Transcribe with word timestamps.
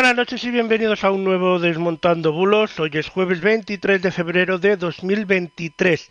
Buenas 0.00 0.16
noches 0.16 0.42
y 0.44 0.50
bienvenidos 0.50 1.04
a 1.04 1.10
un 1.10 1.24
nuevo 1.24 1.58
Desmontando 1.58 2.32
Bulos. 2.32 2.80
Hoy 2.80 2.88
es 2.94 3.10
jueves 3.10 3.42
23 3.42 4.00
de 4.00 4.10
febrero 4.10 4.58
de 4.58 4.78
2023. 4.78 6.10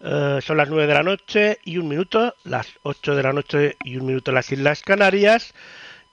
Eh, 0.00 0.38
son 0.42 0.58
las 0.58 0.68
9 0.68 0.86
de 0.86 0.92
la 0.92 1.02
noche 1.02 1.58
y 1.64 1.78
un 1.78 1.88
minuto, 1.88 2.34
las 2.44 2.68
8 2.82 3.16
de 3.16 3.22
la 3.22 3.32
noche 3.32 3.78
y 3.82 3.96
un 3.96 4.04
minuto 4.04 4.30
en 4.30 4.34
las 4.34 4.52
Islas 4.52 4.82
Canarias. 4.82 5.54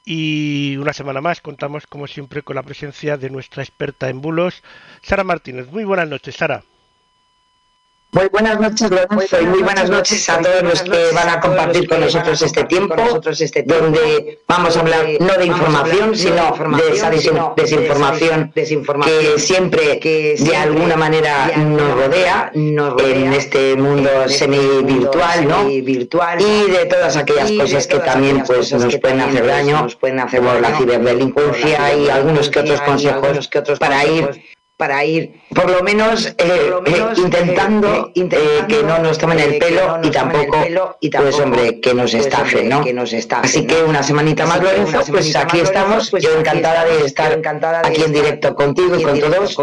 Y 0.05 0.77
una 0.77 0.93
semana 0.93 1.19
más 1.19 1.41
contamos, 1.41 1.85
como 1.85 2.07
siempre, 2.07 2.43
con 2.43 2.55
la 2.55 2.63
presencia 2.63 3.17
de 3.17 3.29
nuestra 3.29 3.61
experta 3.61 4.07
en 4.07 4.21
bulos, 4.21 4.63
Sara 5.01 5.25
Martínez. 5.25 5.67
Muy 5.69 5.83
buenas 5.83 6.07
noches, 6.07 6.37
Sara. 6.37 6.63
Muy 8.15 8.29
buenas 8.31 8.57
noches, 8.61 8.89
Lorenzo, 8.89 9.41
y 9.41 9.45
muy 9.45 9.61
buenas 9.61 9.89
noches 9.89 10.29
a 10.29 10.39
todos 10.39 10.63
los 10.63 10.81
que 10.83 11.11
van 11.13 11.27
a 11.27 11.41
compartir 11.41 11.85
con 11.89 11.99
nosotros 11.99 12.41
este 12.41 12.63
tiempo, 12.63 12.95
donde 13.65 14.39
vamos 14.47 14.77
a 14.77 14.79
hablar 14.79 15.05
no 15.19 15.33
de 15.33 15.45
información, 15.45 16.15
sino 16.15 16.55
de 16.77 16.93
esa 16.93 17.11
desin- 17.11 17.53
desinformación 17.55 18.51
que 18.53 19.37
siempre 19.37 19.99
de 20.39 20.55
alguna 20.55 20.95
manera 20.95 21.51
nos 21.57 21.91
rodea 21.93 22.51
en 22.53 23.33
este 23.33 23.75
mundo 23.75 24.09
semi-virtual, 24.27 25.45
¿no? 25.49 25.69
Y 25.69 25.81
de 25.81 26.85
todas 26.89 27.17
aquellas 27.17 27.51
cosas 27.51 27.85
que 27.85 27.99
también 27.99 28.43
pues 28.47 28.71
nos 28.71 28.95
pueden 28.95 29.19
hacer 29.19 29.45
daño, 29.45 29.87
como 29.99 30.53
la 30.61 30.77
ciberdelincuencia 30.77 31.93
y 31.97 32.09
algunos 32.09 32.49
que 32.49 32.59
otros 32.59 32.79
consejos 32.79 33.49
para 33.77 34.05
ir 34.05 34.54
para 34.77 35.05
ir 35.05 35.41
por 35.55 35.71
lo 35.71 35.81
menos, 35.83 36.25
eh, 36.25 36.35
eh, 36.37 37.03
intentando 37.15 38.11
eh, 38.13 38.65
que 38.67 38.83
no 38.83 38.99
nos 38.99 39.17
tomen 39.17 39.39
el 39.39 39.57
pelo 39.57 39.99
y 40.03 40.11
tampoco, 40.11 40.57
pues 40.99 41.39
hombre, 41.39 41.79
que 41.79 41.93
nos 41.93 42.13
estafen, 42.13 42.67
¿no? 42.67 42.83
Así 43.41 43.65
que 43.65 43.83
una 43.83 44.03
semanita 44.03 44.45
más, 44.45 44.61
Lorenzo, 44.61 44.99
pues 45.07 45.33
aquí 45.35 45.61
estamos, 45.61 46.11
yo 46.11 46.37
encantada 46.37 46.83
de 46.83 47.05
estar 47.05 47.39
aquí 47.83 48.03
en 48.03 48.11
directo 48.11 48.53
contigo 48.53 48.99
y 48.99 49.03
con 49.03 49.17
todos, 49.19 49.55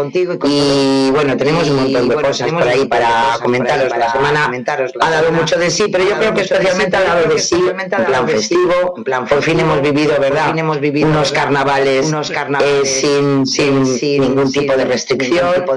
y 0.45 1.11
bueno, 1.11 1.37
tenemos 1.37 1.69
un 1.69 1.75
montón 1.83 2.09
de 2.09 2.15
cosas 2.15 2.51
por 2.51 2.67
ahí 2.67 2.85
para 2.85 3.37
comentaros, 3.41 3.95
la 3.95 4.11
semana. 4.11 4.51
ha 4.99 5.09
dado 5.11 5.31
mucho 5.31 5.57
de 5.57 5.69
sí, 5.69 5.85
pero 5.91 6.05
yo 6.05 6.17
creo 6.17 6.33
que 6.33 6.41
especialmente 6.41 6.95
ha 6.97 7.01
dado 7.01 7.27
de 7.27 7.37
sí, 7.37 7.55
en 7.55 8.05
plan 8.05 8.27
festivo, 8.27 8.95
por 9.29 9.41
fin 9.43 9.59
hemos 9.59 9.81
vivido, 9.81 10.15
¿verdad? 10.19 10.55
Unos 11.03 11.31
carnavales 11.31 12.11
eh, 12.11 12.85
sin, 12.85 13.45
sin, 13.45 14.21
ningún 14.21 14.51
tipo 14.51 14.75
de 14.75 14.85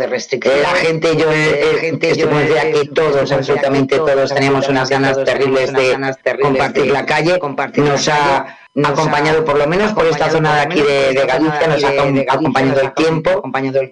restricción, 0.06 0.62
la 0.62 0.74
gente, 0.74 1.16
yo, 1.16 1.30
eh, 1.32 1.78
gente, 1.80 2.14
yo 2.16 2.28
decía 2.28 2.72
que 2.72 2.84
todos, 2.86 3.30
absolutamente 3.32 3.96
todos, 3.96 4.34
teníamos 4.34 4.68
unas 4.68 4.88
ganas 4.88 5.22
terribles 5.24 5.72
de 5.72 5.96
compartir 6.40 6.86
la 6.86 7.06
calle, 7.06 7.38
nos 7.80 8.08
ha 8.08 8.58
acompañado 8.84 9.44
por 9.44 9.56
lo 9.58 9.66
menos 9.66 9.92
por 9.92 10.04
esta 10.06 10.28
zona 10.30 10.54
de 10.56 10.60
aquí 10.60 10.80
de, 10.82 11.12
de 11.14 11.26
Galicia, 11.26 11.66
nos 11.66 11.82
ha 11.84 11.90
acom- 11.92 12.24
acompañado 12.28 12.80
el 12.82 12.92
tiempo, 12.94 13.42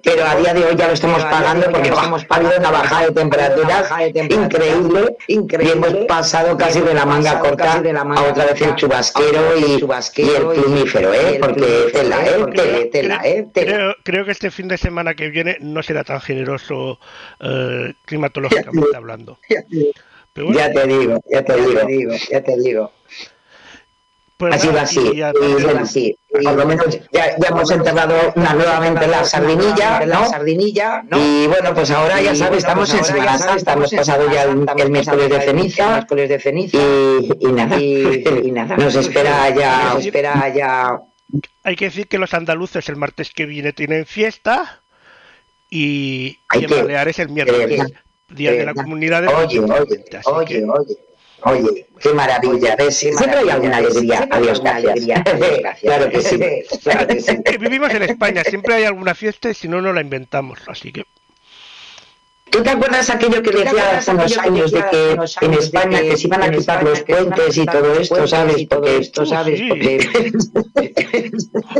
pero 0.02 0.24
a 0.26 0.36
día 0.36 0.52
de 0.54 0.64
hoy 0.64 0.76
ya 0.76 0.88
lo 0.88 0.92
estamos 0.94 1.24
pagando 1.24 1.70
porque 1.70 1.88
hemos 1.88 2.24
pagado 2.26 2.58
una 2.58 2.70
bajada 2.70 3.06
de 3.06 3.12
temperaturas 3.12 3.90
increíble 4.28 5.16
y 5.26 5.68
hemos 5.70 5.94
pasado 6.06 6.56
casi 6.56 6.80
de 6.80 6.94
la 6.94 7.06
manga 7.06 7.38
corta 7.40 7.82
a 8.16 8.22
otra 8.22 8.44
vez 8.46 8.60
el 8.62 8.74
chubasquero 8.76 9.56
y, 9.56 9.62
y 10.16 10.28
el 10.30 10.46
plumífero, 10.60 11.14
¿eh? 11.14 11.38
porque 11.40 11.90
tela, 11.92 12.26
¿eh? 12.26 12.44
Tela, 12.54 12.90
tela, 12.90 13.20
¿eh? 13.24 13.46
Tela. 13.52 13.74
Creo, 13.74 13.94
creo 14.02 14.24
que 14.24 14.32
este 14.32 14.50
fin 14.50 14.68
de 14.68 14.76
semana 14.78 15.14
que 15.14 15.28
viene 15.30 15.56
no 15.60 15.82
será 15.82 16.04
tan 16.04 16.20
generoso 16.20 16.98
eh, 17.40 17.94
climatológicamente 18.04 18.96
hablando. 18.96 19.38
Pero 20.32 20.46
bueno, 20.48 20.58
Ya 20.60 20.72
te 20.72 20.86
digo, 20.86 21.20
ya 21.30 21.44
te 21.44 21.56
digo, 21.56 22.12
ya 22.30 22.42
te 22.42 22.56
digo. 22.56 22.92
Pues 24.48 24.56
Ha 24.56 24.58
sido 24.58 24.72
nada, 24.72 24.84
así, 24.84 25.00
y 25.00 25.20
y 25.20 25.62
bueno, 25.62 25.80
así. 25.82 26.18
Por 26.30 26.54
lo 26.54 26.66
menos 26.66 26.98
ya, 27.12 27.36
ya 27.38 27.48
hemos 27.48 27.70
enterrado 27.70 28.14
una, 28.34 28.54
nuevamente 28.54 29.06
la 29.06 29.24
sardinilla, 29.24 30.04
¿no? 30.04 30.28
sardinilla, 30.28 31.04
Y 31.12 31.46
bueno, 31.46 31.72
pues 31.74 31.90
ahora 31.90 32.20
ya 32.20 32.34
sabes, 32.34 32.58
estamos 32.58 32.92
en 32.92 33.04
Semana 33.04 33.38
Santa, 33.38 33.72
hemos 33.72 33.92
pasado 33.92 34.30
ya 34.30 34.42
el, 34.42 34.66
el 34.76 34.90
miércoles 34.90 35.30
de 35.30 35.40
ceniza, 35.40 36.06
y, 36.78 37.46
y 37.46 37.52
nada, 37.52 37.80
y, 37.80 38.50
nada, 38.52 38.76
nos 38.76 38.94
espera 38.96 39.50
ya, 39.50 39.94
nos 39.94 40.04
espera 40.04 40.48
ya. 40.54 41.00
Hay 41.62 41.76
que 41.76 41.86
decir 41.86 42.08
que 42.08 42.18
los 42.18 42.34
andaluces 42.34 42.88
el 42.88 42.96
martes 42.96 43.30
que 43.30 43.46
viene 43.46 43.72
tienen 43.72 44.04
fiesta 44.06 44.82
y, 45.70 46.38
en 46.52 46.70
Baleares 46.70 47.18
el 47.18 47.30
miércoles, 47.30 47.82
día 48.28 48.52
de 48.52 48.64
la 48.64 48.74
comunidad 48.74 49.22
de 49.22 49.28
Oye, 49.28 49.60
oye, 49.60 50.64
oye, 50.64 50.98
oye. 51.44 51.64
Oye, 51.64 51.86
qué 52.00 52.12
maravilla, 52.12 52.76
¿ves? 52.76 52.96
Siempre 52.96 53.38
hay 53.38 53.48
alguna 53.48 53.78
alegría. 53.78 54.28
Adiós, 54.30 54.60
gracias. 54.64 55.22
Claro 55.80 56.10
que 56.10 56.20
sí, 56.20 56.38
claro 56.82 57.06
que 57.06 57.20
sí. 57.20 57.42
que 57.42 57.58
vivimos 57.64 57.90
en 57.90 58.02
España, 58.02 58.42
siempre 58.44 58.74
hay 58.74 58.84
alguna 58.84 59.14
fiesta 59.14 59.50
y 59.50 59.54
si 59.54 59.68
no, 59.68 59.80
no 59.80 59.92
la 59.92 60.00
inventamos. 60.00 60.60
Así 60.66 60.92
que 60.92 61.04
¿Tú 62.54 62.62
te 62.62 62.70
acuerdas 62.70 63.10
aquello 63.10 63.42
que 63.42 63.50
decía 63.50 63.98
hace 63.98 64.12
unos 64.12 64.38
años 64.38 64.70
de 64.70 64.84
que 64.88 65.16
en 65.44 65.54
España 65.54 66.00
que 66.02 66.16
se 66.16 66.28
iban 66.28 66.40
a 66.40 66.52
quitar 66.52 66.84
los 66.84 67.00
puentes 67.00 67.56
y 67.56 67.66
todo 67.66 67.94
esto, 67.94 68.28
¿sabes? 68.28 68.66
Porque 68.68 68.98
esto, 68.98 69.26
¿sabes? 69.26 69.58
sí. 69.58 69.68
Porque... 69.68 70.32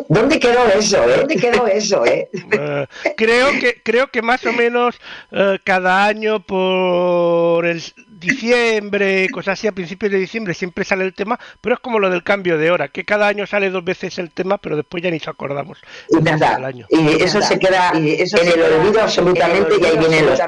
¿Dónde 0.09 0.41
quedó 0.41 0.67
eso, 0.77 1.05
eh? 1.05 1.17
¿Dónde 1.19 1.37
quedó 1.37 1.69
eso, 1.69 2.05
eh? 2.05 2.29
Eh, 2.33 2.87
creo 3.17 3.53
que 3.61 3.83
creo 3.85 4.09
que 4.09 4.21
más 4.21 4.45
o 4.47 4.53
menos 4.53 4.97
eh, 5.31 5.61
cada 5.63 6.07
año 6.07 6.41
por 6.41 7.67
el 7.67 7.81
diciembre, 8.25 9.29
cosas 9.31 9.59
así, 9.59 9.67
a 9.67 9.73
principios 9.73 10.13
de 10.13 10.19
diciembre 10.19 10.55
siempre 10.55 10.85
sale 10.85 11.05
el 11.05 11.15
tema, 11.15 11.39
pero 11.61 11.75
es 11.77 11.81
como 11.81 11.99
lo 11.99 12.11
del 12.11 12.23
cambio 12.23 12.59
de 12.59 12.71
hora, 12.71 12.89
que 12.89 13.05
cada 13.05 13.27
año 13.27 13.47
sale 13.47 13.71
dos 13.71 13.85
veces 13.85 14.19
el 14.19 14.31
tema, 14.31 14.59
pero 14.59 14.77
después 14.77 15.03
ya 15.03 15.11
ni 15.11 15.19
nos 15.19 15.29
acordamos. 15.29 15.79
Y 16.11 16.17
nada, 16.23 16.57
año. 16.67 16.87
y 16.91 17.23
eso 17.23 17.41
se 17.43 17.59
queda 17.59 17.93
en 17.95 18.07
el 18.09 18.63
olvido 18.63 19.01
absolutamente 19.01 19.75
y 19.81 19.85
ahí 19.85 19.99
vienen 19.99 20.27
los 20.27 20.39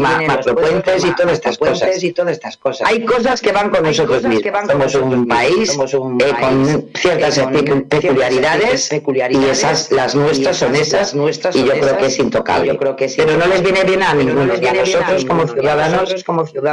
macropuentes 0.00 1.04
y 1.04 1.12
todas 1.14 1.32
estas 1.32 1.58
cosas. 1.58 2.02
y 2.02 2.12
todas 2.12 2.32
estas 2.32 2.56
cosas. 2.56 2.88
Hay 2.88 3.04
cosas 3.04 3.40
que 3.40 3.52
van 3.52 3.70
con 3.70 3.82
nosotros 3.82 4.22
mismos. 4.22 4.42
Somos 4.70 4.94
un 4.94 5.26
país 5.26 5.70
eh, 5.72 6.34
con 6.40 6.88
ciertas 6.94 7.38
pecu- 7.40 7.88
peculiaridades 7.88 8.90
y 9.30 9.44
esas, 9.46 9.90
las 9.92 10.14
nuestras 10.14 10.56
son 10.56 10.74
esas 10.76 11.14
y 11.54 11.64
yo 11.64 11.72
creo 11.72 11.96
que 11.98 12.06
es 12.06 12.18
intocable. 12.18 12.78
Pero 13.16 13.36
no 13.36 13.46
les 13.46 13.62
viene 13.62 13.84
bien 13.84 14.02
a 14.02 14.14
ninguno, 14.14 14.44
ni 14.60 14.66
a 14.66 14.72
nosotros 14.72 15.24
como 15.24 15.46
ciudadanos, 15.46 16.14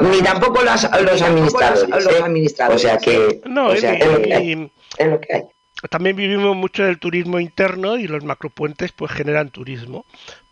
ni 0.10 0.22
tampoco 0.22 0.49
las- 0.64 0.90
los 1.00 1.22
administradores. 1.22 1.84
¿eh? 1.84 2.76
O 2.76 2.80
sea 2.80 2.98
que, 2.98 3.42
No, 3.46 3.68
o 3.68 3.76
y- 3.76 3.80
sea, 3.80 3.94
es 3.94 4.08
lo 4.12 4.22
que 4.22 4.34
hay. 4.34 4.52
y 4.54 4.72
Es 4.98 5.08
lo 5.08 5.20
que 5.22 5.34
hay. 5.34 5.44
también 5.90 6.16
vivimos 6.16 6.56
mucho 6.56 6.84
del 6.84 7.00
turismo 7.00 7.40
interno 7.40 7.98
y 7.98 8.08
los 8.08 8.24
macropuentes 8.24 8.92
pues 8.92 9.12
generan 9.12 9.50
turismo. 9.50 10.06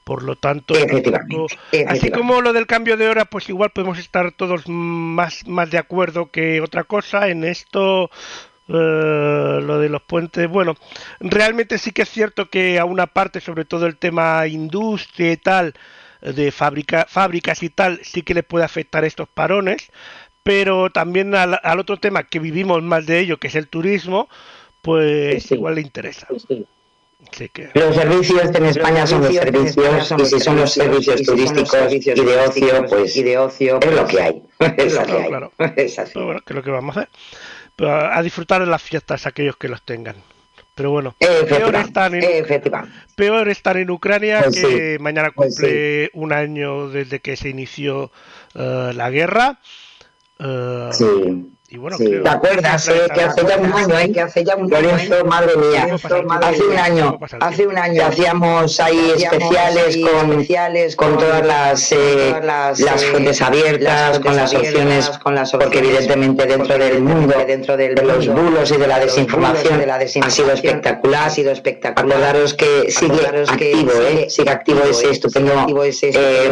Por 0.03 0.23
lo 0.23 0.37
tanto, 0.37 0.73
Efectivamente, 0.73 1.11
tampoco- 1.11 1.45
así 1.47 1.57
efectivamente. 1.73 2.11
como 2.11 2.41
lo 2.41 2.53
del 2.53 2.65
cambio 2.65 2.95
de 2.95 3.09
hora, 3.09 3.25
pues 3.25 3.49
igual 3.49 3.71
podemos 3.71 3.99
estar 3.99 4.31
todos 4.31 4.63
más, 4.69 5.45
más 5.47 5.69
de 5.69 5.77
acuerdo 5.79 6.31
que 6.31 6.61
otra 6.61 6.85
cosa. 6.85 7.27
En 7.27 7.43
esto, 7.43 8.09
eh, 8.69 8.71
lo 9.61 9.79
de 9.79 9.89
los 9.89 10.01
puentes, 10.03 10.47
bueno, 10.47 10.75
realmente 11.19 11.77
sí 11.77 11.91
que 11.91 12.03
es 12.03 12.09
cierto 12.09 12.49
que 12.49 12.79
a 12.79 12.85
una 12.85 13.07
parte, 13.07 13.41
sobre 13.41 13.65
todo 13.65 13.85
el 13.85 13.97
tema 13.97 14.47
industria 14.47 15.33
y 15.33 15.37
tal, 15.37 15.73
de 16.21 16.51
fábrica, 16.51 17.05
fábricas 17.09 17.63
y 17.63 17.69
tal, 17.69 17.99
sí 18.03 18.21
que 18.21 18.33
le 18.33 18.43
puede 18.43 18.65
afectar 18.65 19.03
estos 19.05 19.27
parones, 19.29 19.89
pero 20.43 20.89
también 20.89 21.35
al, 21.35 21.59
al 21.61 21.79
otro 21.79 21.97
tema 21.97 22.23
que 22.23 22.39
vivimos 22.39 22.81
más 22.83 23.05
de 23.05 23.19
ello, 23.19 23.37
que 23.37 23.47
es 23.47 23.55
el 23.55 23.67
turismo, 23.67 24.29
pues 24.81 25.43
Sí. 25.43 25.55
igual 25.55 25.75
le 25.75 25.81
interesa. 25.81 26.27
Así 27.29 27.49
que... 27.49 27.69
Los 27.73 27.95
servicios 27.95 28.55
en 28.55 28.65
España 28.65 29.05
son 29.05 29.23
los 29.23 29.33
servicios 29.35 30.11
y 30.19 30.25
si 30.25 30.39
son 30.39 30.55
los 30.55 30.71
servicios 30.71 31.21
turísticos 31.23 31.91
y 31.91 31.99
de 33.23 33.37
ocio, 33.37 33.79
pues 33.79 33.89
es 33.89 33.93
lo 33.95 34.07
que 34.07 34.21
hay. 34.21 34.43
Es 34.77 34.93
lo 34.93 35.05
que 35.05 35.11
hay. 35.11 35.27
claro. 35.27 35.51
Es 35.75 35.99
así. 35.99 36.11
Pero 36.13 36.25
bueno, 36.27 36.41
que 36.45 36.53
es 36.53 36.55
lo 36.55 36.63
que 36.63 36.71
vamos 36.71 36.95
a 36.95 37.01
hacer. 37.01 37.11
Pero 37.75 37.91
a 37.95 38.21
disfrutar 38.23 38.61
de 38.61 38.67
las 38.67 38.81
fiestas 38.81 39.25
aquellos 39.27 39.57
que 39.57 39.67
los 39.67 39.81
tengan. 39.83 40.15
Pero 40.77 40.91
bueno, 40.91 41.15
peor 41.19 41.75
estar, 41.75 42.13
en, 42.13 42.45
peor 43.15 43.49
estar 43.49 43.77
en 43.77 43.89
Ucrania 43.89 44.43
pues 44.43 44.61
que 44.63 44.97
mañana 44.99 45.31
pues 45.35 45.55
cumple 45.55 46.11
un 46.13 46.31
año 46.31 46.89
desde 46.89 47.19
que 47.19 47.35
se 47.35 47.49
inició 47.49 48.11
uh, 48.53 48.93
la 48.93 49.09
guerra. 49.09 49.59
Uh, 50.39 50.93
sí. 50.93 51.56
Y 51.69 51.77
bueno, 51.77 51.97
sí. 51.97 52.05
¿Te 52.23 52.29
acuerdas 52.29 52.87
eh, 52.87 53.07
que 53.13 53.23
hace 53.23 53.45
ya 53.45 53.57
un 53.57 53.73
año, 53.73 53.99
eh, 53.99 54.09
que 54.13 54.21
hace 54.21 54.45
ya 54.45 54.55
un 54.55 54.73
año, 54.73 55.25
madre 55.25 55.57
mía, 55.57 55.89
hace 55.93 56.63
un 56.63 56.77
año, 56.77 57.19
hace 57.41 57.67
un 57.67 57.77
año 57.77 58.05
hacíamos 58.05 58.79
ahí 58.79 59.11
especiales 59.17 59.97
con 59.97 60.31
especiales 60.31 60.95
con 60.95 61.17
todas 61.17 61.45
las 61.45 61.91
eh, 61.91 62.39
las, 62.41 62.79
las, 62.79 63.03
fuentes 63.03 63.41
abiertas, 63.41 64.19
con 64.19 64.37
las 64.37 64.53
opciones, 64.53 65.09
con 65.21 65.35
las 65.35 65.51
porque 65.51 65.79
evidentemente 65.79 66.45
dentro 66.45 66.77
del 66.77 67.01
mundo, 67.01 67.35
dentro 67.45 67.75
de 67.75 67.89
los 68.01 68.27
bulos 68.29 68.71
y 68.71 68.77
de 68.77 68.87
la 68.87 68.99
desinformación, 68.99 69.83
ha 69.89 70.29
sido 70.29 70.53
espectacular, 70.53 71.27
ha 71.27 71.29
sido 71.29 71.51
espectacular. 71.51 71.97
Acordaros 71.97 72.53
que 72.53 72.89
sigue 72.89 73.27
activo, 73.27 73.91
eh, 74.07 74.27
sigue 74.29 74.49
activo 74.49 74.83
ese 74.83 75.11
estupendo 75.11 75.53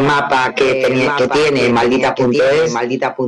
mapa 0.02 0.54
que 0.54 0.84
tenía 0.86 1.16
que 1.16 1.28
tiene 1.30 1.70
maldita.es, 1.70 2.74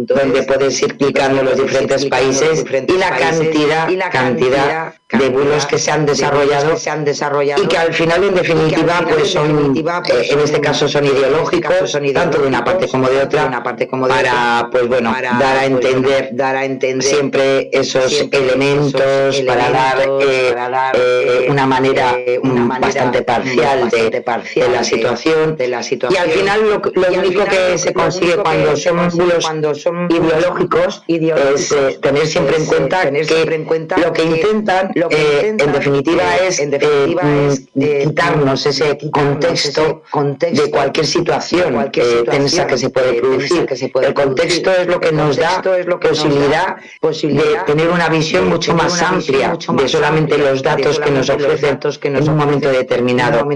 donde 0.08 0.44
puedes 0.44 0.82
ir 0.82 0.98
clicando 0.98 1.44
los 1.44 1.56
diferentes 1.56 1.77
diferentes 1.80 2.06
países 2.06 2.66
y 2.88 2.98
la 2.98 3.18
cantidad, 3.18 3.90
y 3.90 3.96
la 3.96 4.10
cantidad 4.10 4.94
de 5.10 5.30
bulos 5.30 5.66
que 5.66 5.78
se 5.78 5.90
han 5.90 6.06
desarrollado, 6.06 6.74
que 6.74 6.80
se 6.80 6.90
han 6.90 7.06
desarrollado 7.06 7.64
y 7.64 7.68
que 7.68 7.78
al 7.78 7.94
final 7.94 8.26
en 8.26 8.36
definitiva 8.36 9.06
pues 9.08 9.32
son 9.32 9.74
pues, 9.74 10.30
en 10.32 10.40
este 10.42 10.60
caso 10.60 10.90
son 10.90 11.06
ideológicos 11.06 11.98
tanto 12.14 12.42
de 12.42 12.48
una 12.48 12.66
parte 12.66 12.90
como 12.90 13.08
de 13.08 13.22
otra 13.22 13.46
una 13.46 13.64
parte 13.64 13.88
como 13.88 14.06
de 14.06 14.14
para 14.14 14.68
pues 14.70 14.86
bueno 14.90 15.16
dar 15.40 15.58
a 15.58 15.66
entender 15.66 16.32
dar 16.34 16.58
a 16.58 16.66
entender 16.66 17.08
siempre 17.08 17.70
esos 17.72 18.28
elementos 18.32 19.42
para 19.48 19.70
dar, 19.70 20.02
eh, 20.22 20.54
eh, 20.96 21.48
una 21.50 21.66
manera 21.66 22.16
eh, 22.18 22.42
bastante 22.44 23.22
parcial 23.22 23.90
de, 23.90 24.22
la 24.70 24.84
situación. 24.84 25.56
de 25.56 25.68
la 25.70 25.84
situación 25.84 26.22
y 26.22 26.30
al 26.30 26.38
final 26.38 26.62
lo, 26.70 26.82
lo 27.02 27.18
único 27.18 27.46
que 27.46 27.78
se 27.78 27.94
consigue 27.94 28.36
cuando 28.36 28.76
son 28.76 29.10
bulos 29.10 29.46
cuando 29.46 29.74
son 29.74 30.12
ideológicos 30.12 31.02
es 31.08 31.74
tener 32.02 32.28
siempre 32.28 32.58
en 32.58 32.66
cuenta 32.66 33.10
que 33.10 34.02
lo 34.02 34.12
que 34.12 34.24
intentan 34.24 34.97
lo 34.98 35.10
que 35.10 35.16
eh, 35.16 35.48
en 35.50 35.72
definitiva 35.72 36.24
es, 36.38 36.60
en 36.60 36.72
definitiva 36.72 37.22
eh, 37.24 37.50
es 37.52 37.60
eh, 37.76 38.04
quitarnos 38.08 38.66
ese 38.66 38.98
contexto, 39.12 40.02
de 40.40 40.72
cualquier 40.72 41.06
situación, 41.06 41.74
cualquier 41.74 42.24
tensa 42.24 42.66
que 42.66 42.78
se 42.78 42.90
puede 42.90 43.14
producir. 43.14 43.68
el 44.02 44.14
contexto 44.14 44.72
es 44.72 44.88
lo 44.88 45.00
que 45.00 45.12
nos 45.12 45.38
da 45.38 45.62
posibilidad, 46.02 46.78
posibilidad 47.00 47.66
de 47.66 47.74
tener 47.74 47.90
una 47.90 48.10
visión 48.10 48.50
mucho 48.50 48.74
más 48.74 49.00
amplia 49.04 49.56
de 49.56 49.88
solamente 49.88 50.38
los 50.38 50.64
datos 50.64 51.00
que 51.00 51.12
nos 51.12 51.30
ofrecen 51.30 51.80
en 52.04 52.30
un 52.30 52.38
momento 52.38 52.70
determinado. 52.70 53.48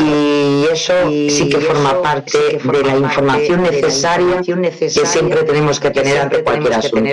Y 0.00 0.66
eso 0.72 0.94
sí 1.28 1.50
que 1.50 1.58
forma 1.58 2.00
parte 2.00 2.38
de 2.38 2.82
la 2.82 2.96
información 2.96 3.62
necesaria 3.62 4.40
que 4.42 4.88
siempre 4.88 5.42
tenemos 5.42 5.78
que 5.78 5.90
tener 5.90 6.18
ante 6.18 6.42
cualquier 6.42 6.72
asunto. 6.74 7.10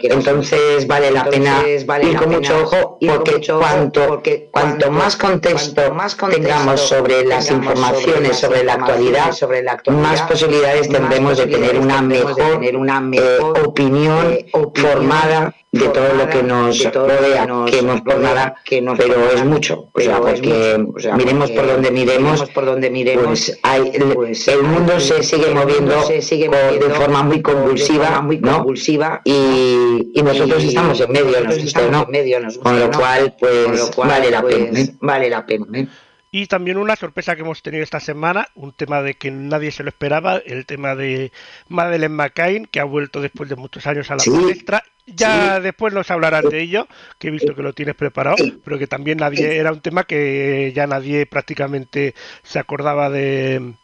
Entonces 0.00 0.86
vale 0.86 1.10
la 1.10 1.24
pena 1.24 1.62
ir 1.66 2.16
con 2.16 2.30
mucho 2.30 2.62
ojo 2.62 2.98
porque 3.08 3.40
cuanto, 3.46 4.06
porque 4.06 4.48
cuanto 4.50 4.90
más 4.90 5.16
contexto 5.16 5.92
más 5.92 6.16
tengamos 6.16 6.80
sobre 6.80 7.24
las 7.24 7.50
informaciones 7.50 8.38
sobre 8.38 8.64
la 8.64 8.74
actualidad, 8.74 9.32
sobre 9.32 9.62
la 9.62 9.80
más 9.90 10.22
posibilidades 10.22 10.88
tendremos 10.88 11.38
de 11.38 11.46
tener 11.46 11.78
una 11.78 12.00
mejor, 12.02 12.60
una 12.74 13.02
eh, 13.12 13.38
opinión 13.40 14.38
formada 14.74 15.54
de 15.72 15.88
todo 15.88 16.12
lo 16.12 16.28
que 16.28 16.42
nos 16.42 16.84
rodea, 16.92 17.46
que 17.66 17.80
no 17.82 17.94
es 17.94 18.02
por 18.02 18.18
nada, 18.18 18.54
que 18.62 18.82
no, 18.82 18.94
pero 18.94 19.30
es 19.30 19.42
mucho, 19.42 19.88
o 19.90 20.00
sea, 20.00 20.20
porque 20.20 20.84
miremos 21.16 21.50
por 21.50 21.66
donde 21.66 21.90
miremos, 21.90 22.50
por 22.50 22.66
donde 22.66 22.90
miremos, 22.90 23.24
pues, 23.24 23.58
hay, 23.62 23.90
pues 24.14 24.48
el, 24.48 24.62
mundo 24.64 25.00
se 25.00 25.22
sigue 25.22 25.48
moviendo, 25.54 26.06
de 26.06 26.90
forma 26.94 27.22
muy 27.22 27.40
convulsiva, 27.40 28.20
muy 28.20 28.38
convulsiva 28.38 29.22
y, 29.24 30.10
y 30.14 30.22
nosotros 30.22 30.62
estamos 30.62 31.00
en 31.00 31.10
medio, 31.10 31.40
nos 31.40 32.08
medio, 32.08 32.38
con 32.62 32.78
lo 32.78 32.90
cual, 32.90 33.34
pues, 33.40 33.96
vale 33.96 34.30
la 34.30 34.42
pena, 34.42 34.66
pues, 34.70 34.88
¿eh? 34.88 34.94
vale 35.00 35.30
la 35.30 35.46
pena. 35.46 35.88
Y 36.34 36.46
también 36.46 36.78
una 36.78 36.96
sorpresa 36.96 37.36
que 37.36 37.42
hemos 37.42 37.62
tenido 37.62 37.84
esta 37.84 38.00
semana, 38.00 38.48
un 38.54 38.72
tema 38.72 39.02
de 39.02 39.14
que 39.14 39.30
nadie 39.30 39.70
se 39.70 39.82
lo 39.82 39.90
esperaba, 39.90 40.38
el 40.38 40.64
tema 40.64 40.94
de 40.94 41.30
Madeleine 41.68 42.14
McCain, 42.14 42.64
que 42.64 42.80
ha 42.80 42.84
vuelto 42.84 43.20
después 43.20 43.50
de 43.50 43.56
muchos 43.56 43.86
años 43.86 44.10
a 44.10 44.16
la 44.16 44.24
palestra. 44.24 44.82
Ya 45.06 45.60
después 45.60 45.92
nos 45.92 46.10
hablarán 46.10 46.48
de 46.48 46.62
ello, 46.62 46.88
que 47.18 47.28
he 47.28 47.30
visto 47.30 47.54
que 47.54 47.62
lo 47.62 47.74
tienes 47.74 47.96
preparado, 47.96 48.36
pero 48.64 48.78
que 48.78 48.86
también 48.86 49.18
nadie 49.18 49.58
era 49.58 49.72
un 49.72 49.80
tema 49.80 50.04
que 50.04 50.72
ya 50.74 50.86
nadie 50.86 51.26
prácticamente 51.26 52.14
se 52.42 52.58
acordaba 52.58 53.10
de, 53.10 53.74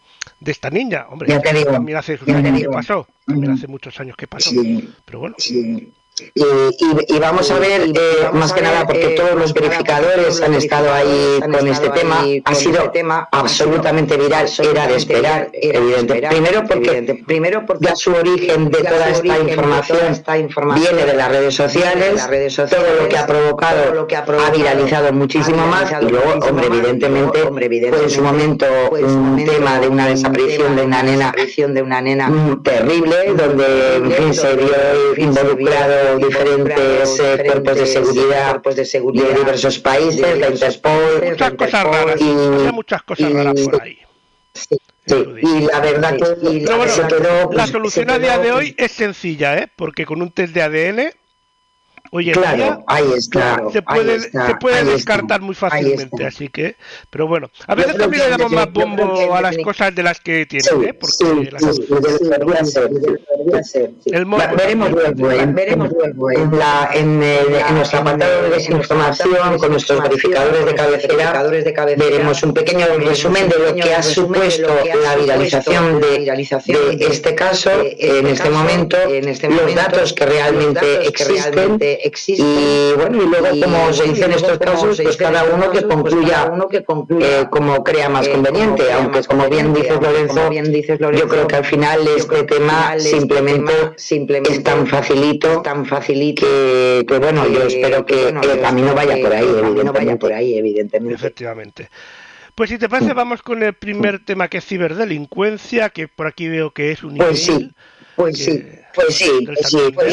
de 0.40 0.50
esta 0.50 0.70
niña. 0.70 1.06
Hombre, 1.10 1.38
también 1.64 1.98
hace, 1.98 2.18
años 2.26 2.62
que 2.62 2.68
pasó, 2.70 3.06
también 3.26 3.52
hace 3.52 3.66
muchos 3.66 4.00
años 4.00 4.16
que 4.16 4.26
pasó. 4.26 4.52
Pero 5.04 5.18
bueno. 5.18 5.36
Y, 6.34 7.18
vamos 7.18 7.50
a 7.50 7.58
ver, 7.58 7.82
eh, 7.82 8.28
más 8.32 8.52
que 8.52 8.62
nada, 8.62 8.86
porque 8.86 9.14
eh, 9.14 9.16
todos 9.16 9.34
los 9.34 9.52
verificadores 9.52 10.40
han 10.42 10.54
estado 10.54 10.92
ahí 10.92 11.40
con 11.40 11.66
este 11.66 11.90
tema, 11.90 12.24
ha 12.44 12.54
sido 12.54 12.78
este 12.78 12.88
tema 12.90 13.28
absolutamente 13.32 14.16
viral, 14.16 14.48
era 14.58 14.86
de 14.86 14.96
esperar, 14.96 15.50
evidente. 15.52 16.28
Primero 16.28 16.64
porque, 16.66 17.24
primero 17.26 17.66
porque 17.66 17.86
ya 17.86 17.96
su 17.96 18.12
origen 18.12 18.70
de 18.70 18.82
toda 18.84 19.08
esta 19.10 20.38
información 20.38 20.96
viene 20.96 21.04
de 21.04 21.14
las 21.14 21.28
redes 21.28 21.54
sociales, 21.54 22.26
todo 22.70 23.02
lo 23.02 23.08
que 23.08 23.16
ha 23.16 23.26
provocado 23.26 24.06
ha 24.46 24.50
viralizado 24.50 25.12
muchísimo 25.12 25.66
más, 25.66 25.92
y 26.00 26.06
luego, 26.06 26.34
hombre, 26.46 26.66
evidentemente, 26.66 27.40
fue 27.90 28.02
en 28.04 28.10
su 28.10 28.22
momento 28.22 28.66
un 28.92 29.44
tema 29.44 29.78
de 29.80 29.88
una 29.88 30.06
desaparición 30.06 30.76
de 30.76 30.82
una 30.82 31.02
nena, 31.02 31.34
de 31.56 31.82
una 31.82 32.00
nena 32.00 32.30
terrible, 32.62 33.34
donde, 33.36 33.96
en 33.96 34.12
fin, 34.12 34.34
se 34.34 34.56
vio 34.56 35.16
involucrado 35.16 36.07
diferentes 36.16 37.20
eh, 37.20 37.42
cuerpos 37.44 37.76
de 37.76 37.86
seguridad, 37.86 38.50
cuerpos 38.50 38.76
de 38.76 38.84
seguridad 38.84 39.28
de 39.28 39.34
diversos 39.34 39.78
países, 39.78 40.38
la 40.38 40.48
Interpol, 40.48 41.22
muchas 41.24 41.52
cosas 41.54 41.84
raras, 41.84 42.20
y, 42.20 42.24
muchas 42.72 43.02
cosas 43.02 43.32
raras 43.32 43.60
por 43.60 43.82
ahí. 43.82 43.98
Sí, 44.54 44.76
y 45.42 45.60
la 45.66 45.80
verdad 45.80 46.16
que 46.16 46.88
se 46.88 47.06
quedó, 47.06 47.50
la 47.52 47.66
solución 47.66 48.10
a 48.10 48.18
día 48.18 48.38
de 48.38 48.52
hoy 48.52 48.74
es 48.78 48.92
sencilla, 48.92 49.58
¿eh? 49.58 49.68
porque 49.76 50.06
con 50.06 50.22
un 50.22 50.30
test 50.30 50.54
de 50.54 50.62
ADN 50.62 51.12
Oye, 52.10 52.32
claro, 52.32 52.84
ahí 52.86 53.12
está, 53.16 53.62
se 53.72 53.82
puede, 53.82 54.20
se 54.20 54.54
puede 54.60 54.84
descartar 54.84 55.40
muy 55.40 55.54
fácilmente, 55.54 56.24
así 56.24 56.48
que, 56.48 56.76
pero 57.10 57.26
bueno, 57.26 57.50
a 57.66 57.74
veces 57.74 57.96
también 57.96 58.24
le 58.24 58.30
damos 58.30 58.52
más 58.52 58.72
bombo 58.72 59.34
a 59.34 59.42
las 59.42 59.56
cosas 59.58 59.94
de 59.94 60.02
las 60.02 60.20
que 60.20 60.46
tienen, 60.46 60.88
¿eh? 60.88 60.94
Porque 60.94 61.16
sí, 61.16 61.48
las... 61.50 61.62
sí. 63.70 63.80
El 64.06 64.24
veremos 64.56 64.90
luego, 64.90 65.30
¿eh? 65.30 65.46
veremos 65.46 65.90
luego 65.90 66.30
en, 66.30 66.58
la, 66.58 66.90
en, 66.94 67.22
el, 67.22 67.54
en 67.54 67.74
nuestro 67.74 68.00
apartado 68.00 68.42
de 68.42 68.50
desinformación 68.50 69.58
con 69.58 69.70
nuestros 69.70 70.02
verificadores 70.02 70.64
de 70.64 70.74
cabecera, 70.74 71.42
veremos 71.96 72.42
un 72.42 72.54
pequeño 72.54 72.86
resumen 72.98 73.48
de 73.48 73.58
lo 73.58 73.74
que 73.74 73.94
ha 73.94 74.02
supuesto 74.02 74.68
la 75.02 75.16
viralización 75.16 76.00
de, 76.00 76.96
de 76.96 77.06
este 77.06 77.34
caso 77.34 77.70
en 77.98 78.26
este 78.26 78.48
momento, 78.50 78.96
los 79.06 79.74
datos 79.74 80.12
que 80.12 80.26
realmente 80.26 81.06
existen 81.06 81.78
existe. 82.02 82.42
Y 82.42 82.94
bueno, 82.96 83.22
y 83.22 83.26
luego, 83.26 83.48
como 83.62 83.92
se 83.92 84.04
dice 84.04 84.24
en 84.24 84.32
estos 84.32 84.58
casos, 84.58 85.00
pues 85.02 85.16
cada 85.16 85.44
uno 85.44 85.70
que 85.70 85.82
concluya, 85.82 86.50
uno 86.52 86.68
que 86.68 86.84
concluya 86.84 87.40
eh, 87.40 87.48
como 87.50 87.82
crea 87.84 88.08
más 88.08 88.26
eh, 88.26 88.32
conveniente, 88.32 88.92
aunque 88.92 89.22
como 89.24 89.48
bien 89.48 89.74
dices 89.74 90.00
Lorenzo, 90.00 90.50
bien 90.50 90.72
dices 90.72 91.00
Lorenzo, 91.00 91.24
yo 91.24 91.30
creo 91.30 91.46
que 91.46 91.56
al 91.56 91.64
final 91.64 92.00
este 92.16 92.44
tema 92.44 92.98
simplemente, 92.98 93.72
simplemente 93.96 94.52
es 94.52 94.62
tan 94.62 94.86
facilito, 94.86 95.62
tan 95.62 95.86
facilito 95.86 96.42
que, 96.42 97.04
que 97.06 97.18
bueno, 97.18 97.46
yo 97.48 97.62
espero 97.62 98.04
que 98.04 98.28
el 98.28 98.60
camino 98.60 98.94
vaya 98.94 99.16
por 99.20 99.32
ahí, 99.32 99.44
evidentemente. 99.44 99.92
vaya 99.92 100.18
por 100.18 100.32
ahí, 100.32 100.58
evidentemente. 100.58 101.14
Efectivamente. 101.14 101.88
Pues 102.54 102.70
si 102.70 102.78
te 102.78 102.88
parece, 102.88 103.12
vamos 103.12 103.42
con 103.42 103.62
el 103.62 103.72
primer 103.72 104.24
tema 104.24 104.48
que 104.48 104.58
es 104.58 104.64
ciberdelincuencia, 104.64 105.90
que 105.90 106.08
por 106.08 106.26
aquí 106.26 106.48
veo 106.48 106.72
que 106.72 106.90
es 106.90 107.04
un 107.04 107.16
pues 107.16 107.44
sí, 107.44 107.70
pues 108.16 108.36
sí. 108.36 108.64
Pues 108.98 109.16
sí, 109.16 109.30
pues 109.46 109.58
sí, 109.68 109.78
pues 109.94 110.12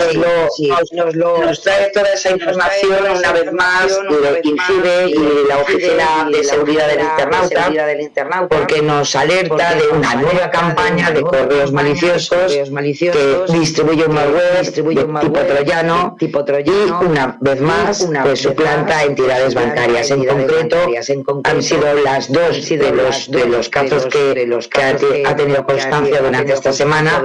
nos, 0.94 1.16
lo, 1.16 1.40
nos, 1.40 1.62
trae 1.62 1.90
toda 1.92 2.14
esa 2.14 2.32
información 2.32 3.18
una 3.18 3.32
vez 3.32 3.52
más, 3.52 4.00
incide 4.44 5.10
y 5.10 5.48
la 5.48 5.58
Oficina 5.58 6.30
de 6.32 6.44
Seguridad 6.44 6.88
del 6.88 8.02
Internauta, 8.02 8.48
porque 8.48 8.82
nos 8.84 9.16
alerta 9.16 9.74
de 9.74 9.88
una 9.88 10.16
nueva 10.16 10.52
campaña 10.52 11.10
de 11.10 11.22
correos 11.22 11.72
maliciosos 11.72 12.52
que 12.52 13.46
distribuye 13.52 14.06
un 14.06 14.14
malware 14.14 14.72
tipo 14.72 15.44
troyano 15.46 16.16
y 16.20 17.06
una 17.06 17.38
vez 17.42 17.62
más 17.62 18.08
pues 18.24 18.42
suplanta 18.42 19.04
entidades 19.04 19.56
bancarias. 19.56 20.12
En 20.12 20.26
concreto, 20.26 20.78
han 21.44 21.64
sido 21.64 21.94
las 21.96 22.32
dos 22.32 22.70
de 22.70 22.92
los, 22.92 23.32
de 23.32 23.46
los 23.48 23.70
casos 23.70 24.06
que, 24.06 25.26
ha 25.26 25.36
tenido 25.36 25.66
constancia 25.66 26.22
durante 26.22 26.54
esta 26.54 26.72
semana, 26.72 27.24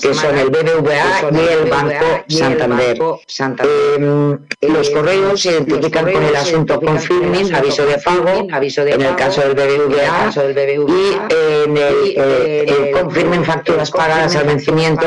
que 0.00 0.14
son 0.14 0.38
el 0.38 0.48
BBVA 0.48 1.01
y 1.32 1.48
el 1.48 1.70
Banco 1.70 2.06
Santander. 2.28 2.98
Eh, 4.60 4.68
los 4.68 4.90
correos 4.90 5.40
se 5.40 5.52
identifican 5.52 6.12
con 6.12 6.22
el 6.22 6.36
asunto 6.36 6.80
confirming, 6.80 7.54
aviso 7.54 7.84
de 7.84 7.98
pago, 7.98 8.48
en 8.48 9.00
el 9.02 9.16
caso 9.16 9.42
del 9.42 9.54
BBVA, 9.54 10.30
y 10.88 11.64
en 11.64 11.76
el, 11.76 12.14
eh, 12.16 12.64
el 12.68 12.90
confirming 12.92 13.44
facturas 13.44 13.90
pagadas 13.90 14.36
al 14.36 14.46
vencimiento 14.46 15.06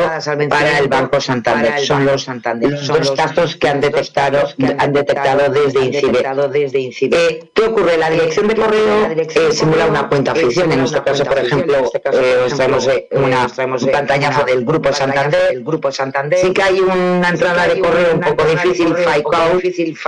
para 0.50 0.80
el 0.80 0.88
Banco 0.88 1.20
Santander. 1.22 1.80
Son 1.80 2.06
los, 2.06 2.28
los 2.28 2.88
dos 2.88 3.12
casos 3.12 3.56
que 3.56 3.68
han 3.68 3.82
detectado, 3.82 4.40
han 4.78 4.94
detectado 4.94 5.52
desde 5.52 5.86
INCIBE. 5.86 7.18
Eh, 7.18 7.50
¿Qué 7.54 7.64
ocurre? 7.64 7.98
La 7.98 8.10
dirección 8.10 8.48
de 8.48 8.56
correo 8.56 9.10
eh, 9.12 9.52
simula 9.52 9.86
una 9.86 10.08
cuenta 10.08 10.32
oficial. 10.34 10.72
En 10.72 10.82
este 10.82 11.02
caso, 11.02 11.24
por 11.24 11.38
ejemplo, 11.38 11.76
eh, 12.14 12.38
os 12.46 12.54
traemos 12.54 12.88
una, 13.12 13.48
un 13.66 13.92
pantallazo 13.92 14.44
del 14.46 14.66
Grupo 14.66 14.94
Santander. 14.94 15.62
Grupo 15.76 15.92
Santander. 15.92 16.40
Sí 16.40 16.54
que 16.54 16.64
hay 16.64 16.80
una 16.80 17.30
entrada 17.30 17.68
de 17.68 17.80
correo 17.80 18.14
un 18.14 18.22
poco 18.22 18.46
difícil, 18.46 18.96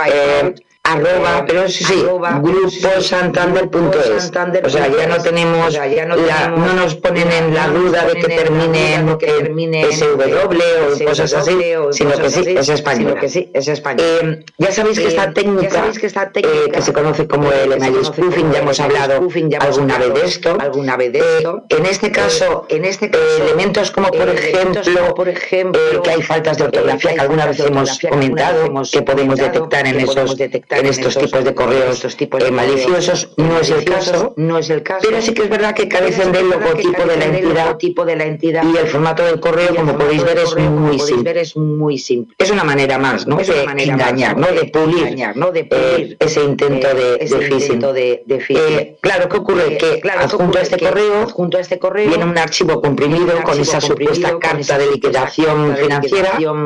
eh, 0.06 0.54
arroba, 0.88 1.44
pero 1.46 1.68
sí, 1.68 1.84
sí, 1.84 2.02
gruposantander.es. 2.42 4.32
O 4.64 4.70
sea, 4.70 4.88
ya 4.88 5.06
no 5.06 5.18
tenemos, 5.22 5.72
ya 5.72 6.06
no, 6.06 6.16
no 6.16 6.72
nos 6.74 6.94
ponen 6.96 7.30
en 7.30 7.54
la 7.54 7.68
duda 7.68 8.06
de 8.06 8.14
que 8.14 8.28
termine 8.28 8.94
en 8.94 9.08
SW 9.08 10.24
o 10.24 11.04
cosas 11.04 11.34
así, 11.34 11.58
sino 11.92 12.12
que 12.16 12.30
sí, 12.30 12.44
es 12.56 12.68
español. 12.68 13.18
que 13.20 13.28
sí, 13.28 13.50
es 13.52 13.68
español. 13.68 14.06
Eh, 14.06 14.44
ya 14.58 14.72
sabéis 14.72 14.98
que 14.98 15.08
esta 15.08 15.32
técnica, 15.32 15.84
eh, 15.86 16.70
que 16.72 16.82
se 16.82 16.92
conoce 16.92 17.26
como 17.26 17.52
el 17.52 17.72
email 17.72 18.04
spoofing, 18.04 18.52
ya 18.52 18.60
hemos 18.60 18.80
hablado 18.80 19.14
alguna 19.60 19.98
vez 19.98 20.14
de 20.14 20.24
esto. 20.24 20.56
Alguna 20.58 20.96
vez 20.96 21.12
de 21.12 21.18
esto. 21.18 21.64
en 21.68 21.86
este 21.86 22.10
caso, 22.10 22.66
en 22.68 22.84
este 22.84 23.10
caso, 23.10 23.24
elementos 23.42 23.90
como 23.90 24.08
por 24.08 24.28
ejemplo, 24.28 25.14
por 25.14 25.28
ejemplo, 25.28 26.02
que 26.02 26.10
hay 26.10 26.22
faltas 26.22 26.58
de 26.58 26.64
ortografía 26.64 27.14
que 27.14 27.20
alguna 27.20 27.46
vez 27.46 27.60
hemos 27.60 27.98
comentado, 27.98 28.70
que 28.90 29.02
podemos 29.02 29.38
detectar 29.38 29.86
en 29.86 30.00
esos 30.00 30.36
en 30.78 30.86
estos 30.86 31.16
tipos 31.16 31.44
de 31.44 31.54
correos 31.54 31.96
estos 31.96 32.16
tipos 32.16 32.42
de 32.42 32.50
maliciosos 32.50 33.30
no 33.36 33.58
es 33.60 33.70
el 33.70 33.84
caso 33.84 34.34
no 34.36 34.58
es 34.58 34.70
el 34.70 34.82
caso. 34.82 35.06
pero 35.08 35.20
sí 35.22 35.34
que 35.34 35.42
es 35.42 35.50
verdad 35.50 35.74
que 35.74 35.88
carecen 35.88 36.32
del 36.32 36.48
logotipo 36.48 37.04
de 37.04 37.16
la 37.16 37.24
entidad 37.24 37.76
tipo 37.76 38.04
de 38.04 38.16
la 38.16 38.24
entidad. 38.24 38.62
y 38.64 38.76
el 38.76 38.86
formato 38.86 39.24
del 39.24 39.40
correo 39.40 39.74
como 39.74 39.96
podéis 39.96 40.24
ver 40.24 40.38
es 40.38 40.54
muy 40.56 40.98
simple. 40.98 41.40
es 41.40 41.56
muy 41.56 41.98
simple. 41.98 42.34
Es 42.38 42.50
una 42.50 42.64
manera 42.64 42.98
más 42.98 43.26
no 43.26 43.36
de 43.36 43.62
engañar 43.62 44.36
no 44.36 44.48
de 44.48 44.64
pulir 44.66 45.36
no 45.36 45.50
de 45.50 45.64
pulir 45.64 46.16
ese 46.20 46.42
intento 46.42 46.88
de 46.94 47.18
phishing. 47.48 47.80
de 47.80 48.96
claro 49.00 49.28
qué 49.28 49.36
ocurre 49.36 49.78
que 49.78 50.00
adjunto 50.10 50.58
a 50.58 50.62
este 50.62 50.78
correo 50.78 51.22
adjunto 51.22 51.58
a 51.58 51.60
este 51.60 51.78
correo 51.78 52.08
viene 52.08 52.24
un 52.24 52.38
archivo 52.38 52.80
comprimido 52.80 53.42
con 53.42 53.60
esa 53.60 53.80
supuesta 53.80 54.38
carta 54.38 54.78
de 54.78 54.90
liquidación 54.90 55.76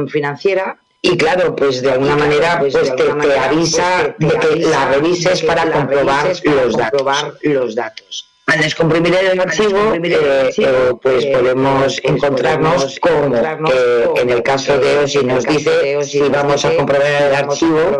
financiera 0.08 0.76
y 1.04 1.16
claro, 1.16 1.56
pues 1.56 1.82
de 1.82 1.90
alguna 1.90 2.16
manera 2.16 2.60
pues, 2.60 2.74
pues 2.74 2.94
te, 2.94 3.04
te, 3.12 3.38
avisa 3.38 4.14
de 4.16 4.38
que 4.38 4.56
la 4.60 4.88
revises 4.92 5.42
para 5.42 5.70
comprobar 5.70 6.32
los 6.44 7.74
datos. 7.74 8.31
Al 8.46 8.60
descomprimir 8.60 9.14
el 9.14 9.38
archivo, 9.38 9.94
eh, 9.94 10.50
eh, 10.56 10.92
pues 11.00 11.26
podemos 11.26 12.00
encontrarnos 12.02 12.98
con 12.98 13.32
que 13.32 14.20
en 14.20 14.30
el 14.30 14.42
caso 14.42 14.76
de 14.78 14.98
OSI 14.98 15.24
nos 15.24 15.44
dice 15.44 16.02
si 16.02 16.20
vamos 16.22 16.64
a 16.64 16.74
comprobar 16.74 17.06
el 17.22 17.34
archivo 17.34 17.98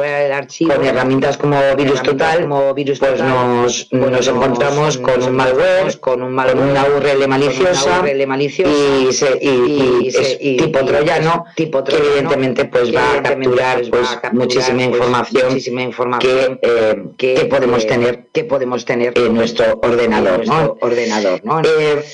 con 0.67 0.85
herramientas 0.85 1.39
como 1.39 1.57
Virus 1.77 2.03
Total, 2.03 2.49
pues 2.49 3.23
nos, 3.23 3.93
nos 3.93 4.27
encontramos 4.27 4.99
con 4.99 5.23
un 5.23 5.37
malware, 5.37 6.01
con 6.01 6.23
una 6.23 6.87
URL 6.87 7.29
maliciosa 7.29 8.03
y, 8.09 9.13
se, 9.13 9.39
y, 9.41 10.09
es 10.09 10.39
tipo 10.39 10.85
troyano 10.85 11.45
que 11.55 11.71
evidentemente 11.71 12.65
pues 12.65 12.95
va 12.95 13.13
a 13.13 13.23
capturar 13.23 13.83
pues 13.89 14.19
muchísima 14.33 14.83
información 14.83 16.19
que, 16.19 16.59
eh, 16.63 17.05
que 17.17 17.45
podemos 17.49 17.87
tener 17.87 18.25
que 18.33 18.45
podemos 18.45 18.85
tener 18.85 19.13
en 19.17 19.35
nuestro 19.35 19.79
ordenador 19.83 20.32
ordenador, 20.35 20.67
¿no? 20.67 20.77
ordenador, 20.81 21.45
¿no? 21.45 21.61
Eh, 21.63 22.05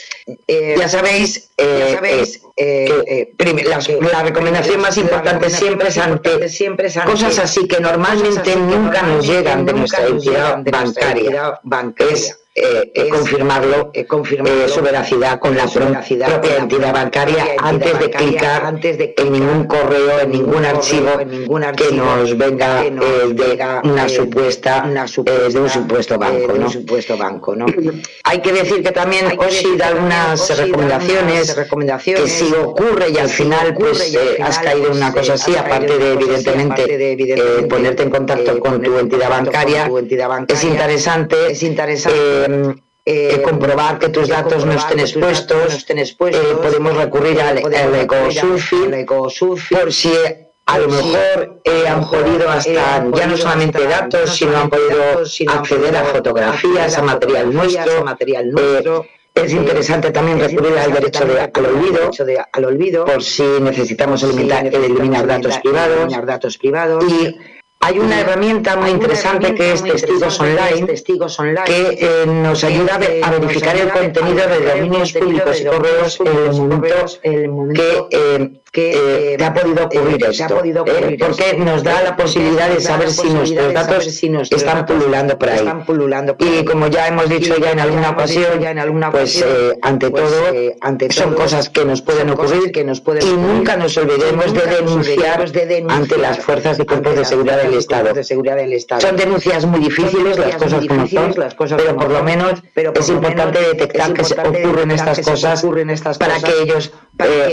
eh, 0.47 0.75
ya 0.79 0.89
sabéis, 0.89 1.51
eh, 1.57 1.89
ya 1.91 1.95
sabéis 1.97 2.43
la, 2.57 4.11
la, 4.13 4.23
recomendación 4.23 4.81
más 4.81 4.97
importante 4.97 5.49
siempre 5.51 5.89
es 5.89 5.99
ante, 5.99 6.49
siempre 6.49 6.93
cosas 7.05 7.39
así 7.39 7.67
que 7.67 7.81
normalmente 7.81 8.57
nunca 8.57 9.03
nos 9.03 9.27
llegan 9.27 9.65
de 9.65 9.73
nuestra 9.73 10.07
entidad 10.07 10.63
bancaria. 10.65 11.61
Es 12.11 12.39
eh, 12.61 12.91
eh, 12.95 13.09
confirmarlo, 13.09 13.91
eh, 13.95 14.05
confirmarlo 14.05 14.69
su 14.69 14.81
veracidad 14.81 15.39
con 15.39 15.57
la 15.57 15.67
propia 15.67 16.57
entidad 16.57 16.93
bancaria 16.93 17.45
antes 17.59 17.99
de 17.99 18.11
clicar 18.11 18.65
antes 18.65 18.99
de 18.99 19.15
en 19.17 19.33
ningún 19.33 19.65
correo, 19.65 20.21
en 20.21 20.31
ningún 20.31 20.65
archivo, 20.65 21.21
en 21.21 21.31
ningún 21.31 21.63
archivo 21.63 21.91
que 21.91 21.97
nos 21.97 22.37
venga 22.37 22.83
que 22.83 22.91
nos 22.91 23.37
de 23.37 23.59
una 23.85 24.09
supuesta, 24.09 24.85
una 24.89 25.07
supuesta 25.07 25.49
de 25.49 25.61
un 25.61 25.71
supuesto 25.71 26.19
banco, 26.19 26.53
¿no? 26.53 26.67
Un 26.67 26.73
supuesto 26.73 27.17
banco, 27.17 27.55
¿no? 27.55 27.67
Hay 28.25 28.41
que 28.41 28.53
decir 28.53 28.83
que 28.83 28.93
también 28.93 29.27
OSI 29.39 29.77
da 29.77 29.89
algunas 29.89 30.59
recomendaciones, 30.59 31.57
recomendaciones 31.57 32.23
que 32.23 32.29
si 32.29 32.53
ocurre 32.55 33.11
y 33.11 33.19
al 33.19 33.29
final 33.29 33.75
pues 33.75 34.17
has 34.43 34.59
caído 34.59 34.91
en 34.91 34.97
una 34.97 35.13
cosa 35.13 35.35
así, 35.35 35.55
aparte 35.57 35.99
de 35.99 36.13
evidentemente 36.15 37.67
ponerte 37.69 38.03
en 38.03 38.11
contacto 38.11 38.59
con 38.59 38.83
tu 38.83 38.99
entidad 38.99 39.29
bancaria, 39.29 39.91
es 40.49 40.65
interesante, 40.65 41.37
es 41.51 41.63
interesante 41.63 42.48
eh, 42.49 42.75
eh, 43.05 43.43
comprobar 43.43 43.99
que 43.99 44.09
tus 44.11 44.29
datos 44.29 44.67
no 44.67 44.73
estén 44.73 45.01
expuestos, 45.01 45.87
eh, 45.89 46.57
podemos 46.63 46.97
recurrir 46.97 47.41
al, 47.41 47.59
al 47.59 48.07
por 48.07 49.93
si 49.93 50.13
a 50.67 50.79
lo 50.79 50.89
mejor 50.89 51.61
han 51.89 52.11
podido 52.11 52.51
hasta 52.51 53.07
ya 53.15 53.27
no 53.27 53.37
solamente 53.37 53.87
datos, 53.87 54.37
sino 54.37 54.59
han 54.59 54.69
podido 54.69 55.23
acceder 55.49 55.97
a 55.97 56.05
fotografías, 56.05 56.99
a 56.99 57.03
material 57.03 57.53
nuestro. 57.53 58.05
material 58.05 58.53
es 59.45 59.53
interesante 59.53 60.11
también 60.11 60.41
recurrir 60.41 60.77
al 60.79 60.93
derecho 60.93 61.25
de, 61.25 61.41
al, 61.41 61.67
olvido, 61.67 62.11
al 62.53 62.65
olvido, 62.65 63.05
por 63.05 63.23
si 63.23 63.45
necesitamos 63.61 64.23
eliminar, 64.23 64.67
eliminar 64.67 65.27
datos 65.27 65.59
privados. 65.59 66.27
Datos 66.27 66.59
privados. 66.59 67.05
Y 67.05 67.37
hay 67.89 67.99
una 67.99 68.21
herramienta 68.21 68.77
muy 68.77 68.91
interesante 68.91 69.55
que 69.55 69.73
es 69.73 69.83
Testigos 69.83 70.39
Online, 70.41 70.87
que 71.65 71.99
eh, 71.99 72.27
nos 72.27 72.63
ayuda 72.63 72.97
a 73.23 73.31
verificar 73.31 73.77
el 73.77 73.89
contenido 73.89 74.47
de 74.47 74.61
dominios 74.61 75.13
públicos 75.15 75.61
y 75.61 75.65
correos 75.65 76.21
en 77.25 77.35
el 77.35 77.49
momento 77.49 78.09
que 78.11 78.61
que 78.71 79.33
eh, 79.33 79.37
te 79.39 79.45
ha 79.45 79.55
podido 79.55 79.87
ocurrir 79.87 80.23
esto, 80.25 80.63
eh, 80.65 81.17
porque 81.19 81.57
nos 81.57 81.83
da 81.83 82.03
la 82.03 82.17
posibilidad 82.17 82.69
de 82.69 82.81
saber 82.81 83.11
si 83.11 83.31
nuestros 83.31 83.73
datos 83.73 84.07
están 84.51 84.85
pululando 84.85 85.39
por 85.39 85.49
ahí. 85.49 85.67
Y 86.39 86.65
como 86.65 86.89
ya 86.89 87.09
hemos 87.09 87.29
dicho 87.29 87.57
ya 87.57 87.73
en 87.73 87.81
alguna 87.81 88.11
ocasión, 88.11 88.61
pues 89.11 89.43
eh, 89.43 89.79
ante 89.81 90.11
todo 90.11 90.53
son 91.11 91.35
cosas 91.35 91.71
que 91.71 91.85
nos 91.85 92.03
pueden 92.03 92.31
ocurrir 92.31 92.71
y 92.75 93.37
nunca 93.37 93.77
nos 93.77 93.97
olvidemos 93.97 94.53
de 94.53 94.67
denunciar 94.67 95.45
ante 95.89 96.19
las 96.19 96.39
fuerzas 96.39 96.79
y 96.79 96.85
cuerpos 96.85 97.17
de 97.17 97.25
seguridad 97.25 97.57
del 97.57 97.75
Estado. 97.75 99.01
Son 99.01 99.17
denuncias 99.17 99.65
muy 99.65 99.81
difíciles, 99.81 100.39
las 100.39 100.57
cosas 100.57 100.87
como 100.87 101.07
son, 101.07 101.35
pero 101.77 101.97
por 101.97 102.11
lo 102.11 102.23
menos 102.23 102.63
es 102.75 103.09
importante 103.09 103.61
detectar 103.61 104.13
que 104.13 104.23
ocurren 104.23 104.91
estas 104.91 105.21
cosas 105.21 105.65
para 106.19 106.39
que 106.41 106.63
ellos, 106.63 106.93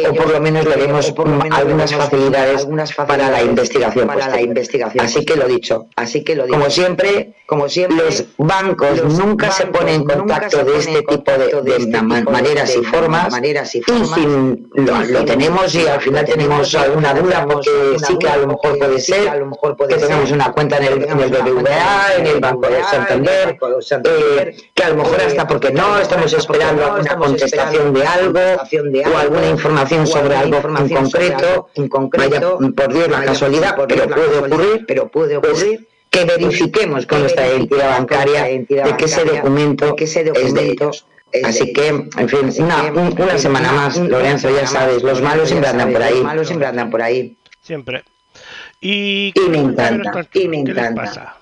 o 0.10 0.14
por 0.14 0.30
lo 0.30 0.42
menos 0.42 0.66
le 0.66 0.76
demos 0.76 1.05
algunas 1.52 1.94
facilidades 1.94 2.68
para 2.96 3.32
la 3.32 3.44
investigación. 3.44 4.08
Para 4.08 4.30
la 4.30 4.42
investigación. 4.42 5.06
Así 5.06 5.26
que 5.26 5.36
lo 5.36 5.48
dicho. 5.48 5.88
Así 5.96 6.24
que 6.24 6.36
lo 6.36 6.46
dicho. 6.46 6.58
Como 6.58 6.70
siempre, 6.70 7.34
como 7.46 7.70
siempre, 7.70 7.98
los 7.98 8.26
bancos 8.38 9.04
nunca 9.04 9.52
se 9.52 9.68
ponen 9.68 10.02
en 10.02 10.04
contacto 10.04 10.64
de 10.64 10.78
este 10.78 11.02
tipo 11.04 11.32
de, 11.32 12.24
maneras 12.24 12.76
y 12.76 12.84
formas. 12.84 13.32
Maneras 13.32 13.76
y 13.76 13.82
formas. 13.82 14.20
lo, 15.10 15.26
tenemos 15.26 15.76
y 15.76 15.88
al 15.88 16.02
final 16.02 16.26
tenemos 16.26 16.74
alguna 16.76 17.14
duda 17.14 17.46
porque 17.46 17.98
sí 18.06 18.18
que 18.18 18.28
a 18.28 18.38
lo 18.38 18.48
mejor 18.48 18.80
puede 18.80 19.00
ser 19.00 19.32
que 19.88 19.96
tengamos 19.96 20.32
una 20.32 20.52
cuenta 20.52 20.78
en 20.78 20.84
el, 20.86 21.04
en 21.04 21.20
el 21.20 21.30
BBVA, 21.30 22.16
en 22.18 22.28
el 22.28 22.40
Banco 22.40 22.68
de 22.68 22.84
Santander, 22.84 23.58
eh, 24.06 24.56
que 24.74 24.84
a 24.84 24.90
lo 24.90 24.96
mejor 24.96 25.22
hasta 25.22 25.48
porque 25.48 25.72
no 25.72 26.00
estamos 26.00 26.34
esperando 26.34 26.86
alguna 26.86 27.16
contestación 27.16 27.94
de 27.94 28.06
algo 28.06 28.40
o 28.40 29.18
alguna 29.18 29.48
información 29.48 30.08
sobre 30.08 30.36
algo 30.36 30.62
concreto, 31.00 31.70
en 31.76 31.88
concreto, 31.88 32.60
por 32.76 32.94
Dios 32.94 33.08
la 33.10 33.24
casualidad, 33.24 33.76
pero 33.88 34.08
puede 34.08 34.38
ocurrir, 34.40 34.86
pero 34.88 35.08
puede 35.10 35.38
ocurrir 35.38 35.88
que 36.10 36.26
verifiquemos 36.26 37.06
con 37.06 37.20
nuestra 37.20 37.48
entidad 37.48 37.98
bancaria 37.98 38.44
de 38.44 38.96
que 38.98 39.06
ese 39.06 39.26
documento 39.26 39.96
es 39.98 40.54
de 40.54 40.72
ellos. 40.72 41.06
Así 41.44 41.74
que, 41.74 41.88
en 41.88 42.30
fin, 42.30 42.50
una, 42.60 42.92
una 42.94 43.38
semana 43.38 43.72
más, 43.74 43.98
Lorenzo, 43.98 44.50
ya 44.50 44.66
sabes, 44.66 45.04
los 45.04 45.22
malos 45.22 45.50
siempre 45.50 45.70
andan 45.70 45.92
por 45.92 46.02
ahí. 46.02 46.16
Los 46.16 46.24
malos 46.24 46.48
siempre 46.48 46.68
andan 46.68 46.90
por 46.90 47.02
ahí. 47.02 47.36
Siempre. 47.62 48.04
Y, 48.80 49.34
y 49.36 49.50
me 49.50 49.58
encanta, 49.58 50.28
y 50.34 50.48
me 50.48 50.58
encanta. 50.60 51.38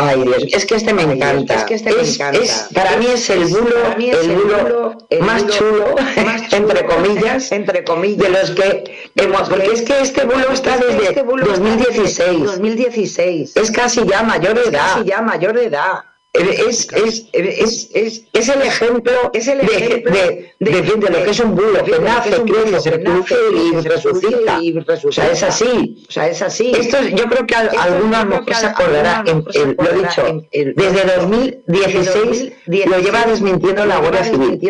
Ay 0.00 0.22
Dios, 0.22 0.44
es 0.52 0.64
que 0.66 0.76
este 0.76 0.94
me 0.94 1.02
encanta. 1.02 1.54
Es 1.54 1.64
que 1.64 1.74
este 1.74 1.92
me 1.92 2.02
encanta. 2.02 2.38
Es, 2.38 2.68
para 2.74 2.96
mí 2.96 3.06
es 3.06 3.28
el 3.28 3.44
bulo, 3.46 3.76
el 3.98 4.32
bulo 4.34 4.98
más 5.20 5.46
chulo, 5.46 5.94
más 6.24 6.52
entre 6.52 6.86
comillas, 6.86 7.52
entre 7.52 7.84
comillas, 7.84 8.18
de 8.18 8.28
los 8.30 8.50
que 8.52 9.10
hemos, 9.16 9.48
porque 9.48 9.72
es 9.72 9.82
que 9.82 10.00
este 10.00 10.24
bulo 10.24 10.50
está 10.52 10.78
desde 10.78 11.22
2016, 11.22 12.44
2016, 12.44 13.56
es 13.56 13.70
casi 13.70 14.06
ya 14.06 14.22
mayor 14.22 14.54
de 14.54 14.70
edad, 14.70 14.94
casi 14.94 15.04
ya 15.04 15.20
mayor 15.20 15.54
de 15.54 15.66
edad. 15.66 16.04
Es, 16.32 16.86
es, 16.92 17.26
es, 17.32 17.90
es, 17.92 18.22
es 18.32 18.48
el 18.48 18.62
ejemplo, 18.62 19.12
es 19.32 19.48
el 19.48 19.60
ejemplo 19.62 20.12
de, 20.12 20.54
de, 20.60 20.70
de, 20.70 20.82
de, 20.82 21.10
lo 21.10 21.24
que 21.24 21.30
es 21.30 21.40
un 21.40 21.56
bulo, 21.56 21.82
que 21.84 21.98
nace, 21.98 22.30
crece, 22.42 22.80
se 22.80 22.90
reproduce 22.92 23.34
y 23.52 23.80
resucita. 23.80 24.60
O 25.08 25.10
sea, 25.10 25.32
es 25.32 25.42
así. 25.42 26.04
O 26.08 26.12
sea, 26.12 26.28
es 26.28 26.40
así. 26.40 26.70
Esto 26.70 27.02
yo 27.02 27.24
creo 27.24 27.46
que 27.48 27.54
algunos 27.56 28.26
mejor 28.26 28.54
se 28.54 28.66
acordará, 28.66 29.24
lo 29.24 29.92
dicho, 29.92 30.46
desde 30.52 31.16
2016 31.16 32.52
lo 32.66 32.98
lleva 33.00 33.24
desmintiendo 33.24 33.84
la 33.84 33.98
Guardia 33.98 34.22
Civil. 34.22 34.60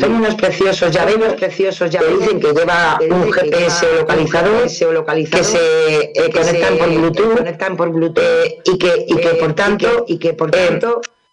Son 0.00 0.14
unos 0.14 0.36
preciosos 0.36 0.92
llaveros 0.92 1.34
preciosos 1.34 1.90
que 1.90 2.04
dicen 2.18 2.38
que 2.38 2.52
lleva 2.52 3.00
un 3.10 3.32
GPS 3.32 3.86
localizador 3.96 4.62
que 4.62 5.44
se 5.44 6.12
eh, 6.14 6.30
conectan 6.32 6.78
por 6.78 6.88
Bluetooth, 6.88 7.94
Bluetooth 7.94 8.22
y 8.64 8.78
que 8.78 9.04
y 9.08 9.16
que 9.16 9.28
por 9.30 9.54
tanto 9.54 10.04
y 10.06 10.18
que 10.18 10.32
por 10.34 10.50
tanto 10.52 10.83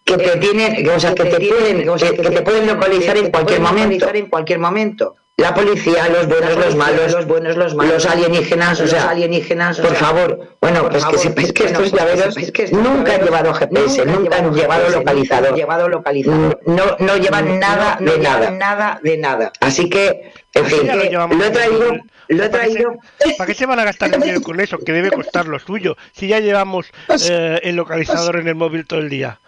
que 0.03 0.17
te 0.17 0.37
tienen, 0.37 0.89
o 0.89 0.99
sea, 0.99 1.13
que 1.13 1.25
te 1.25 1.39
pueden, 1.39 1.87
que, 1.97 2.29
te 2.29 2.41
pueden 2.41 2.67
localizar 2.67 3.17
en 3.17 3.31
cualquier 3.31 3.61
momento. 3.61 4.09
En 4.13 4.25
cualquier 4.27 4.59
momento. 4.59 5.15
La 5.37 5.55
policía, 5.55 6.07
los 6.09 6.27
buenos, 6.27 6.55
los 6.55 6.75
malos, 6.75 7.13
los 7.13 7.25
buenos, 7.25 7.57
los 7.57 7.73
malos, 7.73 7.93
los 7.93 8.05
alienígenas, 8.05 8.79
o 8.79 8.85
sea, 8.85 9.09
alienígenas, 9.09 9.79
por 9.79 9.95
favor. 9.95 10.55
Bueno, 10.61 10.87
pues 10.87 11.03
que 11.03 11.17
sepáis 11.17 11.51
que 11.51 11.65
estos 11.65 11.91
llaveros 11.91 12.35
nunca 12.71 13.15
han 13.15 13.23
llevado 13.23 13.51
GPS, 13.51 14.05
nunca 14.05 14.37
han 14.37 14.53
llevado 14.53 14.89
localizador, 14.89 15.55
llevado 15.55 15.89
localizador. 15.89 16.59
No, 16.67 16.95
no 16.99 17.17
llevan 17.17 17.59
nada 17.59 17.97
de 17.99 18.19
nada, 18.19 18.51
nada 18.51 18.99
de 19.01 19.17
nada. 19.17 19.51
Así 19.61 19.89
que, 19.89 20.31
en 20.53 20.65
fin, 20.65 20.87
lo 20.87 21.45
he 21.45 21.49
traído 21.51 21.97
lo 22.35 22.43
he 22.45 22.49
traído. 22.49 22.95
¿Para 23.37 23.47
qué 23.47 23.53
se 23.53 23.65
van 23.65 23.79
a 23.79 23.83
gastar 23.83 24.11
dinero 24.19 24.41
con 24.41 24.59
eso? 24.59 24.77
Que 24.79 24.93
debe 24.93 25.11
costar 25.11 25.47
lo 25.47 25.59
suyo. 25.59 25.97
Si 26.13 26.27
ya 26.27 26.39
llevamos 26.39 26.91
eh, 27.29 27.59
el 27.63 27.75
localizador 27.75 28.37
en 28.37 28.47
el 28.47 28.55
móvil 28.55 28.85
todo 28.85 28.99
el 28.99 29.09
día. 29.09 29.39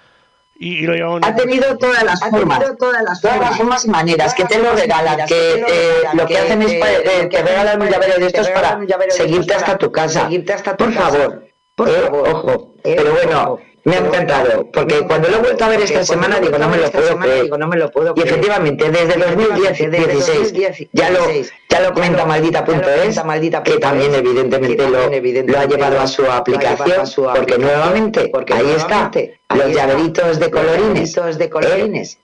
Y, 0.55 0.79
y 0.79 0.81
lo 0.83 0.93
llevamos 0.93 1.21
ha 1.23 1.35
tenido 1.35 1.77
todas 1.77 2.03
las 2.03 2.19
formas, 2.19 2.61
todas 2.77 3.03
las, 3.03 3.21
todas 3.21 3.39
las 3.39 3.57
formas 3.57 3.85
y 3.85 3.89
maneras, 3.89 4.33
que 4.35 4.45
te 4.45 4.59
lo 4.59 4.73
regalan, 4.73 5.27
que 5.27 5.65
eh, 5.67 6.03
lo 6.13 6.25
que 6.27 6.37
hacen 6.37 6.61
es 6.61 6.73
eh, 6.73 7.27
que 7.29 7.41
regalan 7.41 7.81
un 7.81 7.89
llavero 7.89 8.19
de 8.19 8.27
estos 8.27 8.49
para 8.49 8.79
seguirte 9.09 9.55
hasta 9.55 9.77
tu 9.77 9.91
casa. 9.91 10.29
Por 10.77 10.93
favor, 10.93 11.47
por 11.75 11.89
favor, 11.89 12.29
ojo. 12.29 12.75
Pero 12.83 13.11
bueno. 13.13 13.59
Me 13.85 13.95
ha 13.95 13.99
encantado, 13.99 14.71
porque 14.71 15.01
cuando 15.01 15.27
lo 15.27 15.37
he 15.37 15.39
vuelto 15.39 15.65
a 15.65 15.67
ver 15.67 15.81
esta 15.81 16.05
semana 16.05 16.39
digo, 16.39 16.57
no 16.57 16.69
me 16.69 16.77
lo 16.77 16.89
puedo 16.89 17.17
creer. 17.17 17.49
no 17.49 17.67
me 17.67 17.75
lo 17.75 17.91
puedo 17.91 18.13
Y 18.15 18.21
efectivamente, 18.21 18.89
desde 18.89 19.19
2016 19.19 20.87
ya 20.93 21.09
lo, 21.09 21.19
ya 21.69 21.81
lo 21.81 21.93
comenta 21.93 22.25
maldita.es, 22.25 23.19
que 23.65 23.77
también 23.79 24.15
evidentemente 24.15 24.89
lo, 24.89 25.09
lo 25.09 25.59
ha 25.59 25.65
llevado 25.65 25.99
a 25.99 26.07
su 26.07 26.25
aplicación, 26.25 27.03
porque 27.35 27.57
nuevamente, 27.57 28.31
ahí 28.53 28.71
está, 28.77 29.11
los 29.53 29.73
llaveritos 29.73 30.39
de 30.39 30.49
colorines. 30.49 31.37
de 31.37 31.49
colorines. 31.49 32.19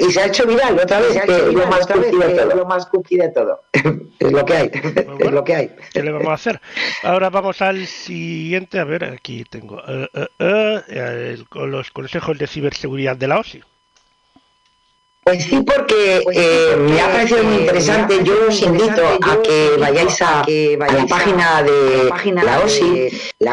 Y 0.00 0.12
se 0.12 0.20
ha 0.20 0.26
hecho 0.26 0.46
viral 0.46 0.78
otra 0.78 1.00
vez, 1.00 1.20
que 1.22 1.36
es 1.36 1.54
lo 1.54 1.66
más, 1.66 1.86
cookie 1.86 2.16
de 2.16 2.28
todo. 2.34 2.54
lo 2.54 2.66
más 2.66 2.86
cookie 2.86 3.16
de 3.16 3.28
todo. 3.30 3.62
es 4.18 4.32
lo 4.32 4.44
que 4.44 4.54
hay. 4.54 4.70
es 5.18 5.30
lo 5.30 5.44
que 5.44 5.54
hay. 5.54 5.76
¿Qué 5.92 6.02
le 6.02 6.12
vamos 6.12 6.28
a 6.28 6.34
hacer? 6.34 6.60
Ahora 7.02 7.30
vamos 7.30 7.60
al 7.62 7.86
siguiente. 7.86 8.78
A 8.78 8.84
ver, 8.84 9.04
aquí 9.04 9.44
tengo 9.48 9.76
uh, 9.76 10.06
uh, 10.18 10.44
uh, 10.44 10.80
el, 10.88 11.46
los 11.54 11.90
consejos 11.90 12.38
de 12.38 12.46
ciberseguridad 12.46 13.16
de 13.16 13.28
la 13.28 13.38
OSI. 13.40 13.62
Pues 15.24 15.44
sí, 15.44 15.62
porque 15.64 16.24
eh, 16.32 16.76
me 16.76 17.00
ha 17.00 17.06
parecido 17.12 17.44
muy 17.44 17.58
interesante. 17.58 18.24
Yo 18.24 18.34
os 18.48 18.60
invito 18.60 19.02
a 19.22 19.40
que 19.40 19.76
vayáis 19.78 20.20
a, 20.20 20.44
la 20.48 21.06
página 21.06 21.62
de 21.62 22.10
la 22.42 22.58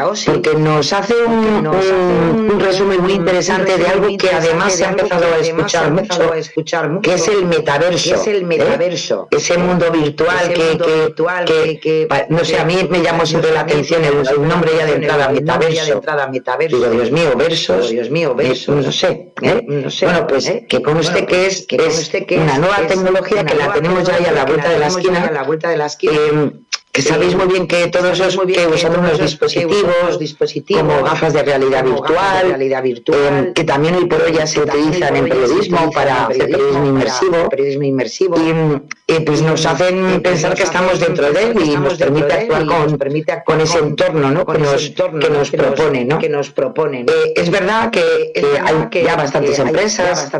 OSI, 0.08 0.32
porque 0.32 0.54
nos 0.54 0.92
hace 0.92 1.14
un, 1.14 1.64
un, 1.68 2.58
resumen 2.58 3.00
muy 3.02 3.12
interesante 3.12 3.78
de 3.78 3.86
algo 3.86 4.08
que 4.18 4.30
además 4.30 4.72
se 4.72 4.84
ha 4.84 4.90
empezado 4.90 5.32
a 5.32 5.38
escuchar 5.38 5.92
mucho, 5.92 7.02
que 7.02 7.14
es 7.14 7.28
el 7.28 7.44
metaverso. 7.46 8.16
Es 8.16 8.26
el 8.26 8.44
metaverso. 8.44 9.28
Ese 9.30 9.56
mundo 9.56 9.92
virtual 9.92 10.52
que, 10.52 11.78
que, 11.80 12.08
no 12.30 12.44
sé, 12.44 12.58
a 12.58 12.64
mí 12.64 12.88
me 12.90 13.00
llamó 13.00 13.24
siempre 13.24 13.52
la 13.52 13.60
atención 13.60 14.04
el, 14.04 14.48
nombre 14.48 14.72
ya 14.76 14.86
de 14.86 14.94
entrada, 14.94 15.28
metaverso. 15.28 16.00
Digo, 16.68 16.90
Dios 16.90 17.12
mío, 17.12 17.36
versos. 17.36 17.90
Dios 17.90 18.10
mío, 18.10 18.34
versos. 18.34 18.84
No 18.84 18.90
sé. 18.90 19.32
¿eh? 19.40 19.64
Bueno, 20.02 20.26
pues 20.26 20.52
que 20.68 20.82
con 20.82 20.96
usted 20.96 21.26
que 21.26 21.46
es 21.46 21.59
que 21.66 21.76
es 21.76 22.12
una 22.32 22.58
nueva 22.58 22.86
tecnología 22.86 23.44
que 23.44 23.54
la 23.54 23.72
tenemos 23.72 24.06
ya 24.06 24.16
ahí 24.16 24.24
a 24.24 24.32
la 24.32 24.44
vuelta 24.44 24.68
de 24.68 24.78
la 24.78 24.86
esquina, 24.88 25.24
a 25.24 25.30
la 25.30 25.42
vuelta 25.42 25.68
de 25.68 25.76
la 25.76 25.86
esquina. 25.86 26.52
Eh, 26.90 26.92
que 26.92 27.02
sabéis 27.02 27.36
muy 27.36 27.46
bien 27.46 27.68
que 27.68 27.86
todos 27.86 28.18
esos 28.18 28.44
que 28.46 28.66
usan 28.66 28.98
unos 28.98 29.20
dispositivos, 29.20 30.18
dispositivos 30.18 30.82
como 30.82 31.04
gafas 31.04 31.32
de 31.32 31.44
realidad 31.44 31.84
virtual, 31.84 32.48
realidad 32.48 32.82
virtual 32.82 33.46
eh, 33.48 33.52
que 33.54 33.62
también 33.62 33.94
hoy 33.94 34.06
por 34.06 34.20
hoy 34.22 34.32
ya 34.32 34.46
se 34.46 34.60
utilizan 34.60 35.14
en 35.14 35.28
periodismo 35.28 35.90
para 35.92 36.26
hacer 36.26 36.50
periodismo 36.50 36.86
inmersivo, 36.86 37.48
periodismo 37.48 37.84
inmersivo 37.84 38.36
y, 39.06 39.20
pues 39.24 39.42
nos 39.42 39.66
hacen 39.66 40.20
pensar 40.22 40.54
que 40.54 40.62
estamos 40.62 40.98
dentro 41.00 41.32
de 41.32 41.42
él 41.42 41.60
y 41.60 41.76
nos 41.76 41.94
permite 41.94 42.32
actuar 42.32 42.66
con, 42.66 42.98
con 43.44 43.60
ese 43.60 43.78
entorno 43.78 44.30
¿no? 44.30 44.46
que, 44.46 44.58
nos, 44.58 44.90
que 44.90 45.30
nos 45.30 45.50
propone. 45.50 46.04
¿no? 46.04 46.18
Que 46.18 46.28
nos 46.28 46.50
proponen. 46.50 47.06
Eh, 47.08 47.32
es 47.36 47.50
verdad 47.50 47.90
que 47.90 48.32
eh, 48.34 48.44
hay 48.62 49.04
ya 49.04 49.16
bastantes 49.16 49.58
empresas, 49.58 50.30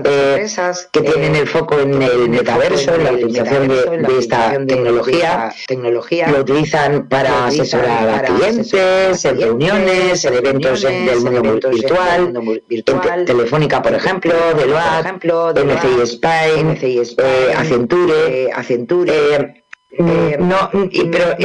que 0.93 1.01
tienen 1.01 1.37
el 1.37 1.49
foco 1.49 1.79
en 1.79 2.01
el 2.01 2.29
metaverso, 2.29 2.95
en 2.95 3.05
la 3.05 3.13
utilización 3.13 3.69
de, 3.69 4.19
esta 4.19 4.53
tecnología, 4.67 5.53
tecnología 5.67 6.40
utilizan 6.41 7.09
para 7.09 7.47
asesorar 7.47 8.09
a 8.09 8.23
clientes, 8.23 9.25
en 9.25 9.41
reuniones, 9.41 10.25
en 10.25 10.35
eventos 10.35 10.83
del 10.83 11.21
mundo 11.21 11.71
virtual, 11.71 12.33
virtual. 12.69 13.25
Telefónica, 13.25 13.83
por 13.83 13.95
ejemplo, 13.95 14.33
Deloitte, 14.55 15.65
MCI 15.65 16.01
Spain, 16.03 16.79
eh, 16.83 17.55
Accenture, 17.57 18.53
Accenture 18.53 19.60
eh, 19.93 20.37
no, 20.39 20.71
pero 21.11 21.37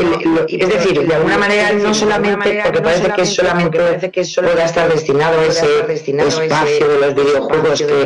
es 0.48 0.70
decir, 0.70 1.08
de 1.08 1.16
alguna 1.16 1.38
manera 1.40 1.72
no 1.74 1.96
solamente 1.96 2.62
porque 2.64 2.80
parece 2.80 3.12
que 3.12 3.26
solamente 3.26 3.80
pueda 3.80 4.66
estar 4.66 4.88
destinado 4.88 5.40
a 5.40 5.46
ese 5.46 5.66
espacio 5.82 6.88
de 6.88 7.00
los 7.00 7.16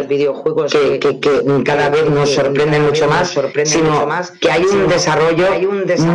videojuegos 0.07 0.71
que, 0.71 0.97
que, 0.97 1.19
que, 1.19 1.63
cada 1.65 1.89
vez 1.89 2.09
nos 2.09 2.29
sorprende 2.29 2.79
mucho 2.79 3.09
más, 3.09 3.37
sino 3.65 4.07
que 4.39 4.49
hay 4.49 4.63
un 4.63 4.87
desarrollo 4.87 5.47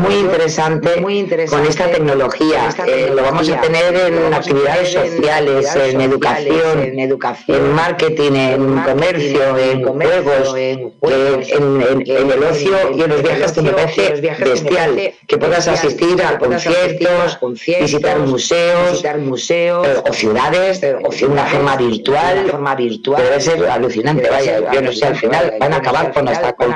muy 0.00 0.14
interesante 0.14 1.02
con 1.50 1.66
esta 1.66 1.90
tecnología. 1.90 2.70
Eh, 2.86 3.12
lo 3.14 3.22
vamos 3.22 3.46
a 3.50 3.60
tener 3.60 3.94
en 3.94 4.32
actividades 4.32 4.90
sociales, 4.90 5.76
en 5.76 6.00
educación, 6.00 6.82
en 6.82 7.74
marketing, 7.74 8.32
en 8.32 8.82
comercio, 8.82 9.58
en 9.58 9.82
juegos, 9.82 10.54
en 10.56 12.30
el 12.30 12.42
ocio 12.42 12.74
y 12.96 13.02
en 13.02 13.10
los 13.10 13.22
viajes 13.22 13.52
que 13.52 13.60
me 13.60 13.70
parece 13.70 14.13
bestial, 14.20 15.12
que 15.26 15.38
puedas 15.38 15.66
asistir 15.68 16.22
a 16.22 16.38
conciertos, 16.38 17.38
visitar 17.80 18.18
museos, 18.18 18.92
visitar 18.92 19.18
museos 19.18 20.02
o 20.08 20.12
ciudades 20.12 20.80
o 21.02 21.26
una 21.26 21.46
forma 21.46 21.76
virtual, 21.76 22.50
forma 22.50 22.74
virtual. 22.74 23.22
Debe 23.22 23.40
ser 23.40 23.64
alucinante, 23.66 24.28
vaya, 24.30 24.72
yo 24.72 24.82
no 24.82 24.92
sé, 24.92 25.06
al 25.06 25.16
final 25.16 25.54
van 25.58 25.72
a 25.72 25.76
acabar 25.76 26.12
con 26.12 26.28
hasta 26.28 26.52
con, 26.54 26.70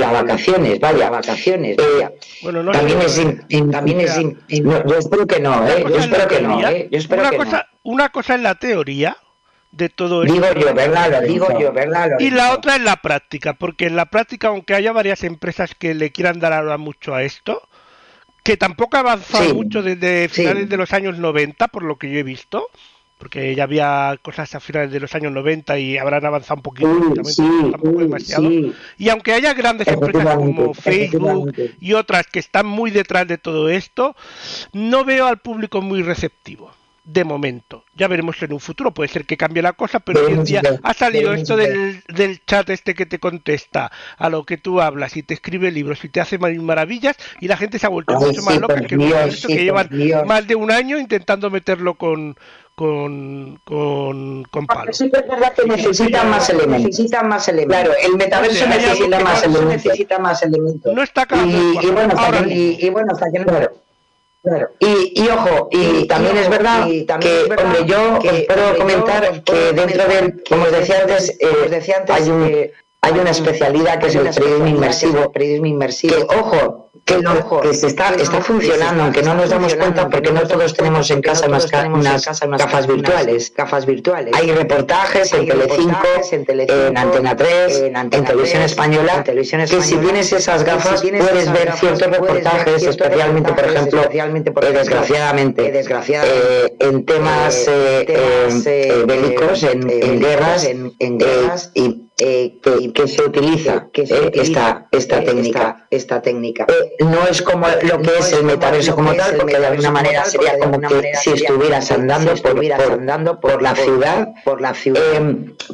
las 0.00 0.12
vacaciones, 0.12 0.80
vaya, 0.80 1.10
vacaciones. 1.10 1.76
también 2.72 3.00
es, 3.00 3.20
también 3.70 4.00
es, 4.00 4.18
yo 4.48 4.98
espero 4.98 5.26
que 5.26 5.40
no, 5.40 5.66
¿eh? 5.66 5.84
yo 5.88 5.96
espero 5.96 6.28
que 6.28 6.40
no, 6.40 6.68
¿eh? 6.68 6.88
yo 6.90 6.98
espero 6.98 7.30
que 7.30 7.38
no. 7.38 7.62
Una 7.82 8.08
cosa 8.08 8.36
es 8.36 8.40
la 8.40 8.54
teoría 8.54 9.16
de 9.76 9.88
todo 9.88 10.22
esto. 10.22 10.34
Digo 10.34 10.54
yo, 10.54 10.74
¿verdad? 10.74 11.10
Lo 11.10 11.20
digo 11.26 11.60
yo, 11.60 11.72
¿verdad? 11.72 12.10
y 12.18 12.30
la 12.30 12.52
otra 12.52 12.76
es 12.76 12.82
la 12.82 12.96
práctica, 12.96 13.54
porque 13.54 13.86
en 13.86 13.96
la 13.96 14.06
práctica, 14.06 14.48
aunque 14.48 14.74
haya 14.74 14.92
varias 14.92 15.24
empresas 15.24 15.74
que 15.74 15.94
le 15.94 16.10
quieran 16.10 16.40
dar 16.40 16.52
ahora 16.52 16.78
mucho 16.78 17.14
a 17.14 17.22
esto, 17.22 17.62
que 18.42 18.56
tampoco 18.56 18.96
ha 18.96 19.00
avanzado 19.00 19.54
mucho 19.54 19.82
desde 19.82 20.28
finales 20.28 20.68
de 20.68 20.76
los 20.76 20.92
años 20.92 21.18
90, 21.18 21.68
por 21.68 21.82
lo 21.82 21.96
que 21.96 22.10
yo 22.10 22.18
he 22.18 22.22
visto, 22.22 22.68
porque 23.18 23.54
ya 23.54 23.64
había 23.64 24.18
cosas 24.22 24.54
a 24.54 24.60
finales 24.60 24.92
de 24.92 25.00
los 25.00 25.14
años 25.14 25.32
90 25.32 25.78
y 25.78 25.98
habrán 25.98 26.24
avanzado 26.26 26.56
un 26.56 26.62
poquito, 26.62 26.88
tampoco 27.70 27.98
demasiado. 28.00 28.50
Y 28.98 29.08
aunque 29.08 29.32
haya 29.32 29.54
grandes 29.54 29.88
empresas 29.88 30.36
como 30.36 30.74
Facebook 30.74 31.54
y 31.80 31.94
otras 31.94 32.26
que 32.26 32.38
están 32.38 32.66
muy 32.66 32.90
detrás 32.90 33.26
de 33.26 33.38
todo 33.38 33.70
esto, 33.70 34.14
no 34.72 35.04
veo 35.04 35.26
al 35.26 35.38
público 35.38 35.80
muy 35.80 36.02
receptivo 36.02 36.70
de 37.04 37.24
momento. 37.24 37.84
Ya 37.94 38.08
veremos 38.08 38.42
en 38.42 38.52
un 38.52 38.60
futuro, 38.60 38.92
puede 38.92 39.08
ser 39.08 39.26
que 39.26 39.36
cambie 39.36 39.62
la 39.62 39.74
cosa, 39.74 40.00
pero 40.00 40.24
hoy 40.26 40.32
en 40.32 40.44
día 40.44 40.62
ha 40.82 40.94
salido 40.94 41.34
esto 41.34 41.56
del, 41.56 42.02
del, 42.08 42.42
chat 42.46 42.68
este 42.70 42.94
que 42.94 43.04
te 43.04 43.18
contesta 43.18 43.92
a 44.16 44.30
lo 44.30 44.44
que 44.44 44.56
tú 44.56 44.80
hablas 44.80 45.16
y 45.16 45.22
te 45.22 45.34
escribe 45.34 45.70
libros 45.70 46.02
y 46.04 46.08
te 46.08 46.20
hace 46.20 46.38
maravillas 46.38 47.16
y 47.40 47.48
la 47.48 47.56
gente 47.56 47.78
se 47.78 47.86
ha 47.86 47.90
vuelto 47.90 48.14
mucho 48.14 48.42
más 48.42 48.58
loca 48.58 48.80
que, 48.80 48.96
que 48.96 49.64
llevan 49.64 49.90
más 50.26 50.46
de 50.46 50.54
un 50.54 50.70
año 50.70 50.98
intentando 50.98 51.50
meterlo 51.50 51.94
con, 51.94 52.36
con, 52.74 53.60
con, 53.64 54.44
con 54.44 54.66
palo. 54.66 54.92
Sí, 54.92 55.10
es 55.12 55.28
verdad 55.28 55.52
que 55.52 55.66
necesitan 55.66 56.30
más 56.30 56.48
elementos. 56.48 56.86
Necesitan 56.86 57.28
más 57.28 57.48
elementos. 57.48 57.80
Claro, 57.80 57.94
el 58.02 58.16
metaverso 58.16 58.66
necesita 58.66 59.20
más 59.20 59.42
elementos. 59.42 59.84
Necesita 59.84 60.18
más 60.18 60.42
elementos. 60.42 60.94
No 60.94 61.02
está 61.02 61.26
claro. 61.26 61.46
Y, 61.46 61.86
y, 61.86 61.90
bueno, 61.90 62.14
Ahora, 62.16 62.40
y, 62.48 62.78
y, 62.80 62.90
bueno, 62.90 63.12
hasta 63.12 63.30
que 63.30 63.40
no. 63.40 63.44
Claro. 63.44 63.83
Claro. 64.44 64.70
Y, 64.78 65.22
y, 65.22 65.28
ojo, 65.30 65.68
y, 65.70 66.00
y 66.00 66.06
también, 66.06 66.36
es 66.36 66.50
verdad 66.50 66.84
que, 66.84 67.00
es 67.00 67.48
verdad 67.48 67.64
hombre, 67.64 67.86
yo 67.86 68.18
que, 68.18 68.46
puedo 68.46 68.76
comentar 68.76 69.42
que 69.42 69.72
dentro 69.72 70.06
del, 70.06 70.44
como 70.46 70.64
os 70.64 70.72
decía 70.72 71.00
antes, 71.00 71.30
eh, 71.40 71.68
decía 71.70 71.96
antes 71.96 72.14
hay, 72.14 72.28
un, 72.28 72.70
hay 73.04 73.18
una 73.18 73.30
especialidad 73.30 73.98
que 73.98 74.06
es 74.06 74.14
el 74.14 74.28
periodismo 74.30 74.66
inmersivo, 74.66 75.32
periodismo 75.32 75.66
inmersivo. 75.66 76.26
Que, 76.26 76.36
ojo, 76.36 76.90
que, 77.04 77.18
lo, 77.18 77.60
que 77.60 77.74
se 77.74 77.88
está, 77.88 78.14
está 78.14 78.40
funcionando, 78.40 79.02
aunque 79.04 79.22
no 79.22 79.34
nos 79.34 79.50
damos 79.50 79.74
cuenta 79.74 80.08
porque 80.08 80.32
no 80.32 80.40
todos 80.42 80.72
tenemos 80.72 81.10
en 81.10 81.20
casa 81.20 81.46
unas, 81.46 81.70
unas 81.92 82.40
gafas 82.58 82.86
virtuales. 82.86 83.52
Gafas 83.54 83.84
virtuales. 83.84 84.34
Hay 84.34 84.50
reportajes 84.52 85.32
en 85.34 85.46
Telecinco, 85.46 85.98
en 86.30 86.96
Antena 86.96 87.36
3, 87.36 87.82
en 87.82 88.10
Televisión 88.10 88.62
Española, 88.62 89.22
que 89.22 89.44
si 89.44 89.96
tienes 89.96 90.32
esas 90.32 90.64
gafas 90.64 91.02
puedes 91.02 91.52
ver 91.52 91.72
ciertos 91.72 92.10
reportajes, 92.10 92.82
especialmente, 92.84 93.52
por 93.52 93.64
ejemplo, 93.64 94.02
desgraciadamente, 94.72 95.70
desgraciadamente 95.70 96.74
en 96.78 97.04
temas 97.04 97.66
bélicos, 99.06 99.62
en, 99.62 100.20
guerras, 100.20 100.64
en, 100.64 101.18
guerras 101.18 101.70
y 101.74 102.03
eh, 102.16 102.58
que, 102.62 102.92
que, 102.92 103.08
se 103.08 103.24
utiliza, 103.24 103.88
que 103.92 104.06
se 104.06 104.14
eh, 104.14 104.30
esta, 104.34 104.86
esta 104.92 105.24
técnica. 105.24 105.84
Esta, 105.90 106.22
técnica. 106.22 106.64
Eh, 106.68 107.04
no 107.04 107.26
es 107.28 107.42
como 107.42 107.66
lo 107.66 108.02
que 108.02 108.18
es 108.20 108.32
el 108.32 108.44
metaverso 108.44 108.94
como 108.94 109.14
tal, 109.14 109.34
porque 109.34 109.58
de 109.58 109.66
alguna 109.66 109.90
manera 109.90 110.24
sería 110.24 110.56
como 110.60 110.80
que 110.80 111.12
si 111.20 111.30
estuvieras 111.30 111.90
andando 111.90 112.32
por, 112.36 112.64
andando 112.72 113.40
por 113.40 113.60
la 113.60 113.74
ciudad, 113.74 114.28
por 114.44 114.60
la 114.60 114.74
ciudad, 114.74 115.02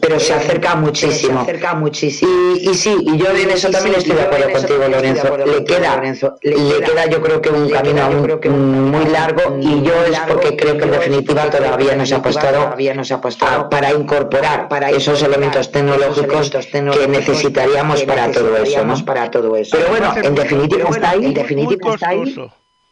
pero 0.01 0.19
se 0.19 0.33
acerca 0.33 0.77
muchísimo. 0.77 1.45
Se 1.45 1.51
acerca 1.51 1.75
muchísimo. 1.75 2.31
Y, 2.57 2.71
y, 2.71 2.75
sí, 2.75 2.97
y 2.99 3.19
yo 3.19 3.27
en 3.37 3.51
eso 3.51 3.69
también 3.69 3.97
estoy 3.97 4.17
de 4.17 4.23
acuerdo 4.23 4.51
contigo, 4.51 4.89
Lorenzo. 4.89 5.37
Le 5.37 5.65
queda, 5.65 6.01
le 6.41 6.81
queda 6.81 7.07
yo 7.07 7.21
creo 7.21 7.43
que 7.43 7.51
un 7.51 7.69
camino 7.69 8.09
muy 8.11 9.05
largo 9.11 9.59
y 9.61 9.83
yo 9.83 9.93
es 10.07 10.19
porque 10.21 10.57
creo 10.57 10.79
que 10.79 10.85
en 10.85 10.93
definitiva 10.93 11.51
todavía 11.51 11.95
no 11.97 12.07
se 12.07 12.15
ha 12.15 13.17
apostado 13.19 13.69
para 13.69 13.93
incorporar 13.93 14.69
esos 14.91 15.23
elementos 15.23 15.71
tecnológicos 15.71 16.30
que 16.31 17.09
necesitaríamos 17.09 18.03
para 18.05 18.31
todo 18.31 18.57
eso, 18.57 18.85
¿no? 18.85 19.05
Para 19.05 19.31
todo 19.31 19.57
eso. 19.57 19.77
Pero 19.77 19.89
bueno, 19.91 20.15
en 20.17 20.35
definitiva 20.35 20.89
está 20.91 21.11
ahí, 21.11 21.25
en 21.27 21.35
definitiva 21.35 21.95
está 21.95 22.09
ahí 22.09 22.51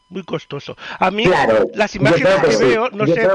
muy 0.08 0.22
costoso. 0.24 0.76
A 0.98 1.10
mí, 1.10 1.24
las 1.74 1.94
imágenes 1.94 2.34
que, 2.36 2.64
veo, 2.64 2.90
no 2.90 3.06
sé, 3.06 3.28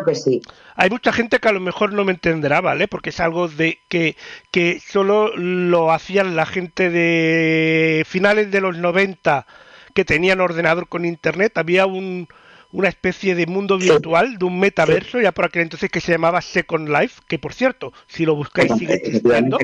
hay 0.76 0.90
mucha 0.90 1.14
gente 1.14 1.40
que 1.40 1.48
a 1.48 1.52
lo 1.52 1.60
mejor 1.60 1.94
no 1.94 2.04
me 2.04 2.12
entenderá, 2.12 2.62
¿vale? 2.62 2.88
Porque 2.88 3.12
es 3.12 3.20
algo 3.20 3.48
de 3.48 3.80
que, 3.88 4.16
que 4.52 4.80
solo 4.80 5.36
lo 5.36 5.92
hacían 5.92 6.36
la 6.36 6.46
gente 6.46 6.90
de 6.90 8.04
finales 8.08 8.52
de 8.52 8.62
los 8.62 8.78
90 8.78 9.46
que 9.94 10.06
tenían 10.06 10.42
ordenador 10.42 10.88
con 10.88 11.06
internet. 11.06 11.58
Había 11.58 11.86
un, 11.86 12.28
una 12.74 12.90
especie 12.90 13.36
de 13.36 13.46
mundo 13.46 13.78
virtual, 13.78 14.38
de 14.38 14.46
un 14.46 14.60
metaverso, 14.60 15.22
ya 15.22 15.32
por 15.32 15.46
aquel 15.46 15.62
entonces 15.62 15.90
que 15.90 16.02
se 16.02 16.12
llamaba 16.12 16.42
Second 16.42 16.90
Life, 16.90 17.22
que 17.28 17.40
por 17.40 17.54
cierto, 17.54 17.94
si 18.08 18.26
lo 18.26 18.36
buscáis 18.36 18.74
sigue 18.78 18.96
existiendo, 18.96 19.58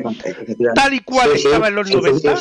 tal 0.75 0.93
y 0.93 0.99
cual 0.99 1.31
estaba 1.33 1.67
en 1.67 1.75
los 1.75 1.91
90. 1.91 2.35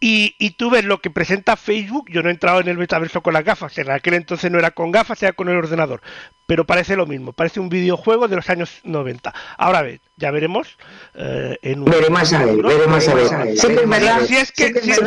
Y, 0.00 0.34
y, 0.38 0.50
tú 0.50 0.68
ves 0.68 0.84
lo 0.84 1.00
que 1.00 1.08
presenta 1.08 1.56
Facebook, 1.56 2.10
yo 2.10 2.22
no 2.22 2.28
he 2.28 2.32
entrado 2.32 2.60
en 2.60 2.68
el 2.68 2.76
metaverso 2.76 3.22
con 3.22 3.32
las 3.32 3.44
gafas, 3.44 3.78
en 3.78 3.90
aquel 3.90 4.14
entonces 4.14 4.50
no 4.50 4.58
era 4.58 4.72
con 4.72 4.90
gafas, 4.90 5.22
era 5.22 5.32
con 5.32 5.48
el 5.48 5.56
ordenador, 5.56 6.02
pero 6.46 6.66
parece 6.66 6.94
lo 6.94 7.06
mismo, 7.06 7.32
parece 7.32 7.60
un 7.60 7.70
videojuego 7.70 8.28
de 8.28 8.36
los 8.36 8.50
años 8.50 8.80
90. 8.84 9.32
Ahora 9.56 9.80
ve, 9.80 10.00
ya 10.16 10.30
veremos 10.30 10.76
eh, 11.14 11.58
en 11.62 11.80
un... 11.80 11.84
Veremos 11.86 12.32
a 12.34 12.44
ver, 12.44 12.56
veremos 12.62 13.08
a 13.08 13.14
ver. 13.14 13.56
Sí 13.56 13.66
que 13.68 13.74
es 13.74 13.88
verdad, 13.88 14.20
si 14.26 14.36
es 14.36 14.52
que, 14.52 14.80
si 14.80 14.90
es 14.90 15.00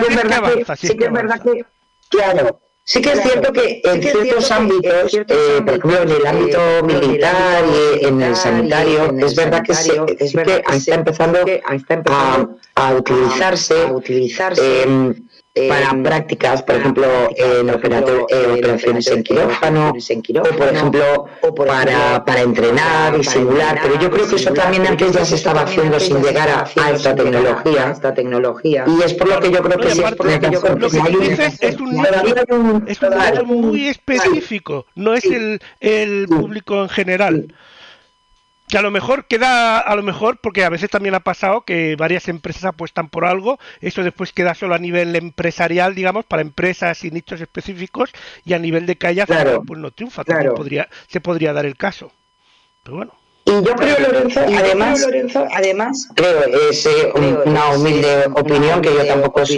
verdad 1.12 1.44
que, 1.44 1.66
claro, 2.10 2.60
Sí 2.90 3.02
que 3.02 3.12
es 3.12 3.22
cierto 3.22 3.52
que 3.52 3.82
en 3.84 4.02
ciertos 4.02 4.50
ámbitos, 4.50 5.14
eh, 5.14 5.26
por 5.60 5.74
ejemplo 5.74 6.04
en 6.04 6.10
el 6.10 6.26
ámbito 6.26 6.60
militar 6.86 7.66
y 8.02 8.06
en 8.06 8.22
el 8.22 8.34
sanitario, 8.34 9.14
es 9.20 9.36
verdad 9.36 9.62
que, 9.62 9.76
sí, 9.76 9.92
que 10.18 10.64
está 10.74 10.96
empezando 10.96 11.40
a, 12.06 12.48
a 12.76 12.96
utilizarse, 12.96 13.76
eh, 14.58 15.14
para 15.68 15.92
prácticas, 16.04 16.64
por 16.64 16.76
ejemplo, 16.76 17.06
en, 17.36 17.70
operaciones 17.70 19.08
en 19.08 19.24
quirófano, 19.24 19.94
o 19.94 20.58
por 20.58 20.68
ejemplo, 20.68 21.26
para, 21.56 22.24
para 22.26 22.42
entrenar 22.42 23.20
y 23.20 23.24
simular, 23.24 23.80
pero 23.82 24.00
yo 24.00 24.10
creo 24.10 24.28
que 24.28 24.36
eso 24.36 24.54
también 24.54 24.86
antes 24.88 25.12
ya 25.14 25.26
se 25.26 25.36
estaba 25.36 25.62
haciendo 25.62 26.00
sin 26.00 26.22
llegar 26.22 26.50
a, 26.50 26.92
esta 26.92 27.16
tecnología, 27.16 27.92
esta 27.92 28.14
tecnología, 28.14 28.86
y 28.88 29.04
es 29.04 29.14
por 29.14 29.30
lo 29.30 29.40
que 29.40 29.52
yo 29.52 29.62
creo 29.62 29.80
que 29.80 29.92
sí, 29.92 30.04
es 30.04 30.16
por 30.16 30.32
lo 30.32 30.40
que 30.40 30.48
es 31.62 31.78
un 31.80 31.98
un 33.48 33.62
muy 33.62 33.88
específico, 33.88 34.86
no 34.96 35.14
es 35.14 35.26
el, 35.26 35.62
el 35.80 36.28
público 36.28 36.82
en 36.84 36.90
general 36.90 37.48
que 38.68 38.78
a 38.78 38.82
lo 38.82 38.92
mejor 38.92 39.26
queda, 39.26 39.80
a 39.80 39.96
lo 39.96 40.04
mejor, 40.04 40.38
porque 40.38 40.66
a 40.66 40.70
veces 40.70 40.90
también 40.90 41.16
ha 41.16 41.22
pasado 41.22 41.62
que 41.62 41.96
varias 41.96 42.28
empresas 42.28 42.66
apuestan 42.66 43.10
por 43.10 43.26
algo, 43.26 43.60
eso 43.80 44.04
después 44.04 44.34
queda 44.34 44.56
solo 44.56 44.76
a 44.76 44.80
nivel 44.80 45.16
empresarial, 45.16 45.96
digamos, 45.96 46.26
para 46.26 46.42
empresas 46.42 47.04
y 47.06 47.12
nichos 47.12 47.40
específicos, 47.40 48.12
y 48.44 48.54
a 48.54 48.60
nivel 48.60 48.86
de 48.86 48.98
calle 48.98 49.26
pues 49.66 49.80
no 49.80 49.92
triunfa, 49.92 50.24
claro. 50.24 50.56
podría, 50.56 50.90
se 51.08 51.22
podría 51.22 51.54
dar 51.54 51.66
el 51.66 51.78
caso. 51.78 52.12
Pero 52.84 52.98
bueno. 52.98 53.14
Y 53.48 53.66
yo 53.66 53.74
creo, 53.76 53.98
Lorenzo, 54.00 54.42
además, 54.42 55.02
Lorenzo, 55.02 55.48
además, 55.54 56.10
creo, 56.16 56.70
es 56.70 56.86
eh, 56.86 57.14
una 57.46 57.70
humilde 57.70 58.26
opinión, 58.36 58.82
que 58.82 58.94
yo 58.94 59.06
tampoco 59.06 59.46
soy 59.46 59.58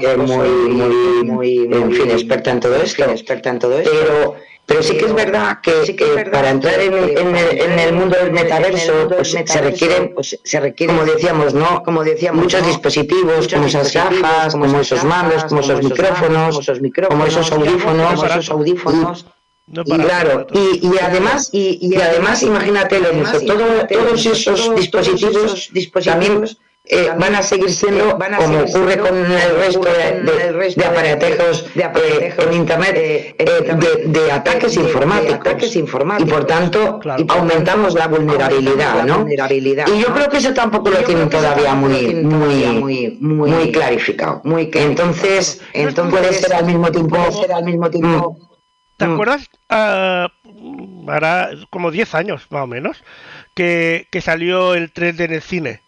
eh, 0.00 0.16
muy, 0.16 0.48
muy, 0.48 1.24
muy, 1.24 1.58
en 1.72 1.92
fin, 1.92 2.10
experta 2.10 2.50
en 2.50 2.58
todo 2.58 2.74
esto, 2.74 3.04
experta 3.04 3.50
en 3.50 3.58
todo 3.60 3.78
esto, 3.78 3.90
pero 3.92 4.34
pero 4.70 4.84
sí 4.84 4.96
que 4.96 5.06
es 5.06 5.14
verdad 5.14 5.58
que, 5.62 6.28
para 6.30 6.50
entrar 6.50 6.80
en, 6.80 6.94
el, 6.94 7.92
mundo 7.92 8.16
del 8.16 8.30
metaverso 8.30 9.08
pues, 9.08 9.36
se 9.44 9.60
requieren, 9.60 10.14
pues, 10.14 10.38
se 10.44 10.60
requieren, 10.60 10.96
como 10.96 11.10
decíamos, 11.10 11.54
no, 11.54 11.82
como 11.82 12.04
decíamos, 12.04 12.44
muchos 12.44 12.64
dispositivos, 12.64 13.48
como 13.48 13.66
esas 13.66 13.92
gafas, 13.92 14.52
como 14.52 14.80
esos 14.80 15.02
mandos, 15.02 15.42
como 15.46 15.60
esos 15.60 15.82
micrófonos, 15.82 16.70
como 17.08 17.26
esos 17.26 17.50
audífonos, 17.50 18.22
esos 18.22 18.50
audífonos. 18.50 19.26
Y 19.72 19.98
claro, 19.98 20.46
y, 20.52 20.86
y, 20.86 20.98
además, 21.00 21.50
y, 21.52 21.94
además, 21.96 22.42
imagínate, 22.42 22.98
Lorenzo, 22.98 23.40
todo, 23.42 23.86
todos 23.88 24.26
esos 24.26 24.74
dispositivos, 24.74 25.70
dispositivos 25.72 26.58
eh, 26.92 27.08
van 27.16 27.36
a 27.36 27.42
seguir 27.42 27.70
siendo, 27.70 28.18
como 28.36 28.60
ocurre 28.62 28.98
con 28.98 29.16
el 29.16 29.56
resto 29.56 29.88
de, 29.92 30.72
de, 30.74 30.84
aparatejos, 30.84 31.66
eh, 31.76 32.34
en 32.36 32.52
Internet, 32.52 32.94
eh, 32.96 33.36
de, 34.06 34.32
ataques, 34.32 34.76
informáticos. 34.76 35.76
Y 36.18 36.24
por 36.24 36.46
tanto, 36.46 36.98
aumentamos 37.28 37.94
la 37.94 38.08
vulnerabilidad, 38.08 39.04
¿no? 39.04 39.24
Y 39.28 40.00
yo 40.00 40.12
creo 40.12 40.28
que 40.30 40.38
eso 40.38 40.52
tampoco 40.52 40.90
lo 40.90 40.98
tienen 41.04 41.28
todavía 41.28 41.74
muy, 41.74 42.14
muy, 42.24 43.18
muy, 43.20 43.70
clarificado. 43.70 44.40
Muy 44.42 44.68
entonces, 44.74 45.60
entonces 45.72 46.18
puede 46.18 46.32
ser 46.32 46.54
al 46.54 46.64
mismo 46.64 46.90
tiempo, 46.90 47.18
al 47.54 47.64
mismo 47.64 47.88
tiempo. 47.88 48.49
Mm. 49.00 49.08
¿Te 49.08 49.12
acuerdas? 49.12 49.50
Uh, 49.70 51.10
hará 51.10 51.50
como 51.70 51.90
10 51.90 52.14
años, 52.14 52.46
más 52.50 52.62
o 52.62 52.66
menos, 52.66 53.02
que, 53.54 54.06
que 54.10 54.20
salió 54.20 54.74
el 54.74 54.92
3D 54.92 55.24
en 55.24 55.32
el 55.34 55.42
cine 55.42 55.80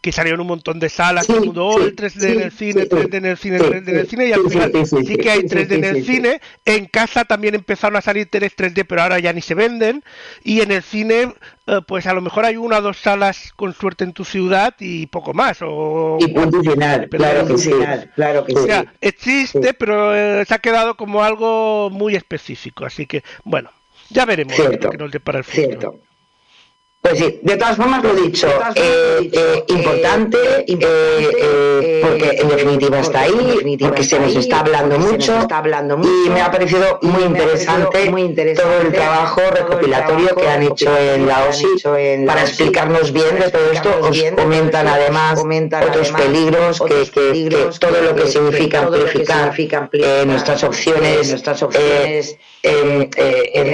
que 0.00 0.12
salieron 0.12 0.40
un 0.40 0.46
montón 0.46 0.80
de 0.80 0.88
salas, 0.88 1.26
todo 1.26 1.38
el 1.38 1.46
mundo, 1.46 1.66
oh, 1.66 1.78
el 1.78 1.94
3D 1.94 2.30
en 2.30 2.40
el 2.40 2.52
cine, 2.52 2.88
3D 2.88 3.14
en 3.14 3.26
el 3.26 3.36
cine, 3.36 3.58
3D 3.58 3.88
en 3.88 3.96
el 3.98 4.08
cine, 4.08 4.28
y 4.28 4.32
al 4.32 4.48
final 4.48 4.72
sí 4.86 5.16
que 5.16 5.30
hay 5.30 5.40
3D 5.40 5.72
en 5.72 5.84
el 5.84 6.04
cine. 6.04 6.40
En 6.64 6.86
casa 6.86 7.24
también 7.26 7.54
empezaron 7.54 7.96
a 7.96 8.00
salir 8.00 8.28
3 8.30 8.56
3D, 8.56 8.86
pero 8.88 9.02
ahora 9.02 9.18
ya 9.18 9.32
ni 9.34 9.42
se 9.42 9.54
venden. 9.54 10.02
Y 10.42 10.62
en 10.62 10.72
el 10.72 10.82
cine, 10.82 11.34
eh, 11.66 11.80
pues 11.86 12.06
a 12.06 12.14
lo 12.14 12.22
mejor 12.22 12.46
hay 12.46 12.56
una 12.56 12.78
o 12.78 12.82
dos 12.82 12.96
salas 12.96 13.52
con 13.56 13.74
suerte 13.74 14.04
en 14.04 14.14
tu 14.14 14.24
ciudad 14.24 14.74
y 14.78 15.06
poco 15.06 15.34
más. 15.34 15.58
O, 15.60 16.16
y 16.18 16.28
punto 16.28 16.62
final, 16.62 17.08
claro 17.10 17.46
que 17.46 17.58
sí, 17.58 17.72
claro 18.14 18.46
que 18.46 18.54
o 18.54 18.64
sea, 18.64 18.92
existe, 19.02 19.74
pero 19.74 20.16
eh, 20.16 20.44
se 20.46 20.54
ha 20.54 20.58
quedado 20.58 20.96
como 20.96 21.22
algo 21.22 21.90
muy 21.90 22.16
específico. 22.16 22.86
Así 22.86 23.04
que, 23.04 23.22
bueno, 23.44 23.70
ya 24.08 24.24
veremos 24.24 24.58
lo 24.58 24.90
que 24.90 24.96
nos 24.96 25.10
depara 25.10 25.38
el 25.38 25.44
futuro. 25.44 26.00
Pues 27.10 27.22
sí, 27.22 27.40
de 27.42 27.56
todas 27.56 27.76
formas 27.76 28.04
lo 28.04 28.14
dicho, 28.14 28.46
eh, 28.76 29.30
eh, 29.32 29.64
importante 29.66 30.38
porque 32.02 32.36
en 32.40 32.48
definitiva 32.48 33.00
está 33.00 33.22
ahí, 33.22 33.76
porque 33.80 34.04
se 34.04 34.20
nos 34.20 34.36
está 34.36 34.60
hablando 34.60 34.96
mucho 34.98 35.48
y 36.26 36.30
me 36.30 36.40
ha 36.40 36.50
parecido 36.50 36.98
muy 37.02 37.24
interesante 37.24 38.54
todo 38.54 38.80
el 38.80 38.92
trabajo 38.92 39.40
recopilatorio 39.50 40.36
que 40.36 40.48
han 40.48 40.62
hecho 40.62 40.96
en 40.96 41.26
la 41.26 41.46
OSI 41.48 41.66
para 42.26 42.42
explicarnos 42.42 43.12
bien 43.12 43.38
de 43.40 43.50
todo 43.50 43.72
esto. 43.72 43.90
Os 44.02 44.22
comentan 44.36 44.86
además 44.86 45.40
otros 45.40 46.12
peligros, 46.12 46.80
que, 46.80 47.70
todo 47.80 48.02
lo 48.02 48.14
que 48.14 48.26
significa 48.28 48.82
amplificar 48.82 49.52
nuestras 50.26 50.62
opciones 50.62 52.36
en, 52.62 53.10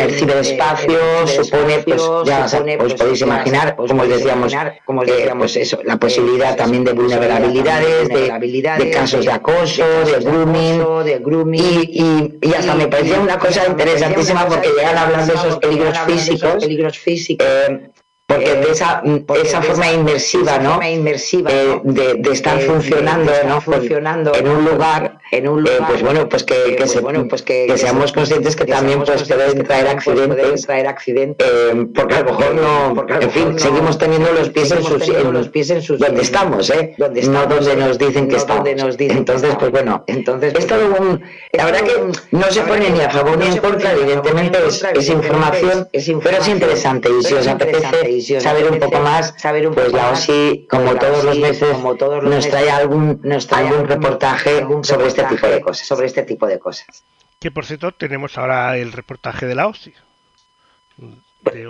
el 0.00 0.10
ciberespacio 0.12 1.26
supone, 1.26 1.78
pues 1.80 2.02
ya 2.24 2.46
os 2.80 2.94
podéis 2.94 3.25
imaginar, 3.26 3.76
como 3.76 4.06
decíamos, 4.06 4.54
como 4.84 5.04
decíamos 5.04 5.56
eso, 5.56 5.80
la 5.84 5.96
posibilidad 5.98 6.56
también 6.56 6.84
de 6.84 6.92
vulnerabilidades, 6.92 8.08
de, 8.08 8.90
casos 8.90 9.24
de 9.24 9.32
acoso, 9.32 9.84
de 10.04 11.18
grooming, 11.18 11.60
y, 11.88 12.38
y, 12.40 12.54
hasta 12.54 12.74
me 12.74 12.88
parecía 12.88 13.20
una 13.20 13.38
cosa 13.38 13.66
interesantísima 13.66 14.46
porque 14.46 14.68
llegan 14.68 14.96
hablando 14.96 15.32
de 15.32 15.38
esos 15.38 15.58
peligros 15.58 16.98
físicos, 16.98 17.46
eh, 17.46 17.90
porque 18.26 18.56
de 18.56 18.72
esa, 18.72 19.02
esa 19.40 19.62
forma 19.62 19.92
inmersiva, 19.92 20.58
¿no? 20.58 20.82
Inmersiva, 20.82 21.48
eh, 21.48 21.80
de, 21.84 22.14
de, 22.14 22.32
estar 22.32 22.60
funcionando, 22.60 23.30
¿no? 23.46 23.60
funcionando 23.60 24.34
en 24.34 24.48
un 24.48 24.64
lugar, 24.64 25.20
en 25.30 25.46
un 25.48 25.62
lugar, 25.62 25.82
eh, 25.82 25.84
pues 25.88 26.02
bueno, 26.02 26.28
pues 26.28 26.42
que, 26.42 26.74
que, 26.74 26.88
se, 26.88 26.98
bueno, 27.00 27.28
pues 27.28 27.42
que, 27.42 27.66
que 27.68 27.78
seamos 27.78 28.12
conscientes 28.12 28.56
que, 28.56 28.64
también 28.64 29.04
pues 29.04 29.22
pueden 29.22 29.62
traer 29.62 29.86
accidentes, 29.86 30.66
traer 30.66 30.88
accidentes, 30.88 31.46
eh, 31.48 31.86
porque 31.94 32.16
a 32.16 32.22
lo 32.22 32.32
mejor 32.32 32.54
no, 32.56 32.94
porque 32.96 33.14
en 33.14 33.30
fin, 33.30 33.52
no, 33.52 33.58
seguimos 33.60 33.96
teniendo 33.96 34.32
los 34.32 34.50
pies 34.50 34.72
en 34.72 34.82
sus, 34.82 35.08
en 35.08 35.32
los 35.32 35.48
pies 35.48 35.70
en 35.70 35.82
sus, 35.82 36.00
donde 36.00 36.22
estamos, 36.22 36.68
¿eh? 36.70 36.96
Donde 36.98 37.20
estamos, 37.20 37.48
no 37.48 37.54
donde 37.54 37.76
nos 37.76 37.96
dicen 37.96 38.26
que 38.26 38.36
estamos. 38.36 38.66
Nos 38.76 38.96
dicen 38.96 39.18
entonces, 39.18 39.54
pues 39.56 39.70
bueno, 39.70 40.02
entonces, 40.08 40.52
es 40.52 40.66
todo 40.66 40.84
un, 40.98 41.22
la 41.52 41.64
verdad 41.64 41.80
que 41.82 41.92
no 42.32 42.50
se 42.50 42.62
pone 42.62 42.90
ni 42.90 43.00
a 43.00 43.08
favor 43.10 43.38
ni 43.38 43.46
en 43.46 43.58
contra, 43.58 43.92
evidentemente 43.92 44.58
es 44.66 45.08
información, 45.08 45.88
pero 45.92 46.38
es 46.38 46.48
interesante 46.48 47.08
y 47.08 47.22
si 47.22 47.34
os 47.34 47.46
apetece 47.46 48.15
saber 48.20 48.70
un 48.70 48.78
poco 48.78 49.00
más, 49.00 49.34
saber 49.38 49.68
un 49.68 49.74
pues 49.74 49.92
la 49.92 50.10
OSI, 50.10 50.66
como 50.68 50.94
todos 50.96 51.24
los 51.24 51.38
meses, 51.38 51.74
como 51.74 51.94
todos 51.96 52.22
los 52.22 52.34
nos 52.34 52.48
trae 52.48 52.70
algún, 52.70 53.20
nos 53.22 53.46
trae 53.46 53.68
algún 53.68 53.86
reportaje 53.88 54.64
sobre 54.82 55.08
este 55.08 55.24
tipo 55.24 55.46
de 55.46 55.60
cosas, 55.60 55.86
sobre 55.86 56.06
este 56.06 56.22
tipo 56.22 56.46
de 56.46 56.58
cosas. 56.58 57.04
Que 57.38 57.50
por 57.50 57.64
cierto 57.64 57.92
tenemos 57.92 58.38
ahora 58.38 58.76
el 58.76 58.92
reportaje 58.92 59.46
de 59.46 59.54
la 59.54 59.66
OSI. 59.68 59.92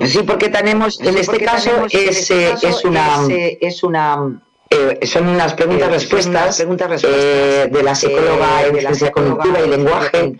Sí, 0.07 0.23
porque 0.23 0.49
tenemos, 0.49 1.01
en 1.01 1.19
este 1.19 1.45
caso, 1.45 1.87
es, 1.91 2.31
es, 2.31 2.85
una, 2.85 3.27
es 3.29 3.83
una 3.83 4.41
eh, 4.69 5.07
son 5.07 5.29
unas 5.29 5.55
preguntas-respuestas 5.55 6.59
eh, 6.59 7.69
de 7.71 7.83
la 7.85 7.95
psicóloga 7.95 8.67
en 8.67 8.81
ciencia 8.81 9.13
cognitiva 9.13 9.61
y 9.63 9.69
lenguaje, 9.69 10.33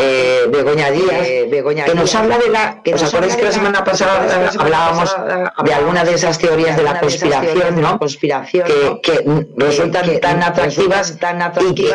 eh, 0.00 0.46
Begoña 0.50 0.90
Díaz, 0.90 1.86
que 1.86 1.94
nos 1.94 2.14
habla 2.14 2.36
de 2.36 2.50
la... 2.50 2.82
¿Os 2.92 3.02
acordáis 3.02 3.34
que 3.34 3.44
la 3.44 3.52
semana 3.52 3.82
pasada 3.82 4.50
hablábamos 4.58 5.16
de 5.64 5.72
alguna 5.72 6.04
de 6.04 6.14
esas 6.14 6.38
teorías 6.38 6.76
de 6.76 6.82
la 6.82 7.00
conspiración, 7.00 7.80
¿no? 7.80 7.98
que, 7.98 9.00
que 9.02 9.46
resultan 9.56 10.20
tan 10.20 10.42
atractivas 10.42 11.18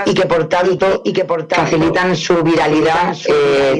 y 0.06 0.14
que, 0.16 0.26
por 0.26 0.50
tanto 0.50 1.02
y 1.04 1.14
que 1.14 1.26
por 1.26 1.48
facilitan 1.48 2.16
su 2.16 2.42
viralidad 2.42 3.16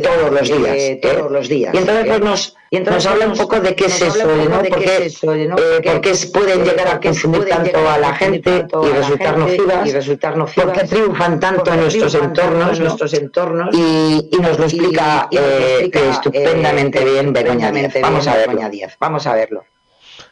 todos 0.04 0.32
los 0.32 0.48
días. 0.48 1.02
todos 1.02 1.32
los 1.32 1.50
días. 1.50 1.74
Y 1.74 1.78
entonces 1.78 2.06
pues, 2.06 2.22
nos 2.22 2.58
y 2.70 2.78
entonces 2.78 3.06
nos 3.06 3.14
habla 3.14 3.28
un 3.28 3.38
poco 3.38 3.60
de 3.60 3.76
qué 3.76 3.86
es 3.86 4.02
eso, 4.02 4.28
¿no? 4.28 4.58
Porque, 4.64 5.08
eh, 5.08 6.30
pueden 6.34 6.64
llegar 6.66 6.88
a 6.88 7.00
confundir 7.00 7.46
tanto 7.46 7.90
a 7.90 7.98
la 7.98 8.14
gente 8.14 8.66
y 8.84 8.90
resultar 8.90 9.38
nocivas, 9.38 9.88
y 9.88 9.92
resultar 9.92 10.38
nocivas 10.38 10.68
porque 10.68 10.88
triunfan 10.88 11.40
tanto 11.40 11.74
en 11.74 11.82
nuestros 11.82 12.16
entornos, 12.16 12.80
nuestros 12.80 13.14
entornos 13.14 13.74
y, 13.74 14.30
y, 14.32 14.38
nos 14.38 14.60
lo 14.60 14.66
explica, 14.66 15.30
eh, 15.32 15.90
estupendamente 15.94 17.02
eh, 17.02 17.06
bien 17.06 17.34
Begoña 17.34 17.72
Díaz. 17.72 17.94
Vamos 18.02 18.28
a 18.28 18.36
verlo. 18.36 18.62
Vamos 19.00 19.28
a 19.28 19.34
verlo. 19.34 19.66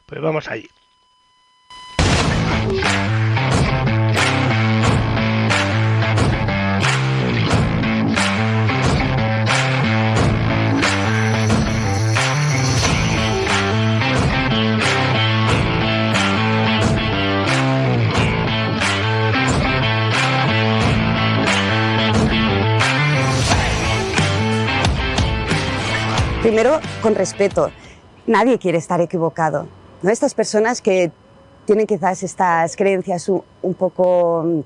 Pues 0.06 0.22
vamos 0.22 0.48
allí. 0.50 0.70
Primero, 26.46 26.80
con 27.02 27.16
respeto. 27.16 27.72
Nadie 28.28 28.60
quiere 28.60 28.78
estar 28.78 29.02
equivocado. 29.02 29.66
Estas 30.08 30.36
personas 30.36 30.80
que 30.80 31.12
tienen 31.66 31.88
quizás 31.88 32.22
estas 32.22 32.76
creencias 32.76 33.30
un, 33.30 33.74
poco 33.74 34.44
mm, 34.46 34.60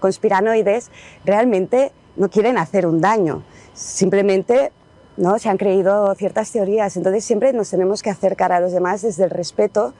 conspiranoides, 0.00 0.90
realmente 1.24 1.92
no 2.16 2.28
quieren 2.28 2.58
hacer 2.58 2.86
un 2.86 3.00
daño. 3.00 3.42
Simplemente 3.72 4.70
¿no? 5.16 5.38
se 5.38 5.48
han 5.48 5.56
creído 5.56 6.14
ciertas 6.14 6.52
teorías. 6.52 6.94
Entonces 6.98 7.24
siempre 7.24 7.54
nos 7.54 7.70
tenemos 7.70 8.02
que 8.02 8.10
acercar 8.10 8.52
a 8.52 8.60
los 8.60 8.72
demás 8.72 9.00
desde 9.00 9.24
el 9.24 9.30
respeto, 9.30 9.94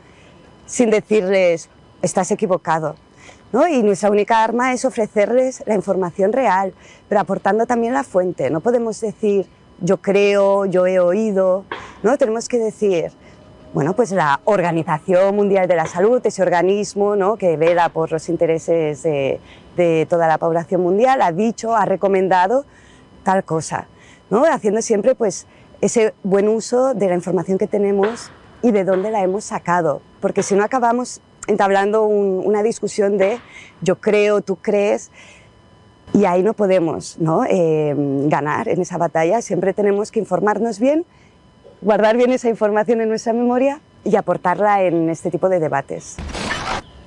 sin 0.67 0.91
decirles, 0.91 1.71
estás 2.03 2.31
equivocado. 2.33 2.97
¿no? 3.51 3.67
Y 3.67 3.83
nuestra 3.83 4.11
única 4.11 4.45
arma 4.45 4.75
es 4.75 4.85
ofrecerles 4.85 5.63
la 5.65 5.75
información 5.75 6.35
real, 6.35 6.75
pero 7.09 7.23
aportando 7.23 7.65
también 7.65 7.95
la 7.95 8.05
fuente. 8.05 8.51
No 8.51 8.61
podemos 8.61 9.01
decir, 9.01 9.47
yo 9.83 9.99
creo, 9.99 10.65
yo 10.65 10.87
he 10.87 10.99
oído, 10.99 11.65
¿no? 12.03 12.17
Tenemos 12.17 12.49
que 12.49 12.59
decir, 12.59 13.13
bueno, 13.75 13.95
pues 13.95 14.13
la 14.13 14.41
Organización 14.45 15.35
Mundial 15.35 15.67
de 15.67 15.77
la 15.77 15.87
Salud, 15.87 16.21
ese 16.25 16.43
organismo 16.43 17.17
¿no? 17.17 17.37
que 17.37 17.57
vela 17.57 17.89
por 17.89 18.13
los 18.13 18.29
intereses 18.29 19.03
de, 19.03 20.07
toda 20.11 20.29
la 20.29 20.37
población 20.37 20.83
mundial, 20.83 21.23
ha 21.23 21.33
dicho, 21.33 21.75
ha 21.75 21.87
recomendado 21.87 22.67
tal 23.25 23.45
cosa, 23.45 23.87
¿no? 24.29 24.45
haciendo 24.45 24.83
siempre 24.83 25.15
pues, 25.15 25.47
ese 25.81 26.13
buen 26.23 26.49
uso 26.49 26.93
de 26.93 27.09
la 27.09 27.15
información 27.15 27.57
que 27.57 27.67
tenemos 27.67 28.31
y 28.63 28.73
de 28.73 28.85
dónde 28.85 29.11
la 29.11 29.23
hemos 29.23 29.45
sacado, 29.45 30.03
porque 30.21 30.43
si 30.43 30.55
no 30.55 30.65
acabamos 30.65 31.23
entablando 31.47 32.05
un, 32.05 32.43
una 32.45 32.63
discusión 32.63 33.17
de 33.17 33.41
yo 33.81 33.97
creo, 33.97 34.43
tú 34.43 34.57
crees, 34.57 35.11
y 36.13 36.25
ahí 36.25 36.43
no 36.43 36.55
podemos 36.55 37.19
¿no? 37.19 37.45
Eh, 37.49 37.95
ganar 38.27 38.69
en 38.69 38.81
esa 38.81 38.99
batalla, 38.99 39.43
siempre 39.43 39.73
tenemos 39.73 40.11
que 40.11 40.21
informarnos 40.21 40.79
bien, 40.79 41.05
guardar 41.81 42.17
bien 42.17 42.33
esa 42.33 42.49
información 42.49 43.01
en 43.01 43.09
nuestra 43.09 43.33
memoria 43.33 43.81
y 44.05 44.17
aportarla 44.17 44.83
en 44.83 45.09
este 45.09 45.31
tipo 45.31 45.49
de 45.49 45.61
debates. 45.61 46.17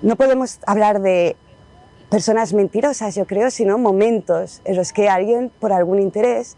No 0.01 0.15
podemos 0.15 0.59
hablar 0.65 1.01
de 1.01 1.35
personas 2.09 2.53
mentirosas, 2.53 3.15
yo 3.15 3.25
creo, 3.25 3.51
sino 3.51 3.77
momentos 3.77 4.61
en 4.65 4.75
los 4.75 4.93
que 4.93 5.09
alguien, 5.09 5.51
por 5.59 5.73
algún 5.73 5.99
interés, 5.99 6.57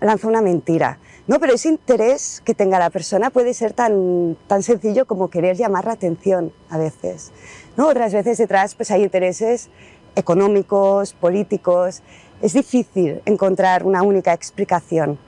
lanza 0.00 0.28
una 0.28 0.42
mentira. 0.42 0.98
No, 1.26 1.38
pero 1.38 1.54
ese 1.54 1.68
interés 1.68 2.42
que 2.44 2.54
tenga 2.54 2.78
la 2.78 2.90
persona 2.90 3.30
puede 3.30 3.54
ser 3.54 3.72
tan, 3.72 4.36
tan 4.46 4.62
sencillo 4.62 5.06
como 5.06 5.30
querer 5.30 5.56
llamar 5.56 5.84
la 5.84 5.92
atención 5.92 6.52
a 6.68 6.78
veces. 6.78 7.30
¿no? 7.76 7.88
Otras 7.88 8.12
veces 8.12 8.38
detrás 8.38 8.74
pues, 8.74 8.90
hay 8.90 9.04
intereses 9.04 9.70
económicos, 10.16 11.12
políticos. 11.12 12.02
Es 12.42 12.54
difícil 12.54 13.20
encontrar 13.26 13.84
una 13.84 14.02
única 14.02 14.32
explicación, 14.32 15.18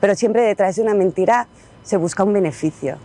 pero 0.00 0.14
siempre 0.14 0.42
detrás 0.42 0.76
de 0.76 0.82
una 0.82 0.94
mentira 0.94 1.48
se 1.82 1.96
busca 1.96 2.24
un 2.24 2.32
beneficio. 2.32 2.96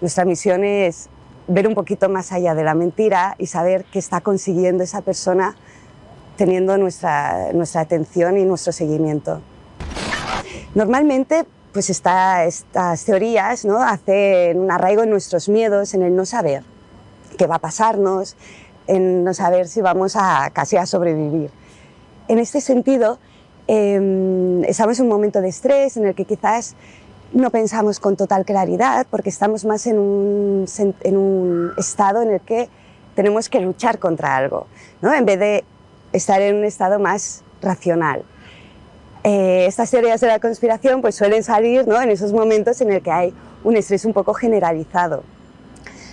Nuestra 0.00 0.24
misión 0.24 0.64
es 0.64 1.08
ver 1.48 1.68
un 1.68 1.74
poquito 1.74 2.08
más 2.08 2.32
allá 2.32 2.54
de 2.54 2.64
la 2.64 2.74
mentira 2.74 3.34
y 3.38 3.46
saber 3.46 3.84
qué 3.92 3.98
está 3.98 4.20
consiguiendo 4.20 4.82
esa 4.82 5.02
persona 5.02 5.56
teniendo 6.36 6.76
nuestra, 6.76 7.52
nuestra 7.52 7.80
atención 7.80 8.36
y 8.36 8.44
nuestro 8.44 8.72
seguimiento. 8.72 9.40
Normalmente, 10.74 11.46
pues 11.72 11.88
estas 11.90 12.64
teorías 13.04 13.64
¿no? 13.64 13.82
hacen 13.82 14.58
un 14.60 14.70
arraigo 14.70 15.02
en 15.02 15.10
nuestros 15.10 15.48
miedos, 15.48 15.94
en 15.94 16.02
el 16.02 16.14
no 16.14 16.26
saber 16.26 16.62
qué 17.36 17.46
va 17.46 17.56
a 17.56 17.60
pasarnos, 17.60 18.36
en 18.86 19.24
no 19.24 19.34
saber 19.34 19.68
si 19.68 19.80
vamos 19.80 20.16
a 20.16 20.50
casi 20.52 20.76
a 20.76 20.86
sobrevivir. 20.86 21.50
En 22.28 22.38
este 22.38 22.60
sentido, 22.60 23.18
eh, 23.68 24.62
estamos 24.66 24.98
en 24.98 25.06
un 25.06 25.10
momento 25.10 25.40
de 25.40 25.48
estrés 25.48 25.96
en 25.96 26.06
el 26.06 26.14
que 26.14 26.24
quizás 26.24 26.76
no 27.32 27.50
pensamos 27.50 28.00
con 28.00 28.16
total 28.16 28.44
claridad 28.44 29.06
porque 29.10 29.30
estamos 29.30 29.64
más 29.64 29.86
en 29.86 29.98
un, 29.98 30.66
en 31.00 31.16
un 31.16 31.72
estado 31.76 32.22
en 32.22 32.30
el 32.30 32.40
que 32.40 32.68
tenemos 33.14 33.48
que 33.48 33.60
luchar 33.60 33.98
contra 33.98 34.36
algo, 34.36 34.66
¿no? 35.00 35.12
en 35.12 35.24
vez 35.24 35.38
de 35.38 35.64
estar 36.12 36.40
en 36.40 36.56
un 36.56 36.64
estado 36.64 36.98
más 36.98 37.42
racional. 37.62 38.22
Eh, 39.24 39.66
estas 39.66 39.90
teorías 39.90 40.20
de 40.20 40.28
la 40.28 40.38
conspiración 40.38 41.00
pues, 41.00 41.16
suelen 41.16 41.42
salir 41.42 41.88
¿no? 41.88 42.00
en 42.00 42.10
esos 42.10 42.32
momentos 42.32 42.80
en 42.80 42.92
el 42.92 43.02
que 43.02 43.10
hay 43.10 43.34
un 43.64 43.76
estrés 43.76 44.04
un 44.04 44.12
poco 44.12 44.34
generalizado. 44.34 45.24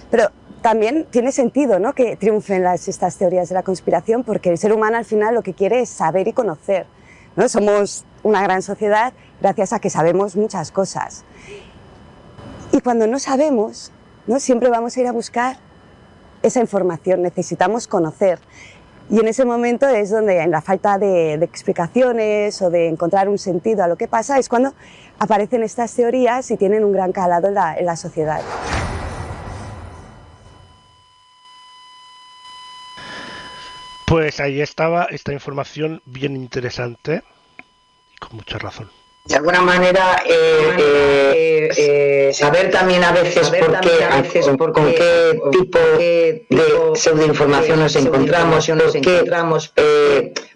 Pero 0.09 0.29
también 0.63 1.05
tiene 1.11 1.31
sentido 1.31 1.77
¿no? 1.77 1.93
que 1.93 2.15
triunfen 2.15 2.63
las, 2.63 2.87
estas 2.87 3.17
teorías 3.17 3.49
de 3.49 3.55
la 3.55 3.63
conspiración 3.63 4.23
porque 4.23 4.49
el 4.49 4.57
ser 4.57 4.73
humano 4.73 4.97
al 4.97 5.05
final 5.05 5.35
lo 5.35 5.43
que 5.43 5.53
quiere 5.53 5.81
es 5.81 5.89
saber 5.89 6.27
y 6.27 6.33
conocer. 6.33 6.87
¿no? 7.35 7.47
Somos 7.49 8.05
una 8.23 8.41
gran 8.41 8.61
sociedad 8.61 9.13
gracias 9.41 9.73
a 9.73 9.79
que 9.79 9.89
sabemos 9.89 10.37
muchas 10.37 10.71
cosas. 10.71 11.25
Y 12.71 12.79
cuando 12.79 13.05
no 13.07 13.19
sabemos, 13.19 13.91
¿no? 14.25 14.39
siempre 14.39 14.69
vamos 14.69 14.95
a 14.95 15.01
ir 15.01 15.07
a 15.07 15.11
buscar 15.11 15.57
esa 16.41 16.61
información, 16.61 17.21
necesitamos 17.21 17.87
conocer. 17.87 18.39
Y 19.09 19.19
en 19.19 19.27
ese 19.27 19.43
momento 19.43 19.85
es 19.87 20.11
donde, 20.11 20.39
en 20.39 20.51
la 20.51 20.61
falta 20.61 20.97
de, 20.97 21.37
de, 21.37 21.45
explicaciones 21.45 22.61
o 22.61 22.69
de 22.69 22.87
encontrar 22.87 23.27
un 23.27 23.37
sentido 23.37 23.83
a 23.83 23.87
lo 23.89 23.97
que 23.97 24.07
pasa, 24.07 24.39
es 24.39 24.47
cuando 24.47 24.73
aparecen 25.19 25.61
estas 25.61 25.93
teorías 25.93 26.49
y 26.51 26.57
tienen 26.57 26.85
un 26.85 26.93
gran 26.93 27.11
calado 27.11 27.49
en 27.49 27.53
la, 27.55 27.75
en 27.75 27.85
la 27.85 27.97
sociedad. 27.97 28.39
Pues 34.13 34.39
ahí 34.39 34.61
estaba 34.61 35.05
esta 35.05 35.33
información 35.33 36.03
bien 36.05 36.35
interesante 36.35 37.23
y 38.13 38.17
con 38.17 38.35
mucha 38.35 38.59
razón 38.59 38.91
de 39.25 39.35
alguna 39.35 39.61
manera 39.61 40.21
eh, 40.25 40.75
eh, 40.77 41.69
eh, 41.77 42.33
saber 42.33 42.69
también 42.71 43.05
a 43.05 43.13
veces 43.13 43.49
por 43.49 43.79
qué, 43.79 44.03
a 44.03 44.21
veces, 44.21 44.49
por 44.57 44.73
con 44.73 44.93
qué 44.93 45.39
tipo 45.49 45.79
de 45.97 46.45
pseudoinformación 46.93 47.79
nos 47.79 47.95
encontramos, 47.95 48.67
nos 48.67 48.95
encontramos 48.95 49.73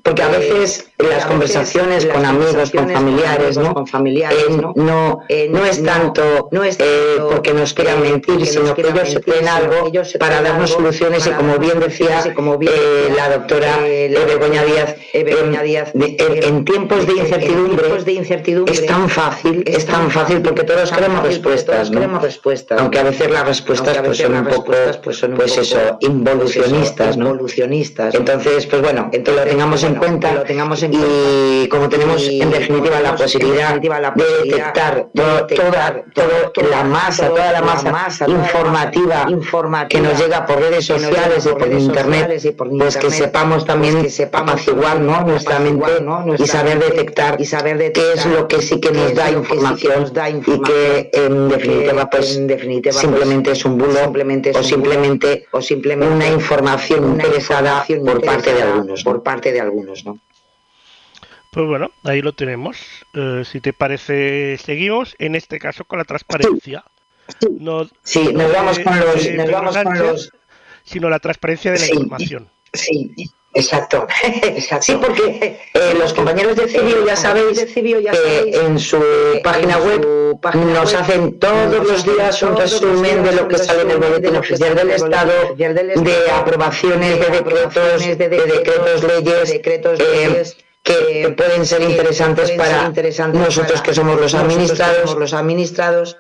porque 0.04 0.22
a 0.22 0.30
veces 0.30 0.90
las 0.98 1.26
conversaciones 1.26 2.06
con 2.06 2.26
amigos, 2.26 2.72
con 2.72 2.90
familiares, 2.90 3.58
¿no? 3.58 3.74
Con 3.74 3.88
familiares, 3.88 4.50
¿no? 4.50 4.74
No, 4.76 5.20
no 5.50 5.66
es 5.66 5.84
tanto 5.84 6.50
no 6.52 6.64
es 6.64 6.78
porque 7.30 7.54
nos 7.54 7.74
quieran 7.74 8.02
mentir, 8.02 8.46
sino 8.46 8.76
que 8.76 8.82
ellos 8.82 9.10
se 9.10 9.22
creen 9.22 9.48
algo 9.48 9.90
para 10.20 10.42
darnos 10.42 10.72
soluciones 10.72 11.26
y 11.26 11.30
como 11.32 11.58
bien 11.58 11.80
decía 11.80 12.22
la 13.16 13.38
doctora 13.38 13.78
Begoña 13.80 14.64
Díaz, 14.64 14.96
en 15.94 16.66
tiempos 16.66 17.08
de 17.08 17.14
incertidumbre 17.14 18.57
es 18.65 18.86
tan 18.86 19.10
fácil, 19.10 19.63
es 19.65 19.86
tan 19.86 20.10
fácil 20.10 20.41
porque 20.41 20.63
todos 20.63 20.91
queremos 20.91 21.24
respuestas, 21.24 21.89
¿no? 21.89 22.00
queremos 22.00 22.22
respuestas. 22.22 22.80
Aunque 22.80 23.00
a 23.00 23.04
veces 23.04 23.32
las 23.32 23.46
respuestas 23.46 23.98
pues 24.00 24.17
son 24.17 24.36
un 24.36 24.46
poco, 24.46 24.74
pues, 25.04 25.17
son 25.17 25.36
pues 25.36 25.58
eso, 25.58 25.98
involucionistas, 26.02 27.17
¿no? 27.17 27.30
Involucionistas. 27.30 28.15
Entonces, 28.15 28.65
pues 28.65 28.82
bueno, 28.82 29.10
entonces 29.12 29.43
lo 29.46 29.50
tengamos 29.50 29.84
en 29.84 29.96
cuenta, 29.96 30.34
lo 30.34 30.43
tengamos 30.43 30.84
en 30.84 30.93
y 30.93 31.67
como 31.67 31.89
tenemos 31.89 32.28
en 32.28 32.52
definitiva 32.52 33.00
la 33.00 33.15
posibilidad 33.15 33.76
de 33.80 34.24
detectar 34.43 35.08
toda, 35.13 35.48
toda 36.13 36.70
la 36.70 36.84
masa, 36.84 37.30
toda 37.30 37.52
la 37.52 37.62
masa 37.62 38.28
informativa 38.28 39.28
que 39.89 40.02
nos 40.02 40.17
llega 40.20 40.46
por 40.46 40.60
redes 40.60 40.86
sociales 40.86 41.46
y 41.46 41.50
por 41.50 41.72
internet, 41.72 42.56
pues 42.78 42.98
que 42.98 43.12
sepamos 43.12 43.65
también 43.65 44.08
apaciguar, 44.32 45.00
¿no? 45.00 45.22
Nuestra 45.22 45.60
mente 45.60 45.91
y 46.38 46.48
saber 46.48 46.80
detectar 46.80 47.39
y 47.39 47.46
saber 47.46 47.91
qué 47.91 48.13
es 48.13 48.26
lo 48.26 48.47
que 48.48 48.62
sí 48.62 48.80
que 48.80 48.92
nos 48.92 49.14
da 49.14 49.32
información 49.32 50.12
y 50.46 50.62
que 50.62 51.10
en 51.14 51.50
definitiva 51.50 52.10
pues 52.10 52.28
simplemente 52.28 53.52
es 53.52 53.66
un 53.66 53.78
bulo 53.78 54.00
o 54.54 54.64
simplemente 54.64 55.46
o 55.52 55.62
simplemente 55.62 56.14
una 56.14 56.28
información 56.28 57.12
interesada 57.12 57.86
por 58.06 58.24
parte 58.24 58.54
de 58.54 58.62
algunos 58.62 59.04
por 59.04 59.24
parte 59.24 59.52
de 59.52 59.62
algunos 59.62 60.06
no 60.06 60.20
pues 61.58 61.66
bueno, 61.66 61.90
ahí 62.04 62.22
lo 62.22 62.34
tenemos. 62.34 62.78
Eh, 63.16 63.42
si 63.44 63.62
te 63.62 63.74
parece, 63.74 64.60
seguimos, 64.60 65.16
en 65.18 65.34
este 65.34 65.58
caso 65.58 65.86
con 65.86 65.98
la 65.98 66.06
transparencia. 66.06 66.84
Sí, 67.40 67.48
no, 67.60 67.90
sí 68.04 68.32
nos 68.32 68.54
vamos 68.54 68.78
con 68.78 69.00
los... 69.00 69.32
nos 69.32 69.52
vamos 69.52 69.76
con 69.76 69.98
los... 69.98 70.32
Sino 70.84 71.10
la 71.10 71.18
transparencia 71.18 71.72
de 71.72 71.80
la 71.80 71.88
información. 71.88 72.50
Sí, 72.74 73.12
Exacto. 73.54 74.08
Sí, 74.82 74.98
porque 75.02 75.60
eh, 75.74 75.94
los 75.98 76.14
compañeros 76.14 76.56
de 76.56 76.68
CIVIO 76.68 77.06
ya 77.06 77.16
sabéis 77.16 77.66
que 77.74 78.52
en 78.54 78.78
su 78.78 79.02
página 79.44 79.78
web 79.78 80.06
nos 80.54 80.94
hacen 80.94 81.40
todos 81.40 81.88
los 81.88 82.06
días 82.06 82.42
un 82.44 82.56
resumen 82.56 83.24
de 83.24 83.32
lo 83.32 83.48
que 83.48 83.58
sale 83.58 83.82
en 83.82 83.92
el 83.92 83.98
boletín 83.98 84.36
oficial 84.36 84.76
del 84.76 84.92
Estado, 84.92 85.56
de 85.56 86.32
aprobaciones 86.32 87.20
de 87.20 87.30
decretos, 87.30 88.02
de 88.02 88.30
decretos 89.46 89.98
leyes, 90.00 90.58
eh, 90.60 90.64
que 90.84 91.34
pueden 91.36 91.66
ser 91.66 91.82
interesantes 91.82 92.52
para 92.52 92.92
nosotros 93.34 93.82
que 93.82 93.94
somos 93.94 94.20
los 94.20 94.34
administrados. 94.34 96.18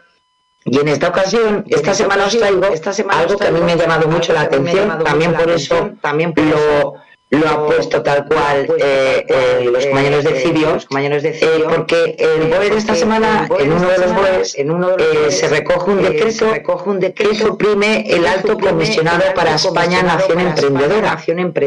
Y 0.65 0.79
en 0.79 0.87
esta 0.89 1.09
ocasión, 1.09 1.63
esta 1.69 1.93
semana 1.93 2.25
os 2.25 2.37
traigo 2.37 2.61
algo 3.09 3.37
que 3.37 3.47
a 3.47 3.51
mí 3.51 3.61
me 3.61 3.71
ha 3.73 3.75
llamado 3.77 4.07
mucho 4.09 4.33
la 4.33 4.41
atención, 4.41 5.01
también 5.03 5.33
por 5.33 5.49
eso 5.49 5.91
también 6.01 6.33
lo 6.35 6.95
lo 7.29 7.49
ha 7.49 7.65
puesto 7.65 8.01
tal 8.03 8.25
cual 8.25 8.67
eh, 8.79 9.25
eh, 9.27 9.69
los 9.69 9.85
compañeros 9.85 10.23
de 10.23 10.39
Cibio, 10.39 10.77
compañeros 10.87 11.23
de 11.23 11.33
Cibio 11.33 11.69
eh, 11.69 11.73
porque 11.75 12.15
el 12.17 12.47
BOE 12.47 12.69
de 12.69 12.77
esta 12.77 12.95
semana, 12.95 13.49
en 13.59 13.73
uno 13.73 13.89
de 13.89 13.97
los 13.97 14.13
BOEs, 14.13 14.55
uno 14.71 14.95
de 14.95 15.31
se 15.31 15.49
recoge 15.49 15.91
un 15.91 16.01
decreto, 16.01 16.49
recoge 16.51 16.89
un 16.89 16.99
decreto 17.01 17.31
que 17.31 17.37
suprime 17.37 18.05
el 18.07 18.25
alto 18.25 18.57
comisionado 18.57 19.23
para 19.35 19.55
España 19.55 20.03
Nación 20.03 20.39
Emprendedora, 20.39 21.17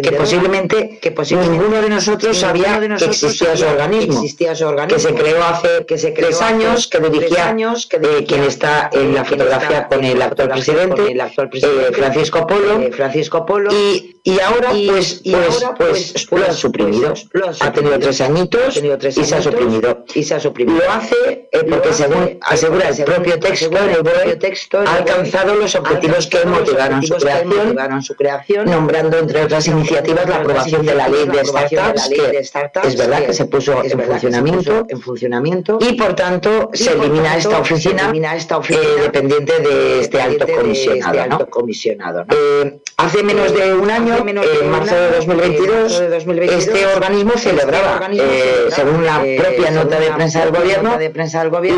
que 0.02 0.12
posiblemente, 0.12 0.98
que 0.98 1.10
posiblemente 1.10 1.58
ninguno 1.58 1.82
de 1.82 1.90
nosotros 1.90 2.38
sabía 2.38 2.80
que 2.80 3.04
existía 3.04 3.52
ese 3.52 3.66
organismo, 3.66 4.22
que 4.88 4.98
se 4.98 5.14
creó 5.14 5.44
hace 5.44 5.84
que 5.86 5.98
se 5.98 6.12
tres 6.12 6.40
años, 6.40 6.86
que 6.86 7.00
dirigía 7.00 7.54
quien 8.26 8.44
está 8.44 8.88
en 8.92 9.14
la 9.14 9.24
fotografía 9.24 9.88
con 9.88 10.04
el 10.04 10.22
actual 10.22 10.48
presidente, 10.48 11.14
Francisco 11.92 12.46
Polo, 12.46 12.90
Francisco 12.92 13.44
Polo, 13.44 13.70
y, 13.72 14.20
y 14.24 14.40
ahora 14.40 14.70
pues, 14.70 15.20
pues 15.50 15.90
pues, 15.90 16.12
pues, 16.12 16.26
pues, 16.26 16.40
lo 16.40 16.46
han 16.48 16.54
suprimido. 16.54 17.14
ha 17.60 17.72
tenido 17.72 17.98
tres 17.98 18.20
añitos 18.20 18.76
y, 18.76 19.24
se 19.24 19.34
ha 19.34 19.42
suprimido. 19.42 20.04
y 20.14 20.22
se 20.22 20.34
ha 20.34 20.40
suprimido. 20.40 20.78
Lo 20.78 20.92
hace 20.92 21.48
eh, 21.52 21.64
porque, 21.68 21.92
según 21.92 22.38
asegura 22.42 22.88
el 22.88 23.04
propio 23.04 23.38
texto, 23.38 23.70
el 24.80 24.86
ha 24.86 24.94
alcanzado 24.94 25.54
los 25.54 25.74
objetivos 25.74 26.26
que 26.26 26.44
motivaron 26.44 27.02
su, 27.02 27.14
creación, 27.16 28.02
su 28.02 28.14
creación, 28.14 28.70
nombrando, 28.70 29.18
entre 29.18 29.44
otras 29.44 29.66
iniciativas, 29.66 30.28
la 30.28 30.36
aprobación 30.36 30.86
de 30.86 30.94
la 30.94 31.08
ley 31.08 31.26
de 31.26 31.44
startups, 31.44 32.08
que 32.08 32.38
es 32.88 32.96
verdad 32.96 33.26
que 33.26 33.32
se 33.32 33.46
puso 33.46 33.82
en 33.82 34.00
funcionamiento, 34.00 34.86
en 34.88 35.00
funcionamiento 35.00 35.78
y, 35.80 35.94
por 35.94 36.14
tanto, 36.14 36.70
se 36.72 36.92
elimina 36.92 37.36
esta 37.36 37.58
oficina, 37.58 38.12
eh, 38.12 39.02
dependiente 39.02 39.60
de 39.60 40.00
este 40.00 40.20
alto 40.20 40.46
comisionado. 41.50 42.26
Eh, 43.00 43.06
hace 43.06 43.22
menos 43.22 43.52
de 43.54 43.72
un 43.74 43.90
año, 43.90 44.16
en 44.26 44.70
marzo 44.70 44.94
de 44.94 45.10
2020, 45.10 46.56
este 46.56 46.86
organismo 46.86 47.32
celebraba, 47.36 48.08
eh, 48.12 48.68
según 48.70 49.04
la 49.04 49.24
eh, 49.24 49.40
propia 49.40 49.70
nota 49.70 49.98
de 49.98 50.10
prensa 50.10 50.40
del 50.40 50.50
gobierno, 50.50 50.98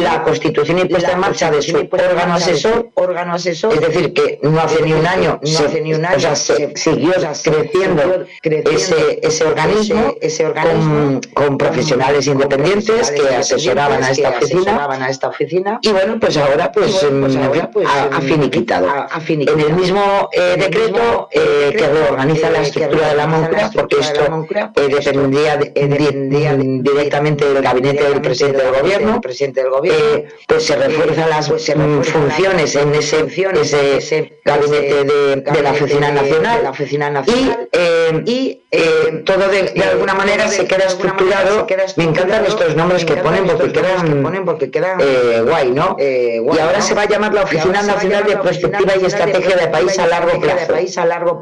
la 0.00 0.22
constitución 0.22 0.78
y 0.80 0.84
puesta 0.86 1.12
en 1.12 1.20
marcha 1.20 1.50
de 1.50 1.62
su 1.62 1.76
órgano 1.76 2.34
asesor, 2.34 2.90
órgano 2.94 3.34
asesor, 3.34 3.74
es 3.74 3.80
decir, 3.80 4.12
que 4.12 4.38
no 4.42 4.60
hace 4.60 4.82
ni 4.82 4.92
un 4.92 5.06
año, 5.06 5.40
se, 5.44 5.80
ni 5.80 5.94
un 5.94 6.04
año, 6.04 6.16
o 6.16 6.20
sea, 6.20 6.36
se 6.36 6.72
siguió 6.76 7.12
creciendo 7.42 8.24
ese, 8.42 9.20
ese 9.22 9.44
organismo, 9.44 10.14
ese 10.20 10.46
organismo 10.46 11.20
con, 11.34 11.58
profesionales 11.58 12.26
independientes 12.26 13.10
que 13.10 13.36
asesoraban 13.36 14.02
a 14.02 14.10
esta 14.10 14.30
oficina, 14.30 14.88
a 14.90 15.10
esta 15.10 15.28
oficina, 15.28 15.78
y 15.82 15.90
bueno, 15.90 16.18
pues 16.18 16.36
ahora 16.36 16.72
pues, 16.72 17.04
pues, 17.04 17.36
pues 17.72 17.86
ha, 17.86 18.20
finiquitado. 18.20 18.88
En 19.28 19.60
el 19.60 19.74
mismo 19.74 20.28
eh, 20.32 20.56
decreto 20.58 21.11
que 21.30 21.86
reorganiza 21.86 22.50
la 22.50 22.62
estructura 22.62 23.08
de 23.08 23.16
la 23.16 23.26
porque 23.74 23.96
esto 24.00 24.46
eh, 24.74 24.88
dependía, 24.88 25.56
directamente 25.56 27.52
del 27.52 27.62
gabinete 27.62 28.04
del 28.04 28.20
presidente 28.20 28.62
del 28.62 28.72
gobierno, 28.72 29.20
eh, 29.84 30.28
pues 30.46 30.66
se 30.66 30.76
refuerzan 30.76 31.30
las 31.30 31.50
mm, 31.50 32.02
funciones 32.02 32.74
en 32.76 32.94
ese, 32.94 33.26
ese 33.26 34.40
gabinete 34.44 35.04
de, 35.04 35.62
la 35.62 35.70
oficina 35.70 36.10
nacional, 36.10 36.72
y, 38.26 38.62
eh, 38.70 39.22
todo 39.24 39.48
de, 39.48 39.82
alguna 39.90 40.14
manera 40.14 40.48
se 40.48 40.66
queda 40.66 40.84
estructurado. 40.84 41.66
Me 41.96 42.04
encantan 42.04 42.46
estos 42.46 42.74
nombres 42.76 43.04
que 43.04 43.16
ponen 43.16 43.46
porque 43.46 44.70
quedan, 44.70 44.98
guay, 45.46 45.70
¿no? 45.70 45.96
y 45.98 46.58
ahora 46.58 46.80
se 46.80 46.94
va 46.94 47.02
a 47.02 47.08
llamar 47.08 47.34
la 47.34 47.42
Oficina 47.42 47.82
Nacional 47.82 48.24
de 48.24 48.36
Perspectiva 48.36 48.92
y 49.00 49.04
Estrategia 49.06 49.56
de 49.56 49.68
País 49.68 49.98
a 49.98 50.06
largo 50.06 50.40
plazo, 50.40 50.74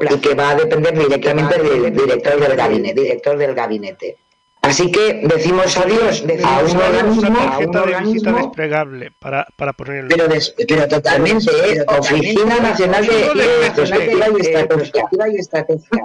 y 0.09 0.19
que 0.19 0.33
va 0.33 0.51
a 0.51 0.55
depender 0.55 0.97
directamente 0.97 1.61
del 1.61 1.95
director 1.95 2.39
del 2.39 2.55
gabinete, 2.55 3.01
director 3.01 3.37
del 3.37 3.53
gabinete. 3.53 4.17
Así 4.61 4.91
que 4.91 5.21
decimos 5.23 5.75
adiós 5.75 6.23
a 6.43 6.59
un 6.59 6.77
organismo, 6.77 7.39
a 7.39 7.57
un 7.57 7.75
organismo 7.75 8.37
desplegable 8.37 9.11
para, 9.17 9.47
para 9.55 9.73
poner 9.73 10.07
pero, 10.07 10.25
pero 10.67 10.87
totalmente, 10.87 11.51
¿eh? 11.51 11.83
Oficina 11.87 12.59
Nacional 12.59 13.07
de, 13.07 13.71
Perspectiva 13.75 15.29
y 15.29 15.37
Estrategia. 15.37 16.03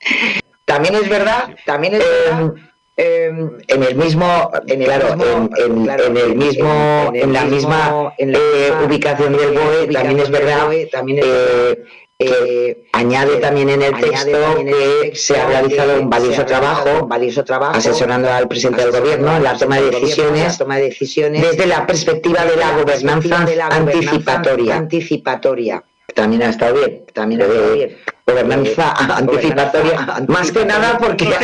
También 0.64 0.94
es 0.94 1.08
verdad, 1.08 1.50
también 1.66 1.94
es 1.94 2.00
verdad. 2.00 2.54
Eh, 2.96 3.32
en 3.68 3.82
el 3.82 3.94
mismo, 3.96 4.50
en 4.66 4.80
el, 4.80 4.86
claro, 4.86 5.14
en, 5.14 5.90
en, 5.90 6.16
el 6.16 6.36
mismo, 6.36 7.10
en 7.14 7.32
la 7.32 7.44
misma 7.44 8.14
eh, 8.18 8.72
ubicación 8.86 9.36
del 9.36 9.52
BOE, 9.52 9.88
también 9.88 10.20
es 10.20 10.30
verdad, 10.30 10.68
también 10.90 11.18
es 11.18 11.24
eh, 11.26 11.84
Eh, 12.24 12.84
añade 12.92 13.36
también 13.38 13.68
en 13.70 13.82
el 13.82 13.94
texto 13.98 14.38
que 14.64 15.12
se 15.14 15.38
ha 15.38 15.46
realizado 15.46 16.00
un 16.00 16.10
valioso 16.10 16.44
trabajo, 16.44 17.06
valioso 17.06 17.44
trabajo 17.44 17.76
asesorando 17.76 18.30
al 18.30 18.48
presidente 18.48 18.82
del 18.82 18.92
gobierno 18.92 19.36
en 19.36 19.44
la 19.44 19.56
toma 19.56 19.80
de 19.80 19.90
decisiones, 19.90 20.58
toma 20.58 20.76
de 20.76 20.84
decisiones 20.84 21.42
desde 21.42 21.66
la 21.66 21.86
perspectiva 21.86 22.44
de 22.44 22.56
la 22.56 22.76
gobernanza 22.76 23.46
anticipatoria. 23.70 24.76
anticipatoria. 24.76 25.84
También 26.14 26.42
ha 26.42 26.50
estado 26.50 26.74
bien, 26.74 27.04
también 27.12 27.42
ha 27.42 27.44
estado 27.44 27.74
bien 27.74 27.96
gobernanza 28.26 28.92
anticipatoria, 29.16 30.24
más 30.28 30.52
que 30.52 30.64
nada 30.64 30.98
porque 30.98 31.34
a 31.34 31.40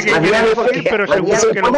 pero 0.90 1.06
seguro 1.06 1.38
que 1.52 1.60
lo 1.60 1.72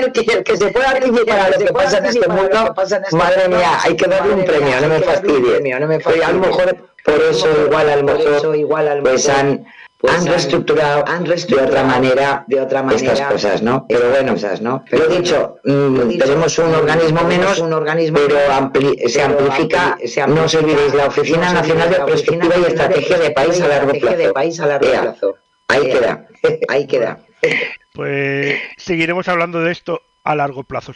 el 0.00 0.12
que, 0.12 0.20
el 0.32 0.44
que 0.44 0.56
se 0.56 0.68
pueda 0.68 0.90
anticipar 0.90 1.38
a 1.40 1.50
lo 1.50 1.58
que 1.58 1.72
pasa 1.72 1.98
en 1.98 2.06
este 2.06 2.28
mundo, 2.28 2.74
madre 3.12 3.48
mía, 3.48 3.78
hay 3.82 3.96
que 3.96 4.06
darle 4.06 4.34
un 4.34 4.44
premio, 4.44 4.80
no 4.80 4.88
me 4.88 5.00
fastidie. 5.00 5.74
A 5.74 6.32
lo 6.32 6.38
mejor 6.40 6.76
por 7.04 7.22
eso 7.22 7.48
igual 7.66 7.88
al 7.88 8.04
mejor 8.04 9.02
pues 9.02 9.28
han 9.28 9.64
pues 10.06 10.18
han, 10.18 10.26
reestructurado, 10.26 11.04
han 11.06 11.26
reestructurado 11.26 11.72
de 11.72 11.78
otra 11.78 11.84
manera, 11.84 12.44
de 12.46 12.60
otra 12.60 12.82
manera 12.82 13.12
estas 13.12 13.32
cosas, 13.32 13.62
¿no? 13.62 13.86
Pero 13.88 14.10
bueno, 14.10 14.32
cosas, 14.32 14.60
¿no? 14.60 14.84
Pero 14.90 15.08
lo 15.08 15.16
dicho, 15.16 15.56
mm, 15.64 16.18
tenemos 16.18 16.58
un 16.58 16.74
organismo 16.74 17.22
menos, 17.24 17.58
un 17.58 17.72
organismo 17.72 18.18
pero 18.26 18.38
ampli 18.52 18.96
se, 19.08 19.22
amplifica, 19.22 19.98
se 20.04 20.26
no 20.26 20.44
os 20.44 20.54
olvidéis, 20.54 20.94
la 20.94 21.06
Oficina 21.06 21.52
Nacional 21.52 21.90
de 21.90 22.00
Perspectiva 22.00 22.54
y 22.58 22.64
Estrategia 22.64 23.18
de 23.18 23.30
País 23.30 23.60
a 23.60 23.68
largo 23.68 23.92
plazo. 23.92 24.16
De 24.16 24.32
país 24.32 24.60
a 24.60 24.66
largo 24.66 24.90
plazo. 24.90 25.36
Ahí 25.68 25.90
queda, 25.90 26.26
ahí 26.68 26.86
queda. 26.86 27.18
Pues 27.92 28.58
seguiremos 28.76 29.26
hablando 29.26 29.60
de 29.62 29.72
esto 29.72 30.02
a 30.26 30.34
largo 30.34 30.64
plazo, 30.64 30.92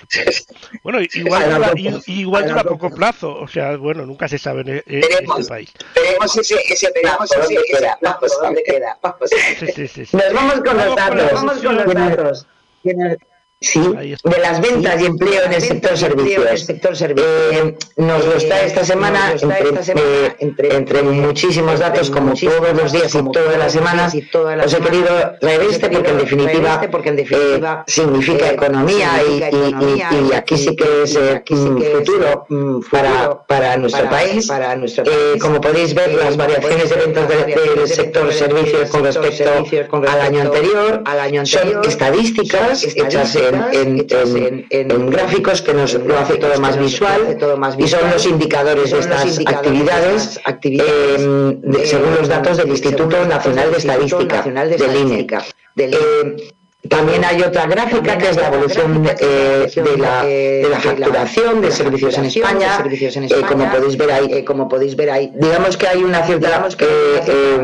Bueno, 0.83 0.99
igual, 1.15 1.55
dura, 1.55 1.73
igual 2.07 2.49
dura 2.49 2.61
a 2.63 2.65
poco 2.65 2.91
plazo, 2.91 3.33
o 3.35 3.47
sea, 3.47 3.77
bueno, 3.77 4.05
nunca 4.05 4.27
se 4.27 4.39
sabe 4.39 4.63
en, 4.63 4.69
en 4.87 5.05
este 5.05 5.49
país. 5.49 5.73
Tenemos 5.95 6.37
ese, 6.37 6.57
ese 6.69 6.91
plazo, 7.01 7.39
¿dónde 7.41 7.63
queda? 7.69 7.99
¿Dónde 8.43 8.63
queda? 8.65 8.99
Sí, 9.25 9.67
sí, 9.67 9.89
sí, 9.89 10.07
sí. 10.07 10.17
Nos 10.17 10.33
vamos 10.33 10.61
con 10.61 10.77
los 10.77 10.97
datos. 10.97 11.33
Vamos 11.33 11.59
con 11.63 11.77
los 11.77 11.95
datos. 11.95 12.47
Sí, 13.63 13.79
de 13.79 14.39
las 14.41 14.59
ventas 14.63 15.03
y 15.03 15.05
empleo 15.05 15.45
en 15.45 15.53
el 15.53 15.61
sector 15.61 15.95
servicios. 15.95 16.65
sector 16.65 16.95
eh, 16.99 17.77
nos 17.99 18.25
lo 18.25 18.37
está 18.37 18.63
esta 18.63 18.87
semana, 18.87 19.35
entre, 20.39 20.77
entre, 20.77 21.03
muchísimos 21.03 21.79
datos, 21.79 22.09
como 22.09 22.33
todos 22.33 22.75
los 22.75 22.91
días 22.91 23.15
y 23.15 23.23
todas 23.31 23.59
las 23.59 23.73
semanas. 23.75 24.15
Os 24.65 24.73
he 24.73 24.79
querido 24.79 25.09
traer 25.43 25.61
este 25.65 25.91
porque 25.91 27.11
en 27.11 27.17
definitiva, 27.17 27.85
eh, 27.87 27.91
significa 27.93 28.51
economía 28.51 29.11
y, 29.29 30.33
aquí 30.33 30.57
sí 30.57 30.75
que 30.75 31.03
es 31.03 31.15
un 31.51 31.83
futuro 31.83 32.47
para, 32.91 33.43
para 33.43 33.77
nuestro 33.77 34.09
país. 34.09 34.47
Para 34.47 34.75
nuestro 34.75 35.05
eh, 35.05 35.39
como 35.39 35.61
podéis 35.61 35.93
ver, 35.93 36.15
las 36.15 36.35
variaciones 36.35 36.89
de 36.89 36.97
ventas 36.97 37.29
del 37.29 37.87
sector 37.87 38.33
servicios 38.33 38.89
con 38.89 39.05
respecto 39.05 39.51
al 40.09 40.21
año 40.23 40.41
anterior 40.41 41.03
son 41.45 41.85
estadísticas 41.85 42.85
hechas 42.85 43.37
en 43.73 44.07
en, 44.71 45.11
gráficos 45.11 45.63
que 45.63 45.75
nos 45.75 45.95
lo 45.95 46.19
hace 46.19 46.37
todo 46.37 46.59
más 46.61 46.79
visual 46.79 47.37
y 47.79 47.89
son 47.89 48.11
los 48.11 48.27
indicadores 48.27 48.91
de 48.91 48.99
estas 48.99 49.39
actividades 49.47 50.41
em, 50.47 51.61
según 51.85 52.15
los 52.19 52.29
datos 52.29 52.57
del 52.57 52.69
Instituto 52.69 53.25
Nacional 53.25 53.71
de 53.71 53.79
Estadística, 53.79 54.43
del 54.43 54.97
INE. 54.97 55.27
También 56.89 57.23
hay 57.27 57.43
otra 57.43 57.67
gráfica 57.67 58.17
que 58.17 58.31
es 58.31 58.37
la 58.37 58.49
evolución 58.49 59.07
eh, 59.21 59.71
de, 59.75 59.99
la, 59.99 60.25
de, 60.25 60.67
la, 60.71 60.81
facturación 60.81 61.61
de 61.61 61.71
servicios 61.73 62.17
en 62.17 62.25
España, 62.25 62.83
eh, 62.91 63.43
como 63.47 63.71
podéis 63.71 63.99
ver 63.99 64.11
ahí, 64.11 64.29
eh, 64.31 64.45
como 64.47 64.67
podéis 64.67 64.97
ver 64.97 65.11
ahí. 65.11 65.31
Digamos 65.35 65.77
que 65.77 65.87
hay 65.89 66.03
una 66.03 66.25
cierta 66.25 66.67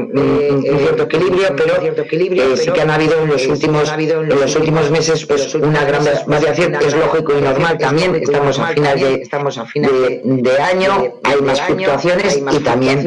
un 0.05 0.79
cierto 0.79 1.05
equilibrio, 1.05 1.57
pero 1.57 2.57
sí 2.59 2.71
que 2.71 2.81
han 2.83 2.91
habido 2.91 3.23
en 3.23 3.29
los 3.29 3.47
últimos 3.47 3.91
en 3.91 4.29
los 4.29 4.55
últimos 4.55 4.91
meses 4.91 5.25
pues 5.25 5.55
una 5.55 5.85
gran 5.85 6.05
variación, 6.27 6.73
que 6.75 6.87
es 6.87 6.95
lógico 6.95 7.39
y 7.39 7.41
normal 7.41 7.79
también. 7.79 8.17
Estamos 8.17 8.59
a 8.59 8.67
final 8.67 9.01
de 9.01 9.15
estamos 9.15 9.57
a 9.57 9.65
final 9.65 9.93
de, 10.25 10.61
año, 10.61 11.15
hay 11.25 11.41
más 11.41 11.63
fluctuaciones 11.63 12.39
y 12.53 12.59
también 12.59 13.03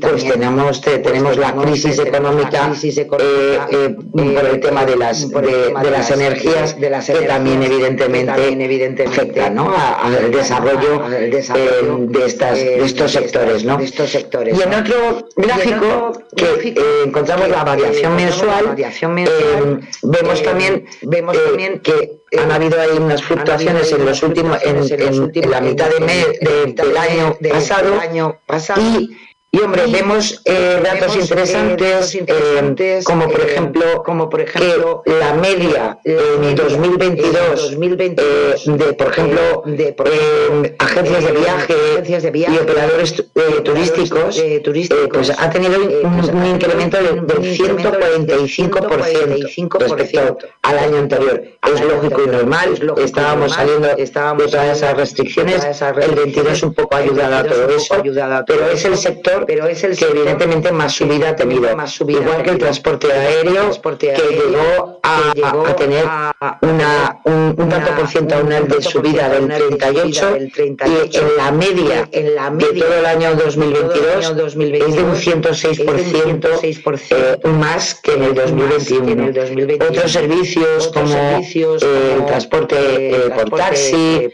pues 0.00 0.24
tenemos 0.24 0.80
tenemos 0.80 1.36
la 1.36 1.54
crisis 1.54 2.00
económica 2.00 2.72
por 3.08 3.22
el 3.22 4.60
tema 4.60 4.84
de 4.84 4.96
las 4.96 5.30
de, 5.44 5.53
las 5.90 6.10
energías, 6.10 6.78
de 6.80 6.90
las 6.90 7.06
que 7.06 7.22
también 7.22 7.62
evidentemente, 7.62 8.48
evidentemente 8.48 9.04
afectan 9.04 9.54
¿no? 9.54 9.74
al 9.74 10.30
desarrollo, 10.30 11.04
eh, 11.12 11.30
de, 11.30 12.26
estas, 12.26 12.58
de 12.58 12.84
estos 12.84 13.12
sectores. 13.12 13.64
¿no? 13.64 13.78
Y 13.80 14.62
en 14.62 14.74
otro 14.74 15.28
gráfico 15.36 16.12
que 16.36 16.68
eh, 16.68 16.74
encontramos 17.06 17.48
la 17.48 17.64
variación 17.64 18.16
mensual, 18.16 18.76
eh, 18.76 19.80
vemos 20.02 20.42
también 20.42 20.86
vemos 21.02 21.36
también 21.44 21.80
que 21.80 22.20
han 22.38 22.50
habido 22.50 22.80
ahí 22.80 22.96
unas 22.98 23.22
fluctuaciones 23.22 23.92
en 23.92 24.04
los 24.04 24.22
últimos 24.22 24.58
en, 24.62 25.50
la 25.50 25.60
mitad 25.60 25.88
de 25.88 26.00
mes 26.00 26.26
del 26.40 26.96
año 26.96 27.36
pasado 28.46 28.80
y 28.80 29.16
y 29.54 29.60
hombre, 29.60 29.86
vemos 29.86 30.42
eh, 30.44 30.80
datos 30.82 31.16
interesantes, 31.16 32.16
eh, 32.16 33.00
como 33.04 33.28
por 33.28 33.40
ejemplo, 33.40 34.02
como 34.04 34.28
por 34.28 34.40
ejemplo 34.40 35.00
que 35.04 35.16
la 35.16 35.34
media 35.34 35.96
en 36.02 36.56
2022, 36.56 37.72
eh, 37.72 37.76
de 38.74 38.92
por 38.94 39.12
ejemplo 39.12 39.62
de 39.64 39.94
agencias 40.80 41.24
de 41.24 41.30
viaje, 42.32 42.52
y 42.52 42.56
operadores 42.56 43.14
turísticos, 43.62 44.42
pues 45.12 45.30
ha 45.38 45.50
tenido 45.50 45.78
un, 45.80 46.46
incremento 46.46 46.96
del, 46.96 47.24
145% 47.24 49.78
respecto 49.78 50.38
al 50.62 50.78
año 50.78 50.96
anterior. 50.96 51.44
Es 51.72 51.80
lógico 51.80 52.22
y 52.24 52.26
normal, 52.26 52.70
estábamos 52.98 53.52
saliendo 53.52 53.86
de 53.86 54.04
todas 54.08 54.78
esas 54.78 54.96
restricciones, 54.96 55.64
el 55.64 56.14
22 56.16 56.64
un 56.64 56.74
poco 56.74 56.96
ayudado 56.96 57.36
a 57.36 57.44
todo 57.44 57.68
eso, 57.68 58.02
pero 58.46 58.68
es 58.70 58.84
el 58.84 58.96
sector 58.96 59.43
pero 59.46 59.66
es 59.66 59.84
el 59.84 59.96
que 59.96 60.06
evidentemente 60.06 60.72
más 60.72 60.92
subida 60.92 61.30
ha 61.30 61.36
tenido, 61.36 61.76
más 61.76 61.92
subida 61.92 62.20
igual 62.20 62.42
que 62.42 62.50
el 62.50 62.58
transporte 62.58 63.12
aéreo, 63.12 63.70
que 63.70 64.22
llegó 64.30 65.00
a, 65.02 65.76
tener 65.76 66.04
una, 66.62 67.20
un, 67.24 67.56
tanto 67.56 67.94
por 67.96 68.08
ciento 68.08 68.36
anual 68.36 68.68
de 68.68 68.82
subida 68.82 69.28
del 69.28 69.48
38, 69.48 70.36
y 70.86 71.16
en 71.16 71.36
la 71.36 71.50
media 71.52 72.08
en 72.12 72.34
la 72.34 72.50
de 72.50 72.80
todo 72.80 72.94
el 72.98 73.06
año 73.06 73.34
2022 73.34 74.24
es 74.24 74.36
de 74.96 75.02
un 75.02 75.14
106% 75.14 76.48
eh, 77.10 77.48
más 77.48 77.94
que 77.94 78.12
en 78.14 78.22
el 78.24 78.34
2021. 78.34 79.30
Otros 79.88 80.12
servicios 80.12 80.88
como 80.88 81.14
eh, 81.14 82.16
el 82.16 82.26
transporte 82.26 82.76
eh, 82.78 83.30
por 83.30 83.50
taxi, 83.50 84.30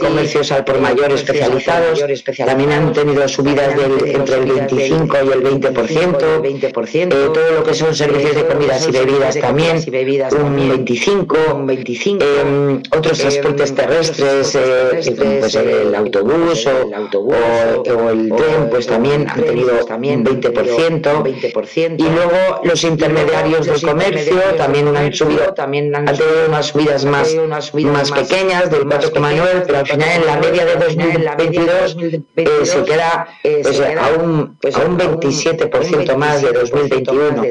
comercios 0.00 0.52
al 0.52 0.64
por 0.64 0.80
mayor 0.80 1.12
especializados, 1.12 2.02
también 2.44 2.72
han 2.72 2.92
tenido 2.92 3.26
subidas 3.28 3.76
del, 3.76 4.14
entre 4.14 4.43
25 4.52 5.16
y 5.24 5.32
el 5.32 5.42
20%, 5.42 6.42
20% 6.42 6.94
eh, 6.94 7.30
todo 7.32 7.50
lo 7.52 7.64
que 7.64 7.74
son 7.74 7.94
servicios 7.94 8.34
de 8.34 8.46
comidas 8.46 8.86
y 8.88 8.90
bebidas 8.90 9.38
también, 9.38 9.76
un 9.76 10.68
25, 10.68 11.36
un 11.54 11.66
25 11.66 12.24
eh, 12.24 12.82
otros 12.96 13.18
transportes 13.18 13.74
terrestres, 13.74 14.54
eh, 14.54 15.38
pues 15.40 15.54
el 15.54 15.94
autobús 15.94 16.66
o, 16.66 17.82
o, 17.82 18.10
el 18.10 18.32
tren, 18.34 18.70
pues 18.70 18.86
también 18.86 19.26
han 19.28 19.42
tenido 19.42 19.84
también 19.84 20.24
20%, 20.24 21.02
20%, 21.02 21.96
y 21.98 22.02
luego 22.02 22.60
los 22.64 22.84
intermediarios 22.84 23.66
del 23.66 23.80
comercio 23.80 24.40
también 24.56 24.96
han 24.96 25.12
subido, 25.12 25.54
también 25.54 25.94
han 25.94 26.04
tenido 26.06 26.46
unas 26.48 26.66
subidas 26.66 27.04
más, 27.04 27.34
más 27.34 28.10
pequeñas 28.10 28.70
del 28.70 28.84
4,9, 28.84 29.64
pero 29.66 29.78
al 29.78 29.86
final 29.86 30.08
en 30.20 30.26
la 30.26 30.36
media 30.38 30.64
de 30.64 30.76
2022 30.76 31.96
se 32.64 32.84
queda 32.84 33.28
pues, 33.42 33.80
aún 34.24 34.56
pues 34.60 34.76
a 34.76 34.84
un 34.84 34.98
27% 34.98 36.16
más 36.16 36.42
de 36.42 36.52
2021. 36.52 37.42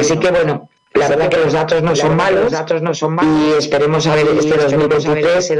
Así 0.00 0.16
que 0.18 0.30
bueno, 0.30 0.68
la 0.94 1.08
verdad 1.08 1.28
que 1.28 1.38
los 1.38 1.52
datos 1.52 1.82
no 1.82 1.96
son 1.96 2.16
malos, 2.16 2.52
datos 2.52 2.80
no 2.82 2.94
son 2.94 3.14
malos 3.14 3.32
y 3.40 3.58
esperemos 3.58 4.06
a 4.06 4.14
ver 4.14 4.28
este 4.28 4.56
2023, 4.56 5.52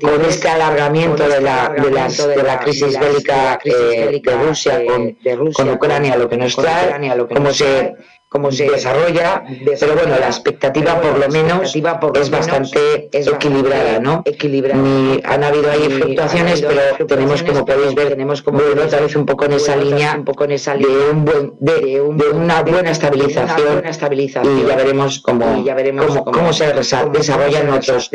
con 0.00 0.24
este 0.24 0.48
alargamiento 0.48 1.28
de 1.28 1.40
la, 1.40 1.68
de, 1.68 1.90
las, 1.90 2.16
de 2.16 2.42
la 2.42 2.58
crisis 2.58 2.98
bélica 2.98 3.60
eh, 3.64 4.20
de 4.22 4.36
Rusia 4.36 4.82
con, 4.84 5.52
con 5.52 5.70
Ucrania, 5.70 6.16
lo 6.16 6.28
que 6.28 6.36
nos 6.36 6.56
trae, 6.56 6.92
cómo 7.32 7.52
se 7.52 7.94
cómo 8.30 8.52
se 8.52 8.70
desarrolla, 8.70 9.42
pero 9.80 9.94
bueno, 9.94 10.16
la 10.16 10.28
expectativa 10.28 11.00
por 11.00 11.18
lo 11.18 11.28
menos 11.28 11.74
es 11.74 12.30
bastante 12.30 13.08
equilibrada, 13.12 13.98
¿no? 13.98 14.22
Equilibrada. 14.24 14.80
Ni, 14.80 15.20
han 15.24 15.42
habido 15.42 15.68
ahí 15.68 15.90
fluctuaciones, 15.90 16.62
pero 16.62 17.06
tenemos 17.08 17.42
como 17.42 17.64
podéis 17.64 17.92
ver, 17.96 18.10
tenemos 18.10 18.40
como 18.40 18.60
otra 18.60 19.00
vez 19.00 19.16
un 19.16 19.26
poco 19.26 19.46
en 19.46 19.54
esa 19.54 19.74
línea, 19.74 20.14
un 20.14 20.24
poco 20.24 20.44
en 20.44 20.52
esa 20.52 20.76
línea 20.76 21.12
de, 21.58 22.00
una 22.00 22.62
buena 22.62 22.92
estabilización, 22.92 23.82
y 23.84 24.66
ya 24.68 24.76
veremos 24.76 25.18
cómo 25.18 25.64
ya 25.64 25.74
veremos 25.74 26.16
cómo, 26.18 26.52
se 26.52 26.72
desarrollan 26.72 27.68
otros, 27.70 28.10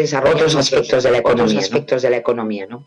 aspectos 0.56 1.04
de 1.04 1.12
la 1.12 1.18
economía, 1.18 1.60
aspectos 1.60 2.02
de 2.02 2.10
la 2.10 2.18
economía, 2.18 2.68
¿no? 2.68 2.86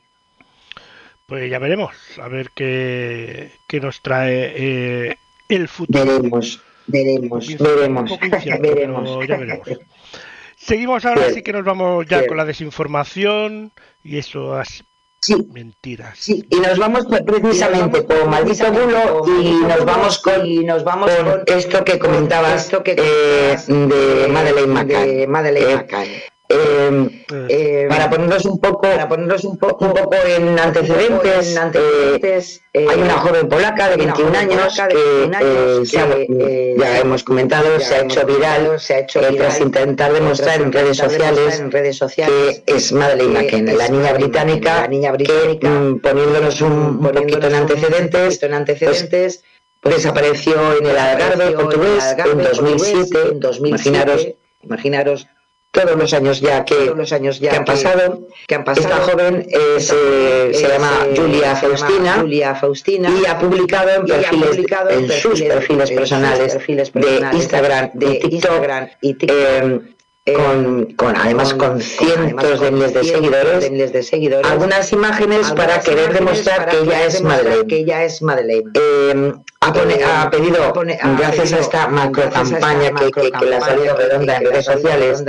Pues 1.26 1.50
ya 1.50 1.58
veremos, 1.58 1.94
a 2.22 2.28
ver 2.28 2.52
qué, 2.54 3.50
qué 3.66 3.80
nos 3.80 4.00
trae 4.00 4.54
eh, 4.56 5.16
el 5.50 5.68
futuro. 5.68 6.06
Veremos. 6.06 6.62
Veremos, 6.88 7.46
veremos, 7.58 8.18
veremos. 8.18 9.28
Ya 9.28 9.36
veremos. 9.36 9.68
Seguimos 10.56 11.04
ahora, 11.04 11.30
sí 11.30 11.42
que 11.42 11.52
nos 11.52 11.64
vamos 11.64 12.06
ya 12.06 12.26
con 12.26 12.36
la 12.36 12.44
desinformación 12.44 13.72
y 14.02 14.18
eso 14.18 14.60
es 14.60 14.84
mentiras. 15.52 16.18
Sí, 16.18 16.46
y 16.50 16.56
nos 16.56 16.78
vamos 16.78 17.06
precisamente 17.26 18.04
con 18.04 18.30
maldito 18.30 18.72
bulo 18.72 19.24
y 19.40 19.52
nos 19.66 19.84
vamos 19.84 20.18
con 20.18 20.46
y 20.46 20.64
nos 20.64 20.84
vamos 20.84 21.10
con 21.10 21.42
esto 21.46 21.84
que 21.84 21.98
comentabas, 21.98 22.52
eh, 22.52 22.56
esto 22.56 22.82
que 22.82 22.94
de 22.94 24.28
Madeleine 24.28 24.72
McCann. 24.72 25.06
De 25.06 25.26
Madeleine 25.26 25.76
McCann. 25.76 26.06
Em, 26.50 27.24
pues, 27.28 27.44
em, 27.50 27.88
para 27.88 28.08
ponernos 28.08 28.46
un 28.46 28.58
poco, 28.58 28.80
para 28.80 29.06
ponernos 29.06 29.44
un 29.44 29.58
poco, 29.58 29.84
un 29.84 29.92
poco 29.92 30.14
en 30.26 30.58
antecedentes, 30.58 31.54
antecedentes 31.58 32.62
eh, 32.72 32.84
eh, 32.84 32.86
hay 32.88 33.02
una 33.02 33.18
joven 33.18 33.50
polaca 33.50 33.90
de 33.90 33.96
21 33.98 34.34
años 34.34 34.80
que, 34.88 35.30
eh, 35.42 36.74
ya 36.78 36.98
hemos 37.00 37.22
comentado, 37.22 37.78
se, 37.80 37.96
ha 37.96 38.24
viral, 38.24 38.80
se 38.80 38.94
ha 38.94 38.98
hecho 39.00 39.20
viral, 39.20 39.36
tras 39.36 39.60
intentar 39.60 40.10
demostrar 40.10 40.62
en 40.62 40.72
redes 40.72 40.96
sociales, 40.96 41.62
que 42.64 42.74
es 42.74 42.92
Madeleine 42.92 43.74
la 43.74 43.88
niña 43.88 44.14
británica, 44.14 44.80
la 44.80 44.88
niña 44.88 45.12
británica 45.12 45.58
que, 45.60 45.68
mm, 45.68 46.00
poniéndonos 46.00 46.62
un, 46.62 47.00
poquito 47.00 47.46
en 47.46 47.54
antecedentes, 47.56 48.42
en 48.42 48.64
pues 48.64 49.44
pues 49.80 50.04
en 50.06 50.86
el 50.86 50.98
Algarve 50.98 51.50
portugués 51.52 52.16
en, 52.24 52.38
2007, 52.38 53.18
en 53.32 53.40
2007 53.40 53.68
imaginaros, 53.68 54.28
imaginaros 54.62 55.26
todos 55.70 55.96
los 55.96 56.12
años 56.14 56.40
ya 56.40 56.64
que, 56.64 56.74
todos 56.74 56.96
los 56.96 57.12
años 57.12 57.40
ya 57.40 57.50
que 57.50 57.56
han 57.56 57.64
pasado, 57.64 58.28
que 58.46 58.54
han 58.54 58.64
pasado. 58.64 58.88
Esta 58.88 59.02
joven 59.02 59.46
es, 59.48 59.90
eh, 59.90 60.50
se, 60.52 60.64
es, 60.64 60.68
llama 60.68 60.90
eh, 61.06 61.14
Julia 61.16 61.56
se 61.56 61.66
Faustina, 61.68 62.14
Julia 62.20 62.54
Faustina 62.54 63.10
y 63.10 63.26
ha 63.26 63.38
publicado 63.38 63.90
en, 63.90 64.06
perfiles, 64.06 64.50
publicado 64.50 64.90
en 64.90 65.06
perfiles, 65.06 65.22
sus 65.22 65.42
perfiles 65.42 65.90
personales, 65.90 66.52
perfiles 66.54 66.90
personales 66.90 67.30
de 67.30 67.36
Instagram, 67.36 67.90
de 67.94 68.06
y 68.06 68.10
TikTok, 68.18 68.32
Instagram 68.32 68.88
y 69.00 69.14
TikTok, 69.14 69.38
eh, 69.38 69.80
con, 70.32 71.16
además 71.16 71.54
con, 71.54 71.80
cientos 71.80 72.60
de 72.60 72.70
miles 72.70 72.92
de 73.92 74.02
seguidores, 74.02 74.50
algunas 74.50 74.92
imágenes 74.92 75.50
para 75.52 75.80
querer 75.80 76.12
demostrar 76.12 76.68
que, 76.68 76.78
ella 77.78 78.04
es 78.04 78.22
Madeleine. 78.22 78.70
Eh, 78.74 79.32
eh, 79.60 80.04
ha, 80.04 80.30
pedido, 80.30 80.72
gracias, 81.18 81.52
a 81.52 81.58
esta 81.58 81.88
macro 81.88 82.30
campaña 82.30 82.92
que, 82.94 83.10
la 83.48 83.56
ha 83.56 83.60
salido 83.60 83.96
redonda 83.96 84.36
en 84.36 84.44
redes 84.44 84.64
sociales, 84.64 85.24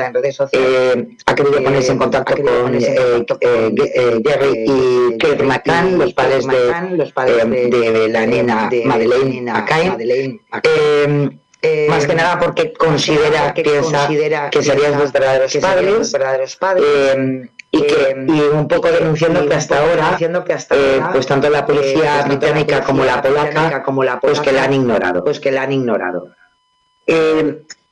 eh, 0.52 1.08
ha 1.26 1.36
querido 1.36 1.64
ponerse 1.64 1.92
en 1.92 1.98
contacto 1.98 2.36
con, 2.36 2.78
Gary 4.24 4.66
y 4.68 5.18
Kate 5.18 5.44
McCann, 5.44 5.98
los 5.98 6.14
padres 6.14 6.46
de, 6.48 8.08
la 8.10 8.26
nena 8.26 8.70
Madeleine 8.86 9.52
McCann. 9.52 11.40
Eh, 11.62 11.88
más 11.90 12.06
que 12.06 12.14
eh, 12.14 12.16
nada 12.16 12.40
porque 12.40 12.72
considera, 12.72 13.48
porque 13.48 13.64
piensa, 13.64 14.06
considera 14.06 14.50
que 14.50 14.64
serían 14.64 14.98
los 14.98 15.12
verdaderos 15.12 15.52
que 15.52 15.60
padres, 15.60 15.94
los 15.94 16.12
verdaderos 16.12 16.56
padres 16.56 16.86
eh, 16.88 17.50
y, 17.72 17.82
que, 17.82 17.94
eh, 18.12 18.26
y 18.28 18.40
un 18.40 18.68
poco 18.68 18.90
denunciando 18.90 19.46
que 19.46 19.56
hasta 19.56 19.80
ahora, 19.80 20.18
que 20.18 20.54
hasta 20.54 20.76
eh, 20.76 21.02
pues 21.12 21.28
tanto 21.28 21.50
la 21.50 21.60
eh, 21.60 21.64
pues 21.66 21.78
policía 21.78 22.14
pues 22.14 22.28
británica 22.28 22.78
la 22.78 22.84
policía 22.84 22.84
como, 22.84 23.04
la 23.04 23.22
polaca, 23.22 23.84
como 23.84 24.04
la 24.04 24.20
polaca, 24.20 24.40
pues 24.40 24.40
que 24.40 24.52
la 24.54 24.64
han 24.64 24.74
ignorado. 24.74 25.24
Pues 25.24 25.40
que 25.42 25.52
la 25.52 25.64
han 25.64 25.72
ignorado. 25.74 26.30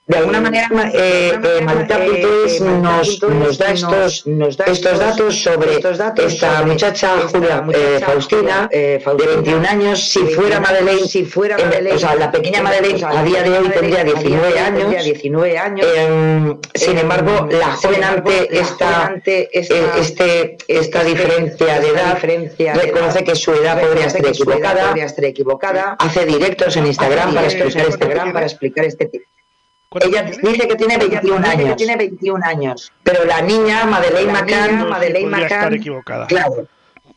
De 0.07 0.17
alguna 0.17 0.39
manera, 0.39 0.69
eh, 0.93 1.37
eh 1.43 1.61
Marita 1.65 1.97
eh, 2.05 2.23
eh, 2.23 2.59
nos, 2.61 3.19
da 3.57 3.71
estos, 3.73 4.99
datos 4.99 5.35
sobre 5.35 5.81
esta 6.25 6.61
eh, 6.61 6.65
muchacha 6.65 7.09
Julia 7.29 7.65
eh, 7.73 7.99
Faustina, 8.05 8.69
de 8.71 9.01
21 9.03 9.67
años. 9.67 10.09
Si 10.09 10.19
fuera 10.27 10.61
Madeleine, 10.61 11.05
si 11.05 11.25
fuera 11.25 11.57
Madeleine, 11.57 11.97
o 11.97 11.99
sea, 11.99 12.15
la 12.15 12.31
pequeña 12.31 12.61
Madeleine 12.61 13.03
a 13.05 13.21
día 13.21 13.43
de 13.43 13.59
hoy 13.59 13.67
tendría 13.67 14.05
19 14.05 14.59
años. 14.59 14.95
Em, 15.85 16.57
sin 16.73 16.91
em, 16.91 16.99
embargo, 16.99 17.49
la 17.51 17.73
joven 17.73 18.03
ante 18.05 18.57
esta, 18.57 19.13
este- 19.13 19.49
este- 19.59 19.77
esta, 19.77 19.97
este, 19.97 20.57
esta 20.69 21.03
diferencia 21.03 21.81
de 21.81 21.87
edad 21.89 22.17
reconoce 22.75 23.25
que 23.25 23.35
su 23.35 23.51
edad 23.51 23.81
podría 23.81 24.05
estar 24.05 24.25
equivocada. 25.25 25.97
Hace 25.99 26.25
directos 26.25 26.77
en 26.77 26.87
Instagram 26.87 27.33
para 27.33 27.47
explicar 27.47 28.85
este 28.85 29.07
tema. 29.07 29.25
Este 29.27 29.36
ella 29.91 30.25
tiene? 30.25 30.49
dice 30.49 30.67
que 30.67 30.75
tiene 30.75 30.97
21 30.97 31.47
años. 31.47 31.69
Que 31.69 31.75
tiene 31.75 31.95
21 31.95 32.45
años. 32.45 32.91
Pero 33.03 33.23
la 33.25 33.41
niña, 33.41 33.85
Madeleine 33.85 34.33
Macan, 34.33 34.89
Madeleine 34.89 35.29
Macan. 35.29 35.45
Estar 35.45 35.73
equivocada. 35.73 36.27
Claro. 36.27 36.67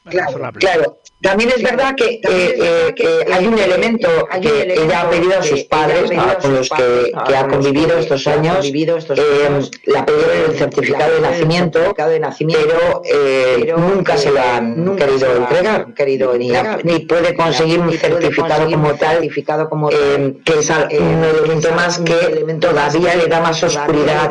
Claro, 0.05 0.53
claro. 0.53 0.99
También 1.23 1.51
es 1.55 1.63
verdad 1.63 1.95
que, 1.95 2.15
eh, 2.15 2.21
eh, 2.25 2.95
eh, 2.97 3.27
hay 3.31 3.47
un 3.47 3.59
elemento 3.59 4.09
que 4.41 4.73
ella 4.73 5.03
ha 5.03 5.11
pedido 5.11 5.39
a 5.39 5.43
sus 5.43 5.65
padres, 5.65 6.11
con 6.41 6.55
los 6.55 6.71
que, 6.71 7.13
ha 7.15 7.47
convivido 7.47 7.99
estos 7.99 8.27
años, 8.27 8.65
la 9.85 10.07
pedido 10.07 10.33
en 10.33 10.51
el 10.51 10.59
certificado 10.59 11.15
de 11.15 11.21
nacimiento, 11.21 11.95
pero 11.95 13.77
nunca 13.77 14.17
se 14.17 14.31
la 14.31 14.57
han 14.57 14.97
querido 14.97 15.37
entregar, 15.37 15.95
querido 15.95 16.39
ni, 16.39 16.53
ni 16.85 17.01
puede 17.01 17.35
conseguir 17.35 17.81
un 17.81 17.93
certificado 17.93 18.71
como 18.71 18.95
tal, 18.95 19.21
que 20.45 20.59
es 20.59 20.71
un 20.71 21.25
elemento 21.25 21.73
más 21.73 21.99
que 21.99 22.57
todavía 22.61 23.15
le 23.17 23.27
da 23.27 23.41
más 23.41 23.63
oscuridad 23.63 24.25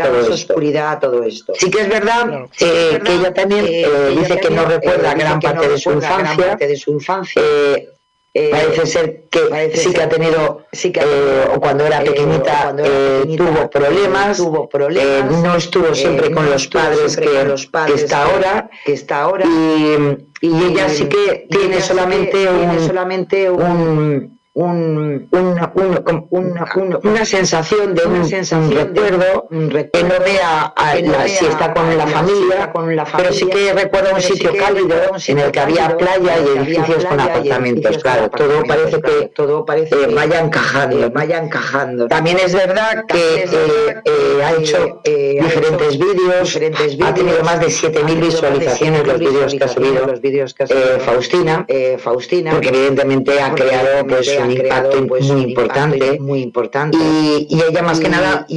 a 0.91 0.99
todo 0.99 1.23
esto. 1.23 1.53
Sí 1.55 1.69
que 1.69 1.81
es 1.81 1.89
verdad 1.89 2.47
que 2.57 2.99
ella 3.05 3.31
también 3.31 3.65
dice 3.65 4.39
que 4.39 4.49
no 4.49 4.65
recuerda 4.65 5.13
gran 5.13 5.39
parte 5.39 5.69
de 5.69 5.77
su 5.77 5.91
infancia, 5.91 6.57
su 6.79 6.91
infancia. 6.91 7.41
Eh, 7.45 7.89
eh, 8.35 8.49
parece 8.51 8.85
ser 8.85 9.23
que 9.31 9.39
parece 9.39 9.77
sí 9.77 9.83
ser, 9.85 9.93
que 9.93 10.01
ha 10.03 10.09
tenido 10.09 10.65
sí 10.71 10.91
que 10.91 10.99
eh, 10.99 11.47
o 11.51 11.59
cuando 11.59 11.85
era 11.85 12.03
eh, 12.03 12.05
pequeñita, 12.05 12.61
cuando 12.61 12.85
era 12.85 12.93
eh, 12.93 13.21
pequeñita 13.21 13.43
tuvo 13.43 13.63
eh, 13.63 13.69
problemas 13.71 14.37
tuvo 14.37 14.69
problemas 14.69 15.41
no 15.41 15.55
estuvo 15.55 15.95
siempre, 15.95 16.31
con, 16.31 16.45
no 16.45 16.51
los 16.51 16.61
estuvo 16.63 16.81
siempre 16.93 17.17
que, 17.17 17.35
con 17.35 17.47
los 17.49 17.65
padres 17.65 17.97
que, 17.97 18.03
está 18.03 18.23
ahora 18.25 18.69
que 18.85 18.93
está 18.93 19.21
ahora 19.21 19.45
y, 19.47 20.45
y 20.45 20.63
ella 20.63 20.89
sí 20.89 21.05
que 21.05 21.47
tiene 21.49 21.81
solamente, 21.81 22.29
que, 22.29 22.47
un, 22.49 22.59
tiene 22.59 22.87
solamente 22.87 23.49
un, 23.49 23.61
un 23.63 24.38
un, 24.59 25.29
una, 25.31 25.71
una, 25.73 26.03
una, 26.29 26.99
una, 27.03 27.25
sensación 27.25 27.95
de 27.95 28.05
un, 28.05 28.71
recuerdo, 28.71 29.47
un 29.51 29.69
que 29.69 30.03
no 30.03 30.15
vea, 30.19 30.73
a, 30.75 30.95
la, 30.95 31.27
si 31.29 31.45
está 31.45 31.73
con 31.73 31.97
la, 31.97 32.05
familia, 32.05 32.71
pero 33.15 33.31
sí 33.31 33.47
que 33.47 33.71
recuerdo 33.71 34.15
un 34.15 34.21
sitio 34.21 34.51
cálido 34.57 34.95
en 35.27 35.39
el 35.39 35.51
que 35.51 35.59
había 35.61 35.95
playa 35.95 36.39
y 36.39 36.57
edificios 36.57 37.05
con 37.05 37.19
apartamentos, 37.21 37.99
claro, 37.99 38.29
todo 38.29 38.63
parece 38.67 39.01
que 39.01 39.31
todo 39.33 39.63
parece 39.63 39.95
eh, 39.95 40.13
vaya 40.13 40.41
encajando, 40.41 41.09
vaya 41.09 41.37
encajando. 41.37 42.07
También 42.09 42.37
es 42.39 42.53
verdad 42.53 43.05
que 43.07 43.43
eh, 43.43 43.45
eh, 43.51 44.01
eh, 44.03 44.43
ha 44.43 44.53
hecho 44.55 45.01
diferentes 45.05 45.97
vídeos, 45.97 46.59
ha 47.01 47.13
tenido 47.13 47.43
más 47.43 47.61
de 47.61 47.67
7.000 47.67 48.19
visualizaciones 48.19 49.07
los 49.07 49.19
vídeos 49.19 49.53
que 49.55 49.63
ha 49.63 49.67
subido, 49.69 50.05
los 50.05 50.19
eh, 50.21 50.97
Faustina, 50.99 51.65
Faustina, 51.97 52.51
porque 52.51 52.69
evidentemente 52.69 53.41
ha 53.41 53.53
creado 53.53 54.05
pues 54.05 54.27
han 54.71 55.07
pues, 55.07 55.25
muy 55.25 55.41
importante, 55.41 56.19
muy 56.19 56.41
importante. 56.41 56.97
Y, 56.97 57.59
ella 57.69 57.81
más 57.81 57.99
que 57.99 58.09
nada, 58.09 58.47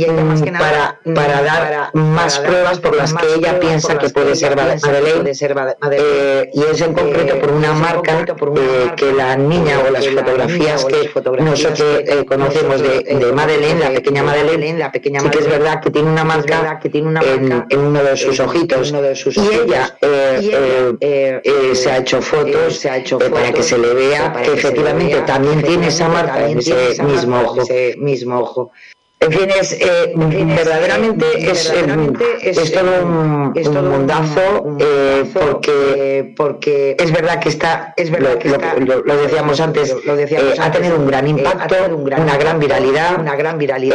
para, 0.58 1.00
para 1.14 1.42
dar 1.42 1.90
más 1.94 2.38
pruebas 2.38 2.78
por 2.78 2.96
las 2.96 3.12
que 3.12 3.34
ella 3.34 3.58
piensa 3.60 3.98
que 3.98 4.08
puede 4.10 4.34
ser 4.36 4.56
Madeleine, 4.56 5.32
eh, 5.92 6.50
y 6.52 6.62
es 6.62 6.80
en 6.80 6.94
concreto 6.94 7.38
por 7.38 7.52
una 7.52 7.68
eh, 7.68 7.70
eh, 7.70 7.80
marca 7.80 8.24
que 8.96 9.12
la 9.12 9.36
niña 9.36 9.80
o 9.86 9.90
las 9.90 10.08
fotografías 10.08 10.84
que 10.84 11.10
nosotros 11.40 11.82
conocemos 12.26 12.82
de, 12.82 13.32
Madeleine, 13.34 13.80
la 13.80 13.90
pequeña 13.90 14.22
Madeleine, 14.22 14.78
la 14.78 14.92
pequeña 14.92 15.20
sí 15.20 15.30
que 15.30 15.38
es 15.38 15.48
verdad 15.48 15.80
que 15.80 15.90
tiene 15.90 16.10
una 16.10 16.24
marca 16.24 16.78
que 16.80 16.88
tiene 16.88 17.08
una 17.08 17.22
en, 17.22 17.78
uno 17.78 18.02
de 18.02 18.16
sus 18.16 18.38
ojitos. 18.40 18.92
y 18.92 19.48
ella 19.62 19.96
se 21.74 21.90
ha 21.90 21.98
hecho 21.98 22.20
fotos, 22.20 22.86
para 23.32 23.52
que 23.52 23.62
se 23.62 23.78
le 23.78 23.94
vea 23.94 24.32
que 24.32 24.52
efectivamente 24.52 25.22
también 25.22 25.62
tiene 25.62 25.71
en 25.74 25.84
esa 25.84 26.08
marca, 26.08 26.48
en 26.48 26.58
ese 26.58 27.02
mismo 27.02 27.40
ojo. 27.40 27.62
Ese 27.62 27.96
mismo 27.98 28.38
ojo. 28.38 28.70
Eh, 29.22 29.24
en 29.24 29.32
fin, 29.32 29.48
es, 29.50 29.78
verdaderamente, 30.56 31.26
eh, 31.36 31.38
eh, 31.38 31.52
es, 32.42 32.58
es, 32.58 32.72
todo 32.72 33.04
un, 33.04 33.52
mundazo, 33.88 34.76
porque, 35.32 36.34
porque 36.36 36.96
es 36.98 37.12
verdad 37.12 37.38
que 37.40 37.50
está, 37.50 37.94
es 37.96 38.10
verdad 38.10 38.32
lo, 38.32 38.38
que 38.38 38.48
lo, 38.48 39.16
decíamos 39.16 39.60
antes, 39.60 39.94
ha 40.58 40.72
tenido 40.72 40.96
un 40.96 41.06
gran 41.06 41.28
impacto, 41.28 41.76
una 41.96 42.36
gran 42.36 42.58
viralidad. 42.58 43.24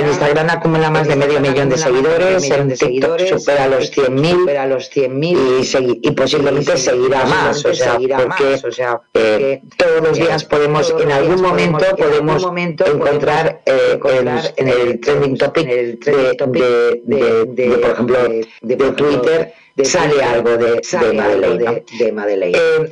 En 0.02 0.08
Instagram 0.08 0.50
acumula 0.50 0.90
más 0.90 1.08
de 1.08 1.16
medio 1.16 1.40
millón 1.42 1.70
de 1.70 1.78
seguidores, 1.78 2.50
en 2.50 2.78
seguidores, 2.78 3.30
supera 3.30 3.68
los 3.68 3.92
100.000 3.92 6.00
y, 6.04 6.08
y 6.08 6.12
posiblemente 6.12 6.78
seguirá, 6.78 7.26
más, 7.26 7.66
o 7.66 7.74
sea, 7.74 7.94
seguirá 7.94 8.20
porque, 8.20 8.62
todos 9.76 10.04
los 10.04 10.18
días 10.18 10.46
podemos, 10.46 10.96
en 11.00 11.12
algún 11.12 11.42
momento 11.42 11.86
podemos 11.98 12.48
encontrar 12.86 13.62
en 13.66 14.70
el 14.70 15.00
trending 15.18 15.38
topic, 15.38 15.68
el 15.68 16.00
trending 16.00 16.36
de, 17.56 17.78
por 17.82 17.92
ejemplo, 17.92 18.18
de, 18.62 18.76
Twitter, 18.76 19.54
sale 19.84 20.24
algo 20.24 20.58
de, 20.58 22.12
Madeleine. 22.14 22.58
¿no? 22.58 22.86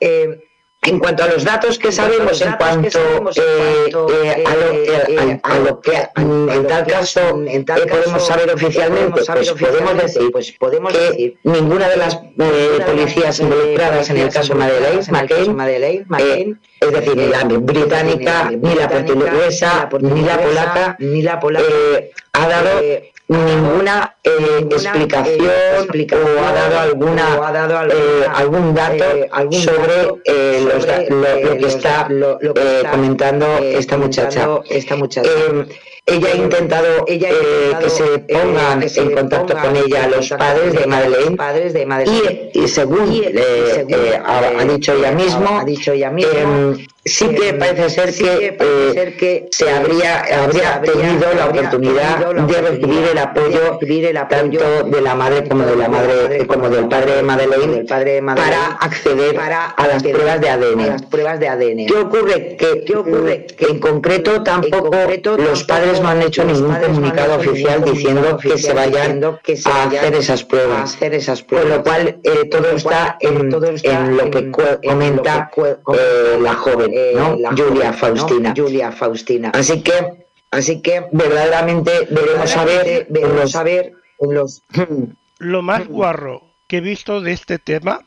Eh, 0.00 0.45
en 0.86 0.98
cuanto 0.98 1.24
a 1.24 1.26
los 1.28 1.44
datos 1.44 1.78
que 1.78 1.90
sabemos, 1.90 2.40
en 2.40 2.52
cuanto 2.52 2.98
eh, 3.36 3.90
eh, 3.90 4.44
a, 4.46 4.54
lo, 4.54 4.72
eh, 4.72 5.40
a, 5.42 5.52
a 5.52 5.58
lo 5.58 5.80
que 5.80 6.08
mm, 6.14 6.48
en 6.48 6.66
tal 6.66 6.86
caso 6.86 7.20
eh, 7.46 7.64
podemos 7.88 8.26
saber 8.26 8.50
oficialmente, 8.52 9.22
pues 9.24 9.50
podemos 9.52 9.96
decir 9.96 10.30
pues 10.32 10.52
podemos 10.52 10.92
que 10.92 10.98
decir 10.98 11.38
ninguna 11.42 11.88
de 11.88 11.96
las 11.96 12.14
eh, 12.38 12.78
policías 12.86 13.38
involucradas 13.40 14.10
en 14.10 14.18
el 14.18 14.30
caso 14.30 14.54
Madeleine, 14.54 15.02
McCain, 15.10 15.56
Madeleine, 15.56 16.04
eh, 16.18 16.54
es 16.80 16.92
decir, 16.92 17.16
ni 17.16 17.26
la 17.26 17.44
británica, 17.44 18.50
ni 18.50 18.74
la 18.74 18.88
portuguesa, 18.88 19.88
ni 20.00 20.22
la 20.22 20.38
polaca, 20.40 20.96
ni 20.98 21.22
la 21.22 21.40
polaca, 21.40 21.66
eh, 21.68 22.10
ha 22.32 22.48
dado 22.48 22.80
eh, 22.80 23.12
ninguna 23.28 24.15
eh, 24.26 24.66
explicación, 24.70 25.46
eh, 25.46 25.76
explicación 25.78 26.28
o 26.36 26.44
ha 26.46 26.52
dado 26.52 26.78
alguna, 26.80 27.34
ha 27.46 27.52
dado 27.52 27.78
alguna, 27.78 27.94
eh, 28.00 28.26
algún 28.34 28.74
dato 28.74 29.04
eh, 29.04 29.28
algún 29.30 29.60
sobre, 29.60 29.96
dato 29.96 30.18
eh, 30.24 30.60
los 30.64 30.86
lo, 30.86 31.16
lo 31.16 31.26
eh, 31.26 31.40
que 31.56 31.60
los 31.60 31.74
está 31.74 32.08
lo- 32.08 32.38
lo 32.40 32.54
que 32.54 32.60
eh, 32.62 32.76
está, 32.78 32.90
comentando 32.90 33.46
eh, 33.60 33.78
esta 33.78 33.96
muchacha. 33.96 34.48
esta 34.68 34.96
muchacha. 34.96 35.30
Eh, 35.30 35.66
ella 36.08 36.28
ha 36.32 36.36
intentado, 36.36 36.86
ella 37.08 37.30
eh, 37.30 37.72
que 37.82 37.90
se 37.90 38.04
eh, 38.04 38.18
pongan 38.28 38.78
que 38.78 38.88
se 38.88 39.00
en 39.00 39.10
contacto 39.12 39.54
pongan 39.54 39.66
con 39.74 39.76
ella 39.76 40.06
los 40.06 40.28
padres 40.30 40.72
de 40.72 40.86
Madeleine 40.86 41.36
padres 41.36 41.72
de 41.72 41.84
Madeleine. 41.84 42.50
y, 42.54 42.60
y 42.60 42.68
según, 42.68 43.12
Y, 43.12 43.22
eh, 43.24 43.72
según, 43.74 43.94
eh, 43.94 44.20
ha, 44.24 44.38
ha 44.38 44.62
eh, 44.62 44.66
dicho 44.72 44.92
ella 44.92 45.10
mismo, 45.10 45.58
ha 45.60 45.64
dicho 45.64 45.90
ella 45.90 46.10
mismo, 46.10 46.30
eh, 46.76 46.86
sí 47.04 47.26
que 47.30 47.48
eh, 47.48 47.54
parece 47.54 47.90
ser 47.90 48.12
sí 48.12 48.22
que, 48.22 48.38
que 48.38 48.52
parece 48.52 48.88
eh, 48.90 48.92
ser 48.94 49.16
que, 49.16 49.48
se 49.50 49.68
habría, 49.68 50.24
se 50.26 50.34
habría 50.34 50.74
habría- 50.76 50.92
tenido 50.92 51.34
la 51.34 51.44
habría 51.44 51.60
oportunidad 51.62 52.12
tenido 52.20 52.32
la 52.34 52.42
de 52.46 52.60
recibir 52.62 52.62
el 52.62 52.68
oportunidad 52.70 53.14
de 53.14 53.20
apoyo 53.20 53.72
recibir 53.80 54.04
el 54.06 54.15
apoyo 54.18 54.58
tanto 54.60 54.84
de 54.90 55.00
la 55.00 55.14
madre 55.14 55.48
como 55.48 55.64
de 55.64 55.76
la 55.76 55.88
madre 55.88 56.46
como 56.46 56.68
del 56.68 56.88
padre 56.88 57.16
de 57.16 57.22
Madeleine 57.22 57.84
padre 57.84 58.22
para 58.22 58.66
acceder 58.80 59.34
para 59.34 59.66
a 59.66 59.86
las 59.86 60.02
pruebas 60.02 60.40
de 60.40 60.48
a 60.48 60.54
ADN. 60.54 60.86
las 60.86 61.02
pruebas 61.02 61.40
de 61.40 61.48
ADN. 61.48 61.86
¿Qué 61.86 61.94
ocurre? 61.94 62.56
Que, 62.56 62.84
¿Qué 62.84 62.96
ocurre? 62.96 63.46
que 63.46 63.66
en 63.66 63.78
concreto 63.78 64.42
tampoco 64.42 64.90
los 65.38 65.64
padres 65.64 66.00
no 66.00 66.08
han 66.08 66.22
hecho 66.22 66.44
ningún 66.44 66.74
comunicado 66.76 67.36
oficial 67.36 67.84
diciendo 67.84 68.38
que 68.42 68.56
se 68.58 68.72
vayan 68.72 69.22
a 69.24 69.84
hacer 69.84 70.14
esas 70.14 70.44
pruebas. 70.44 70.94
hacer 70.94 71.14
esas 71.14 71.40
Con 71.42 71.58
pruebas. 71.58 71.76
lo 71.78 71.82
cual, 71.84 72.18
eh, 72.22 72.44
todo 72.50 72.62
Con 72.62 72.70
lo 72.72 72.76
está 72.76 73.16
cual, 73.20 73.36
en, 73.36 73.46
eh, 73.46 73.50
todo 73.50 73.66
está 73.70 73.90
en 74.06 74.16
lo 74.16 74.30
que 74.30 74.38
en- 74.38 74.50
lo 74.52 74.80
que 74.80 74.88
comenta 74.88 75.50
eh, 75.56 76.38
la 76.40 76.54
joven, 76.54 76.90
eh, 76.92 77.12
¿no? 77.14 77.36
Julia. 77.56 77.92
Faustina. 77.92 78.54
Julia 78.56 78.92
Faustina. 78.92 79.50
Así 79.54 79.82
que, 79.82 80.26
así 80.50 80.80
que 80.82 81.06
verdaderamente 81.12 82.06
debemos 82.10 82.50
saber, 82.50 83.06
debemos 83.08 83.36
los- 83.42 83.50
saber 83.52 83.92
los 84.20 84.62
Lo 85.38 85.62
más 85.62 85.86
guarro 85.88 86.42
que 86.68 86.78
he 86.78 86.80
visto 86.80 87.20
de 87.20 87.32
este 87.32 87.58
tema, 87.58 88.04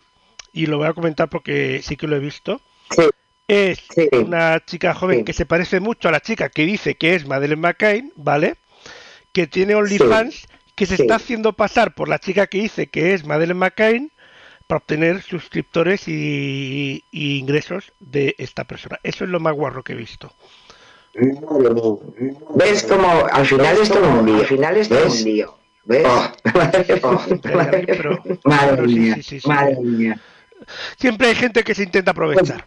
y 0.52 0.66
lo 0.66 0.78
voy 0.78 0.88
a 0.88 0.94
comentar 0.94 1.30
porque 1.30 1.82
sí 1.84 1.96
que 1.96 2.08
lo 2.08 2.16
he 2.16 2.20
visto, 2.20 2.62
Sí, 2.92 3.04
es 3.48 3.80
sí, 3.94 4.10
una 4.12 4.64
chica 4.66 4.94
joven 4.94 5.20
sí. 5.20 5.24
que 5.24 5.34
se 5.34 5.46
parece 5.46 5.80
mucho 5.80 6.10
a 6.10 6.12
la 6.12 6.22
chica 6.22 6.50
que 6.50 6.66
dice 6.66 6.96
que 6.96 7.16
es 7.16 7.26
Madeleine 7.28 7.62
McCain, 7.62 8.14
¿vale? 8.16 8.58
Que 9.34 9.48
tiene 9.48 9.76
OnlyFans, 9.76 10.48
que 10.76 10.86
se 10.86 10.98
Sí. 10.98 11.04
está 11.04 11.16
haciendo 11.16 11.54
pasar 11.54 11.94
por 11.96 12.10
la 12.10 12.20
chica 12.20 12.48
que 12.48 12.60
dice 12.60 12.88
que 12.88 13.14
es 13.14 13.26
Madeleine 13.26 13.60
McCain 13.60 14.12
para 14.68 14.78
obtener 14.80 15.22
suscriptores 15.24 16.08
y, 16.08 17.06
y 17.12 17.38
ingresos 17.40 17.94
de 18.00 18.36
esta 18.38 18.66
persona. 18.66 19.00
Eso 19.04 19.24
es 19.24 19.30
lo 19.30 19.40
más 19.40 19.56
guarro 19.56 19.84
que 19.84 19.94
he 19.94 19.96
visto. 19.96 20.34
¿Ves 22.56 22.84
como 22.84 23.26
al 23.32 23.46
final 23.46 23.78
¿Ves 23.78 23.90
es 23.90 23.96
un 23.96 24.26
lío? 24.26 24.36
Al 24.38 24.46
final 24.46 24.78
es 24.78 24.90
todo 24.90 25.00
¿Ves? 25.06 25.20
un 25.20 25.24
lío. 25.24 25.59
¿Ves? 25.90 26.08
Oh, 27.04 27.10
Oh, 27.20 27.56
Madre, 27.56 27.84
pero- 27.86 28.24
madre 28.46 28.82
mía, 28.88 29.16
sí, 29.16 29.24
sí, 29.24 29.40
sí. 29.42 29.48
madre 29.48 29.76
mía. 29.82 30.20
Siempre 30.98 31.28
hay 31.28 31.36
gente 31.36 31.64
que 31.64 31.74
se 31.76 31.84
intenta 31.84 32.12
aprovechar 32.12 32.64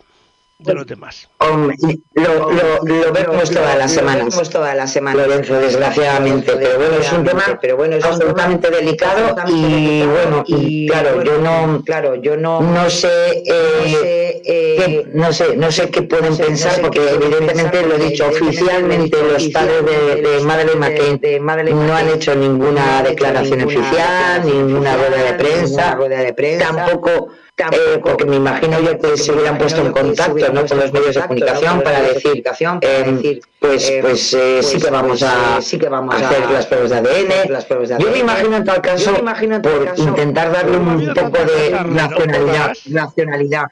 de 0.64 0.74
los 0.74 0.86
demás. 0.86 1.28
Hombre, 1.38 1.76
lo, 2.14 2.50
lo, 2.52 2.82
lo 2.84 3.12
vemos 3.12 3.50
todas 3.50 3.76
las 3.76 3.90
Lo 3.92 3.98
semanas. 4.00 4.26
vemos 4.30 4.50
todas 4.50 4.76
las 4.76 4.92
semanas. 4.92 5.26
Lorenzo, 5.26 5.54
desgraciadamente, 5.58 6.52
pero 6.56 6.78
bueno, 6.78 6.94
es 7.00 7.12
un 7.12 7.24
tema 7.24 7.58
pero 7.60 7.76
bueno, 7.76 7.96
es 7.96 8.04
un 8.04 8.10
tema 8.18 8.30
absolutamente 8.44 8.70
delicado 8.70 9.34
y 9.48 10.02
bueno, 10.04 10.44
y 10.46 10.86
claro, 10.88 11.22
yo 11.22 11.38
no, 11.38 11.82
claro, 11.84 12.14
yo 12.16 12.36
no, 12.36 12.60
no 12.60 12.88
sé, 12.90 13.08
eh, 13.44 13.82
no 13.84 13.88
sé, 14.00 14.42
eh, 14.44 14.76
qué, 14.76 15.06
no 15.14 15.32
sé, 15.32 15.56
no 15.56 15.72
sé 15.72 15.90
qué 15.90 16.02
pueden 16.02 16.30
no 16.30 16.36
sé- 16.36 16.42
no 16.42 16.48
pensar, 16.48 16.72
sé 16.74 16.80
porque 16.82 17.00
evidentemente 17.10 17.78
pensar, 17.80 17.86
lo 17.86 17.94
he 17.96 18.08
dicho, 18.10 18.26
oficialmente 18.28 19.16
lo 19.22 19.32
los 19.32 19.48
padres 19.48 19.84
de, 19.84 20.22
de 20.22 20.40
Madeleine 20.40 20.70
los 20.72 20.76
McCain 20.80 21.18
padres 21.18 21.20
de 21.32 21.40
Madeleine 21.40 21.86
no 21.86 21.94
han 21.94 22.08
hecho 22.08 22.34
ninguna 22.34 23.02
declaración 23.02 23.62
oficial, 23.62 24.42
ninguna 24.44 24.96
rueda 24.96 25.22
de 25.22 25.32
prensa, 25.34 25.94
ninguna 25.94 25.94
rueda 25.96 26.18
de 26.22 26.34
prensa, 26.34 26.66
tampoco, 26.66 27.10
tampoco, 27.10 27.28
eh, 27.70 28.00
porque 28.02 28.24
me 28.24 28.36
imagino 28.36 28.80
yo 28.80 28.98
que 28.98 29.16
se 29.16 29.32
hubieran 29.32 29.58
puesto 29.58 29.80
en 29.80 29.92
contacto 29.92 30.52
¿no? 30.52 30.66
con 30.66 30.78
los 30.78 30.92
medios 30.92 31.14
de 31.14 31.20
comunicación 31.22 31.82
para 31.82 32.00
de 32.00 32.14
decir, 32.14 32.42
eh, 32.80 33.40
pues, 33.60 33.88
eh, 33.88 33.98
pues, 34.02 34.34
eh, 34.34 34.62
sí 34.62 34.72
pues, 34.72 34.84
que 34.84 34.90
vamos 34.90 35.20
pues, 35.20 35.22
a, 35.22 35.60
sí 35.62 35.78
que 35.78 35.88
vamos 35.88 36.14
a 36.14 36.28
hacer 36.28 36.50
las 36.50 36.66
pruebas 36.66 36.90
de 36.90 36.96
ADN. 36.98 37.52
las 37.52 37.64
pruebas 37.64 37.88
de 37.90 37.98
Yo 37.98 38.10
me 38.10 38.18
imagino 38.18 38.56
en 38.56 38.64
tal 38.64 38.80
caso, 38.80 39.14
por 39.14 39.98
intentar 39.98 40.52
darle 40.52 40.76
un 40.76 41.14
poco 41.14 41.38
de 41.44 41.70
racionalidad. 41.70 43.66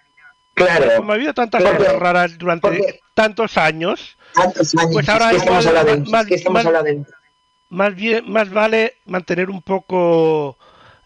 Claro, 0.55 0.87
Como 0.97 1.13
ha 1.13 1.15
habido 1.15 1.33
tantas 1.33 1.63
Porque- 1.63 1.79
cosas 1.79 1.95
raras 1.99 2.39
durante 2.39 2.61
porque- 2.69 3.01
tantos 3.15 3.57
años, 3.57 4.17
tantos 4.35 4.75
años, 4.77 4.93
Pues 4.93 5.09
ahora 5.09 5.31
es 5.33 5.43
que 5.43 5.49
igual 5.49 5.65
más- 6.51 6.67
más 7.71 7.95
bien 7.95 8.25
más 8.31 8.51
vale 8.51 8.97
mantener 9.07 9.49
un 9.49 9.63
poco 9.63 10.59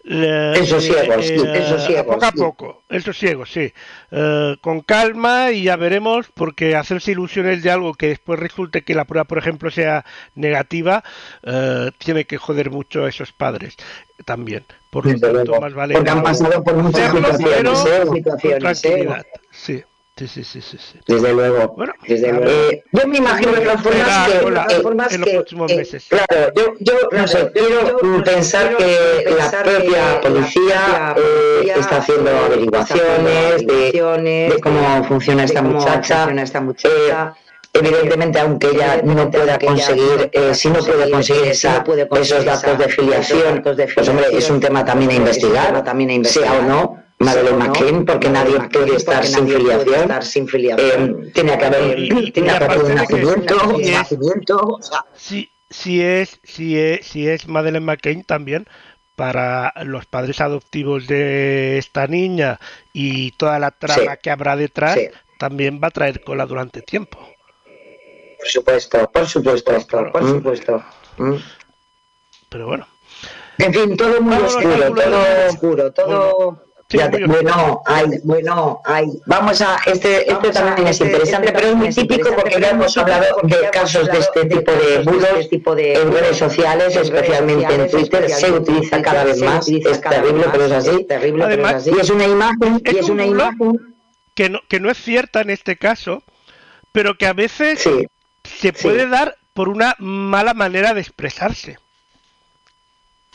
sí, 0.04 0.12
el 0.12 0.54
eh, 0.54 0.66
sosiego, 0.66 2.04
poco 2.04 2.24
a 2.24 2.30
sí. 2.30 2.36
poco 2.36 2.82
el 2.90 3.02
sosiego 3.02 3.46
sí. 3.46 3.72
Eh, 4.10 4.56
con 4.60 4.80
calma 4.80 5.50
y 5.50 5.64
ya 5.64 5.76
veremos 5.76 6.28
porque 6.34 6.76
hacerse 6.76 7.12
ilusiones 7.12 7.62
de 7.62 7.70
algo 7.70 7.94
que 7.94 8.08
después 8.08 8.38
resulte 8.38 8.82
que 8.82 8.94
la 8.94 9.06
prueba 9.06 9.24
por 9.24 9.38
ejemplo 9.38 9.70
sea 9.70 10.04
negativa 10.34 11.02
eh, 11.42 11.90
tiene 11.98 12.26
que 12.26 12.36
joder 12.36 12.70
mucho 12.70 13.04
a 13.04 13.08
esos 13.08 13.32
padres 13.32 13.76
también. 14.24 14.64
Por 14.90 15.06
lo 15.06 15.18
tanto 15.18 15.60
más 15.60 15.74
vale 15.74 15.94
Porque 15.94 16.10
han 16.10 16.22
pasado 16.22 16.62
por 16.62 16.76
muchas 16.76 17.10
situaciones, 17.10 17.78
Situaciones, 17.78 18.80
tranquilidad 18.80 19.26
sí 19.50 19.82
sí 20.16 20.28
sí 20.28 20.44
sí 20.44 20.60
sí, 20.60 20.78
sí. 20.78 21.00
Desde 21.06 21.32
luego. 21.32 21.74
Bueno, 21.76 21.92
Desde 22.06 22.32
luego. 22.32 22.46
Eh, 22.48 22.84
yo 22.92 23.06
me 23.08 23.18
imagino 23.18 23.52
de 23.52 23.60
todas 23.62 23.82
formas 23.82 24.28
que, 24.28 24.50
la- 24.50 24.66
eh, 24.70 24.80
formas 24.80 25.12
en 25.12 25.20
los 25.22 25.28
que, 25.28 25.34
próximos 25.36 25.72
eh, 25.72 25.76
meses 25.76 26.06
Claro, 26.08 26.52
yo, 26.54 26.74
yo 26.80 26.94
no 27.12 27.26
sé, 27.26 27.50
quiero 27.52 28.22
pensar 28.22 28.76
que 28.76 29.24
la 29.26 29.30
pensar 29.50 29.64
que 29.64 29.70
propia 29.72 30.12
la 30.14 30.20
policía 30.20 31.14
propia 31.14 31.14
eh, 31.16 31.54
policía, 31.56 31.74
está 31.76 31.96
haciendo 31.96 32.30
eh, 32.30 32.38
averiguaciones 32.46 33.66
de, 33.66 34.50
de 34.54 34.60
cómo 34.62 35.04
funciona 35.08 35.44
esta 35.44 35.62
cómo 35.62 35.78
muchacha. 35.78 36.16
funciona 36.18 36.42
esta 36.42 36.60
muchacha. 36.60 37.34
Eh, 37.36 37.40
Evidentemente, 37.76 38.38
aunque 38.38 38.68
ella 38.68 39.00
no 39.02 39.28
pueda 39.32 39.58
conseguir, 39.58 40.30
eh, 40.32 40.54
si 40.54 40.68
no 40.68 40.78
puede 40.78 41.10
conseguir, 41.10 41.46
eh, 41.46 41.50
esa, 41.50 41.84
esos 42.20 42.44
datos 42.44 42.78
de 42.78 42.88
filiación, 42.88 43.62
pues 43.64 44.08
hombre, 44.08 44.26
es 44.30 44.48
un 44.48 44.60
tema 44.60 44.84
también 44.84 45.10
a 45.10 45.14
investigar, 45.14 45.82
sea 46.22 46.52
o 46.52 46.62
no, 46.62 47.03
Madeleine 47.18 47.56
McCain, 47.58 48.04
porque 48.04 48.28
nadie 48.28 48.58
McCain, 48.58 48.84
puede 48.84 48.96
estar 48.96 49.14
porque 49.16 49.28
sin 49.28 49.44
nadie 49.44 49.54
puede 49.60 49.78
filiación. 49.78 50.02
estar 50.02 50.24
sin 50.24 50.48
filiación. 50.48 51.22
Eh, 51.26 51.30
tiene 51.32 51.58
que 51.58 51.64
haber, 51.64 51.98
Y- 51.98 52.30
de 52.32 52.42
nacimiento, 52.42 53.60
si 53.60 53.66
un 53.74 53.80
es- 53.82 53.90
nacimiento, 53.92 54.56
o 54.58 54.82
sea, 54.82 55.04
si, 55.14 55.50
si 55.70 56.02
es 56.02 56.40
si 56.42 56.78
es 56.78 57.06
si 57.06 57.28
es 57.28 57.46
Madeleine 57.48 57.84
McCain 57.86 58.24
también 58.24 58.66
para 59.16 59.72
los 59.84 60.06
padres 60.06 60.40
adoptivos 60.40 61.06
de 61.06 61.78
esta 61.78 62.06
niña 62.08 62.58
y 62.92 63.30
toda 63.32 63.58
la 63.60 63.70
trama 63.70 64.12
Sí. 64.14 64.18
que 64.22 64.30
habrá 64.30 64.56
detrás 64.56 64.94
Sí. 64.98 65.08
también 65.38 65.80
va 65.82 65.88
a 65.88 65.92
traer 65.92 66.22
cola 66.24 66.46
durante 66.46 66.82
tiempo 66.82 67.18
por 68.38 68.48
supuesto, 68.48 69.10
por 69.10 69.26
supuesto, 69.26 69.86
Claro. 69.86 70.12
por 70.12 70.28
supuesto. 70.28 70.84
Mm. 71.16 71.36
pero 72.50 72.66
bueno 72.66 72.86
En 73.58 73.72
fin, 73.72 73.96
todo 73.96 74.20
muy 74.20 74.34
oscuro, 74.36 74.92
todo 74.94 75.48
oscuro, 75.48 75.92
todo. 75.92 76.63
Sí, 76.88 76.98
Ya 76.98 77.08
bueno, 77.26 77.82
hay, 77.86 78.04
bueno, 78.24 78.80
hay. 78.84 79.06
Vamos 79.26 79.60
a, 79.62 79.76
este, 79.86 80.30
este 80.30 80.48
a- 80.48 80.52
también 80.52 80.86
es 80.88 81.00
este- 81.00 81.06
interesante, 81.06 81.48
este 81.48 81.58
pero 81.58 81.68
es 81.70 81.74
muy 81.76 81.86
también 81.86 81.88
es 81.88 81.96
típico 81.96 82.28
interesante, 82.28 82.42
porque 82.42 82.50
pero 82.50 82.60
ya 82.60 82.66
es 82.68 82.74
muy 82.74 82.82
hemos 82.84 82.94
típico 82.94 83.12
hablado 83.14 83.34
porque 83.40 83.46
de 83.46 83.54
ya 83.54 83.58
hemos 83.68 83.72
casos 83.72 83.92
de 83.92 84.00
hablado 84.10 84.20
este 84.20 84.40
de 84.40 84.46
tipo 84.56 84.72
de 84.72 84.76
casos 84.78 85.04
de 85.04 85.10
bulos 85.12 85.28
este 85.38 85.48
tipo 85.56 85.74
de 85.74 85.92
en 85.94 86.12
redes 86.12 86.36
sociales, 86.36 86.84
en 86.88 86.92
redes 86.94 87.10
especialmente 87.10 87.74
en 87.74 87.90
Twitter, 87.90 88.30
se 88.30 88.52
utiliza 88.52 89.02
cada 89.02 89.24
vez 89.24 89.42
más, 89.42 89.68
es 89.68 90.00
terrible, 90.00 90.44
pero 90.52 90.64
es 90.66 90.72
así. 90.72 90.90
es 91.00 91.06
terrible, 91.06 91.44
pero 91.44 91.46
Además, 91.46 91.72
es 91.74 91.80
así. 91.88 91.90
Y 91.96 92.00
es 92.00 92.10
una 92.10 92.24
imagen, 92.26 92.80
Es 92.84 92.92
y 92.94 92.98
es 92.98 93.04
un 93.06 93.10
una 93.12 93.26
imagen, 93.26 93.94
que 94.34 94.50
no 94.50 94.60
que 94.68 94.78
no 94.80 94.90
es 94.90 94.98
cierta 94.98 95.40
en 95.40 95.50
este 95.50 95.76
caso 95.76 96.22
pero 96.92 97.16
que 97.16 97.26
a 97.26 97.32
veces 97.32 97.80
sí, 97.80 98.06
se 98.44 98.68
sí. 98.72 98.82
puede 98.82 99.08
dar 99.08 99.36
por 99.54 99.68
una 99.68 99.96
mala 99.98 100.52
manera 100.54 100.92
de 100.94 101.00
expresarse 101.00 101.78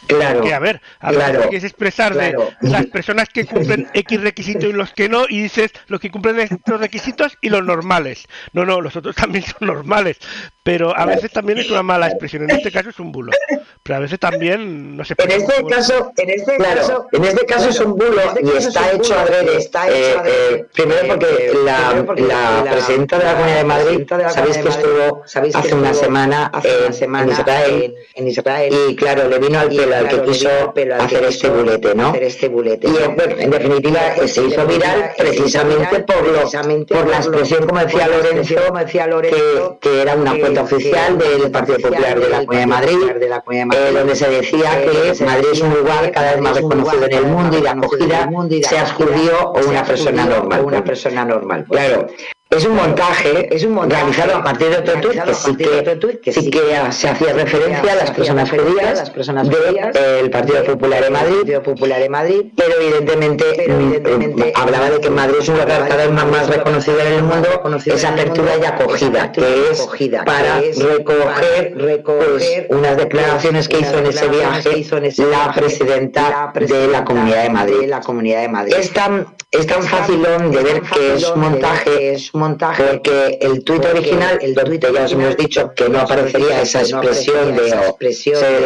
claro. 0.08 0.42
que 0.42 0.54
a 0.54 0.60
ver, 0.60 0.82
a 1.00 1.12
claro, 1.12 1.42
quieres 1.44 1.64
expresar 1.64 2.14
claro. 2.14 2.52
de 2.62 2.70
las 2.70 2.86
personas 2.88 3.30
que 3.30 3.46
cumplen 3.46 3.88
X 3.94 4.22
requisitos 4.22 4.70
y 4.70 4.74
los 4.74 4.94
que 4.94 5.10
no, 5.10 5.26
y 5.28 5.42
dices 5.42 5.72
los 5.88 6.00
que 6.00 6.12
cumplen 6.12 6.40
estos 6.40 6.80
requisitos 6.80 7.38
y 7.42 7.50
los 7.50 7.64
normales. 7.64 8.28
No, 8.54 8.66
no, 8.66 8.82
los 8.82 8.96
otros 8.96 9.16
también 9.18 9.44
son 9.44 9.68
normales, 9.68 10.18
pero 10.70 10.96
a 10.96 11.04
veces 11.08 11.32
también 11.32 11.58
es 11.58 11.72
una 11.72 11.82
mala 11.82 12.06
expresión. 12.06 12.44
En 12.44 12.52
este 12.52 12.72
caso 12.72 12.92
es 12.92 13.00
un 13.00 13.12
bulo, 13.12 13.32
pero 13.82 13.96
a 13.98 14.00
veces 14.02 14.20
también 14.20 14.96
no 14.96 15.04
se 15.04 15.16
En 15.18 15.32
este 15.32 15.66
caso, 15.68 16.12
en 16.16 16.30
este 16.30 16.58
caso, 16.58 17.08
en 17.12 17.24
este 17.24 17.46
caso 17.48 17.70
es 17.70 17.80
un 17.80 17.96
bulo 17.96 18.22
y 18.40 18.56
está 18.56 18.92
hecho 18.92 19.18
adrede. 19.18 19.58
Está 19.58 19.90
hecho 19.90 20.22
eh, 20.26 20.68
primero 20.72 21.08
porque 21.08 21.54
la, 21.66 22.06
la 22.64 22.72
presidenta 22.72 23.18
de 23.18 23.24
la 23.26 23.34
Comunidad 23.34 23.58
de 23.58 23.64
Madrid, 23.64 24.08
sabéis 24.30 24.58
que 24.60 24.70
estuvo 24.70 25.24
hace 25.24 25.74
una 25.74 25.94
semana 25.96 26.52
en 26.64 27.30
Israel, 27.32 27.96
en 28.14 28.28
Israel 28.28 28.76
y 28.90 28.96
claro, 28.96 29.28
le 29.28 29.40
vino 29.40 29.60
al 29.60 29.70
pelo 29.70 29.96
al 29.96 30.08
que 30.08 30.22
quiso 30.22 30.50
hacer 31.00 31.24
este 31.24 31.50
bulete, 31.50 31.96
¿no? 31.96 32.14
Y 32.16 33.16
bueno, 33.16 33.36
en 33.40 33.50
definitiva 33.50 34.00
se 34.28 34.46
hizo 34.46 34.68
viral 34.68 35.14
precisamente 35.18 36.02
por 36.02 36.28
lo, 36.28 36.86
por 36.86 37.08
la 37.08 37.18
expresión, 37.18 37.66
como 37.66 37.80
decía 37.80 38.08
Lorenzo, 39.08 39.80
que, 39.82 39.90
que 39.90 40.02
era 40.04 40.14
una 40.14 40.38
cuenta 40.38 40.59
oficial 40.62 41.18
del 41.18 41.52
Partido 41.52 41.78
Popular 41.80 42.20
de 42.20 42.30
la 42.30 42.38
Comunidad 42.40 42.62
de 42.62 42.68
Madrid, 42.68 42.98
eh, 43.74 43.92
donde 43.94 44.16
se 44.16 44.30
decía 44.30 44.82
que 44.84 45.24
Madrid 45.24 45.48
es 45.52 45.62
un 45.62 45.74
lugar 45.74 46.12
cada 46.12 46.34
vez 46.34 46.42
más 46.42 46.56
reconocido 46.56 47.06
en 47.06 47.14
el 47.14 47.26
mundo 47.26 47.58
y 47.58 47.62
de 47.62 47.70
acogida, 47.70 48.30
judío 48.94 49.52
o 49.54 49.70
una 49.70 49.84
persona 49.84 50.26
normal. 50.26 50.66
Una 50.66 50.84
persona 50.84 51.26
normal. 51.26 51.66
Claro, 51.70 52.08
es 52.50 52.66
un 52.66 52.76
montaje, 52.76 53.56
es 53.56 53.64
un 53.64 53.74
montaje 53.74 54.02
realizado 54.02 54.38
a 54.38 54.44
partir 54.44 54.70
de 54.70 54.78
otro 54.78 55.00
tuit 55.00 55.22
que 55.22 55.34
sí 55.36 55.56
que, 55.56 56.20
que, 56.20 56.32
sí 56.34 56.50
que 56.50 56.60
se 56.90 57.08
hacía 57.08 57.34
referencia 57.34 57.92
a 57.92 57.96
las 57.96 58.10
personas 58.10 58.50
judías, 58.50 58.98
las 58.98 59.10
personas 59.12 59.48
del 59.48 60.32
Partido 60.32 60.64
Popular 60.64 61.04
de 61.04 61.10
Madrid, 61.12 61.60
Popular 61.64 62.00
de 62.00 62.10
Madrid, 62.10 62.46
pero 62.56 62.74
evidentemente, 62.82 63.72
evidentemente 63.72 64.52
hablaba 64.56 64.90
de 64.90 65.00
que 65.00 65.12
Madrid 65.12 65.36
es 65.42 65.50
un 65.50 65.60
lugar 65.60 65.88
cada 65.88 66.08
vez 66.08 66.12
más, 66.12 66.48
reconocido 66.50 67.00
en 67.00 67.14
el 67.14 67.24
mundo, 67.24 67.48
esa 67.86 68.10
apertura 68.10 68.58
y 68.60 68.66
acogida, 68.66 69.32
que 69.32 69.70
es 69.72 69.88
para 70.26 70.60
recoger, 70.60 71.74
recoger 71.78 72.68
unas 72.72 72.98
declaraciones 72.98 73.68
que 73.68 73.80
hizo 73.80 74.00
en 74.00 74.08
ese 74.08 74.28
viaje 74.28 74.84
la 75.30 75.54
presidenta 75.54 76.52
de 76.56 76.88
la 76.88 77.06
Comunidad 77.06 77.44
de 77.44 77.50
Madrid. 77.52 77.88
La 77.88 78.00
Comunidad 78.00 78.42
de 78.42 78.50
Madrid. 78.50 78.74
Es 78.76 78.92
tan, 78.92 79.28
es 79.52 79.68
tan 79.68 79.82
de 80.52 80.64
ver 80.64 80.82
que 80.82 81.14
es 81.14 81.30
un 81.30 81.42
montaje, 81.42 82.14
es 82.14 82.34
montaje, 82.40 82.84
porque 82.84 83.38
el 83.42 83.64
tuit 83.64 83.86
original, 83.86 84.40
el 84.42 84.56
tuit 84.56 84.84
ya 84.94 85.04
os 85.04 85.12
hemos 85.12 85.38
dicho 85.38 85.72
que 85.76 85.88
no 85.90 86.00
aparecería 86.00 86.60
esa 86.62 86.82
expresión 86.82 87.56
de 87.56 87.74
o, 87.74 87.96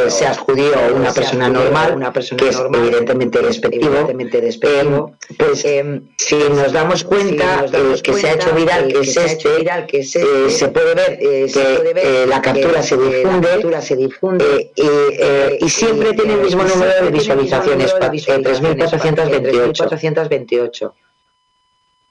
seas 0.10 0.38
judío 0.38 0.72
o 0.90 0.96
una 0.96 1.12
persona 1.12 1.50
normal, 1.50 1.96
una 1.96 2.14
persona 2.14 2.42
que 2.42 2.48
es 2.50 2.62
evidentemente 2.74 3.42
despectivo, 3.42 4.10
eh, 4.10 4.14
pues 5.38 5.66
eh, 5.66 6.02
si 6.18 6.36
nos 6.36 6.72
damos 6.72 7.04
cuenta 7.04 7.66
eh, 7.74 7.96
que 8.02 8.14
se 8.14 8.30
ha 8.30 8.34
hecho 8.34 8.54
viral, 8.54 8.94
que 8.94 9.02
es 9.02 9.18
este, 9.18 9.50
eh, 9.62 10.48
se 10.50 10.70
puede 10.70 10.96
ver 10.96 11.18
que 11.18 12.26
la 12.28 12.42
captura 12.42 12.82
se 12.84 12.96
difunde, 13.96 14.72
y, 14.76 14.90
y 15.66 15.70
siempre 15.70 16.14
tiene 16.14 16.34
el 16.34 16.42
mismo 16.42 16.64
número 16.64 16.92
de 17.04 17.12
visualizaciones, 17.12 17.94
3.428. 17.96 20.94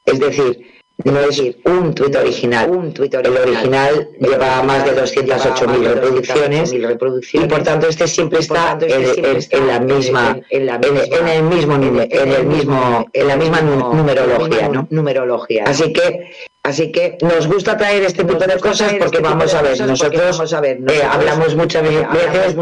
Es 0.05 0.19
decir, 0.19 0.82
no 1.05 1.21
es 1.21 1.43
un 1.65 1.95
tuit 1.95 2.15
original. 2.15 2.71
Un 2.71 2.93
tuit 2.93 3.15
original. 3.15 3.43
El 3.43 3.49
original 3.49 4.09
lleva 4.21 4.63
más 4.63 4.85
de 4.85 5.03
208.000 5.03 5.95
reproducciones, 5.95 6.73
y 6.73 7.47
por 7.47 7.63
tanto 7.63 7.89
este 7.89 8.07
siempre 8.07 8.41
está 8.41 8.79
en, 8.81 9.67
la 9.67 9.81
misma, 9.81 10.41
en, 10.51 10.69
el 10.69 11.43
mismo 11.43 11.75
en 11.75 12.29
el 12.29 12.47
mismo, 12.47 13.07
en 13.13 13.29
la 13.29 13.37
misma 13.37 13.61
numerología, 13.61 14.69
¿no? 14.69 14.87
Numerología. 14.91 15.65
Así 15.67 15.93
que 15.93 16.31
Así 16.65 16.93
que 16.93 17.19
nos 17.21 17.49
gusta 17.49 17.77
traer 17.77 18.05
este 18.05 18.23
tipo 18.23 18.39
de 18.39 18.57
cosas 18.61 18.95
porque 18.95 19.19
vamos 19.19 19.53
a 19.53 19.63
ver, 19.63 19.81
nosotros 19.81 20.55
eh, 20.63 21.03
hablamos 21.11 21.57
muchas 21.57 21.83
veces 21.83 22.55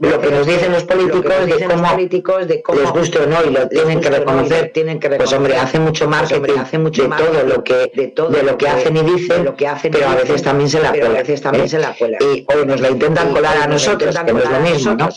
de 0.00 0.08
lo 0.08 0.20
que 0.22 0.30
nos 0.30 0.46
dicen 0.46 0.72
los 0.72 0.84
políticos, 0.84 2.48
de 2.48 2.62
cómo 2.62 2.80
les 2.80 2.90
gusta 2.92 3.18
o 3.22 3.26
no 3.26 3.44
y 3.44 3.50
lo 3.50 3.68
tienen 3.68 4.00
que 4.00 4.08
reconocer. 4.08 4.72
Pues 5.18 5.32
hombre, 5.34 5.58
hace 5.58 5.78
mucho 5.78 6.08
marketing, 6.08 6.54
hace 6.58 6.78
mucho 6.78 7.02
de 7.02 7.08
todo 7.10 7.42
lo 7.46 7.62
que 7.62 7.92
de 7.94 8.42
lo 8.42 8.56
que 8.56 8.68
hacen 8.68 8.96
y 8.96 9.02
dicen, 9.02 9.54
pero 9.92 10.08
a 10.08 10.14
veces 10.14 10.42
también 10.42 10.70
se 10.70 10.80
la 10.80 11.94
cuela. 11.94 12.16
Y 12.20 12.46
o 12.48 12.64
nos 12.64 12.80
la 12.80 12.88
intentan 12.88 13.34
colar 13.34 13.58
a 13.58 13.66
nosotros, 13.66 14.18
que 14.18 14.32
no 14.32 14.38
es 14.38 14.48
lo 14.48 14.60
mismo, 14.60 14.94
¿no? 14.94 15.08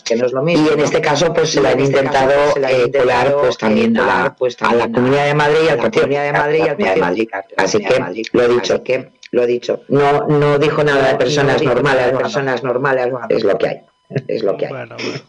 Y 0.46 0.68
en 0.74 0.80
este 0.80 1.00
caso 1.00 1.32
pues 1.32 1.52
se 1.52 1.62
la 1.62 1.70
han 1.70 1.80
intentado 1.80 2.32
eh, 2.68 2.92
colar 2.92 3.34
pues 3.40 3.56
también 3.56 3.96
a, 3.96 4.36
la 4.74 4.92
Comunidad 4.92 5.24
de 5.24 5.34
Madrid 5.34 5.58
y 5.64 5.68
al 5.70 5.78
Partido 5.78 6.06
de 6.06 6.32
Madrid 6.32 6.58
y 6.58 6.68
al 6.68 6.76
Partido 6.76 6.94
de 6.94 7.00
Madrid. 7.00 7.28
Así 7.56 7.78
que 7.78 8.25
lo 8.32 8.42
he 8.42 8.48
dicho, 8.48 8.82
que 8.82 9.12
lo 9.30 9.42
he 9.42 9.46
dicho. 9.46 9.82
No, 9.88 10.26
no 10.26 10.58
dijo 10.58 10.82
nada 10.84 11.12
de 11.12 11.16
personas 11.16 11.62
normales, 11.62 12.12
personas 12.12 12.62
normales, 12.62 13.08
es 13.28 13.44
lo 13.44 13.58
que 13.58 13.68
hay. 13.68 13.80
Es 14.28 14.42
lo 14.42 14.56
que 14.56 14.66
hay. 14.66 14.72
Bueno, 14.72 14.96
bueno. 14.96 15.20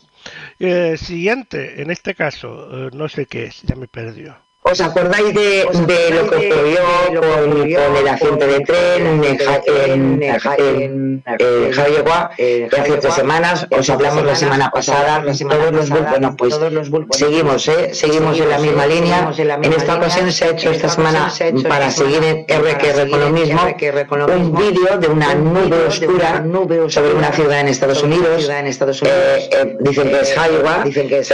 Eh, 0.60 0.98
siguiente, 0.98 1.82
en 1.82 1.92
este 1.92 2.16
caso, 2.16 2.88
eh, 2.88 2.90
no 2.94 3.08
sé 3.08 3.28
qué 3.28 3.46
es, 3.46 3.62
ya 3.62 3.76
me 3.76 3.88
perdió. 3.88 4.36
¿Os 4.70 4.82
acordáis 4.82 5.34
de, 5.34 5.66
de 5.88 6.12
lo 6.12 6.30
que 6.30 6.52
ocurrió 6.52 6.82
con, 7.22 7.52
con 7.52 7.96
el 7.96 8.08
accidente 8.08 8.48
de 8.48 8.60
tren 8.62 9.24
en, 9.24 10.24
en, 10.24 11.24
en 11.40 11.72
Javiergua 11.72 12.32
hace 12.32 12.98
tres 13.00 13.14
semanas? 13.14 13.68
Os 13.72 13.90
hablamos 13.90 14.26
la 14.26 14.36
semana 14.36 14.70
pasada. 14.70 15.24
Todos 15.24 15.72
los 15.74 15.90
bueno, 15.90 16.36
pues 16.38 17.20
seguimos, 17.20 17.68
¿eh? 17.68 17.94
seguimos 17.94 18.40
en 18.40 18.50
la 18.50 18.60
misma 18.60 18.86
línea. 18.88 19.32
En 19.62 19.74
esta 19.74 19.96
ocasión 19.96 20.32
se 20.32 20.46
ha 20.46 20.50
hecho 20.50 20.72
esta 20.72 20.90
semana 20.90 21.32
para 21.68 21.90
seguir 21.90 22.24
en 22.24 22.46
RQR 22.48 23.10
con 23.10 23.20
lo 23.20 23.30
mismo 23.30 23.62
un 24.36 24.56
vídeo 24.56 24.98
de 24.98 25.08
una 25.08 25.34
nube 25.36 25.86
oscura 25.86 26.44
sobre 26.90 27.14
una 27.14 27.32
ciudad 27.32 27.62
en 27.62 27.68
Estados 27.70 28.04
Unidos. 28.04 28.50
Eh, 28.50 29.50
eh, 29.52 29.78
dicen 29.80 30.10
que 30.10 30.20
es 30.22 30.36
Iowa. 30.36 30.84
Dicen 30.84 31.08
que 31.08 31.20
es 31.20 31.34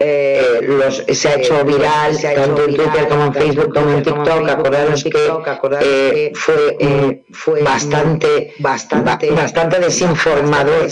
eh, 0.00 0.60
los, 0.62 1.02
se 1.12 1.28
ha 1.28 1.34
hecho 1.34 1.64
viral 1.64 2.16
tanto 2.20 2.64
en 2.64 2.76
Twitter 2.76 3.08
como 3.08 3.24
en 3.24 3.34
Facebook 3.34 3.74
como 3.74 3.90
en 3.90 4.02
TikTok. 4.04 4.48
Acordaros 4.48 5.02
que 5.02 5.32
eh, 5.80 6.32
fue, 6.36 6.76
eh, 6.78 7.24
fue 7.32 7.62
bastante, 7.64 8.54
bastante, 8.60 9.30
bastante 9.32 9.80
desinformador 9.80 10.86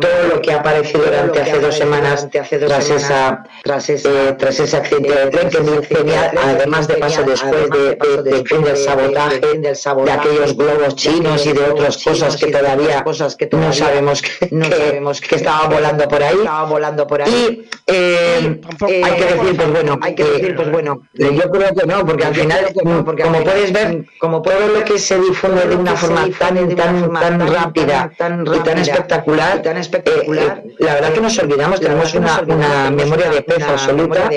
todo 0.00 0.28
lo 0.30 0.40
que 0.40 0.52
ha 0.52 0.60
aparecido 0.60 1.04
durante 1.04 1.40
hace 1.40 1.60
dos 1.60 1.76
semanas 1.76 2.26
tras 2.30 2.90
esa 2.90 3.44
tras 3.62 3.90
esa 3.90 4.36
tras 4.38 4.58
ese 4.58 4.76
accidente 4.76 5.12
de 5.12 5.26
tren 5.26 5.50
que 5.50 6.16
además 6.16 6.88
de 6.88 6.94
paso 6.94 7.24
después 7.24 7.68
de, 7.70 8.22
de, 8.22 8.44
fin 8.44 8.62
del 8.62 8.76
sabotaje 8.78 9.40
de 9.58 10.12
aquellos 10.12 10.56
globos 10.56 10.96
chinos 10.96 11.44
y 11.44 11.52
de 11.52 11.62
otras 11.62 12.02
cosas 12.02 12.36
que 12.36 12.46
todavía 12.46 13.04
no 13.52 13.72
sabemos 13.74 14.22
que, 14.22 14.48
no 14.50 14.64
sabemos 14.64 15.20
que 15.20 15.36
estaban 15.36 15.68
volando 15.68 16.08
por 16.08 16.22
ahí 16.22 16.38
volando 16.68 17.06
por 17.06 17.20
ahí 17.20 17.68
y 17.86 18.45
eh, 18.88 19.02
hay 19.04 19.14
que 19.14 19.24
decir, 19.24 19.56
pues 19.56 19.72
bueno, 19.72 19.98
hay 20.02 20.14
que 20.14 20.24
decir, 20.24 20.56
pues 20.56 20.70
bueno, 20.70 21.02
yo 21.14 21.50
creo 21.50 21.74
que 21.74 21.86
no, 21.86 22.06
porque 22.06 22.24
al 22.24 22.34
final, 22.34 22.66
porque 23.04 23.22
como 23.22 23.42
puedes 23.42 23.72
ver, 23.72 24.04
como 24.18 24.42
todo 24.42 24.68
lo 24.68 24.84
que 24.84 24.98
se 24.98 25.18
difunde 25.18 25.66
de 25.66 25.76
una 25.76 25.96
forma 25.96 26.28
tan, 26.38 26.74
tan, 26.74 27.12
tan 27.12 27.48
rápida 27.48 28.10
y 28.14 28.58
tan 28.60 28.78
espectacular, 28.78 29.62
tan 29.62 29.76
espectacular, 29.76 30.62
eh, 30.64 30.74
la 30.78 30.94
verdad 30.94 31.12
que 31.12 31.20
nos 31.20 31.38
olvidamos, 31.38 31.80
tenemos 31.80 32.14
una, 32.14 32.40
una 32.46 32.90
memoria 32.90 33.30
de 33.30 33.42
pez 33.42 33.66
absoluta 33.68 34.28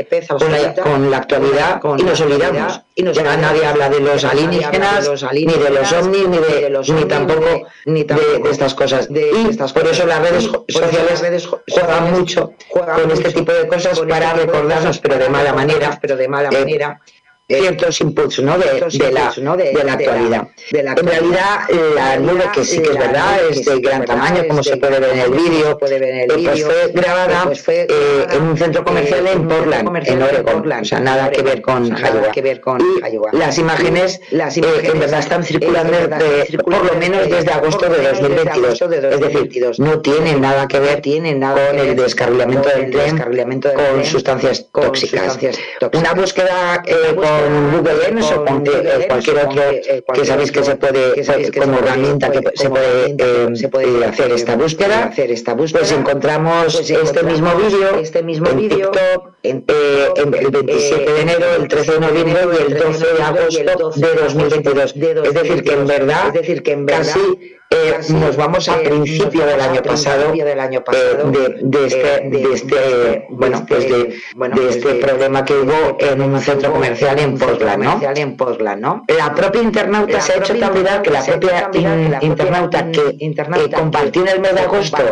con 0.83 1.11
la, 1.11 1.17
actualidad 1.17 1.81
y 1.97 2.03
nos 2.03 2.21
olvidamos. 2.21 2.81
Ya 2.95 3.37
nadie 3.37 3.65
habla 3.65 3.89
de 3.89 4.01
los 4.01 4.23
alienígenas, 4.25 5.09
ni 5.31 5.45
de 5.45 5.69
los 5.69 5.93
ovnis, 5.93 6.27
ni 6.27 6.37
de 6.37 6.69
ni 6.93 7.05
tampoco 7.05 7.67
ni 7.85 8.03
de, 8.03 8.41
estas 8.49 8.73
cosas. 8.73 9.07
Y 9.09 9.55
por 9.55 9.87
eso 9.87 10.05
las 10.05 10.21
redes 10.21 10.49
sociales 10.67 11.49
juegan 11.69 12.11
mucho 12.11 12.51
con 12.69 13.11
este 13.11 13.31
tipo 13.31 13.53
de 13.53 13.67
cosas 13.67 13.98
para 14.07 14.33
recordarnos, 14.33 14.99
pero 14.99 15.17
de 15.17 15.29
mala 15.29 15.53
manera, 15.53 15.97
pero 16.01 16.15
de 16.15 16.27
mala 16.27 16.49
eh, 16.49 16.59
manera, 16.59 16.99
ciertos 17.57 17.99
impulsos 18.01 18.45
¿no? 18.45 18.57
De, 18.57 18.65
de, 18.65 19.11
la, 19.11 19.33
de, 19.33 19.83
la, 19.83 19.93
actualidad. 19.93 20.47
En 20.71 21.07
realidad, 21.07 21.59
la 21.95 22.17
nube, 22.17 22.43
que 22.53 22.63
sí 22.63 22.79
que 22.81 22.91
es 22.91 22.97
verdad, 22.97 23.39
es 23.49 23.65
de 23.65 23.79
gran 23.79 24.05
tamaño, 24.05 24.47
como 24.47 24.63
se 24.63 24.77
puede 24.77 24.99
ver 24.99 25.11
en 25.13 25.19
el 25.19 25.31
vídeo, 25.31 25.79
eh, 25.89 26.27
pues 26.27 26.63
fue 26.63 26.91
grabada 26.93 27.45
pues 27.45 27.67
eh, 27.67 27.87
en 28.31 28.43
un 28.43 28.57
centro 28.57 28.83
comercial 28.83 29.27
en 29.27 29.47
Portland, 29.47 30.07
en 30.07 30.21
Oregon, 30.21 30.71
o 30.71 30.85
sea, 30.85 30.99
nada 30.99 31.31
que 31.31 31.41
ver 31.41 31.61
con 31.61 31.87
Iowa. 31.87 33.29
Y 33.33 33.37
las 33.37 33.57
imágenes, 33.57 34.21
en 34.31 34.99
verdad 34.99 35.19
están 35.19 35.43
circulando 35.43 35.97
por 36.63 36.85
lo 36.85 36.95
menos 36.99 37.29
desde 37.29 37.51
agosto 37.51 37.89
de 37.89 38.09
2022, 38.09 38.81
es 38.81 39.19
decir, 39.19 39.65
no 39.79 40.01
tienen 40.01 40.41
nada 40.41 40.67
que 40.67 40.79
ver 40.79 41.01
con 41.01 41.79
el 41.79 41.95
descarrilamiento 41.95 42.69
del 42.69 42.91
tren 42.91 43.17
con 43.17 44.05
sustancias 44.05 44.67
tóxicas. 44.71 45.39
Una 45.93 46.13
búsqueda 46.13 46.83
con 47.15 47.38
con 47.39 47.71
Google 47.71 47.93
Lens 47.95 48.31
o 48.31 48.45
con 48.45 48.63
eh, 48.65 49.05
cualquier 49.07 49.37
otro 49.37 49.61
que 50.13 50.25
sabéis 50.25 50.51
que 50.51 50.63
se 50.63 50.75
puede, 50.75 51.23
como 51.59 51.79
herramienta 51.79 52.31
que 52.31 52.41
se 52.55 52.69
puede, 52.69 53.55
se 53.55 53.69
puede 53.69 54.05
hacer 54.05 54.31
esta 54.31 54.55
búsqueda, 54.55 55.05
hacer 55.05 55.31
esta 55.31 55.53
búsqueda, 55.53 55.81
pues 55.81 55.91
encontramos 55.91 56.89
este 56.89 57.23
mismo 57.23 57.55
vídeo, 57.55 57.95
este 57.99 58.23
mismo 58.23 58.49
en, 58.49 59.63
el 59.67 60.51
27 60.51 61.13
de 61.13 61.21
enero, 61.21 61.45
el 61.57 61.67
13 61.67 61.91
de 61.93 61.99
noviembre 61.99 62.39
y 62.53 62.71
el 62.71 62.77
12 62.77 63.05
de 63.13 63.23
agosto 63.23 63.99
de 63.99 64.13
2022. 64.15 64.95
Es 64.95 65.33
decir, 65.33 65.63
que 65.63 65.73
en 65.73 65.87
verdad, 65.87 66.27
es 66.27 66.33
decir, 66.33 66.63
que 66.63 66.71
en 66.73 66.85
verdad 66.85 66.99
casi 66.99 67.19
eh, 67.71 67.99
nos 68.09 68.35
vamos 68.35 68.67
a 68.67 68.79
principio 68.79 69.45
del 69.45 69.61
año 69.61 69.81
pasado, 69.83 70.31
del 70.33 70.59
año 70.59 70.83
pasado 70.83 71.31
de, 71.31 71.85
este, 71.85 72.53
este 72.53 73.27
bueno 73.29 73.63
pues 73.67 73.87
de 73.87 74.69
este 74.69 74.95
problema 74.95 75.45
que 75.45 75.53
hubo 75.53 75.97
en 75.99 76.21
un 76.21 76.39
centro 76.39 76.71
comercial 76.71 77.19
en 77.19 77.28
Portland, 77.37 77.83
¿no? 77.83 77.99
En 78.15 78.37
Portland, 78.37 78.81
¿no? 78.81 79.03
La 79.07 79.33
propia 79.33 79.61
internauta 79.61 80.21
se 80.21 80.33
ha 80.33 80.35
hecho 80.37 80.57
tan 80.57 80.73
viral 80.73 81.01
que 81.01 81.11
la 81.11 81.23
propia 81.23 81.69
internauta 82.21 82.91
que 82.91 83.35
compartió 83.75 84.21
en 84.23 84.27
el 84.29 84.39
mes 84.39 84.53
de 84.53 84.61
agosto 84.61 85.03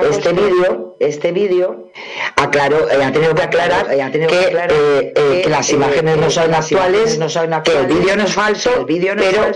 este 0.00 0.32
vídeo, 0.32 0.96
este 1.00 1.32
vídeo, 1.32 1.90
aclaró, 2.36 2.86
ha 2.86 3.12
tenido 3.12 3.34
que 3.34 3.42
aclarar 3.42 3.88
que, 3.88 5.42
que 5.42 5.48
las 5.48 5.72
imágenes 5.72 6.16
no 6.16 6.30
son 6.30 6.54
actuales, 6.54 7.18
que 7.64 7.78
el 7.78 7.86
vídeo 7.86 8.16
no 8.16 8.24
es 8.24 8.34
falso, 8.34 8.86
pero 8.86 9.52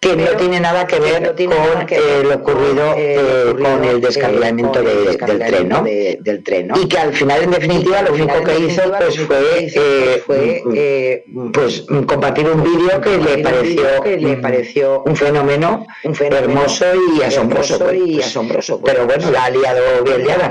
que 0.00 0.16
no 0.16 0.30
tiene 0.36 0.60
nada 0.60 0.86
que 0.86 1.00
ver 1.00 1.34
con 1.34 1.86
eh, 1.90 2.22
lo 2.22 2.36
ocurrido 2.36 2.94
eh, 2.96 3.16
eh, 3.18 3.54
con 3.60 3.84
el 3.84 4.00
descarrilamiento 4.00 4.82
del, 4.82 5.16
tren, 5.16 5.68
¿no? 5.68 5.82
del 5.82 6.44
tren, 6.44 6.68
¿no? 6.68 6.80
Y 6.80 6.86
que 6.86 6.98
al 6.98 7.12
final, 7.12 7.42
en 7.44 7.50
definitiva, 7.50 8.02
lo 8.02 8.12
único 8.12 8.44
que 8.44 8.58
hizo 8.58 8.82
pues 8.98 9.18
fue, 9.20 11.24
mm, 11.26 11.50
pues 11.56 11.86
compartir 12.06 12.46
un 12.50 12.62
vídeo 12.62 13.00
que 13.00 13.16
le 13.16 13.42
pareció, 13.42 13.86
le 14.04 14.36
pareció 14.36 15.02
un 15.06 15.16
fenómeno, 15.16 15.86
un 16.04 16.14
fenómeno 16.14 16.44
hermoso 16.44 16.84
y 17.16 17.22
asombroso, 17.22 17.78
pues, 17.78 17.96
y 17.96 18.14
pues, 18.16 18.26
asombroso. 18.26 18.78
Pues. 18.78 18.92
Pero 18.92 19.06
bueno, 19.06 19.30
la 19.30 19.44
ha 19.44 19.50
liado 19.50 19.80
bien 20.04 20.24
liada, 20.24 20.50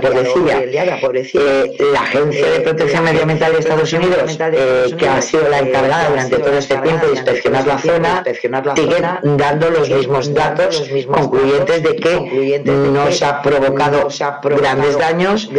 por 0.99 1.13
decir. 1.13 1.79
la 1.93 2.01
Agencia 2.01 2.49
de 2.49 2.59
Protección 2.61 3.03
Medioambiental 3.03 3.51
de 3.53 3.59
Estados 3.59 3.93
Unidos, 3.93 4.39
que 4.97 5.07
ha 5.07 5.21
sido 5.21 5.47
la 5.47 5.59
encargada 5.59 6.09
durante 6.09 6.37
todo 6.37 6.57
este 6.57 6.75
tiempo 6.77 7.05
de 7.05 7.11
inspeccionar 7.11 7.67
la 7.67 7.77
zona, 7.77 8.23
sigue 8.75 9.01
dando 9.23 9.69
los 9.69 9.87
mismos 9.87 10.33
datos 10.33 10.89
concluyentes 11.07 11.83
de 11.83 11.95
que 11.97 12.63
no 12.65 13.11
se 13.11 13.25
ha 13.25 13.43
provocado 13.43 14.07
grandes 14.57 14.97
daños 14.97 15.51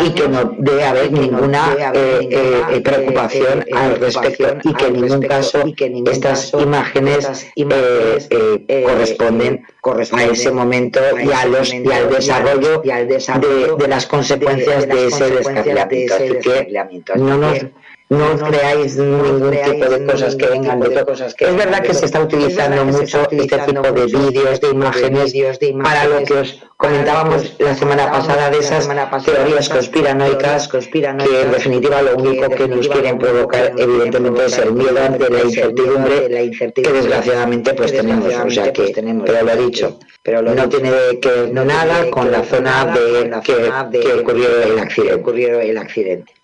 y 0.00 0.10
que 0.10 0.28
no 0.28 0.54
debe 0.58 0.84
haber 0.84 1.10
ninguna 1.10 1.74
eh, 1.92 2.28
eh, 2.70 2.80
preocupación 2.80 3.64
al 3.72 3.96
respecto 3.96 4.58
y 4.62 4.74
que 4.74 4.81
en 4.86 5.00
ningún 5.00 5.22
caso 5.22 5.62
estas 6.10 6.52
imágenes 6.54 7.52
eh, 7.56 8.84
corresponden 8.84 9.64
a 10.12 10.24
ese 10.24 10.50
momento 10.50 11.00
y, 11.22 11.30
a 11.32 11.46
los, 11.46 11.72
y 11.72 11.90
al 11.90 12.10
desarrollo 12.10 12.82
de, 12.82 13.76
de 13.78 13.88
las 13.88 14.06
consecuencias 14.06 14.86
de 14.86 15.06
ese 15.06 15.30
descarrilamiento. 15.30 16.14
Así 16.14 16.38
que 16.42 16.68
no 17.16 17.38
nos 17.38 17.58
no 18.08 18.32
os 18.34 18.42
creáis 18.42 18.96
ningún 18.96 19.50
tipo 19.50 19.84
de 19.88 20.06
cosas 20.06 20.36
que 20.36 20.46
vengan 20.46 20.80
de 20.80 21.04
cosas 21.04 21.34
que 21.34 21.44
es 21.46 21.56
verdad 21.56 21.82
que 21.82 21.94
se 21.94 22.04
está 22.06 22.20
utilizando 22.20 22.84
mucho 22.84 23.28
este 23.30 23.58
tipo 23.58 23.82
de 23.82 24.06
vídeos 24.06 24.60
de 24.60 24.68
imágenes. 24.68 25.32
para 25.82 26.04
lo 26.04 26.24
que 26.24 26.34
os 26.34 26.62
comentábamos 26.76 27.54
la 27.58 27.74
semana 27.74 28.10
pasada 28.10 28.50
de 28.50 28.58
esas 28.58 28.88
teorías 29.24 29.68
conspiranoicas 29.68 30.68
que 30.68 31.42
en 31.42 31.52
definitiva 31.52 32.02
lo 32.02 32.16
único 32.16 32.50
que 32.50 32.68
nos 32.68 32.88
quieren 32.88 33.18
provocar 33.18 33.72
evidentemente 33.78 34.44
es 34.46 34.58
el 34.58 34.72
miedo 34.72 34.98
ante 35.02 35.30
la 35.30 35.42
incertidumbre 35.42 36.50
que 36.74 36.92
desgraciadamente 36.92 37.74
pues 37.74 37.92
tenemos. 37.92 38.34
O 38.34 38.50
sea 38.50 38.72
que 38.72 38.92
pero 39.24 39.42
lo 39.44 39.52
he 39.52 39.56
dicho 39.56 39.98
pero 40.22 40.42
no 40.42 40.68
tiene 40.68 40.90
que 41.20 41.28
ver 41.28 41.52
nada 41.52 42.10
con 42.10 42.30
la 42.30 42.42
zona 42.44 42.94
de 42.94 44.00
que 44.00 44.12
ocurrió 45.14 45.60
el 45.60 45.78
accidente 45.78 46.41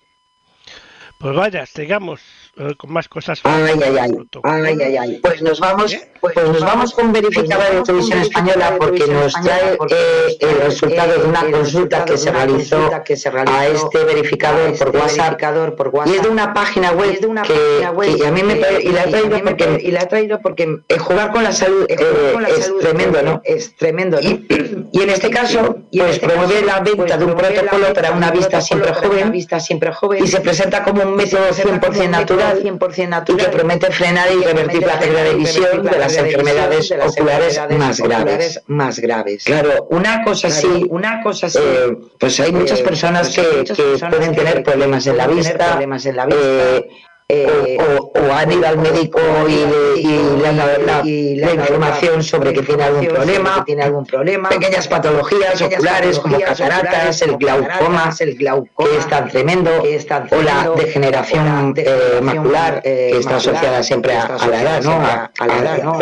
pues 1.19 1.35
vaya, 1.35 1.67
sigamos 1.67 2.21
eh, 2.57 2.75
con 2.77 2.93
más 2.93 3.09
cosas. 3.09 3.41
Ay, 3.43 3.75
ay, 3.83 3.97
ay, 3.99 4.13
ay, 4.45 4.81
ay, 4.81 4.97
ay. 4.97 5.19
Pues 5.21 5.43
nos 5.43 5.59
vamos, 5.59 5.95
pues, 5.95 6.09
pues 6.21 6.37
nos 6.37 6.61
vamos 6.61 6.93
con 6.93 7.13
verificador 7.13 7.75
de 7.75 7.83
televisión 7.83 8.21
española 8.21 8.77
porque 8.79 9.07
nos 9.07 9.33
trae 9.33 9.79
eh, 9.91 10.37
el 10.41 10.61
resultado 10.63 11.21
de 11.21 11.29
una 11.29 11.51
consulta 11.51 12.05
que 12.05 12.17
se 12.17 12.31
realizó 12.31 12.91
a 13.47 13.67
este 13.67 14.05
verificador 14.05 14.77
por 14.77 14.97
WhatsApp 14.97 15.41
y 16.07 16.13
es 16.15 16.23
de 16.23 16.29
una 16.29 16.53
página 16.53 16.93
web 16.93 17.19
que, 17.45 17.85
a 17.85 18.31
mí 18.31 18.43
me 18.43 18.59
y 18.83 18.89
la 18.89 19.05
he 19.05 19.11
traído 19.11 19.41
porque 19.43 19.81
y 19.83 19.91
la 19.91 20.09
traído 20.09 20.41
porque 20.41 20.81
jugar 20.99 21.31
con 21.31 21.45
la 21.45 21.53
salud 21.53 21.87
eh, 21.89 21.97
es 22.57 22.73
tremendo, 22.81 23.23
¿no? 23.23 23.41
Es 23.45 23.77
tremendo, 23.77 24.21
¿no? 24.21 24.29
Y, 24.29 25.03
en 25.03 25.11
este 25.11 25.31
caso, 25.31 25.79
pues 25.93 26.15
este 26.15 26.27
promueve 26.27 26.63
la 26.63 26.81
venta 26.81 26.97
pues 26.97 27.19
de 27.19 27.25
un 27.25 27.35
protocolo 27.35 27.93
para 27.95 28.13
una 28.13 28.31
vista 28.31 28.61
siempre 28.61 28.93
joven, 28.93 29.35
y 30.23 30.27
se 30.27 30.41
presenta 30.41 30.83
como 30.83 31.03
un 31.03 31.17
método 31.17 31.49
100% 31.51 32.09
natural, 32.09 32.63
100% 32.63 33.09
natural 33.09 33.41
y 33.41 33.45
que 33.45 33.49
promete 33.51 33.91
frenar 33.91 34.29
y 34.33 34.45
revertir 34.45 34.87
la 34.87 34.99
pérdida 34.99 35.23
de 35.25 35.35
visión 35.35 35.83
de 35.83 35.99
las 36.17 36.25
enfermedades 36.25 36.93
oculares 36.93 37.61
más 37.77 38.01
graves, 38.01 38.63
más 38.67 38.99
graves. 38.99 39.45
Claro, 39.45 39.87
una 39.91 40.25
cosa 40.25 40.49
así, 40.49 40.87
una 40.89 41.23
cosa 41.23 41.47
eh, 41.47 41.97
pues 42.19 42.41
hay 42.41 42.53
muchas 42.53 42.81
personas 42.81 43.29
que, 43.29 43.65
que 43.65 44.07
pueden 44.09 44.35
tener 44.35 44.63
problemas 44.63 45.07
en 45.07 45.17
la 45.17 45.27
vista, 45.27 45.71
problemas 45.73 46.07
en 46.07 46.17
la 46.17 46.27
vista. 46.27 46.85
Eh, 47.31 47.77
o, 47.79 48.11
o, 48.19 48.33
han 48.33 48.51
ido 48.51 48.67
al 48.67 48.79
médico 48.79 49.21
y, 49.47 50.07
le 50.41 50.49
han 50.49 50.57
dado 50.57 50.79
la, 50.79 51.03
información 51.53 52.23
sobre 52.23 52.55
que 52.55 52.63
tiene 52.63 52.85
algún 52.85 53.07
problema, 53.07 53.63
tiene 53.67 53.83
algún 53.83 54.07
problema, 54.07 54.49
pequeñas 54.49 54.89
patologías 54.89 55.61
oculares 55.61 56.19
como 56.21 56.41
cataratas, 56.41 57.21
el 57.21 57.37
glaucoma, 57.37 58.15
el 58.19 58.35
glaucoma 58.35 58.89
que 58.89 58.97
es 58.97 59.07
tan 59.09 59.29
tremendo, 59.29 59.71
o 59.83 60.43
la 60.43 60.71
degeneración 60.75 61.75
eh, 61.77 62.19
macular 62.23 62.81
eh, 62.83 63.11
que 63.13 63.19
está 63.19 63.37
asociada 63.37 63.83
siempre 63.83 64.17
a, 64.17 64.47
la 64.49 64.63
edad, 64.63 64.83
¿no? 64.83 64.93
A, 64.93 65.47
la 65.47 65.59
edad, 65.59 65.83
¿no? 65.83 65.99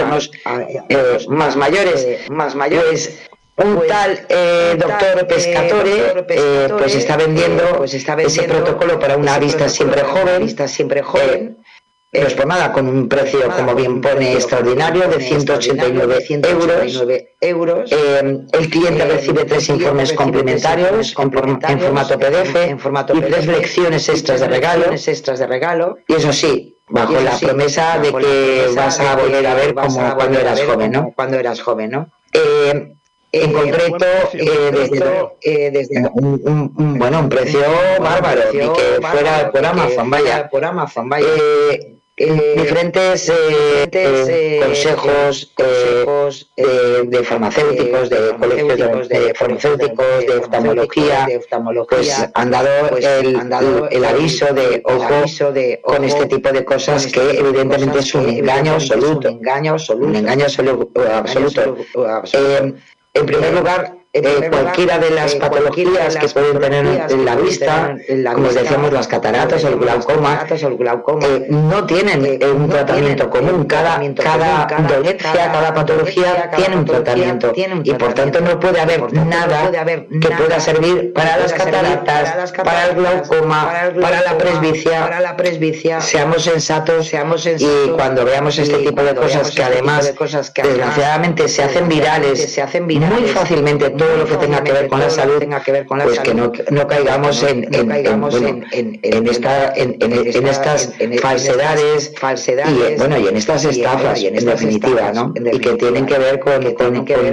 más 1.28 1.56
mayores, 1.56 2.06
más 2.30 2.54
mayores 2.54 3.25
un 3.64 3.76
pues, 3.76 3.88
tal 3.88 4.26
eh, 4.28 4.76
doctor 4.78 5.18
eh, 5.20 5.24
Pescatore 5.24 6.26
eh, 6.28 6.68
pues 6.76 6.94
está 6.94 7.16
vendiendo, 7.16 7.76
pues 7.78 7.94
está 7.94 8.14
vendiendo 8.14 8.42
ese 8.42 8.52
protocolo 8.52 8.98
para 8.98 9.16
una 9.16 9.38
vista 9.38 9.68
siempre 9.68 10.02
joven, 10.02 10.42
vista 10.44 10.68
siempre 10.68 11.02
joven 11.02 11.58
no 12.20 12.26
es 12.26 12.34
por 12.34 12.46
nada, 12.46 12.72
con 12.72 12.88
un 12.88 13.08
precio, 13.08 13.40
como 13.50 13.74
bien 13.74 14.00
pone, 14.00 14.32
extraordinario 14.32 15.08
de 15.08 15.20
189 15.20 16.24
euros. 17.40 17.92
el 17.92 18.70
cliente 18.70 19.04
recibe 19.04 19.44
tres 19.44 19.68
informes 19.68 20.12
complementarios 20.12 21.14
en 21.18 21.80
formato 21.80 22.18
PDF 22.18 23.14
y 23.14 23.20
tres 23.20 23.46
lecciones 23.46 24.08
extras 24.08 24.40
de 24.40 24.48
regalo. 24.48 24.94
Y 26.08 26.14
eso 26.14 26.32
sí, 26.32 26.78
bajo 26.88 27.20
la 27.20 27.38
promesa 27.38 27.98
de 27.98 28.12
que 28.12 28.66
vas 28.74 28.98
a 29.00 29.16
volver 29.16 29.46
a 29.46 29.54
ver 29.54 29.74
como 29.74 30.14
cuando 30.14 30.38
eras 30.38 30.62
joven, 30.62 30.92
¿no? 30.92 31.12
Cuando 31.14 31.38
eras 31.38 31.60
joven, 31.60 31.90
¿no? 31.90 32.10
En 33.42 33.52
concreto 33.52 34.06
eh, 34.32 34.70
desde, 34.72 35.28
eh, 35.42 35.70
desde 35.70 36.10
un, 36.14 36.72
un, 36.76 36.98
bueno 36.98 37.20
un 37.20 37.28
precio 37.28 37.60
bárbaro 38.00 38.42
y 38.52 38.58
que 38.58 39.06
fuera 39.06 39.50
por 39.50 39.64
Amazon 39.64 40.10
vaya. 40.10 40.48
por 40.48 40.64
Amazon 40.64 41.08
vaya. 41.08 41.26
Eh, 41.26 41.96
eh, 42.18 42.54
diferentes 42.56 43.28
eh, 43.28 43.34
eh, 43.92 44.60
consejos, 44.64 45.52
consejos 45.54 46.50
de 46.56 47.22
farmacéuticos, 47.22 48.08
de 48.08 48.34
colegios 48.38 49.08
de, 49.10 49.34
farmacéuticos, 49.34 50.26
de 50.26 50.38
oftalmología, 50.38 51.28
pues 51.90 52.30
han 52.32 52.50
dado, 52.50 52.88
pues 52.88 53.04
el, 53.04 53.36
el, 53.90 54.04
aviso 54.06 54.46
de 54.54 54.80
ojo 54.86 55.52
de, 55.52 55.82
con 55.82 56.04
este 56.04 56.24
tipo 56.24 56.50
de 56.52 56.64
cosas 56.64 57.04
este 57.04 57.20
que 57.20 57.38
evidentemente 57.38 57.98
es 57.98 58.14
un 58.14 58.26
engaño 58.30 58.72
absoluto, 58.72 59.28
un 59.28 60.16
engaño 60.16 60.44
absoluto, 60.44 61.02
absoluto. 61.12 61.76
En 63.16 63.26
primer 63.26 63.54
lugar, 63.54 63.95
eh, 64.16 64.50
cualquiera 64.50 64.98
de 64.98 65.10
las 65.10 65.34
patologías 65.34 66.16
que 66.16 66.28
pueden 66.28 66.60
tener 66.60 67.06
en 67.10 67.24
la 67.24 67.36
vista, 67.36 67.96
como 68.34 68.48
decíamos, 68.48 68.92
las 68.92 69.08
cataratas 69.08 69.64
o 69.64 69.68
el 69.68 69.76
glaucoma, 69.76 70.46
eh, 71.20 71.46
no 71.48 71.86
tienen 71.86 72.24
eh, 72.24 72.38
un 72.48 72.68
tratamiento 72.68 73.30
común. 73.30 73.64
Cada, 73.64 74.00
cada 74.16 74.66
dolencia, 74.88 75.52
cada 75.52 75.74
patología 75.74 76.50
tiene 76.56 76.76
un 76.76 76.84
tratamiento 76.84 77.52
y 77.82 77.92
por 77.94 78.14
tanto 78.14 78.40
no 78.40 78.58
puede 78.58 78.80
haber 78.80 79.12
nada 79.12 79.70
que 79.72 80.30
pueda 80.30 80.60
servir 80.60 81.12
para 81.12 81.36
las 81.38 81.52
cataratas, 81.52 82.52
para 82.52 82.86
el 82.86 82.96
glaucoma, 82.96 83.70
para 84.00 84.22
la 84.22 84.38
presbicia. 85.36 86.00
Seamos 86.00 86.42
sensatos 86.42 87.12
y 87.58 87.90
cuando 87.90 88.24
veamos 88.24 88.58
este 88.58 88.78
tipo 88.78 89.02
de 89.02 89.14
cosas 89.14 89.50
que 89.50 89.62
además 89.62 90.12
desgraciadamente 90.54 91.48
se 91.48 91.62
hacen 91.62 91.88
virales 91.88 92.56
muy 92.86 93.28
fácilmente 93.28 93.90
todo 94.06 94.16
lo 94.16 94.26
que 94.26 94.36
tenga 94.36 94.62
que 94.62 94.72
ver 94.72 94.88
con 94.88 95.00
la 95.00 95.10
salud, 95.10 95.38
tenga 95.38 95.60
que 95.62 95.72
ver 95.72 95.86
con 95.86 95.98
la 95.98 96.04
pues 96.04 96.20
que 96.20 96.34
no, 96.34 96.52
no 96.70 96.86
caigamos 96.86 97.42
en, 97.42 97.66
esta, 99.28 99.68
estas 99.68 100.92
falsedades, 101.20 102.12
y, 102.68 102.98
bueno, 102.98 103.18
y 103.18 103.28
en 103.28 103.36
estas 103.36 103.64
estafas, 103.64 104.22
en 104.22 104.44
definitiva, 104.44 105.12
¿no? 105.12 105.32
y 105.52 105.58
que 105.58 105.74
tienen 105.74 106.06
que 106.06 106.18
ver 106.18 106.40
con, 106.40 106.62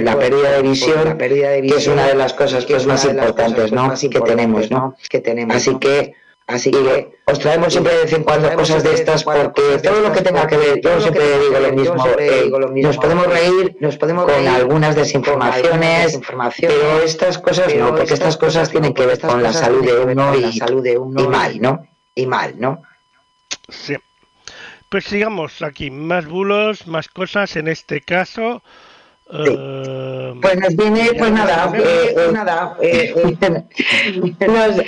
la 0.04 0.18
pérdida 0.18 0.50
de 0.52 0.62
visión, 0.62 1.18
que 1.18 1.74
es 1.76 1.86
una 1.86 2.08
de 2.08 2.14
las 2.14 2.32
cosas 2.34 2.64
que 2.64 2.74
pues, 2.74 2.82
es 2.82 2.86
una 2.86 2.94
más 2.94 3.06
de 3.06 3.14
las 3.14 3.28
importantes, 3.28 3.54
cosas, 3.54 3.70
pues, 3.70 3.72
¿no? 3.72 3.86
más 3.86 4.00
que 4.00 4.06
importantes, 4.06 4.36
tenemos, 4.36 4.70
¿no? 4.70 4.96
que 5.08 5.20
tenemos, 5.20 5.56
Así 5.56 5.70
¿no? 5.70 5.80
que 5.80 6.14
Así 6.46 6.70
que 6.70 7.16
os 7.24 7.38
traemos 7.38 7.72
siempre 7.72 7.94
de 7.94 8.02
vez 8.02 8.12
en 8.12 8.22
cuando 8.22 8.52
cosas 8.54 8.82
de 8.82 8.92
estas 8.92 9.24
porque 9.24 9.78
todo 9.82 10.00
lo 10.02 10.12
que 10.12 10.20
tenga 10.20 10.46
que 10.46 10.58
ver, 10.58 10.80
yo 10.82 11.00
siempre 11.00 11.38
digo 11.38 11.58
lo 11.58 11.72
mismo, 11.72 12.06
eh, 12.18 12.42
digo 12.44 12.58
lo 12.58 12.68
mismo, 12.68 12.88
nos 12.88 12.98
podemos 12.98 13.26
reír 13.26 13.76
nos 13.80 13.96
podemos 13.96 14.24
con 14.26 14.34
reír 14.34 14.48
algunas 14.48 14.94
desinformaciones, 14.94 16.20
pero 16.60 17.00
estas 17.02 17.38
cosas 17.38 17.74
no, 17.74 17.94
porque 17.94 18.12
estas 18.12 18.36
cosas 18.36 18.68
tienen 18.70 18.92
que 18.92 19.06
ver 19.06 19.18
con 19.20 19.42
la 19.42 19.54
salud 19.54 19.82
de 19.86 19.98
uno 20.00 20.34
y, 20.34 20.52
salud 20.52 20.82
de 20.82 20.98
uno 20.98 21.22
y 21.22 21.24
y- 21.24 21.28
mal, 21.28 21.60
¿no? 21.62 21.86
Y 22.14 22.26
mal, 22.26 22.54
¿no? 22.58 22.82
Sí. 23.70 23.96
Pues 24.90 25.04
sigamos 25.06 25.62
aquí, 25.62 25.90
más 25.90 26.26
bulos, 26.26 26.86
más 26.86 27.08
cosas, 27.08 27.56
en 27.56 27.68
este 27.68 28.02
caso. 28.02 28.62
Eh, 29.32 30.34
Pues 30.42 30.56
nos 30.58 30.76
viene, 30.76 31.10
pues 31.18 31.30
nada, 31.32 31.72
eh, 31.76 32.14
eh, 32.16 32.30
nada, 32.32 32.76
eh, 32.82 33.14
nos- 34.46 34.82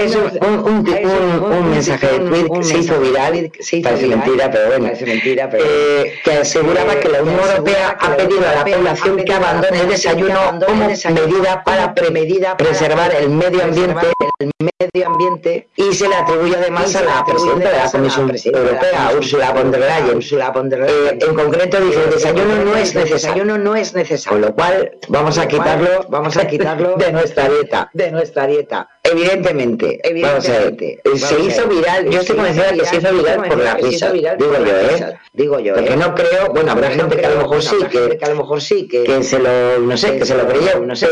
es 0.00 0.14
un, 0.16 0.38
un, 0.46 0.58
un, 0.64 0.88
un- 0.88 1.52
un 1.52 1.70
mensaje 1.70 2.06
de 2.06 2.18
tweet 2.20 2.48
que 2.54 2.62
se 2.64 2.78
hizo 2.78 3.00
viral, 3.00 3.50
parece 3.82 4.06
mentira, 4.06 4.50
pero 4.50 4.66
bueno, 4.68 4.84
parece 4.84 5.06
mentira, 5.06 5.48
pero 5.50 5.64
eh, 5.66 6.14
que 6.24 6.32
aseguraba 6.32 6.94
que 7.00 7.08
la 7.08 7.22
Unión 7.22 7.40
Europea 7.40 7.96
ha 8.00 8.16
pedido 8.16 8.40
a 8.48 8.54
la 8.54 8.64
población 8.64 9.16
que 9.24 9.32
abandone 9.32 9.80
el 9.80 9.88
desayuno 9.88 10.38
como 10.66 10.86
medida 10.88 11.64
para 11.64 11.82
como 11.82 11.94
pre- 11.94 12.10
medida 12.10 12.56
para 12.56 12.70
preservar 12.70 13.14
el 13.14 13.30
medio 13.30 13.64
ambiente 13.64 13.92
preservar 13.92 14.12
el 14.38 14.50
medio 14.58 15.06
ambiente 15.06 15.68
y 15.76 15.92
se 15.94 16.08
le 16.08 16.14
atribuye 16.16 16.56
además 16.56 16.94
a 16.96 17.02
la 17.02 17.24
presidenta 17.24 17.70
de 17.70 17.76
la 17.78 17.90
Comisión 17.90 18.30
Europea, 18.54 19.10
Ursula 19.16 19.50
von 19.52 19.70
der 19.72 19.80
Leyen. 19.80 21.18
En 21.20 21.34
concreto 21.34 21.80
dice 21.80 22.04
el 22.04 22.10
desayuno 22.10 22.56
no 22.64 22.76
es 22.76 22.94
necesario, 22.94 23.44
no 23.72 23.76
es 23.78 23.94
necesario. 23.94 24.38
con 24.38 24.40
lo 24.48 24.54
cual 24.54 24.98
vamos 25.08 25.38
a 25.38 25.48
quitarlo, 25.48 26.06
vamos 26.08 26.36
a 26.36 26.46
quitarlo 26.52 26.96
de 26.96 27.12
nuestra 27.12 27.48
dieta. 27.48 27.90
de 27.94 28.12
nuestra 28.12 28.46
dieta. 28.46 28.88
Evidentemente, 29.12 30.00
vamos 30.22 30.48
a 30.48 30.52
ver, 30.52 30.76
eh, 30.80 31.00
se 31.16 31.40
hizo 31.40 31.68
viral, 31.68 32.08
yo 32.08 32.20
estoy 32.20 32.36
convencida 32.36 32.72
de 32.72 32.78
que 32.78 32.86
se 32.86 32.96
hizo 32.96 33.12
viral, 33.12 33.42
por 33.48 33.58
la 33.58 33.72
se 33.72 33.82
risa, 33.82 34.12
digo 34.12 34.52
yo, 34.64 34.76
¿eh? 34.76 35.18
Digo 35.34 35.60
yo, 35.60 35.74
Porque 35.74 35.92
¿eh? 35.92 35.96
no 35.96 36.14
creo, 36.14 36.48
bueno, 36.52 36.72
habrá 36.72 36.90
gente 36.90 37.16
que 37.16 37.26
a 37.26 37.30
lo 37.30 37.42
mejor 37.42 37.62
sí, 37.62 37.76
que, 37.90 38.18
a 38.22 38.28
lo 38.30 38.36
mejor 38.36 38.60
sí, 38.60 38.88
que, 38.88 39.04
que 39.04 39.22
se 39.22 39.38
lo, 39.38 39.78
no 39.78 39.96
sé, 39.96 40.18
que 40.18 40.24
se 40.24 40.34
lo 40.34 40.46
creyó, 40.46 40.80
no 40.80 40.96
sé, 40.96 41.08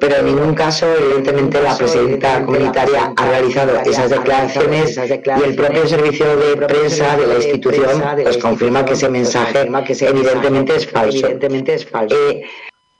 pero 0.00 0.16
en 0.16 0.26
ningún 0.26 0.54
caso, 0.54 0.86
evidentemente, 0.94 1.62
la 1.62 1.76
presidenta 1.76 2.44
comunitaria 2.44 3.12
ha 3.16 3.28
realizado 3.28 3.80
esas 3.84 4.10
declaraciones 4.10 4.96
y 4.96 5.44
el 5.44 5.54
propio 5.54 5.86
servicio 5.86 6.36
de 6.36 6.56
prensa 6.66 7.16
de 7.16 7.26
la 7.26 7.34
institución 7.34 8.02
pues 8.22 8.38
confirma 8.38 8.84
que 8.84 8.94
ese 8.94 9.08
mensaje 9.08 9.68
evidentemente 10.00 10.76
es 10.76 10.86
falso. 10.86 11.18
Evidentemente 11.18 11.74
es 11.74 11.86
falso. 11.86 12.16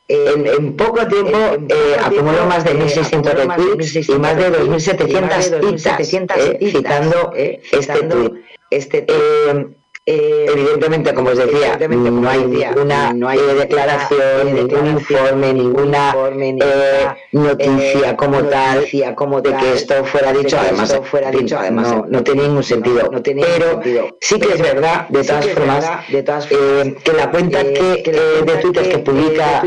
Eh, 0.07 0.33
en, 0.35 0.47
en 0.47 0.77
poco 0.77 1.07
tiempo 1.09 1.39
eh, 1.69 1.97
acumuló 1.99 2.45
más 2.47 2.63
de 2.63 2.73
eh, 2.73 2.75
1.600 2.75 3.35
acumuló 3.35 3.47
más 3.47 3.57
de 3.59 3.67
retweets 3.71 4.09
y 4.09 4.19
más 4.19 4.37
de 4.37 4.51
2.700 4.53 5.43
citas, 5.43 5.53
2.700 5.63 6.33
eh, 6.37 6.71
citando 6.71 7.33
eh, 7.35 7.61
este 7.73 7.81
citando 7.81 8.29
tweet. 8.31 8.43
este 8.71 9.03
tweet. 9.03 9.19
Eh, 9.19 9.67
Eh, 10.07 10.45
Evidentemente, 10.51 11.15
como 11.15 11.31
os 11.31 11.39
decía, 11.39 11.79
no 11.89 12.29
hay 12.29 12.45
ninguna 12.45 13.15
no 13.15 13.27
hay 13.27 13.39
eh, 13.39 13.43
ninguna, 13.43 13.61
declaración, 13.61 14.55
ningún 14.55 14.87
informe, 14.89 15.55
ninguna 15.55 16.09
informe, 16.09 16.59
eh, 16.61 17.07
noticia 17.33 18.15
como 18.15 18.43
noticia 18.43 19.07
tal 19.07 19.15
como 19.15 19.41
de 19.41 19.51
tal, 19.53 19.61
que 19.61 19.73
esto 19.73 20.05
fuera 20.05 20.35
dicho. 20.35 20.59
Además, 20.59 20.91
esto 20.91 21.03
fuera 21.05 21.29
en 21.29 21.33
fin, 21.33 21.43
dicho, 21.47 21.59
además, 21.59 21.89
no, 21.89 22.05
no 22.07 22.23
tiene 22.23 22.43
ningún 22.43 22.63
sentido. 22.63 23.09
no 23.11 23.23
tiene 23.23 23.41
ningún 23.41 23.59
Pero 23.59 23.71
sentido. 23.71 24.17
sí 24.21 24.39
que 24.39 24.53
es 24.53 24.61
verdad, 24.61 25.09
de 25.09 25.25
todas 25.25 25.47
formas, 25.49 25.85
de 26.11 26.19
eh, 26.19 26.23
formas, 26.23 27.03
que 27.03 27.13
la 27.15 27.31
cuenta 27.31 27.61
eh, 27.63 28.03
que, 28.05 28.13
la 28.13 28.53
de 28.53 28.61
Twitter 28.61 28.89
que 28.91 28.99
publica, 28.99 29.63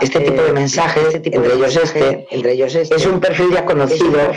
este 0.00 0.20
tipo 0.22 0.42
de 0.42 0.52
mensajes, 0.54 1.14
este 1.14 1.36
entre 1.36 1.54
ellos 1.54 1.76
este, 1.76 2.26
entre 2.30 2.52
ellos 2.52 2.74
este, 2.74 2.96
es 2.96 3.06
un 3.06 3.20
perfil 3.20 3.50
ya 3.52 3.64
conocido 3.64 4.32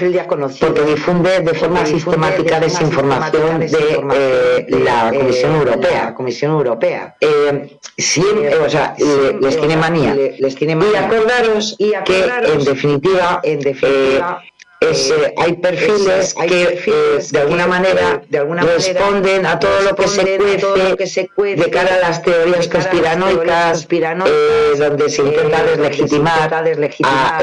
porque 0.60 0.82
difunde 0.84 1.40
de 1.40 1.54
forma 1.56 1.84
sistemática 1.84 2.60
de 2.60 2.70
forma 2.70 3.20
desinformación 3.20 3.60
de 3.60 3.68
desinformación 3.68 4.99
la 5.06 5.12
de, 5.12 5.18
Comisión 5.20 5.52
eh, 5.52 5.58
Europea. 5.58 6.04
la 6.06 6.14
Comisión 6.14 6.52
Europea. 6.52 7.16
Eh, 7.22 7.78
siempre, 7.98 8.56
o 8.58 8.70
sea, 8.70 8.96
le- 8.98 9.40
les 9.40 9.58
tiene 9.60 9.78
manía. 9.78 10.14
le- 10.14 10.36
les 10.40 10.56
tiene 10.56 10.74
Y 10.74 10.76
manía. 10.76 11.06
acordaros, 11.06 11.76
Y 11.78 11.90
que 11.90 11.98
acordaros 11.98 12.52
en 12.52 12.64
definitiva, 12.66 13.40
en 13.44 13.60
definitiva, 13.60 14.42
eh, 14.44 14.50
es, 14.82 15.10
eh, 15.12 15.34
hay 15.36 15.54
perfiles 15.58 16.30
es- 16.30 16.38
hay 16.38 16.48
que 16.50 16.66
perfiles 16.68 17.28
eh, 17.28 17.28
de 17.34 17.40
alguna 17.40 17.64
que, 17.64 17.70
manera 17.70 18.12
eh, 18.24 18.26
de 18.30 18.38
alguna 18.38 18.62
manera 18.64 18.78
responden 18.78 19.46
a 19.46 19.60
todo 19.60 19.82
lo 19.82 19.94
que 19.96 20.08
se 20.08 20.38
cuece 20.38 20.90
lo 20.90 20.96
que 20.98 21.08
se 21.08 21.28
cuece 21.28 21.62
de 21.64 21.70
cara 21.70 21.96
a 21.96 22.00
las 22.00 22.22
teorías 22.24 22.58
las 22.58 22.68
conspiranoicas, 22.70 23.88
eh, 23.92 24.74
donde 24.78 25.10
se 25.10 25.22
intenta 25.22 25.64
eh, 25.64 25.76
deslegitimar 25.76 26.54
a 26.54 26.62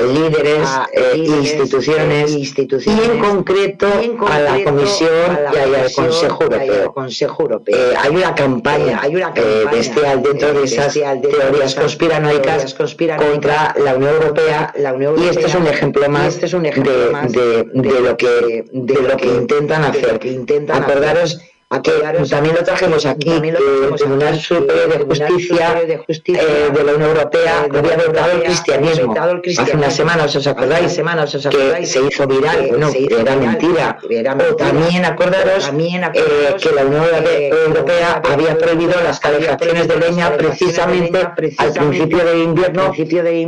líderes, 0.00 0.66
a 0.66 0.86
eh, 0.92 1.16
líderes, 1.18 1.40
instituciones, 1.52 2.30
eh, 2.32 2.38
instituciones, 2.38 3.06
y 3.06 3.10
en 3.10 3.18
concreto, 3.18 3.86
y 4.00 4.04
en 4.06 4.18
a 4.26 4.40
la 4.40 4.64
Comisión 4.64 5.10
a 5.36 5.40
la 5.40 5.52
y 5.68 5.74
al 5.74 5.92
Consejo 5.92 6.42
Europeo. 6.44 6.92
Consejo 6.94 7.42
Europeo. 7.42 7.76
Eh, 7.76 7.94
hay 7.98 8.16
una 8.16 8.34
campaña, 8.34 8.92
Eh, 8.96 8.98
hay 9.02 9.14
una 9.16 9.28
eh, 9.28 9.32
campaña, 9.34 9.70
bestial 9.72 10.22
dentro 10.22 10.48
eh, 10.48 10.52
de 10.54 10.64
esas 10.64 10.86
bestial 10.86 11.20
dentro 11.20 11.38
de 11.38 11.44
teorías 11.50 11.74
conspiranoicas, 11.74 12.42
teorías 12.46 12.74
conspiranoicas 12.74 13.30
contra 13.32 13.74
la 13.84 13.94
Unión 13.94 14.14
Europea, 14.14 14.72
la 14.78 14.94
Unión 14.94 15.14
y 15.18 15.28
este 15.28 15.40
es 15.46 15.54
un 15.54 15.66
Europea, 15.66 15.74
ejemplo 15.76 16.06
y 16.06 16.08
más, 16.08 16.26
este 16.34 16.46
es 16.46 16.54
un 16.54 16.64
ejemplo 16.66 16.92
de, 16.96 17.10
más 17.10 17.25
de- 17.32 17.64
lo 17.74 18.16
que 18.16 18.64
de, 18.72 18.94
lo 19.02 19.16
que 19.16 19.26
intentan 19.26 19.82
de 19.82 19.88
lo 20.00 20.06
hacer. 20.06 20.18
que 20.18 20.28
intentan 20.32 20.82
hacer. 20.82 20.90
Acordaros 20.96 21.40
que 21.68 21.90
Acordaros 21.90 22.30
también 22.30 22.54
lo 22.54 22.62
trajimos 22.62 23.04
aquí, 23.06 23.28
también 23.28 23.54
lo 23.54 23.60
que 23.60 23.88
el 23.88 23.94
Tribunal 23.96 24.38
Superior 24.38 24.88
de 24.88 25.04
Justicia, 25.04 25.66
Superior 25.66 25.86
de 25.88 25.96
Justicia, 25.98 26.42
eh, 26.42 26.70
de 26.72 26.84
la 26.84 26.92
Unión 26.92 27.10
Europea 27.10 27.66
eh, 27.66 27.76
había 27.76 27.96
vetado 27.96 28.32
el 28.32 28.42
cristianismo. 28.42 29.14
Hace 29.58 29.76
unas 29.76 29.96
semanas, 29.96 30.36
¿os 30.36 30.46
acordáis? 30.46 30.92
semanas, 30.92 31.34
¿os 31.34 31.42
que 31.42 31.48
acordáis? 31.48 31.90
se 31.90 32.02
hizo 32.02 32.26
viral, 32.28 32.70
Que 32.70 32.86
se 32.92 32.98
hizo 33.00 33.18
era 33.18 33.34
viral, 33.34 33.38
mentira. 33.40 33.98
era 34.08 34.34
mentira. 34.36 34.56
también 34.56 35.04
acordaros, 35.04 35.66
También 35.66 36.04
eh, 36.04 36.06
acordaros, 36.06 36.62
que 36.62 36.72
la 36.72 36.84
Unión 36.84 37.04
eh, 37.24 37.50
Europea 37.66 38.22
que 38.22 38.32
había 38.32 38.58
prohibido 38.58 38.94
las 39.02 39.18
calefacciones 39.18 39.88
de 39.88 39.96
leña 39.96 40.36
precisamente 40.36 41.18
al 41.18 41.72
principio 41.72 42.24
de 42.24 42.38
invierno, 42.38 42.92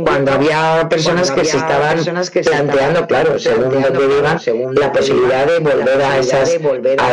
cuando 0.03 0.31
había 0.33 0.87
personas 0.89 1.31
que 1.31 1.45
se 1.45 1.55
estaban 1.55 2.03
que 2.29 2.41
planteando, 2.41 3.07
claro, 3.07 3.39
según 3.39 3.69
donde 3.69 3.89
claro, 3.91 4.07
vivan, 4.07 4.39
la 4.75 4.91
posibilidad 4.91 5.47
de 5.47 5.59
volver 5.59 6.01
a 6.01 6.17
esas 6.17 6.57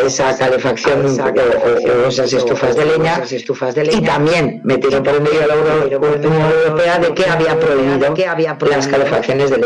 esa 0.07 0.37
calefacción 0.37 0.95
a 0.97 2.09
esas 2.09 2.32
estufas 2.32 2.76
de 2.76 2.84
leña 2.84 3.22
y 3.92 4.01
también 4.03 4.61
metieron 4.64 5.03
por 5.03 5.14
el 5.14 5.22
medio 5.22 5.40
de 5.40 5.47
la 5.47 5.55
Unión 5.55 6.42
Europea 6.53 6.99
de 6.99 7.14
que 7.14 7.26
había 7.26 7.59
prohibido 7.59 8.14
las 8.70 8.88
calefacciones 8.88 9.51
de 9.51 9.59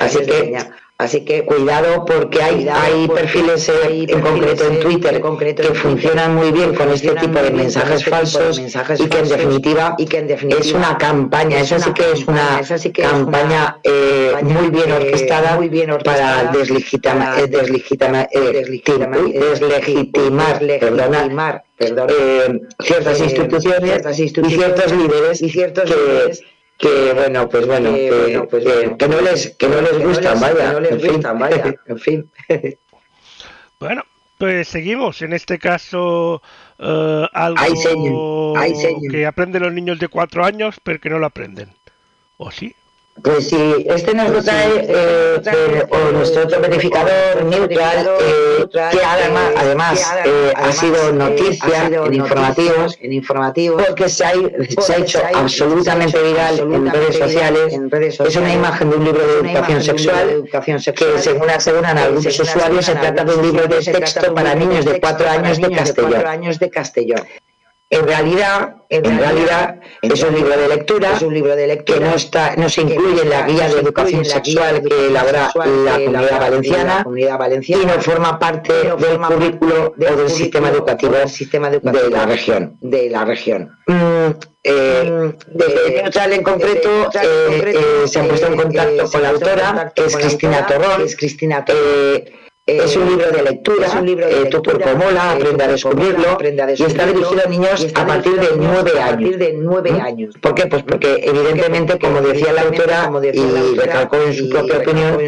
Así 0.00 0.18
que 0.24 0.40
leña. 0.44 0.70
Así 0.96 1.24
que 1.24 1.44
Cuidado 1.44 2.04
porque 2.04 2.40
hay, 2.40 2.54
Cuidado 2.54 2.80
hay 2.84 3.06
porque 3.08 3.22
perfiles 3.22 3.68
hay 3.68 4.06
en 4.08 4.20
concreto 4.20 4.50
en 4.50 4.56
perfiles, 4.56 4.84
Twitter 4.84 5.14
en 5.16 5.20
concreto 5.22 5.62
que 5.64 5.74
funcionan 5.74 6.36
muy 6.36 6.52
bien 6.52 6.72
con 6.72 6.88
este 6.92 7.10
tipo 7.16 7.38
de 7.40 7.50
mensajes 7.50 7.94
este 7.98 8.04
tipo 8.04 8.16
de 8.16 8.22
falsos 8.22 8.60
mensajes 8.60 9.00
y 9.00 9.08
que 9.08 9.18
en 9.18 9.24
falsos 9.28 9.38
definitiva 9.38 9.94
y 9.98 10.04
que 10.06 10.18
en 10.18 10.28
definitiva 10.28 10.60
es 10.60 10.72
una 10.72 10.96
campaña, 10.96 11.58
es 11.58 11.72
esa 11.72 11.80
sí 11.80 11.92
que 11.92 12.12
es 12.12 12.24
una 12.28 12.36
campaña, 12.38 12.60
esa 12.60 12.78
sí 12.78 12.90
que 12.92 13.02
es 13.02 13.08
una 13.08 13.18
campaña 13.24 13.76
eh, 13.82 14.30
campaña, 14.34 14.60
muy 14.60 14.70
bien 14.70 14.90
eh, 14.90 14.92
orquestada 14.94 15.56
muy 15.56 15.68
bien 15.68 15.90
orquestada 15.90 16.52
para 16.52 16.52
deslegitima- 16.52 17.38
eh, 17.40 17.48
deslegitimar, 17.48 18.28
deslegitimar, 20.60 20.60
perdona, 21.76 22.06
eh, 22.08 22.60
ciertas 22.80 23.20
eh, 23.20 23.24
instituciones 23.24 23.80
ciertas 23.90 24.18
y 24.18 24.22
instituciones 24.22 24.58
ciertos 24.74 24.92
líderes 24.92 25.42
y 25.42 25.50
ciertos 25.50 25.90
que, 25.90 25.96
líderes 25.96 26.42
que 26.78 27.12
bueno 27.14 27.48
pues 27.48 27.66
bueno 27.66 27.92
que, 27.94 28.08
que, 28.08 28.10
bueno, 28.10 28.48
pues 28.48 28.64
que- 28.64 28.72
bueno, 28.72 28.98
que 28.98 29.08
no 29.08 29.20
les 29.20 29.50
que 29.56 29.68
no 29.68 29.80
les 29.80 29.90
que 29.92 29.98
no 29.98 30.08
gustan 30.08 30.32
les- 30.34 30.40
vaya 30.40 30.66
que 30.68 30.72
no 30.72 30.80
les 30.80 30.92
en 30.92 31.00
fin. 31.00 31.22
vaya, 31.38 31.74
en 31.86 31.98
fin. 31.98 32.30
Bueno, 33.80 34.02
pues 34.38 34.68
seguimos. 34.68 35.20
En 35.22 35.32
este 35.32 35.58
caso, 35.58 36.42
eh, 36.78 37.26
algo 37.32 38.54
que 39.10 39.26
aprenden 39.26 39.62
los 39.62 39.72
niños 39.72 39.98
de 39.98 40.08
cuatro 40.08 40.44
años, 40.44 40.76
pero 40.82 41.00
que 41.00 41.10
no 41.10 41.18
lo 41.18 41.26
aprenden. 41.26 41.70
¿O 42.36 42.50
sí? 42.50 42.74
Pues 43.22 43.48
sí, 43.48 43.86
este 43.88 44.12
nos 44.12 44.28
lo 44.30 44.42
trae 44.42 44.86
eh, 44.88 45.40
eh, 45.46 45.86
o 45.88 46.12
nuestro 46.12 46.42
otro 46.42 46.60
verificador 46.60 47.44
neutral, 47.44 48.10
eh, 48.20 48.66
que 48.70 49.04
además, 49.04 49.52
además 49.56 50.14
eh, 50.24 50.52
ha 50.54 50.72
sido 50.72 51.12
noticia 51.12 51.86
en 51.86 52.14
informativos, 52.14 52.98
en 53.00 53.12
informativos 53.12 53.82
porque 53.86 54.08
se 54.08 54.24
ha, 54.24 54.32
se 54.78 54.92
ha 54.92 54.96
hecho 54.98 55.20
absolutamente 55.32 56.20
viral 56.20 56.58
en 56.58 56.90
redes 56.90 57.16
sociales. 57.16 57.78
Es 58.26 58.36
una 58.36 58.52
imagen 58.52 58.90
de 58.90 58.96
un 58.96 59.04
libro 59.04 59.26
de 59.26 59.50
educación 59.50 59.82
sexual 59.82 60.44
que 60.96 61.18
según 61.18 61.50
aseguran 61.50 61.96
algunos 61.96 62.38
usuarios 62.38 62.84
se 62.84 62.94
trata 62.94 63.24
de 63.24 63.34
un 63.34 63.42
libro 63.42 63.68
de 63.68 63.80
texto 63.80 64.34
para 64.34 64.54
niños 64.56 64.84
de 64.84 65.00
cuatro 65.00 65.28
años 65.30 65.60
de 65.60 65.70
Castellón. 66.68 67.22
En 67.94 68.06
realidad, 68.06 68.74
en 68.88 69.18
realidad 69.18 69.80
es 70.02 70.22
un 70.22 70.34
libro 70.34 70.56
de 70.56 70.68
lectura, 70.68 71.12
es 71.12 71.22
un 71.22 71.32
libro 71.32 71.54
de 71.54 71.66
lectura 71.66 71.98
que 71.98 72.04
no 72.04 72.14
está, 72.14 72.56
no 72.56 72.68
se 72.68 72.82
incluye 72.82 73.22
en 73.22 73.30
la 73.30 73.46
guía 73.46 73.68
de 73.68 73.80
educación 73.80 74.24
sexual 74.24 74.82
que 74.82 75.06
elabora 75.08 75.52
la 75.54 77.02
comunidad 77.04 77.38
valenciana 77.38 77.82
y 77.82 77.86
no 77.86 78.00
forma 78.00 78.38
parte 78.38 78.72
del 78.72 79.18
currículo 79.18 79.94
o 79.96 80.16
del 80.16 80.28
sistema 80.28 80.68
educativo 80.70 81.14
de 81.14 82.10
la 82.10 82.26
región, 82.26 82.76
de 82.80 83.10
la 83.10 83.24
región. 83.24 83.76
Mm, 83.86 84.30
eh, 84.66 85.32
de 85.46 86.02
Neutral 86.02 86.32
en 86.32 86.42
concreto 86.42 87.10
eh, 87.22 87.74
eh, 87.76 88.08
se 88.08 88.18
han 88.18 88.28
puesto 88.28 88.46
en 88.46 88.56
contacto 88.56 89.10
con 89.10 89.22
la 89.22 89.28
autora, 89.28 89.92
que 89.94 90.06
es 90.06 90.16
Cristina 90.16 90.66
Torrón, 90.66 91.02
es 91.02 91.16
Cristina 91.16 91.64
Torrón 91.64 92.43
es 92.66 92.96
un 92.96 93.06
libro 93.06 93.30
de 93.30 93.42
lectura, 93.42 93.86
es 93.86 93.94
un 93.94 94.06
libro 94.06 94.26
de 94.26 94.42
eh, 94.42 94.46
Tu 94.46 94.62
cuerpo 94.62 94.88
mola, 94.96 95.32
aprende 95.32 95.64
a 95.64 95.68
descubrirlo, 95.68 96.38
y 96.78 96.82
está 96.82 97.06
dirigido 97.06 97.42
a 97.44 97.48
niños 97.48 97.86
a 97.94 98.06
partir 98.06 98.40
de 98.40 98.48
nueve 98.56 98.98
años. 98.98 99.38
de 99.38 99.52
nueve 99.52 99.92
¿Mm? 99.92 100.00
años. 100.00 100.34
¿Por 100.40 100.54
qué? 100.54 100.66
Pues 100.66 100.82
porque 100.82 101.20
evidentemente, 101.22 101.98
como 101.98 102.22
decía 102.22 102.54
la 102.54 102.62
autora, 102.62 103.10
y 103.34 103.78
recalcó 103.78 104.16
en 104.16 104.32
su 104.32 104.48
propia 104.48 104.78
opinión, 104.78 105.18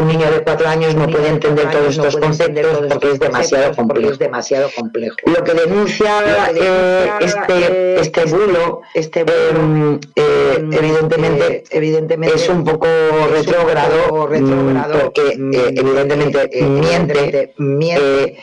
un 0.00 0.08
niño 0.08 0.30
de 0.30 0.42
cuatro 0.42 0.66
años 0.66 0.94
no 0.94 1.06
puede 1.08 1.28
entender 1.28 1.70
todos 1.70 1.90
estos 1.90 2.16
conceptos 2.16 2.78
porque 2.88 3.10
es 3.12 3.18
demasiado 3.18 3.76
complejo. 3.76 4.16
demasiado 4.16 4.70
complejo. 4.74 5.16
Lo 5.26 5.44
que 5.44 5.52
denuncia 5.52 6.50
eh, 6.54 7.10
este, 7.20 8.00
este 8.00 8.24
bulo, 8.24 8.80
este 8.94 9.20
em, 9.20 10.00
eh, 10.16 10.68
evidentemente, 10.72 11.64
evidentemente 11.70 12.36
es 12.36 12.48
un 12.48 12.64
poco 12.64 12.86
retrógrado, 13.30 14.26
mm, 14.26 15.00
porque 15.02 15.32
evidentemente 15.76 16.48
miente, 16.78 17.54
miente 17.58 18.38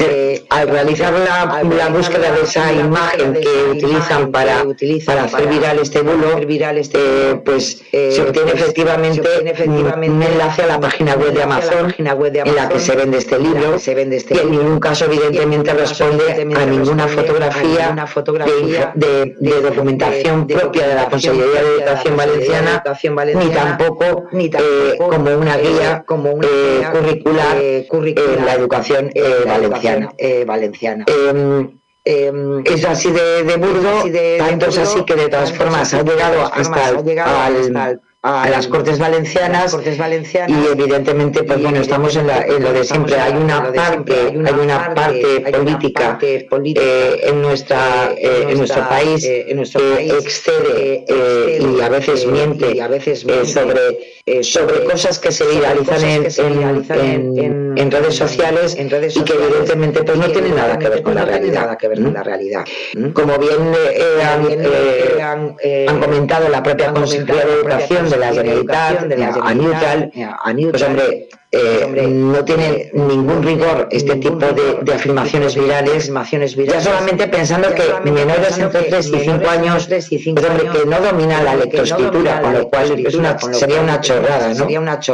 eh, 0.00 0.44
al 0.48 0.68
realizar 0.68 1.12
la, 1.12 1.62
la, 1.62 1.88
búsqueda 1.88 2.32
de 2.32 2.42
esa 2.42 2.72
imagen 2.72 3.34
que 3.34 3.70
utilizan 3.70 4.30
para, 4.30 4.64
para 5.04 5.24
hacer 5.24 5.48
viral 5.48 5.78
este 5.78 6.02
bulo, 6.02 6.38
este 6.38 6.98
eh, 6.98 7.40
pues 7.44 7.82
eh, 7.92 8.12
se 8.12 8.22
obtiene 8.22 8.52
efectivamente, 8.52 9.20
un 9.68 10.22
enlace 10.22 10.62
a 10.62 10.66
la 10.66 10.80
página 10.80 11.14
web 11.14 11.32
de 11.32 11.42
Amazon, 11.42 11.94
en 11.98 12.54
la 12.54 12.68
que 12.68 12.78
se 12.78 12.94
vende 12.94 13.18
este 13.18 13.38
libro 13.38 13.76
y 13.78 14.38
en 14.38 14.50
ningún 14.50 14.80
caso 14.80 15.04
evidentemente 15.06 15.72
responde 15.74 16.32
a 16.32 16.66
ninguna 16.66 17.08
fotografía 17.08 18.92
de, 18.94 19.34
de, 19.38 19.60
documentación 19.60 20.46
propia 20.46 20.88
de 20.88 20.94
la 20.94 21.08
Consejería 21.08 21.62
de 21.62 21.76
Educación 21.78 22.16
Valenciana 22.16 22.82
ni 23.32 23.50
tampoco 23.50 24.28
como 24.98 25.34
una 25.36 25.56
guía 25.56 26.04
curricular 26.06 27.56
en 27.60 28.46
la 28.46 28.54
educación 28.54 29.10
valenciana 29.46 29.89
valenciana. 30.46 31.04
Eh, 31.06 31.30
em, 31.30 31.80
em, 32.04 32.62
es 32.64 32.84
así 32.84 33.10
de, 33.10 33.44
de 33.44 33.56
burdo, 33.56 34.04
tanto 34.38 34.66
es 34.66 34.78
así 34.78 35.04
que 35.04 35.14
de 35.14 35.28
todas 35.28 35.52
formas 35.52 35.92
ha 35.94 36.02
llegado 36.02 36.50
hasta, 36.52 36.88
al, 36.88 38.00
a 38.22 38.50
las 38.50 38.66
Cortes 38.66 38.98
Valencianas, 38.98 39.74
y 40.46 40.66
evidentemente 40.72 41.42
pues 41.42 41.62
bueno 41.62 41.80
estamos 41.80 42.14
en, 42.16 42.26
lo 42.26 42.72
de 42.72 42.84
siempre. 42.84 43.14
hay 43.18 43.32
una 43.32 43.72
parte 43.72 44.12
hay 44.14 44.54
una 44.60 44.94
parte 44.94 45.42
política 45.50 46.18
eh, 46.20 47.20
en 47.22 47.40
nuestra 47.40 48.12
eh, 48.18 48.48
en 48.50 48.58
nuestro 48.58 48.86
país 48.86 49.24
que 49.24 50.18
excede 50.18 51.04
eh, 51.08 51.62
y 51.62 51.80
a 51.80 51.88
veces 51.88 52.26
miente 52.26 52.78
sobre 53.46 54.42
sobre 54.42 54.84
cosas 54.84 55.18
que 55.18 55.32
se 55.32 55.46
viralizan 55.46 56.04
en, 56.04 57.74
en, 57.78 57.90
redes 57.90 58.16
sociales 58.16 58.76
y 58.78 59.24
que 59.24 59.32
evidentemente 59.32 60.02
pues 60.02 60.18
no 60.18 60.28
tienen 60.30 60.56
nada 60.56 60.78
que 60.78 60.90
ver 60.90 61.02
con 61.02 61.14
la 61.14 61.24
realidad 61.24 61.78
la 62.12 62.22
realidad 62.22 62.64
como 63.14 63.38
bien 63.38 63.72
han, 65.22 65.56
han 65.88 66.00
comentado 66.00 66.50
la 66.50 66.62
propia 66.62 66.92
Consejería 66.92 67.46
de 67.46 67.52
Educación 67.54 68.09
de 68.10 68.16
la 68.16 68.32
Generalitat, 68.32 69.04
de 69.06 69.16
la 69.16 69.54
Neutral, 69.54 70.10
pues 70.70 70.82
hombre, 70.82 71.28
eh, 71.52 72.06
no 72.08 72.44
tiene 72.44 72.90
ningún 72.94 73.42
rigor 73.42 73.88
este 73.90 74.14
tipo 74.16 74.38
de, 74.38 74.92
afirmaciones 74.92 75.56
virales, 75.56 76.12
ya 76.68 76.80
solamente 76.80 77.26
pensando 77.26 77.68
que 77.74 78.08
menores 78.08 78.56
entre 78.56 78.82
3 78.82 79.06
y 79.08 79.18
5 79.18 79.48
años, 79.48 79.88
pues, 79.88 80.12
hombre, 80.12 80.68
que 80.72 80.86
no 80.86 81.00
domina 81.00 81.42
la 81.42 81.56
lectoescritura, 81.56 82.40
con 82.40 82.54
lo 82.54 82.68
cual 82.68 83.04
es 83.04 83.14
una, 83.16 83.36
sería 83.38 83.80
una 83.80 84.00
chorrada, 84.00 84.54
¿no? 84.54 84.66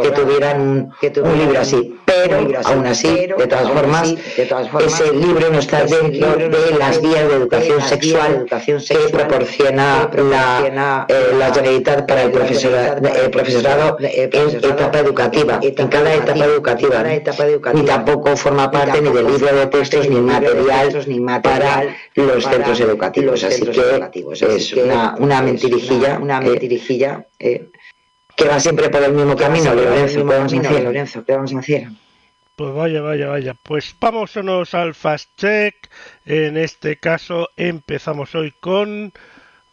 que 0.03 0.11
tuvieran 0.11 0.61
un, 0.61 0.93
un 1.25 1.39
libro 1.39 1.59
así. 1.59 1.95
Pero, 2.05 2.37
aún 2.65 2.87
así, 2.87 3.27
de 3.27 3.47
todas 3.47 3.69
formas, 3.69 4.15
ese 4.37 5.13
libro 5.15 5.51
no 5.51 5.59
está 5.59 5.85
dentro 5.85 6.37
de 6.37 6.79
las 6.79 7.01
guías 7.01 7.29
de 7.29 7.35
educación 7.35 7.81
sexual 7.81 8.47
que 8.47 9.09
proporciona 9.11 10.11
la, 10.15 11.07
eh, 11.09 11.35
la 11.39 11.55
Generalitat 11.55 12.07
para 12.07 12.25
el 12.25 12.31
profesorado, 12.31 13.97
en 14.01 14.31
etapa 14.33 14.99
educativa. 14.99 15.61
En 15.63 15.89
cada 15.89 16.15
etapa 16.15 16.26
educativa, 16.35 17.03
ni 17.75 17.85
tampoco 17.85 18.37
forma 18.37 18.71
parte 18.71 19.01
ni 19.01 19.11
del 19.11 19.27
libro 19.27 19.55
de 19.55 19.67
textos 19.67 20.09
ni 20.09 20.21
material 20.21 21.05
para 21.43 21.97
los 22.15 22.45
centros 22.45 22.81
educativos. 22.81 23.43
Así 23.45 23.65
que 23.67 24.57
es 24.57 24.73
una, 24.73 25.15
una 25.19 25.43
mentirijilla, 25.43 26.19
una 26.19 26.41
mentirijilla 26.41 27.27
eh, 27.39 27.71
que 28.37 28.49
va 28.49 28.61
siempre 28.61 28.89
por 28.91 29.03
el 29.03 29.13
mismo 29.13 29.37
camino, 29.37 29.75
Lorenzo, 29.75 30.25
Lorenzo, 30.25 31.25
¿qué 31.25 31.33
vamos 31.33 31.55
a 31.55 31.59
hacer? 31.59 31.89
Pues 32.57 32.75
vaya, 32.75 33.03
vaya, 33.03 33.29
vaya. 33.29 33.55
Pues 33.63 33.95
vámonos 34.01 34.73
al 34.75 34.95
fast 34.95 35.29
check. 35.37 35.75
En 36.25 36.57
este 36.57 36.97
caso 36.97 37.51
empezamos 37.57 38.35
hoy 38.35 38.53
con 38.61 39.13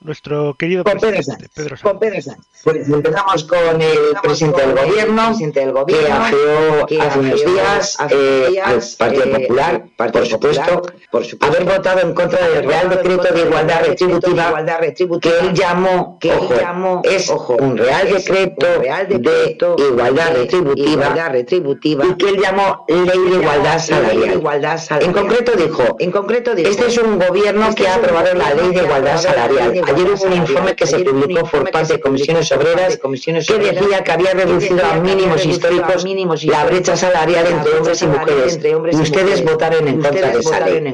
nuestro 0.04 0.54
querido 0.56 0.84
presidente, 0.84 1.50
Pedro 1.54 1.78
Sánchez. 1.78 2.28
Pues 2.64 2.88
empezamos 2.88 3.44
con 3.44 3.82
el 3.82 3.98
presidente 4.22 4.66
del 4.66 4.76
gobierno, 4.76 5.28
presidente 5.28 5.60
del 5.60 5.72
gobierno 5.72 6.86
que 6.88 7.02
afeó 7.02 7.02
hace 7.02 7.20
unos 7.20 7.46
días 7.46 7.98
eh, 8.10 8.62
al 8.64 8.82
Partido 8.98 9.24
eh, 9.26 9.40
Popular, 9.40 9.86
por 9.98 10.26
supuesto, 10.26 10.82
por 11.12 11.26
supuesto, 11.26 11.46
haber 11.46 11.78
votado 11.78 12.00
en 12.02 12.14
contra 12.14 12.48
del 12.48 12.66
Real 12.66 12.90
Decreto 12.90 13.34
de 13.34 13.42
Igualdad 13.42 13.82
Retributiva, 13.86 15.20
que 15.22 15.40
él 15.40 15.54
llamó, 15.54 16.18
que 16.20 16.32
ojo, 16.32 16.56
llamó, 16.56 17.02
es 17.04 17.30
ojo, 17.30 17.58
un 17.60 17.78
Real 17.78 18.10
Decreto 18.10 18.66
de 19.76 19.86
Igualdad 19.90 21.32
Retributiva, 21.32 22.06
y 22.06 22.16
que 22.16 22.30
él 22.30 22.40
llamó 22.42 22.86
Ley 22.88 23.06
de 23.06 23.36
Igualdad 23.36 23.80
Salarial. 23.80 24.42
En 25.02 25.14
concreto 25.14 25.52
dijo, 25.54 25.96
en 26.00 26.12
concreto 26.12 26.56
dijo, 26.56 26.70
este 26.70 26.88
es 26.88 26.98
un 26.98 27.20
gobierno 27.20 27.70
este 27.70 27.84
que 27.84 27.88
ha 27.90 27.96
aprobado 27.96 28.34
la 28.34 28.54
Ley 28.54 28.72
de 28.72 28.84
Igualdad 28.84 29.18
Salarial 29.18 29.93
Ayer 29.94 30.12
hubo 30.12 30.26
un 30.26 30.34
informe 30.34 30.76
que 30.76 30.88
se 30.88 31.00
publicó 31.00 31.46
por 31.48 31.70
parte 31.72 31.94
de 31.94 32.00
comisiones 32.00 32.52
obreras 32.52 32.98
que 32.98 33.58
decía 33.60 34.04
que 34.04 34.12
había 34.12 34.34
reducido 34.34 34.84
a 34.86 34.96
mínimos 34.96 35.46
históricos 35.46 36.06
la 36.44 36.66
brecha 36.66 36.96
salarial 36.96 37.48
entre 37.48 37.74
hombres 37.74 38.02
y 38.02 38.08
mujeres. 38.08 38.60
Y 38.92 38.96
ustedes 38.96 39.44
votaron 39.44 39.88
en 39.88 40.02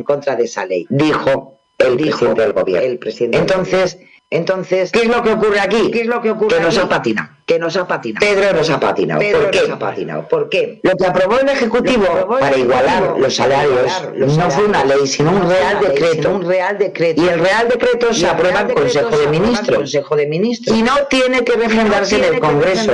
contra 0.04 0.36
de 0.36 0.44
esa 0.44 0.66
ley. 0.66 0.86
Dijo 0.90 1.60
el 1.78 1.96
presidente 1.98 2.42
del 2.42 2.54
gobierno. 2.54 3.00
Entonces, 3.32 3.98
entonces, 4.32 4.92
¿qué 4.92 5.02
es 5.02 5.08
lo 5.08 5.24
que 5.24 5.32
ocurre 5.32 5.60
aquí? 5.60 5.90
¿Qué 5.90 6.02
es 6.02 6.08
lo 6.08 6.22
que 6.22 6.30
ocurre? 6.30 6.58
Que 6.58 6.62
nos 6.62 6.78
ha 6.78 6.88
patinado. 6.88 7.30
Que 7.48 7.58
nos 7.58 7.76
ha 7.78 7.88
patinado. 7.88 8.24
Pedro 8.24 8.54
nos 8.54 8.70
ha 8.70 8.80
patinado. 8.80 9.20
¿Por 9.20 9.50
qué? 9.50 9.60
ha 9.72 9.80
patinado. 9.80 10.28
¿Por 10.28 10.50
qué? 10.50 10.80
Lo 10.84 10.92
que 10.96 11.06
aprobó 11.08 11.40
el 11.40 11.50
Ejecutivo 11.50 12.06
para 12.40 12.56
igualar 12.56 13.16
los 13.18 13.36
salarios 13.36 13.92
no 14.16 14.52
fue 14.52 14.66
una 14.66 14.86
ley, 14.86 15.08
sino 15.08 15.32
un 15.32 15.50
real 15.50 15.80
decreto. 15.80 16.30
Un 16.32 16.48
real 16.48 16.78
decreto. 16.78 17.24
Y 17.24 17.28
el 17.28 17.40
real 17.40 17.70
decreto 17.70 18.14
se 18.14 18.28
aprueba 18.28 18.62
en 18.62 18.70
Consejo 18.70 19.18
de 19.18 19.28
Ministros. 19.28 19.78
Consejo 19.78 20.16
de 20.16 20.28
Ministros. 20.28 20.78
Y 20.78 20.84
no 20.84 20.94
tiene 21.10 21.44
que 21.44 21.54
refrendarse 21.54 22.18
en 22.18 22.36
el 22.36 22.40
Congreso, 22.40 22.92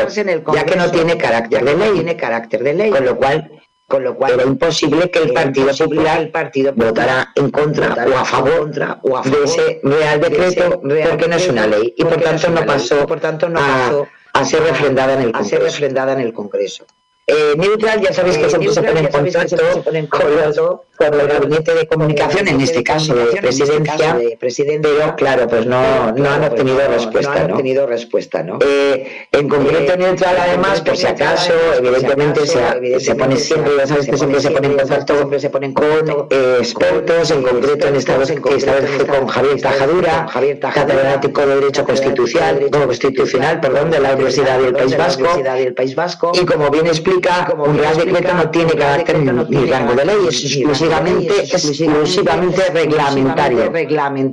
ya 0.54 0.64
que 0.64 0.76
no 0.78 0.90
tiene 0.90 1.18
carácter 1.18 1.66
de 1.66 1.76
ley. 1.76 1.92
Tiene 1.96 2.16
carácter 2.16 2.64
de 2.64 2.74
ley. 2.76 2.92
Con 2.92 3.04
lo 3.04 3.18
cual 3.18 3.52
con 3.88 4.04
lo 4.04 4.16
cual 4.16 4.34
era 4.34 4.44
imposible 4.44 5.12
que 5.12 5.20
el 5.20 5.34
Partido 5.34 5.72
Popular 5.76 6.20
el 6.20 6.32
partido 6.32 6.74
votara 6.76 7.32
en 7.36 7.52
contra 7.52 7.94
o 7.94 8.18
a 8.18 8.26
favor 8.26 8.72
de 8.72 9.44
ese 9.44 9.80
Real 9.84 10.20
Decreto 10.20 10.82
porque 10.82 11.28
no 11.28 11.36
es 11.36 11.48
una 11.48 11.68
ley 11.68 11.94
y 11.96 12.04
por 12.04 12.22
tanto 12.22 12.50
no 12.50 12.66
pasó, 12.66 13.06
por 13.06 13.20
tanto 13.20 13.48
no 13.48 13.60
pasó 13.60 14.08
a, 14.34 14.44
ser 14.44 14.64
refrendada 14.64 15.14
en 15.14 15.22
el 15.22 15.32
Congreso. 15.32 15.46
A 15.46 15.50
ser 15.50 15.62
refrendada 15.62 16.14
en 16.14 16.20
el 16.20 16.34
Congreso. 16.34 16.86
Eh, 17.28 17.56
Neutral, 17.58 18.02
ya 18.02 18.14
sabéis 18.14 18.38
que 18.38 18.48
siempre 18.50 18.72
se 18.72 18.84
pone 18.84 19.00
en 19.00 19.08
contacto 19.08 19.58
con, 20.96 21.20
el 21.20 21.28
gabinete 21.28 21.74
de 21.74 21.88
comunicación, 21.88 22.48
en 22.48 22.62
este 22.62 22.84
caso 22.84 23.16
de 23.16 23.42
presidencia, 23.42 24.16
pero 24.80 25.16
claro, 25.16 25.48
pues 25.48 25.66
no, 25.66 26.12
no 26.12 26.30
han 26.30 26.44
obtenido 26.44 26.78
respuesta. 26.88 27.48
No 27.48 27.56
obtenido 27.56 27.88
respuesta 27.88 28.44
¿no? 28.44 28.60
Eh, 28.64 29.28
en 29.32 29.50
concreto, 29.50 29.94
eh, 29.94 29.98
Neutral, 29.98 30.36
además, 30.40 30.82
por 30.82 30.96
si 30.96 31.08
acaso, 31.08 31.54
evidentemente 31.80 32.46
se, 32.46 33.00
se 33.00 33.16
pone 33.16 33.38
siempre, 33.38 33.72
ya 33.76 33.88
sabes 33.88 34.06
que 34.06 34.18
siempre 34.18 34.40
se 34.40 34.52
pone 34.52 34.68
en 34.68 34.78
contacto 34.78 35.16
con 35.22 35.34
expertos, 35.34 37.32
en 37.32 37.42
concreto, 37.42 37.88
en 37.88 37.96
esta 37.96 38.20
vez, 38.20 38.30
esta 38.30 38.76
vez 38.76 38.90
fue 38.92 39.08
con 39.08 39.26
Javier 39.26 39.62
Tajadura, 39.62 40.28
catedrático 40.76 41.42
de 41.42 41.56
Derecho 41.56 41.86
Constitucional, 41.86 42.70
constitucional 42.70 43.60
perdón, 43.60 43.90
de 43.90 44.00
la 44.00 44.14
Universidad 44.14 44.60
del 44.60 44.76
País 45.74 45.96
Vasco, 45.96 46.32
y 46.40 46.46
como 46.46 46.70
bien 46.70 46.86
explica, 46.86 47.15
explica, 47.16 47.54
un 47.58 47.78
Real 47.78 47.98
Decreto 47.98 48.34
no 48.34 48.50
tiene 48.50 48.74
carácter 48.74 49.20
ni 49.20 49.66
rango 49.66 49.94
de 49.94 50.06
ley, 50.06 50.18
es 50.30 50.44
exclusivamente, 50.44 51.42
exclusivamente 51.42 52.64
reglamentario. 52.74 53.72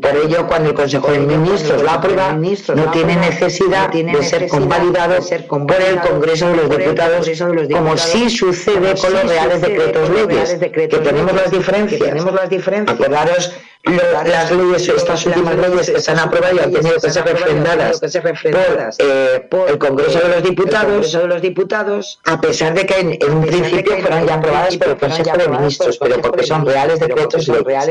Por 0.00 0.16
ello, 0.16 0.46
cuando 0.46 0.70
el 0.70 0.74
Consejo 0.74 1.12
de 1.12 1.18
Ministros 1.20 1.82
lo 1.82 1.90
aprueba, 1.90 2.32
no 2.32 2.90
tiene 2.90 3.16
necesidad 3.16 3.90
de 3.90 4.22
ser 4.22 4.48
convalidado 4.48 5.16
por 5.48 5.80
el 5.80 6.00
Congreso 6.00 6.48
de 6.48 6.56
los 6.56 6.70
Diputados, 6.70 7.30
como 7.72 7.96
sí 7.96 8.30
sucede 8.30 8.94
con 9.00 9.12
los 9.12 9.24
Reales 9.24 9.60
Decretos 9.60 10.10
Leyes, 10.10 10.58
que 10.58 10.88
tenemos 10.88 11.32
las 11.32 11.50
diferencias. 11.50 12.88
Acordaros 12.88 13.52
las 13.84 14.50
leyes, 14.52 14.88
estas 14.88 15.26
últimas 15.26 15.56
leyes 15.56 15.90
que 15.90 16.00
se 16.00 16.10
han 16.12 16.20
aprobado 16.20 16.56
y 16.56 16.60
han 16.60 16.72
tenido 16.72 17.00
que 17.00 17.10
ser 17.10 17.24
refrendadas 17.24 18.96
eh, 18.98 19.46
por, 19.50 19.68
el 19.68 19.78
Congreso 19.78 20.20
de 20.20 21.26
los 21.26 21.42
Diputados, 21.42 22.20
a 22.24 22.40
pesar 22.40 22.71
de 22.74 22.86
que 22.86 23.00
en, 23.00 23.34
un 23.34 23.42
principio 23.42 23.98
fueron 23.98 24.26
ya 24.26 24.34
aprobadas 24.34 24.76
por 24.76 24.88
el 24.88 24.96
Consejo 24.96 25.36
de 25.36 25.48
Ministros, 25.48 25.98
pero 25.98 26.20
porque 26.20 26.44
son 26.44 26.66
reales 26.66 26.98
decretos 26.98 27.46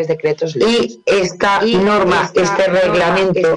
decretos 0.07 0.55
Y 0.55 1.01
esta 1.05 1.61
norma, 1.61 2.31
este 2.33 2.67
reglamento, 2.67 3.55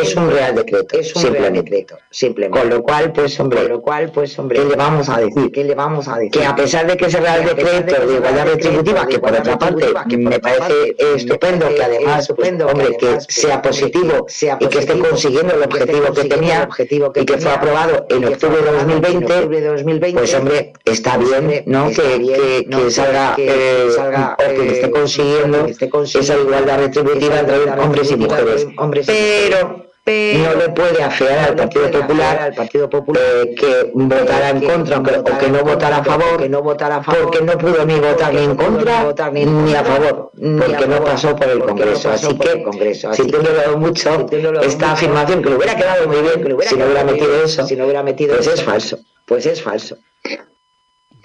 es 0.00 0.16
un 0.16 0.30
real 0.30 0.54
decreto, 0.54 0.98
es 0.98 1.14
un 1.14 1.22
simplemente. 1.22 1.86
simplemente. 2.10 2.60
Con 2.60 2.70
lo 2.70 2.82
cual, 2.82 3.12
pues 3.12 3.38
hombre, 3.40 3.60
con 3.62 3.68
lo 3.68 3.82
cual, 3.82 4.10
pues 4.10 4.38
hombre, 4.38 4.60
¿qué 4.60 4.64
le 4.64 4.76
vamos 4.76 5.08
a 5.08 5.18
decir? 5.18 5.52
¿Qué 5.52 5.64
le 5.64 5.74
vamos 5.74 6.08
a 6.08 6.16
decir? 6.16 6.30
Que 6.32 6.44
a 6.44 6.54
pesar 6.54 6.86
de 6.86 6.96
que 6.96 7.06
ese 7.06 7.20
real 7.20 7.44
decreto 7.44 8.06
de 8.06 8.14
igualdad 8.14 8.46
retributiva, 8.46 9.06
que 9.06 9.18
por 9.18 9.32
otra 9.32 9.58
parte 9.58 9.86
me 10.16 10.38
parece 10.38 10.96
estupendo 11.14 11.68
que 11.74 11.82
además, 11.82 12.32
pues, 12.34 12.52
hombre, 12.62 12.96
que 12.98 13.20
sea 13.28 13.62
positivo 13.62 14.26
y 14.60 14.66
que 14.66 14.78
esté 14.78 14.98
consiguiendo 14.98 15.54
el 15.54 15.62
objetivo 15.62 16.12
que 16.12 16.24
tenía 16.24 16.68
y 17.14 17.24
que 17.24 17.38
fue 17.38 17.50
aprobado 17.50 18.06
en 18.08 18.24
octubre 18.24 18.62
de 18.62 18.72
2020, 18.72 20.12
pues 20.12 20.34
hombre, 20.34 20.55
está 20.84 21.16
bien, 21.18 21.62
¿no? 21.66 21.90
Que, 21.90 22.66
que, 22.70 22.90
salga, 22.90 23.34
eh, 23.38 23.88
o 23.88 24.54
que 24.54 24.68
esté 24.68 24.90
consiguiendo 24.90 25.66
esa 25.66 26.36
igualdad 26.36 26.78
retributiva 26.78 27.40
entre 27.40 27.70
hombres 27.80 28.10
y 28.10 28.16
mujeres. 28.16 28.66
Pero 29.06 29.86
no 30.06 30.54
le 30.54 30.68
puede 30.68 31.02
afear 31.02 31.48
al 31.48 31.56
Partido 31.56 31.90
Popular, 31.90 32.38
al 32.38 32.54
Partido 32.54 32.88
Popular 32.88 33.22
eh, 33.42 33.54
que 33.56 33.90
votará 33.92 34.50
en 34.50 34.60
contra 34.60 34.98
o 35.00 35.38
que 35.38 35.48
no 35.50 35.64
votará 35.64 35.96
a 35.96 36.04
favor, 36.04 36.36
que 36.36 36.48
no 36.48 36.62
votará 36.62 36.96
a 36.98 37.02
favor, 37.02 37.22
porque 37.22 37.42
no 37.42 37.58
pudo 37.58 37.84
ni 37.84 37.98
votar 37.98 38.32
ni 38.32 38.44
en 38.44 38.54
contra 38.54 39.12
ni 39.32 39.74
a 39.74 39.82
favor, 39.82 40.30
porque 40.32 40.86
no 40.86 41.04
pasó 41.04 41.34
por 41.34 41.48
el 41.48 41.58
Congreso. 41.58 42.10
Así 42.10 42.38
que, 42.38 42.94
si 43.14 43.26
te 43.26 43.38
dado 43.38 43.78
mucho 43.78 44.28
esta 44.62 44.92
afirmación, 44.92 45.42
que 45.42 45.50
le 45.50 45.56
hubiera 45.56 45.74
quedado 45.74 46.06
muy 46.06 46.22
bien 46.22 46.56
si 46.60 46.76
no 46.76 46.84
hubiera 46.84 47.02
metido 47.02 47.42
eso, 47.42 47.66
si 47.66 47.74
no 47.74 47.84
hubiera 47.84 48.04
metido 48.04 48.36
pues 48.36 48.46
es 48.46 48.62
falso, 48.62 48.98
pues 49.26 49.44
es 49.46 49.60
falso. 49.60 49.96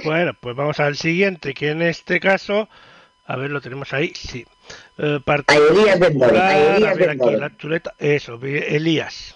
Bueno, 0.03 0.33
pues 0.39 0.55
vamos 0.55 0.79
al 0.79 0.97
siguiente, 0.97 1.53
que 1.53 1.69
en 1.69 1.81
este 1.81 2.19
caso, 2.19 2.69
a 3.25 3.35
ver, 3.35 3.51
lo 3.51 3.61
tenemos 3.61 3.93
ahí, 3.93 4.13
sí. 4.15 4.45
Eh, 4.97 5.19
a 5.25 5.41
Elías. 5.45 5.99
La 7.39 7.57
chuleta, 7.57 7.93
eso, 7.99 8.39
Elías 8.41 9.35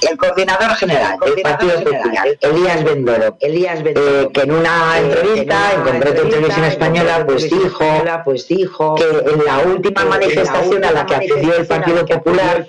el 0.00 0.16
coordinador 0.16 0.70
general 0.76 1.18
del 1.24 1.42
Partido 1.42 1.74
Popular, 1.82 2.28
Elías 2.40 2.84
Bendoro, 2.84 3.36
Elías 3.40 3.80
eh, 3.84 4.28
que 4.32 4.40
en 4.40 4.52
una 4.52 4.98
entrevista, 4.98 5.72
en 5.74 5.82
concreto 5.82 6.22
en 6.22 6.30
Televisión 6.30 6.64
Española, 6.64 7.24
pues 7.26 7.50
dijo, 7.50 7.84
pues 8.24 8.48
dijo 8.48 8.94
que 8.94 9.04
en 9.04 9.44
la 9.44 9.58
última 9.58 10.04
manifestación 10.04 10.84
a 10.84 10.92
la 10.92 11.06
que 11.06 11.14
accedió 11.16 11.56
el 11.56 11.66
Partido 11.66 12.06
Popular, 12.06 12.66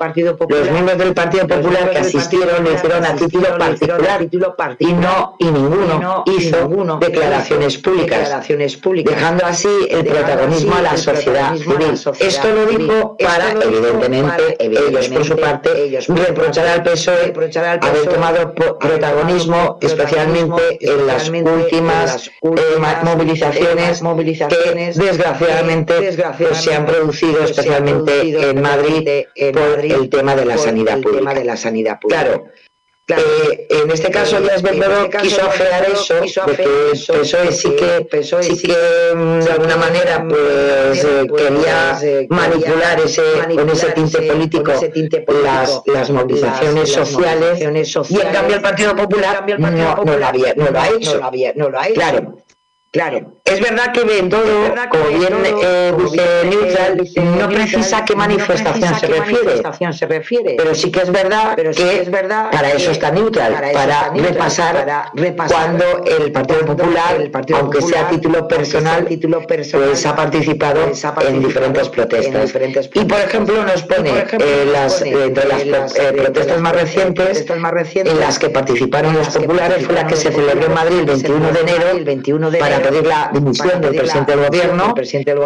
los 0.49 0.71
miembros 0.71 0.97
del 0.97 1.13
Partido 1.13 1.47
Popular 1.47 1.91
que 1.91 1.99
asistieron 1.99 2.63
lo 2.63 2.73
hicieron 2.73 3.05
a 3.05 3.15
título 3.15 3.57
particular 3.57 4.27
y 4.79 4.93
no 4.93 5.35
y 5.39 5.45
ninguno 5.45 6.23
hizo 6.25 6.97
declaraciones 6.99 7.77
públicas, 7.77 8.47
dejando 8.47 9.45
así 9.45 9.69
el 9.89 10.05
protagonismo 10.05 10.75
a 10.75 10.81
la 10.81 10.97
sociedad 10.97 11.55
civil. 11.55 11.99
Esto 12.19 12.49
lo 12.49 12.65
dijo 12.65 13.17
para, 13.17 13.51
evidentemente, 13.51 14.57
ellos 14.59 15.09
por 15.09 15.25
su 15.25 15.37
parte, 15.37 15.99
reprochar 16.07 16.67
al 16.67 16.83
PSOE 16.83 17.18
haber 17.21 18.05
tomado 18.07 18.53
protagonismo 18.53 19.77
especialmente 19.81 20.77
en 20.81 21.07
las 21.07 21.29
últimas 21.29 22.27
eh, 22.27 22.31
movilizaciones 23.03 24.01
que 24.01 24.93
desgraciadamente 24.95 25.93
pues, 26.37 26.57
se 26.57 26.73
han 26.73 26.85
producido 26.85 27.43
especialmente 27.43 28.49
en 28.49 28.61
Madrid 28.61 29.07
por 29.53 29.79
el 29.79 30.09
tema 30.09 30.35
de 30.35 30.45
la 30.45 30.57
sanidad 30.57 30.99
pública. 31.01 31.33
Claro, 32.07 32.45
eh, 33.17 33.67
en 33.69 33.91
este 33.91 34.11
caso, 34.11 34.39
Díaz 34.41 34.61
Bernardo 34.61 35.09
quiso 35.09 35.41
afear 35.41 35.87
eso, 35.89 36.15
de 36.45 36.55
que 36.55 36.65
PSOE 36.91 37.51
sí 37.51 37.69
que, 37.75 38.23
sí 38.23 38.67
que 38.67 39.15
mm, 39.15 39.39
de 39.39 39.51
alguna 39.51 39.77
manera 39.77 40.25
pues, 40.27 41.03
eh, 41.03 41.27
quería 41.35 41.99
manipular 42.29 42.99
ese, 42.99 43.23
con 43.55 43.69
ese 43.69 43.91
tinte 43.91 44.21
político 44.21 44.73
las, 45.43 45.81
las 45.85 46.09
movilizaciones 46.09 46.91
sociales. 46.91 47.59
y 47.59 48.19
en 48.19 48.31
cambio 48.31 48.55
el 48.55 48.61
Partido 48.61 48.95
Popular 48.95 49.45
no, 49.57 49.69
no, 49.69 50.17
lo, 50.17 50.25
había, 50.25 50.53
no 50.55 50.69
lo 50.71 50.79
ha 50.79 50.89
hecho. 50.89 51.21
Claro, 51.93 52.37
Claro, 52.91 53.33
es 53.45 53.59
verdad 53.61 53.91
que 53.91 54.03
Bendodo, 54.03 54.73
como 54.89 55.07
bien 55.09 55.33
eh, 55.45 55.93
dice 55.95 56.45
Neutral, 56.45 57.37
no 57.37 57.47
precisa 57.47 58.03
qué 58.03 58.15
manifestación 58.15 58.97
se 59.93 60.07
refiere, 60.07 60.55
pero 60.57 60.73
sí 60.73 60.91
que 60.91 61.01
es 61.01 61.11
verdad 61.11 61.55
que 61.55 62.01
es 62.01 62.09
verdad 62.09 62.49
para 62.49 62.71
eso 62.71 62.89
está 62.89 63.11
Neutral, 63.11 63.53
para, 63.73 64.11
repasar, 64.13 65.11
cuando 65.47 66.03
el 66.03 66.31
Partido 66.31 66.65
Popular, 66.65 67.29
aunque 67.53 67.83
sea 67.83 68.07
a 68.07 68.09
título 68.09 68.47
personal, 68.47 69.07
pues 69.07 70.05
ha 70.07 70.15
participado 70.15 70.91
en 71.27 71.43
diferentes 71.43 71.89
protestas. 71.89 72.55
Y 72.95 73.05
por 73.05 73.19
ejemplo 73.19 73.65
nos 73.65 73.83
pone 73.83 74.25
eh, 74.31 74.69
las, 74.71 75.03
entre 75.03 75.47
las 75.47 75.95
eh, 75.95 76.11
protestas 76.13 76.59
más 76.59 76.73
recientes 76.73 77.45
en 77.95 78.19
las 78.19 78.39
que 78.39 78.49
participaron 78.49 79.13
los 79.13 79.27
populares 79.29 79.85
fue 79.85 79.93
la 79.93 80.07
que 80.07 80.15
se 80.15 80.31
celebró 80.31 80.65
en 80.65 80.73
Madrid 80.73 80.99
el 80.99 81.05
21 81.05 81.51
de 81.51 81.59
enero 81.59 82.78
para 82.79 82.89
pedir 82.89 83.07
la 83.07 83.31
dimisión 83.33 83.81
del 83.81 83.95
presidente 83.95 84.31
del 84.35 84.45
gobierno, 84.47 84.93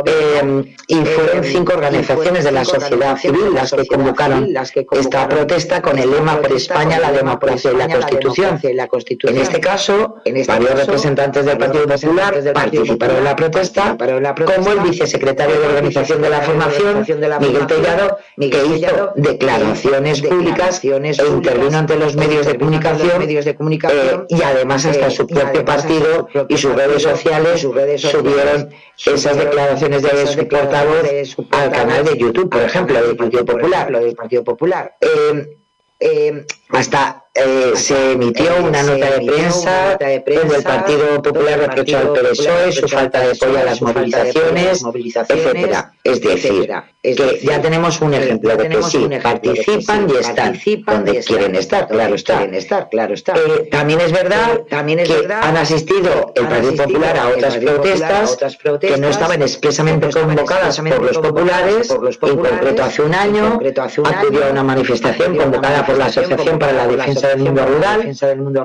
eh, 0.05 0.75
y 0.87 0.95
fueron 0.95 1.43
cinco 1.43 1.73
organizaciones 1.73 2.43
de 2.43 2.51
la 2.51 2.65
sociedad 2.65 3.17
civil 3.17 3.53
las 3.53 3.71
que 3.71 3.85
convocaron 3.85 4.53
esta 4.91 5.27
protesta 5.27 5.81
con 5.81 5.97
el 5.97 6.11
lema 6.11 6.39
por 6.39 6.51
España, 6.53 6.99
la 6.99 7.11
democracia 7.11 7.71
y 7.71 7.77
la 7.77 7.87
Constitución. 7.87 8.59
En 8.63 9.37
este 9.37 9.59
caso, 9.59 10.17
este 10.25 10.51
varios 10.51 10.79
representantes 10.79 11.45
del 11.45 11.57
Partido 11.57 11.87
Popular 11.87 12.35
participaron 12.53 13.17
en 13.17 13.23
la 13.23 13.35
protesta, 13.35 13.97
como 13.97 14.71
el 14.71 14.79
vicesecretario 14.81 15.59
de 15.59 15.67
Organización 15.67 16.21
de 16.21 16.29
la 16.29 16.41
Formación, 16.41 17.05
Miguel 17.39 17.67
Tellado, 17.67 18.17
que 18.37 18.65
hizo 18.65 19.13
declaraciones 19.15 20.21
públicas 20.21 20.83
e 20.83 21.27
intervino 21.27 21.77
ante 21.77 21.95
los 21.97 22.15
medios 22.15 22.45
de 22.45 22.57
comunicación 22.57 23.21
eh, 23.21 24.25
y 24.29 24.41
además 24.41 24.85
hasta 24.85 25.09
su 25.09 25.25
propio 25.27 25.65
partido 25.65 26.27
y 26.47 26.57
sus 26.57 26.75
redes 26.75 27.03
sociales 27.03 27.22
sus 27.57 27.75
redes 27.75 28.01
subieron 28.01 28.69
esas 29.05 29.37
declaraciones 29.37 30.01
de 30.03 30.25
su 30.27 30.47
portavoz 30.47 31.03
al 31.51 31.71
canal 31.71 32.05
de 32.05 32.17
YouTube, 32.17 32.49
por 32.49 32.61
ejemplo, 32.61 33.01
del 33.01 33.15
Partido 33.15 33.45
Popular. 33.45 33.91
Lo 33.91 33.99
del 33.99 34.15
Partido 34.15 34.43
Popular. 34.43 34.95
Eh, 35.01 35.57
eh, 35.99 36.45
hasta 36.69 37.22
eh, 37.35 37.71
se 37.75 38.11
emitió 38.11 38.63
una 38.63 38.83
nota 38.83 39.09
de 39.09 39.25
prensa 39.25 39.97
donde 39.97 40.55
el 40.55 40.63
Partido 40.63 41.19
Popular 41.19 41.59
reprochó 41.59 41.97
al 41.97 42.13
PSOE 42.13 42.71
su 42.71 42.87
falta 42.87 43.21
de 43.21 43.31
apoyo 43.31 43.57
a 43.57 43.63
las 43.63 43.81
movilizaciones, 43.81 44.83
etcétera. 45.29 45.93
Es 46.03 46.21
decir, 46.21 46.71
que 47.01 47.39
ya 47.41 47.59
tenemos 47.59 47.99
un 48.01 48.13
ejemplo 48.13 48.55
de 48.55 48.69
que 48.69 48.83
sí, 48.83 49.09
participan 49.21 50.07
y 50.09 50.17
están 50.17 50.59
donde 50.85 51.19
quieren 51.21 51.55
estar, 51.55 51.87
claro 51.87 52.15
está. 52.15 52.47
Claro 52.91 53.13
está. 53.15 53.33
Eh, 53.33 53.67
también 53.71 53.99
es 54.01 54.11
verdad 54.11 54.61
que 54.69 55.33
han 55.33 55.57
asistido 55.57 56.33
el 56.35 56.47
Partido 56.47 56.83
Popular 56.83 57.17
a 57.17 57.29
otras 57.29 57.57
protestas 57.57 58.37
que 58.79 58.97
no 58.97 59.07
estaban 59.07 59.41
expresamente 59.41 60.09
convocadas 60.11 60.79
por 60.79 61.01
los 61.01 61.17
populares, 61.17 61.89
en 61.89 62.37
concreto 62.37 62.83
hace 62.83 63.01
un 63.01 63.15
año 63.15 63.59
acudió 64.05 64.45
a 64.45 64.51
una 64.51 64.63
manifestación 64.63 65.35
convocada 65.35 65.83
por 65.83 65.97
la 65.97 66.05
Asociación 66.05 66.59
para 66.59 66.73
la 66.73 66.87
Defensa 66.87 67.22
del 67.29 67.39
Mundo 67.39 67.65
Rural, 67.65 68.13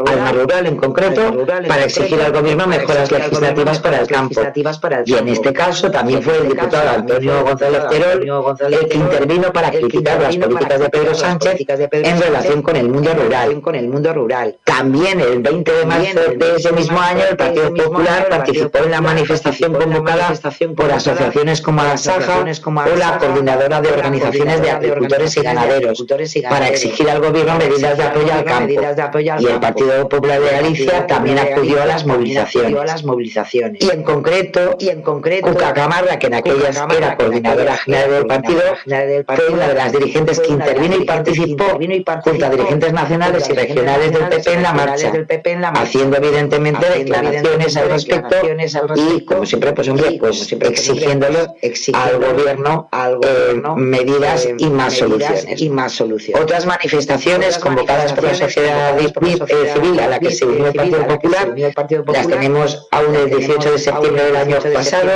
Alma 0.06 0.32
Rural 0.32 0.66
en 0.66 0.76
concreto, 0.76 1.46
para 1.66 1.84
exigir 1.84 2.20
al 2.20 2.32
Gobierno 2.32 2.66
mejoras 2.66 3.10
legislativas 3.10 3.78
para 3.78 4.00
el 4.00 4.06
campo. 4.06 4.40
Y 5.04 5.14
en 5.14 5.28
este 5.28 5.52
caso 5.52 5.90
también 5.90 6.22
fue 6.22 6.38
el 6.38 6.48
diputado 6.48 6.90
Antonio 6.90 7.42
González 7.42 7.82
Terol 7.88 8.28
el 8.70 8.88
que 8.88 8.96
intervino 8.96 9.52
para 9.52 9.70
criticar 9.70 10.20
las 10.20 10.36
políticas 10.36 10.80
de 10.80 10.88
Pedro 10.88 11.14
Sánchez 11.14 11.56
en 11.92 12.20
relación 12.20 12.62
con 12.62 12.76
el 12.76 12.88
mundo 12.88 14.12
rural. 14.12 14.56
También 14.64 15.20
el 15.20 15.40
20 15.40 15.72
de 15.72 15.84
marzo 15.86 16.20
de 16.36 16.56
ese 16.56 16.72
mismo 16.72 17.00
año 17.00 17.22
el 17.30 17.36
Partido 17.36 17.74
Popular 17.74 18.28
participó 18.28 18.78
en 18.78 18.90
la 18.90 19.00
manifestación 19.00 19.74
convocada 19.74 20.32
por 20.76 20.92
asociaciones 20.92 21.60
como 21.60 21.82
la 21.82 21.96
Saja 21.96 22.40
o 22.40 22.96
la 22.96 23.18
Coordinadora 23.18 23.80
de 23.80 23.88
Organizaciones 23.90 24.62
de 24.62 24.70
Agricultores 24.70 25.36
y 25.36 25.40
Ganaderos 25.40 26.04
para 26.48 26.68
exigir 26.68 27.10
al 27.10 27.20
Gobierno 27.20 27.56
medidas 27.56 27.96
de 27.96 28.04
apoyo 28.04 28.32
al 28.32 28.44
campo. 28.48 28.66
medidas 28.66 28.96
de 28.96 29.02
apoyo 29.02 29.34
al 29.34 29.42
y 29.42 29.46
el. 29.46 29.60
Partido 29.60 30.08
Popular 30.08 30.40
de 30.40 30.50
Galicia 30.50 31.06
también 31.06 31.38
acudió 31.38 31.82
a 31.82 31.86
las 31.86 32.06
movilizaciones. 32.06 33.04
las. 33.04 33.84
Y 33.84 33.90
en 33.90 34.02
concreto, 34.02 34.76
Y 34.78 34.88
en 34.88 35.02
concreto, 35.02 35.48
Cuca 35.48 35.72
Camarra, 35.72 36.18
que 36.18 36.28
en 36.28 36.34
aquellas 36.34 36.76
era 36.96 37.16
coordinadora 37.16 37.76
general 37.76 38.10
era 38.10 38.10
del 38.10 38.26
partido, 38.26 38.62
fue 38.84 39.48
una 39.52 39.68
de 39.68 39.74
las 39.74 39.92
dirigentes 39.92 40.40
que 40.40 40.48
las 40.48 40.52
intervino 40.52 40.96
y 40.96 41.04
participó 41.04 41.78
junto 42.22 42.46
a 42.46 42.50
dirigentes 42.50 42.92
nacionales 42.92 43.48
y 43.48 43.52
regionales 43.52 44.12
del 44.12 44.28
PP 44.28 44.52
en 44.52 44.62
la 44.62 44.72
marcha, 44.72 45.12
haciendo 45.74 46.16
evidentemente 46.16 46.86
declaraciones 46.88 47.76
al 47.76 47.88
respecto 47.90 48.36
y 48.96 49.24
como 49.24 49.44
siempre 49.46 49.72
pues 49.72 49.88
hombre 49.88 50.16
pues 50.18 50.38
pues, 50.38 50.52
exigiéndolo 50.52 51.54
pues, 51.60 51.90
al 51.94 52.18
exigiéndolo 52.18 52.18
gobierno, 52.18 52.88
al 52.92 53.14
eh, 53.14 53.16
gobierno, 53.16 53.76
medidas 53.76 54.46
eh, 54.46 54.54
y 54.58 54.66
más 54.70 55.00
medidas 55.00 55.30
soluciones. 55.30 55.60
y 55.60 55.70
más 55.70 55.92
soluciones. 55.92 56.42
Otras 56.42 56.66
manifestaciones 56.66 57.58
convocadas 57.58 58.12
por 58.12 58.24
la 58.24 58.34
manifestaciones 58.34 58.37
sociedad 58.38 58.98
eh, 58.98 59.72
civil 59.74 60.00
a 60.00 60.06
la 60.08 60.18
que 60.18 60.30
se 60.30 60.46
unió 60.46 60.66
el 60.68 60.72
Partido 60.74 61.06
Popular, 61.06 61.54
las 62.06 62.28
tenemos 62.28 62.88
aún 62.90 63.14
el 63.14 63.30
18 63.30 63.72
de 63.72 63.78
septiembre 63.78 64.24
del 64.24 64.36
año 64.36 64.56
pasado 64.74 65.10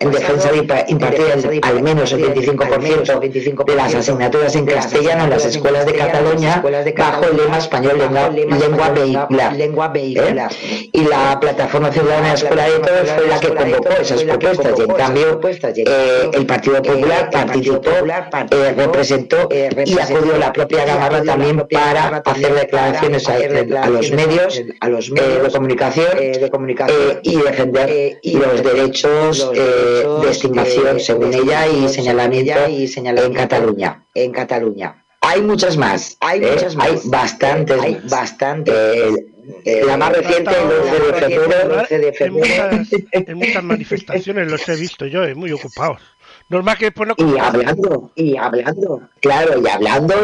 en 0.00 0.10
defensa 0.10 0.50
de 0.52 0.58
impa- 0.62 0.84
impartir 0.88 1.60
al- 1.62 1.82
menos 1.82 2.12
el 2.12 2.22
25% 2.24 3.64
de 3.64 3.74
las 3.74 3.94
asignaturas 3.94 4.54
en 4.56 4.66
castellano 4.66 5.24
en 5.24 5.30
las 5.30 5.44
escuelas 5.44 5.86
de 5.86 5.92
Cataluña 5.94 6.62
bajo 6.96 7.24
el 7.24 7.36
lema 7.36 7.58
español 7.58 7.98
lengua, 7.98 8.28
lengua 8.30 8.88
vehicular. 8.90 9.52
lengua 9.56 9.88
vehicular. 9.88 10.52
¿eh? 10.62 10.90
Y 10.92 11.04
la 11.04 11.38
plataforma 11.40 11.90
ciudadana 11.92 12.28
de 12.28 12.34
Escuela 12.34 12.64
de 12.64 12.78
Todos 12.78 13.10
fue 13.10 13.26
la 13.26 13.40
que 13.40 13.54
convocó 13.54 13.88
esas 14.00 14.22
propuestas 14.24 14.78
y 14.78 14.82
en 14.82 14.88
cambio 14.92 15.40
eh, 15.86 16.30
el 16.34 16.46
Partido 16.46 16.82
Popular 16.82 17.30
participó, 17.30 17.90
eh, 17.90 18.74
representó 18.76 19.48
y 19.84 19.98
acudió 19.98 20.36
la 20.38 20.52
propia 20.52 20.84
Gamarra 20.84 21.22
también 21.22 21.66
para 21.70 22.22
hacer 22.24 22.52
declaraciones 22.60 23.28
a, 23.28 23.34
a 23.34 23.90
los 23.90 24.10
medios 24.12 24.62
a 24.80 24.88
los 24.88 25.08
eh, 25.08 25.12
medios 25.12 25.42
de 25.44 25.50
comunicación 25.50 26.06
eh, 26.18 26.38
de 26.38 26.50
comunicación 26.50 26.98
eh, 27.10 27.20
y 27.22 27.36
defender 27.36 27.90
eh, 27.90 28.18
y 28.22 28.36
los 28.36 28.62
derechos 28.62 29.50
eh, 29.54 30.04
de 30.22 30.30
estigmación, 30.30 30.96
eh, 30.96 31.00
según 31.00 31.30
de 31.30 31.38
ella, 31.38 31.66
y 31.66 31.88
señalamiento, 31.88 32.68
y 32.68 32.86
señalamiento 32.88 33.38
en 33.38 33.48
Cataluña. 33.48 34.04
en 34.14 34.32
Cataluña. 34.32 35.04
Hay 35.22 35.42
muchas 35.42 35.76
más. 35.76 36.16
Hay 36.20 36.42
¿eh? 36.42 36.50
muchas 36.52 36.74
más. 36.76 36.86
Hay 36.88 36.98
bastantes. 37.04 37.80
Hay 37.80 37.94
más. 37.94 38.10
bastantes. 38.10 38.74
Eh, 38.74 39.26
Eh, 39.64 39.82
la 39.84 39.96
más 39.96 40.12
reciente, 40.16 40.50
el 40.50 40.70
11 40.70 41.00
de 41.00 41.12
febrero, 41.18 41.74
el 41.74 41.78
11 41.80 41.98
de 41.98 43.08
En 43.26 43.36
muchas, 43.36 43.64
manifestaciones 43.64 44.50
los 44.50 44.68
he 44.68 44.76
visto 44.76 45.06
yo, 45.06 45.24
eh, 45.24 45.34
muy 45.34 45.50
ocupados. 45.52 46.00
Normal 46.50 46.76
que 46.78 46.86
después 46.86 47.08
no 47.08 47.14
y 47.16 47.38
hablando, 47.38 48.10
y 48.16 48.36
hablando, 48.36 49.00
claro, 49.20 49.60
y 49.64 49.68
hablando 49.68 50.14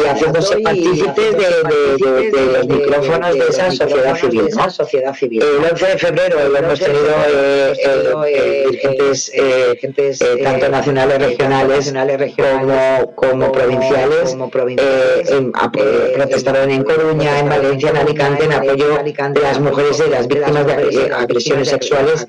y 0.00 0.06
haciéndose 0.08 0.58
partícipes 0.60 1.14
de, 1.36 1.38
de- 1.38 1.96
de- 1.98 2.30
de 2.30 2.52
los 2.54 2.66
micrófonos 2.66 3.34
de 3.34 3.46
esa 3.48 3.70
sociedad 3.70 4.16
civil, 4.16 4.48
¿no? 4.56 4.70
sociedad 4.70 5.14
civil. 5.14 5.42
El 5.42 5.70
11 5.72 5.86
de 5.86 5.98
febrero 5.98 6.48
lo 6.48 6.56
hemos 6.56 6.80
tenido 6.80 7.04
eh, 7.28 7.74
eh, 7.84 8.12
eh, 8.28 8.64
dirigentes 8.70 9.30
eh, 9.34 9.78
eh, 10.22 10.40
tanto 10.42 10.68
nacionales, 10.70 11.20
regionales, 11.20 11.90
como, 12.34 13.14
como 13.14 13.52
provinciales, 13.52 14.34
eh, 14.78 15.50
a- 15.52 15.70
eh, 15.76 16.12
protestaron 16.16 16.70
en 16.70 16.82
Coruña, 16.82 17.40
en 17.40 17.48
Valencia, 17.50 17.90
en 17.90 17.96
Alicante, 17.98 18.44
en 18.46 18.52
apoyo 18.54 18.96
de 19.34 19.40
las 19.42 19.60
mujeres 19.60 20.00
y 20.00 20.02
de 20.04 20.08
las 20.08 20.28
víctimas 20.28 20.66
de 20.66 20.72
eh, 20.72 21.10
agresiones 21.14 21.68
sexuales 21.68 22.24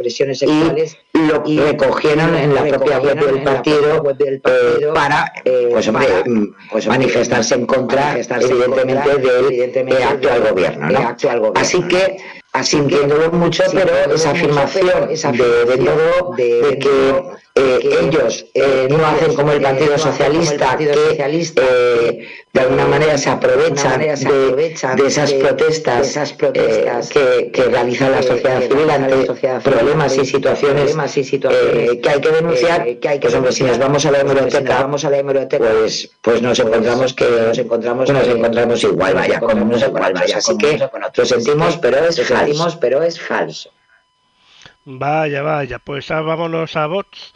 y 1.14 1.22
lo 1.28 1.42
recogieron 1.66 2.36
en 2.36 2.54
la 2.54 2.64
propia 2.66 3.00
web 3.00 3.18
del 3.26 3.45
partido 3.46 3.80
propia 3.82 4.02
web 4.02 4.18
del 4.18 4.34
eh, 4.36 4.40
partido, 4.42 4.94
para 4.94 5.34
eh, 5.46 5.68
pues 5.72 5.88
hombre 5.88 6.08
para, 6.08 6.24
mm, 6.30 6.56
pues, 6.72 6.88
manifestarse 6.88 7.56
en 7.56 7.66
contra 7.66 8.02
manifestarse 8.02 8.48
en 8.48 8.52
evidentemente 8.54 9.10
contra, 9.10 9.32
del 9.34 9.46
evidentemente, 9.46 10.02
eh, 10.02 10.06
actual 10.06 10.42
del- 10.44 10.52
gobierno 10.52 10.90
¿no? 10.90 11.00
actual 11.00 11.40
gobierno, 11.40 11.62
así 11.62 11.82
que 11.84 12.18
sintiéndolo 12.64 13.32
mucho 13.32 13.64
pero 13.74 14.14
esa 14.14 14.32
afirmación 14.32 15.10
de, 15.10 15.78
todo 15.78 16.34
de- 16.38 16.80
que 16.80 17.24
eh, 17.58 17.80
ellos 18.02 18.46
eh, 18.54 18.62
eh, 18.64 18.88
no 18.90 19.06
hacen 19.06 19.34
como 19.34 19.52
el 19.54 19.60
eh, 19.60 19.62
Partido 19.62 19.98
Socialista 19.98 20.78
que 20.78 21.18
eh, 21.58 22.28
de 22.56 22.62
alguna 22.62 22.86
manera 22.86 23.18
se 23.18 23.30
aprovechan, 23.30 23.92
manera 23.92 24.16
se 24.16 24.30
de- 24.30 24.44
aprovechan 24.46 24.96
de, 24.96 25.08
esas 25.08 25.30
de- 25.30 25.40
protestas, 25.40 26.02
de 26.02 26.08
esas 26.08 26.34
protestas, 26.34 27.10
eh, 27.12 27.14
que, 27.14 27.52
que 27.52 27.64
realiza 27.70 28.10
la 28.10 28.24
sociedad 28.24 28.60
que 28.62 28.68
civil 28.70 28.90
ante 28.90 29.26
sociedad 29.26 29.62
civil 29.62 29.76
problemas 29.78 30.18
y 30.18 30.26
situaciones, 30.26 30.82
problemas 30.84 31.18
y 31.18 31.24
situaciones, 31.26 31.90
eh, 31.92 32.00
que 32.02 32.10
hay 32.10 32.22
que 32.22 32.32
denunciar. 32.32 32.88
eh, 32.88 32.98
que 33.00 33.10
hay 33.10 33.20
que 33.20 33.28
pues 33.28 33.36
hombre 33.36 33.52
si 33.52 33.64
nos 33.64 33.78
vamos 33.78 34.06
a 34.06 34.12
la 34.12 34.20
pues, 34.22 34.32
si 34.32 34.38
hemeroteca 34.40 34.74
nos 34.74 34.82
vamos 34.84 35.06
a 35.06 35.10
la 35.10 35.18
hemeroteca, 35.18 35.66
pues 35.70 36.10
pues 36.22 36.42
nos 36.42 36.58
encontramos 36.60 37.14
que 37.14 37.26
nos 37.30 37.58
encontramos 37.58 38.10
nos 38.10 38.28
encontramos 38.28 38.84
igual 38.84 39.14
nos 39.14 39.22
vaya 39.22 39.40
con 39.42 39.50
encontramos 39.50 39.76
unos 39.76 39.90
igual, 39.90 40.14
vaya 40.14 40.38
así 40.38 40.58
que 40.58 40.78
lo 41.18 41.26
sentimos 41.26 41.78
pero 41.78 41.98
es 42.06 42.16
sentimos, 42.16 42.76
pero 42.78 43.04
es 43.04 43.20
falso. 43.20 43.70
Vaya, 44.86 45.42
vaya, 45.42 45.80
pues 45.80 46.08
vámonos 46.08 46.76
a 46.76 46.86
bots, 46.88 47.34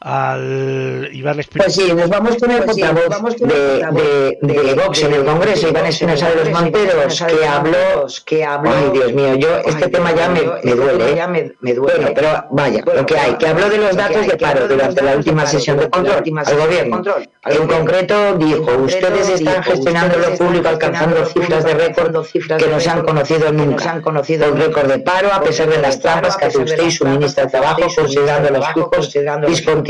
al 0.00 1.10
Iván 1.12 1.38
Espinosa. 1.40 1.66
Pues 1.66 1.74
sí, 1.76 1.92
nos 1.94 2.08
vamos 2.08 2.36
con 2.36 2.50
el 2.50 2.62
Pues 2.62 2.76
sí, 2.76 2.82
portavoz 2.82 3.36
de, 3.36 3.46
de, 3.46 4.38
de 4.40 4.62
de- 4.62 4.74
Vox 4.74 5.02
en 5.02 5.12
el 5.12 5.24
Congreso, 5.24 5.68
Iván 5.68 5.86
Espinosa 5.86 6.30
de 6.30 6.36
los 6.36 6.50
Monteros, 6.50 7.22
que 7.28 7.46
habló... 7.46 8.06
Que 8.24 8.44
habló- 8.44 8.70
Ay, 8.74 8.90
Dios 8.94 9.12
mío, 9.12 9.34
yo, 9.34 9.48
Ay, 9.56 9.62
este 9.66 9.88
tema 9.88 10.12
ya 10.14 10.28
me, 10.30 10.40
este 10.40 10.74
duele, 10.74 11.10
¿eh? 11.12 11.14
ya 11.16 11.28
me- 11.28 11.52
me 11.60 11.74
duele. 11.74 11.98
Bueno, 11.98 12.12
pero 12.14 12.44
vaya, 12.50 12.82
Bueno, 12.84 13.00
lo 13.00 13.06
que 13.06 13.18
hay, 13.18 13.34
que 13.34 13.46
habló 13.46 13.68
de 13.68 13.76
los 13.78 13.94
datos 13.96 14.26
de 14.26 14.36
paro 14.38 14.68
durante 14.68 15.02
la 15.02 15.16
última 15.16 15.46
sesión 15.46 15.76
de 15.78 15.90
control 15.90 16.22
al 16.46 16.56
gobierno. 16.56 17.02
En 17.44 17.66
concreto 17.66 18.36
dijo, 18.38 18.70
ustedes 18.78 19.28
están 19.28 19.62
gestionando 19.62 20.18
lo 20.18 20.34
público 20.36 20.68
alcanzando 20.68 21.26
cifras 21.26 21.64
de 21.64 21.74
récord 21.74 22.26
que 22.58 22.66
no 22.68 22.80
se 22.80 22.88
han 22.90 23.02
conocido 23.02 23.52
nunca. 23.52 23.82
se 23.84 23.88
han 23.90 24.00
conocido 24.02 24.46
Con 24.48 24.54
nunca. 24.58 24.66
récord 24.66 24.88
de 24.92 24.98
paro, 25.00 25.32
a 25.32 25.42
pesar 25.42 25.68
de 25.68 25.78
las 25.78 26.00
trampas 26.00 26.36
que 26.36 26.46
hace 26.46 26.58
usted 26.58 26.82
y 26.84 26.90
su 26.90 27.04
ministra 27.06 27.44
de 27.44 27.50
Trabajo, 27.50 27.82
considerando 27.94 28.48
los 28.50 28.60
Trabajo, 28.60 28.90
fijos 28.92 29.10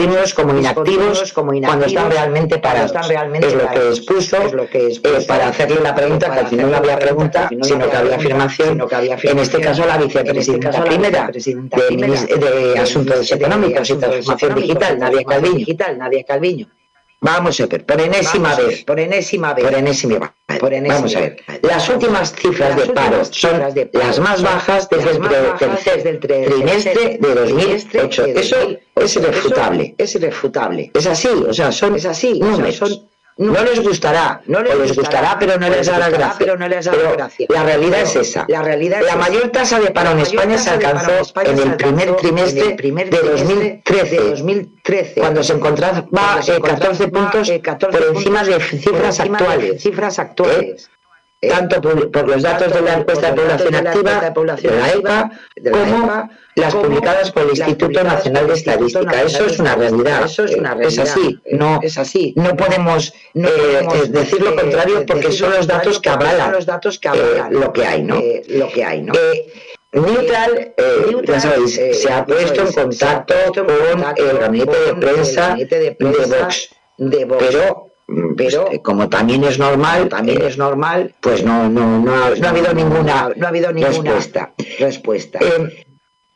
discontinuos 0.01 0.35
como 0.35 0.59
inactivos 0.59 1.33
como 1.33 1.51
cuando 1.51 1.87
están 1.87 1.91
inactivos, 1.91 2.15
realmente 2.15 2.59
parados. 2.59 2.87
están 2.93 3.09
realmente 3.09 3.47
es 3.49 3.55
lo 3.55 3.61
que 3.61 3.67
parados. 3.67 3.99
expuso, 3.99 4.37
Es 4.43 4.53
lo 4.53 4.69
que 4.69 4.79
eh, 4.79 4.87
expuso, 4.89 5.27
para 5.27 5.49
hacerle 5.49 5.81
la 5.81 5.95
pregunta, 5.95 6.33
que 6.33 6.39
al 6.41 6.47
final 6.49 6.71
no 6.71 6.77
había 6.77 6.99
pregunta, 6.99 7.49
que 7.49 7.57
sino 7.63 7.79
no 7.85 7.91
que 7.91 7.97
había 7.97 8.17
afirmación, 8.17 8.69
sino 8.71 8.89
que 8.89 8.95
había 8.95 9.17
en 9.23 9.39
este 9.39 9.61
caso 9.61 9.87
la 9.87 9.95
en 9.97 10.03
este 10.03 10.07
vicepresidenta 10.19 10.71
caso 10.71 10.79
la 10.83 10.85
primera 10.91 11.19
vicepresidenta 11.21 11.77
de, 11.77 11.83
primera 11.87 12.13
minis- 12.15 12.39
de 12.39 12.79
Asuntos 12.79 13.29
de 13.29 13.35
Económicos 13.37 13.73
y 13.75 13.81
Asuntos 13.83 14.11
Transformación 14.11 14.55
Digital, 14.55 14.99
Nadia 14.99 15.25
Calviño. 15.25 15.55
Digital, 15.57 15.99
Nadia 15.99 16.25
Calviño. 16.25 16.67
Vamos 17.23 17.61
a 17.61 17.67
ver, 17.67 17.85
por 17.85 18.01
enésima 18.01 18.55
vez, 18.57 18.67
ver, 18.67 18.85
por 18.87 18.99
enésima 18.99 19.53
vez. 19.55 19.65
por 19.65 19.75
enésima 19.75 20.19
vez. 20.19 20.59
Por 20.59 20.73
enésima 20.73 20.95
Vamos 20.97 21.15
a 21.17 21.21
ver, 21.21 21.37
las 21.63 21.89
últimas 21.89 22.35
cifras 22.35 22.71
Las 22.77 22.87
de 22.89 22.93
paro 22.95 23.25
son 23.27 23.75
de 23.75 23.87
paro 23.87 24.05
las 24.07 24.19
más 24.19 24.43
bajas 24.43 24.89
desde 24.89 25.11
el 25.11 25.21
más 25.21 25.31
tre- 25.31 25.43
bajas 25.53 25.59
tercer 25.85 25.97
desde 25.97 26.11
el 26.11 26.21
tre- 26.21 26.47
trimestre 26.47 26.95
de 26.95 27.19
trimestre 27.19 28.01
2008. 28.01 28.23
de 28.25 28.41
Eso 28.41 28.57
2008. 28.57 28.81
es 28.97 29.17
irrefutable. 29.17 29.95
Es 29.99 30.15
irrefutable. 30.15 30.91
Es 30.95 31.07
así, 31.07 31.29
o 31.29 31.53
sea, 31.53 31.71
son 31.73 31.95
Es 31.95 32.07
así, 32.07 32.41
números. 32.41 32.77
son 32.77 33.10
no 33.47 33.65
les 33.65 33.81
gustará, 33.83 34.41
No 34.47 34.61
les 34.63 34.75
o 34.75 34.79
les 34.79 34.97
gustará, 34.97 35.21
gustará, 35.21 35.39
pero 35.39 35.59
no 35.59 35.69
les 35.69 35.79
les 35.79 35.87
dará 35.87 36.07
gustará, 36.07 36.27
gracia. 36.27 36.39
pero 36.47 36.59
no 36.59 36.69
les 36.69 36.89
Pero 36.89 37.13
gracia. 37.17 37.47
La 37.49 37.63
realidad 37.65 37.99
Pero 38.05 38.21
es 38.21 38.29
esa. 38.29 38.45
la 38.49 38.63
realidad 38.63 39.01
es 39.01 39.07
la 39.07 39.13
esa. 39.13 39.19
mayor 39.19 39.49
tasa 39.51 39.81
de 39.81 39.91
paro 39.91 40.11
en 40.11 40.19
España 40.21 40.59
se 40.59 40.71
alcanzó 40.71 41.13
España 41.21 41.51
en 41.51 41.59
el 41.59 41.77
primer 41.77 42.09
alcanzó 42.09 42.17
trimestre 42.17 42.61
en 42.65 42.71
el 42.71 42.77
primer 42.77 43.11
de 43.11 43.19
trimestre 43.19 43.31
2013, 43.31 44.17
de 44.21 44.31
2013, 44.31 45.21
cuando 45.21 45.43
se 45.43 45.53
encontraba 45.55 46.07
cuando 46.11 46.43
se 46.43 46.57
eh, 46.57 46.61
14 46.61 47.05
encontraba, 47.05 47.31
puntos 47.31 47.49
eh, 47.49 47.61
14 47.61 47.99
por 47.99 48.17
encima 48.17 48.45
de 48.45 48.61
cifras 48.61 49.17
por 49.19 49.27
encima 49.27 49.39
de 49.39 49.45
actuales. 49.45 49.83
cifras 49.83 50.19
actuales. 50.19 50.85
¿eh? 50.87 50.91
Tanto 51.41 51.81
por, 51.81 52.11
por 52.11 52.29
los 52.29 52.43
datos 52.43 52.71
de 52.73 52.83
la 52.83 52.95
encuesta 52.99 53.31
de 53.31 53.37
población 53.37 53.75
activa, 53.87 54.33
de 54.61 54.71
la 54.73 54.91
EPA, 54.93 55.31
como 55.73 56.31
las 56.55 56.75
publicadas 56.75 57.31
por 57.31 57.45
el 57.45 57.51
Instituto 57.51 58.05
Nacional 58.05 58.47
de 58.47 58.53
Estadística. 58.53 59.23
Eso 59.23 59.47
es 59.47 59.59
una 59.59 59.75
realidad. 59.75 60.25
Eso 60.27 60.45
es 60.45 60.55
una 60.57 60.73
eh, 60.73 60.77
Es 60.83 60.97
realidad. 60.97 61.17
así. 61.17 61.41
eh, 61.47 61.57
No, 61.57 61.81
es 61.83 61.97
así. 61.97 62.35
no 62.37 62.55
podemos 62.57 63.15
No 63.33 63.49
eh, 63.49 63.53
eh, 63.81 64.09
decir 64.09 64.43
lo 64.43 64.51
eh, 64.51 64.55
contrario 64.57 64.99
eh, 65.01 65.05
porque 65.07 65.33
son 65.33 65.51
lo 65.51 65.57
los 65.57 65.67
datos 65.67 65.99
que 65.99 66.11
avalan 66.11 66.53
los 66.53 66.67
datos 66.67 66.99
que 66.99 67.09
eh, 67.09 67.11
avalan, 67.13 67.55
lo 67.55 67.73
que 67.73 67.87
hay, 67.87 68.03
¿no? 68.03 68.17
eh, 68.19 68.43
lo 68.49 68.69
que 68.69 68.85
hay, 68.85 69.03
¿no? 69.03 69.15
Eh, 69.15 69.53
Neutral, 69.93 70.75
eh, 70.77 71.07
Neutral, 71.11 71.41
ya 71.41 71.41
sabéis, 71.41 71.79
eh, 71.79 71.95
se 71.95 72.13
ha 72.13 72.25
puesto 72.27 72.61
en 72.67 72.73
contacto 72.73 73.35
con 73.55 73.67
contacto 73.67 74.31
el 74.31 74.39
gabinete 74.39 74.79
de 74.79 74.95
prensa 74.95 75.57
de 75.57 75.97
Vox. 76.41 76.69
de 76.99 77.25
Vox. 77.25 77.45
Pero, 77.49 77.90
Pero, 78.37 78.65
pues, 78.65 78.75
eh, 78.77 78.83
como 78.83 79.09
también 79.09 79.45
es 79.45 79.59
normal, 79.59 80.09
también 80.09 80.43
eh, 80.43 80.47
es 80.49 80.59
normal, 80.59 81.15
pues 81.21 81.45
no, 81.45 81.69
no, 81.69 82.01
no, 82.01 82.13
ha, 82.25 82.31
no 82.31 82.47
ha 82.47 82.51
habido 82.51 82.73
ninguna 82.75 83.31
no 83.37 83.47
ha 83.47 83.49
habido 83.49 83.73
ninguna 83.73 83.91
respuesta. 83.93 84.53
respuesta. 84.79 85.39
Eh, 85.43 85.87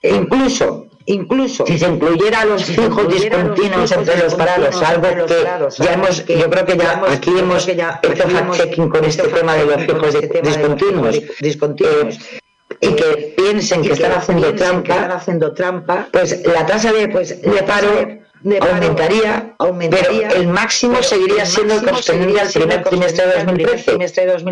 e 0.02 0.14
incluso, 0.14 0.86
Incluso 1.06 1.66
si 1.66 1.78
se 1.78 1.86
incluyera 1.86 2.40
a 2.40 2.44
los 2.46 2.62
si 2.62 2.72
fijos 2.72 3.06
discontinuos 3.12 3.92
entre 3.92 4.16
los 4.22 4.34
parados, 4.36 4.80
algo 4.82 5.02
que 5.26 5.34
ya 5.78 5.92
hemos, 5.92 6.22
que 6.22 6.38
yo 6.38 6.48
creo 6.48 6.64
que 6.64 6.78
ya 6.78 6.94
hemos- 6.94 7.10
aquí 7.10 7.30
hemos 7.38 7.68
hecho 7.68 7.82
fact-checking 8.28 8.88
con 8.88 9.04
este 9.04 9.24
tema 9.28 9.54
de 9.54 9.66
los 9.66 9.74
fact-checking 9.76 9.98
con 9.98 10.10
fijos 10.10 10.14
este 10.14 10.28
tema 10.28 10.48
de 10.50 10.56
los 10.56 10.56
discontinuos. 10.56 11.14
fijos 11.18 11.36
discontinuos. 11.40 12.14
Eh, 12.14 12.40
y 12.80 12.88
que 12.94 13.34
piensen 13.36 13.84
y 13.84 13.88
que 13.88 13.92
están 13.92 14.12
haciendo 14.12 14.46
que 14.46 14.52
trampa, 14.54 14.94
están 14.94 15.10
haciendo 15.12 15.52
trampa, 15.52 16.08
pues 16.10 16.42
la 16.46 16.64
tasa 16.64 16.90
de, 16.90 17.08
pues 17.08 17.40
de 17.42 17.62
paro 17.64 17.88
de- 18.44 18.58
aumentaría, 18.58 19.54
aumentaría, 19.58 20.28
pero 20.28 20.40
el 20.40 20.48
máximo 20.48 21.02
seguiría 21.02 21.44
siendo 21.46 21.74
el 21.74 21.80
que 21.80 21.90
el 22.42 22.52
primer 22.52 22.84
trimestre 22.84 23.26
de 23.26 23.32
2013, 23.44 23.96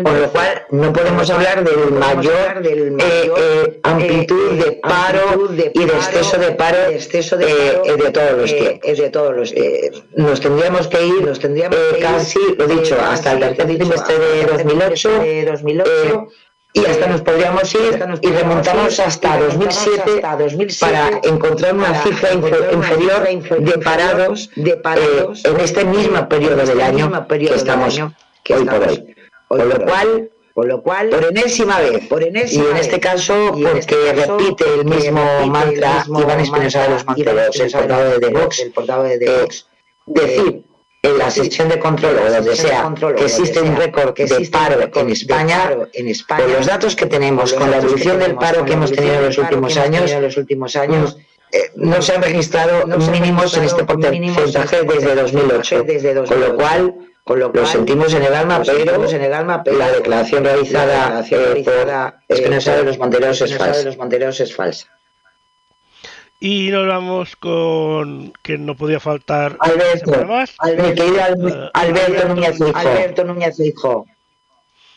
con 0.03 0.21
lo 0.21 0.29
cual 0.31 0.63
no 0.71 0.91
podemos 0.91 1.29
hablar 1.29 1.63
del 1.63 1.91
mayor 1.91 2.61
eh, 2.65 3.31
eh, 3.37 3.79
amplitud 3.83 4.51
de 4.53 4.71
paro 4.73 5.47
y 5.51 5.55
de 5.55 5.93
exceso 5.93 6.37
de 6.39 6.51
paro 6.51 6.77
eh, 6.89 7.81
de 7.97 8.11
todos 8.11 8.31
los 8.37 8.51
tiempos. 8.55 8.97
De 8.97 9.09
todos 9.11 9.35
los 9.35 9.53
nos 10.15 10.41
tendríamos 10.41 10.87
que 10.87 11.05
ir, 11.05 11.23
nos 11.25 11.39
tendríamos 11.39 11.77
casi, 12.01 12.39
lo 12.57 12.67
dicho, 12.67 12.97
hasta 12.99 13.33
el 13.33 13.39
tercer 13.39 13.77
trimestre 13.77 14.17
de 14.19 14.43
2008 15.45 16.27
y 16.73 16.85
hasta 16.85 17.07
nos 17.07 17.21
podríamos 17.21 17.73
ir 17.75 18.03
y 18.21 18.27
remontamos 18.31 18.99
hasta 18.99 19.37
2007 19.37 20.21
para 20.79 21.21
encontrar 21.23 21.75
una 21.75 21.93
cifra 22.01 22.33
inferior 22.33 23.27
de 23.57 23.77
parados 23.77 24.49
eh, 24.55 25.49
en 25.49 25.59
este 25.59 25.85
mismo 25.85 26.27
periodo 26.27 26.65
del 26.65 26.81
año 26.81 27.27
que 27.27 27.45
estamos 27.53 27.99
hoy 27.99 28.65
por 28.65 28.87
hoy. 28.87 29.15
Con 29.47 29.69
lo 29.69 29.85
cual, 29.85 30.31
con 30.55 30.67
lo 30.67 30.81
cual, 30.81 31.09
por 31.09 31.25
enésima 31.25 31.79
vez, 31.79 32.07
por 32.07 32.23
enésima 32.23 32.63
y 32.63 32.71
en 32.71 32.77
este 32.77 32.99
caso, 32.99 33.51
porque 33.51 34.13
repite 34.13 34.65
el 34.73 34.85
mismo 34.85 35.21
mantra 35.45 36.03
Iván 36.07 36.39
Espinosa 36.39 36.83
de 36.83 36.89
los 36.89 37.05
Monteros, 37.05 37.59
el 37.59 37.71
portavoz 37.71 38.19
de 38.19 38.29
Vox, 38.29 38.59
el 38.59 38.71
portavoz 38.71 39.09
de 39.19 39.41
Vox, 39.41 39.67
decir 40.07 40.63
en 41.03 41.17
la 41.17 41.29
sección 41.29 41.67
de 41.67 41.79
control 41.79 42.17
o 42.17 42.31
donde 42.31 42.55
sea 42.55 42.91
que 43.15 43.25
existe 43.25 43.61
un 43.61 43.75
récord 43.75 44.15
de 44.15 44.49
paro 44.49 44.89
en 44.93 45.09
España, 45.09 45.75
con 46.27 46.53
los 46.53 46.65
datos 46.65 46.95
que 46.95 47.05
tenemos, 47.05 47.53
con 47.53 47.69
la 47.69 47.77
evolución 47.77 48.19
del 48.19 48.35
paro 48.35 48.63
que 48.63 48.73
hemos 48.73 48.91
tenido 48.91 49.15
en 49.15 49.25
los 49.25 49.37
últimos 49.37 49.77
años, 49.77 50.11
los 50.11 50.37
últimos 50.37 50.75
años 50.77 51.17
eh, 51.51 51.71
no 51.75 52.01
se 52.01 52.15
han 52.15 52.23
registrado 52.23 52.87
mínimos 53.11 53.55
en 53.57 53.65
este 53.65 53.83
porcentaje 53.83 54.83
desde 54.83 55.15
2008, 55.15 55.85
con 56.25 56.39
lo 56.39 56.55
cual 56.55 56.95
con 57.25 57.39
lo, 57.39 57.51
lo 57.53 57.65
sentimos 57.65 58.13
en 58.13 58.23
el 58.23 58.33
alma, 58.33 58.61
pero, 58.65 59.09
en 59.09 59.21
el 59.21 59.33
alma, 59.33 59.63
pero 59.63 59.77
la 59.77 59.91
declaración 59.91 60.43
realizada, 60.43 61.09
la 61.09 61.21
declaración 61.21 61.41
realizada 62.29 62.77
por 62.77 62.85
los 62.85 62.97
Monteros 62.97 63.41
es 63.41 63.57
falsa. 63.57 63.77
De 63.79 63.85
los 63.85 63.97
Monteros 63.97 64.39
es 64.39 64.55
falsa. 64.55 64.87
Y 66.45 66.71
nos 66.71 66.85
vamos 66.85 67.37
con 67.37 68.33
que 68.43 68.57
no 68.57 68.75
podía 68.75 68.99
faltar 68.99 69.55
Alberto, 69.61 70.25
más. 70.25 70.53
Alberto, 70.59 71.03
Alberto, 71.23 71.71
Alberto 71.73 72.27
Núñez 72.27 72.59
Hijo. 72.59 72.75
Alberto 72.75 73.23
Núñez 73.23 73.59
Hijo. 73.61 74.05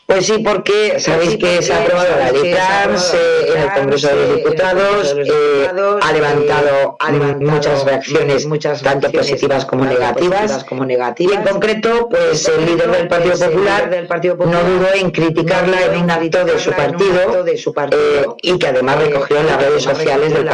Pues 0.06 0.26
sí, 0.26 0.38
porque 0.38 1.00
sabéis 1.00 1.36
que 1.36 1.60
se 1.60 1.72
ha 1.72 1.82
aprobado 1.82 2.16
la 2.16 2.30
ley 2.30 2.52
trans 2.52 3.12
eh, 3.12 3.52
en 3.52 3.62
el 3.62 3.72
Congreso 3.72 4.06
de 4.06 4.14
los 4.14 4.36
Diputados, 4.36 5.16
eh, 5.18 5.68
ha 6.00 6.12
levantado 6.12 6.96
muchas 7.40 7.84
reacciones, 7.84 8.46
muchas 8.46 8.82
tanto 8.82 9.10
positivas 9.10 9.64
como 9.64 9.84
negativas, 9.84 10.62
como 10.62 10.84
negativas. 10.84 11.34
Y 11.34 11.36
en 11.36 11.42
concreto, 11.42 12.08
pues 12.08 12.46
el 12.46 12.66
líder 12.66 12.90
del 12.92 13.08
Partido 13.08 13.36
Popular 13.36 13.90
no 14.38 14.62
dudó 14.62 14.94
en 14.94 15.10
criticarla 15.10 15.86
en 15.86 16.04
un 16.04 16.10
hábito 16.10 16.44
de 16.44 16.56
su 16.56 16.70
partido, 16.70 17.44
eh, 17.90 18.26
y 18.42 18.58
que 18.58 18.68
además 18.68 18.98
recogió 18.98 19.38
en 19.38 19.46
las 19.46 19.60
redes 19.60 19.82
sociales 19.82 20.32
del 20.32 20.46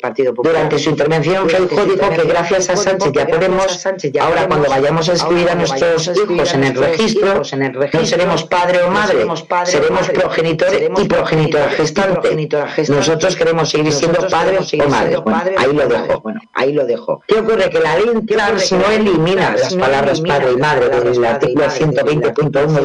Partido 0.00 0.34
Popular. 0.34 0.52
Durante 0.52 0.78
su 0.78 0.90
intervención, 0.90 1.48
Feijóo 1.48 1.86
dijo 1.86 2.10
que 2.10 2.24
gracias 2.24 2.68
a 2.68 2.76
Sánchez 2.76 3.10
ya 3.14 3.26
podemos, 3.26 3.86
ahora 4.20 4.46
cuando 4.46 4.68
vayamos 4.68 5.08
a 5.08 5.14
escribir 5.14 5.48
a 5.48 5.54
nuestros 5.54 6.08
hijos 6.08 6.52
en 6.52 6.64
el 6.64 6.74
registro, 6.74 7.36
no 7.36 8.06
seremos 8.06 8.49
padre 8.50 8.82
o 8.82 8.90
madre, 8.90 9.26
seremos 9.64 10.08
progenitor 10.10 10.68
y 10.98 11.04
progenitora 11.08 11.70
gestante. 11.70 12.48
Nosotros 12.88 13.36
queremos 13.36 13.70
seguir 13.70 13.92
siendo 13.92 14.26
padres 14.28 14.72
o 14.74 14.88
madre. 14.88 15.54
ahí 15.56 15.72
lo 15.72 15.86
dejo. 15.86 16.20
Bueno, 16.20 16.40
ahí 16.52 16.72
lo 16.72 16.84
dejo. 16.84 17.22
¿Qué 17.26 17.36
ocurre? 17.38 17.70
Que 17.70 17.80
la 17.80 17.96
ley 17.96 18.26
trans 18.26 18.72
no 18.72 18.90
elimina 18.90 19.56
las 19.56 19.74
palabras 19.74 20.20
padre 20.20 20.52
y 20.52 20.56
madre 20.56 20.88
desde 20.88 21.16
el 21.16 21.24
artículo 21.24 21.66
120.1 21.66 22.80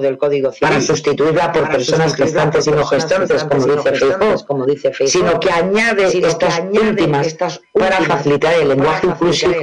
del 0.00 0.16
Código 0.18 0.52
Civil 0.52 0.60
para 0.60 0.80
sustituirla 0.80 1.52
por 1.52 1.68
personas 1.70 2.14
gestantes 2.14 2.66
y 2.66 2.70
no 2.70 2.84
gestantes, 2.86 3.44
como 3.44 4.66
dice 4.66 4.92
Feijóo, 4.92 5.08
sino 5.08 5.40
que 5.40 5.50
añade 5.50 6.06
estas 6.26 6.62
últimas 6.70 7.36
para 7.72 8.00
facilitar 8.02 8.54
el 8.54 8.68
lenguaje 8.68 9.06
inclusivo, 9.06 9.58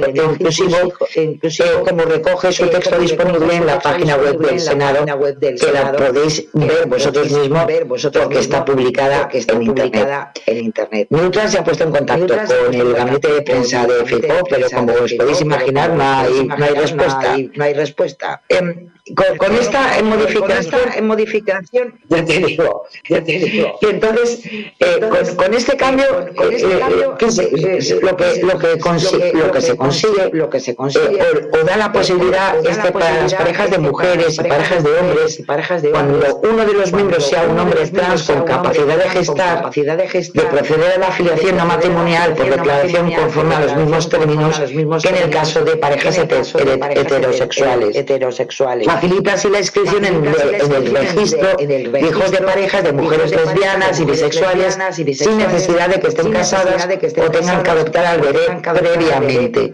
inclusivo 1.16 1.84
como 1.86 2.02
recoge 2.02 2.52
su 2.52 2.66
texto 2.68 2.98
disponible 2.98 3.56
en 3.56 3.66
la 3.66 3.78
página 3.78 4.16
web 4.16 4.38
del 4.38 4.60
Senado 4.60 4.97
web 5.04 5.38
del 5.38 5.58
que 5.58 5.72
la 5.72 5.92
podéis 5.92 6.46
ver 6.52 6.86
vosotros 6.86 7.30
mismos 7.30 7.66
ver 7.66 7.84
vosotros 7.84 8.24
porque 8.24 8.40
está 8.40 8.64
publicada, 8.64 9.28
que 9.28 9.38
está 9.38 9.54
en, 9.54 9.66
publicada 9.66 10.32
internet. 10.34 11.08
en 11.10 11.18
internet. 11.18 11.48
Se 11.48 11.58
ha 11.58 11.64
puesto 11.64 11.84
en 11.84 11.90
contacto 11.90 12.34
con 12.36 12.74
el 12.74 12.92
gabinete 12.92 13.32
de 13.32 13.42
prensa 13.42 13.86
de 13.86 14.04
FICO, 14.04 14.34
pero 14.48 14.68
como 14.70 14.92
os 14.92 15.12
podéis 15.14 15.40
imaginar 15.40 15.94
no 15.94 16.02
hay, 16.02 16.46
no 16.46 16.64
hay 16.64 16.74
respuesta. 16.74 17.36
No 17.54 17.64
hay 17.64 17.74
respuesta. 17.74 18.42
Eh, 18.48 18.88
con, 19.14 19.54
esta 19.54 20.02
modificación, 20.02 20.80
en 20.94 21.06
modificación, 21.06 21.94
ya 22.08 22.24
te 22.24 22.38
digo, 22.38 22.84
ya 23.08 23.22
te 23.22 23.32
digo. 23.38 23.78
Y 23.82 23.86
entonces, 23.86 24.40
eh, 24.44 25.00
con, 25.00 25.36
con, 25.36 25.54
este 25.54 25.76
cambio, 25.76 26.06
con 26.36 26.52
este 26.52 26.66
eh, 26.66 27.30
se, 27.30 27.42
eh, 27.44 28.00
lo 28.02 28.16
que 28.16 28.42
lo 28.42 28.58
que, 28.58 28.78
consigue, 28.78 29.32
lo 29.32 29.50
que 29.50 29.60
se 29.60 29.76
consigue, 29.76 30.30
lo 30.32 30.50
que 30.50 30.60
se 30.60 30.74
consigue, 30.74 31.20
o, 31.52 31.58
o, 31.58 31.64
da 31.64 31.76
la 31.76 31.92
posibilidad 31.92 32.56
este 32.66 32.92
para 32.92 33.22
las 33.22 33.34
parejas 33.34 33.70
de 33.70 33.78
mujeres 33.78 34.38
y 34.38 34.42
parejas 34.42 34.84
de 34.84 34.90
hombres, 34.98 35.40
y 35.40 35.42
parejas 35.44 35.82
de 35.82 35.90
cuando 35.90 36.40
uno 36.42 36.64
de 36.64 36.72
los 36.72 36.92
miembros 36.92 37.26
sea 37.26 37.44
un 37.44 37.58
hombre 37.58 37.86
trans 37.86 38.24
con 38.24 38.44
capacidad 38.44 38.96
de 38.96 39.08
gestar, 39.10 39.56
capacidad 39.58 39.96
de 39.96 40.08
gestar, 40.08 40.44
de 40.44 40.50
proceder 40.50 40.92
a 40.92 40.98
la 40.98 41.08
afiliación 41.08 41.56
no 41.56 41.66
matrimonial 41.66 42.34
por 42.34 42.50
declaración 42.50 43.12
conforme 43.12 43.54
a 43.54 43.60
los 43.60 43.76
mismos 43.76 44.08
términos 44.08 44.60
que 45.02 45.08
en 45.08 45.16
el 45.16 45.30
caso 45.30 45.64
de 45.64 45.76
parejas 45.76 46.18
heterosexuales. 46.18 47.96
heterosexuales 47.96 48.88
facilita 49.00 49.34
así 49.34 49.48
la 49.48 49.58
inscripción 49.58 50.04
en, 50.04 50.24
el 50.24 50.94
registro 50.94 51.56
de 51.56 52.00
hijos 52.00 52.30
de 52.30 52.38
parejas 52.38 52.82
de 52.84 52.92
mujeres 52.92 53.30
lesbianas 53.30 54.00
y 54.00 54.04
bisexuales 54.04 54.78
sin 55.14 55.38
necesidad 55.38 55.88
de 55.88 56.00
que 56.00 56.08
estén 56.08 56.32
casadas 56.32 56.86
o 56.86 57.30
tengan 57.30 57.62
que 57.62 57.70
adoptar 57.70 58.06
al 58.06 58.20
bebé 58.20 58.40
previamente. 58.72 59.70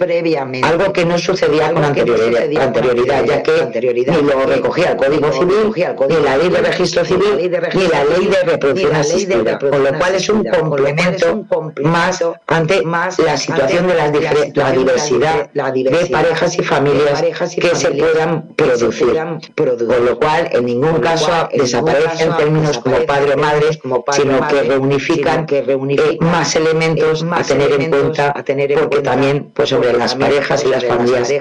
Algo 0.62 0.92
que 0.92 1.04
no 1.04 1.18
sucedía 1.18 1.72
con 1.72 1.84
anterioridad, 1.84 3.24
ya 3.24 3.42
que 3.42 4.04
ni 4.06 4.22
lo 4.22 4.46
recogía 4.46 4.92
el 4.92 4.96
Código 4.96 5.32
Civil, 5.32 5.72
ni 6.08 6.16
la 6.16 6.36
Ley 6.36 6.48
de 6.50 6.60
Registro 6.60 7.04
Civil, 7.04 7.50
ni 7.74 7.86
la 7.88 8.04
Ley 8.04 8.26
de 8.26 8.42
Reproducción 8.44 8.94
Asistida, 8.96 9.58
con 9.58 9.84
lo 9.84 9.98
cual 9.98 10.14
es 10.14 10.28
un 10.28 10.44
complemento 10.44 11.46
más 11.82 12.24
ante 12.46 12.82
la 12.84 13.36
situación 13.36 13.86
de 13.86 13.94
la 13.94 14.10
diversidad 14.10 15.50
de 15.50 16.08
parejas 16.10 16.58
y 16.58 16.62
familias 16.62 17.22
que 17.22 17.74
se 17.74 17.90
puedan 17.92 18.48
producir 18.54 19.13
con 19.56 20.06
lo 20.06 20.18
cual 20.18 20.48
en 20.52 20.66
ningún 20.66 21.00
caso 21.00 21.48
desaparecen 21.52 22.36
términos 22.36 22.78
como 22.78 23.04
padre 23.06 23.34
o 23.34 23.38
madre, 23.38 23.66
sino 24.12 24.48
que 24.48 24.62
reunifican 24.62 25.46
eh, 25.48 26.18
más 26.20 26.56
elementos 26.56 27.24
a 27.30 27.42
tener 27.42 27.72
en 27.72 27.90
cuenta, 27.90 28.34
porque 28.34 29.00
también 29.00 29.52
pues 29.54 29.68
sobre 29.68 29.92
las 29.92 30.14
parejas 30.14 30.64
y 30.64 30.68
las 30.68 30.84
familias 30.84 31.32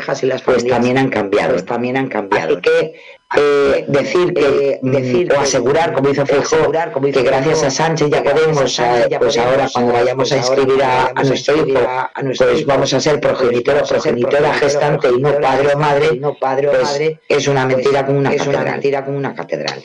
pues 0.44 0.68
también 0.68 0.98
han 0.98 1.10
cambiado. 1.10 1.64
También 1.64 1.98
han 1.98 2.08
cambiado. 2.08 2.54
Así 2.54 2.62
que 2.62 2.96
eh, 3.36 3.86
decir 3.88 4.34
que 4.34 4.80
mm, 4.82 4.92
decir 4.92 5.34
o 5.34 5.40
asegurar 5.40 5.94
como 5.94 6.10
hizo 6.10 6.26
Feijóo 6.26 6.72
que 6.72 7.24
gracias 7.24 7.64
a 7.64 7.72
Sánchez 7.72 8.10
ya 8.10 8.24
podemos 8.24 8.80
eh, 8.80 9.08
pues 9.20 9.38
ahora 9.38 9.68
cuando 9.72 9.94
vayamos 9.94 10.32
a 10.32 10.38
inscribir 10.38 10.84
a, 10.84 11.12
nuestro 11.24 11.66
hijo 11.66 11.80
pues 12.38 12.66
vamos 12.66 12.94
a 12.94 13.00
ser 13.00 13.20
progenitor 13.20 13.78
o 13.78 13.88
progenitora 13.88 14.54
gestante 14.54 15.10
y 15.10 15.20
no 15.20 15.40
padre 15.40 15.74
o 15.74 15.78
madre 15.78 16.20
no 16.20 16.36
padre 16.36 16.68
o 16.68 16.72
pues 16.72 16.84
madre 16.84 17.20
es 17.28 17.48
una 17.48 17.66
mentira 17.66 18.06
como 18.06 18.20
una 18.20 18.34
es 18.34 18.46
una 18.46 18.64
mentira 18.64 19.04
como 19.04 19.18
una 19.18 19.34
catedral. 19.34 19.84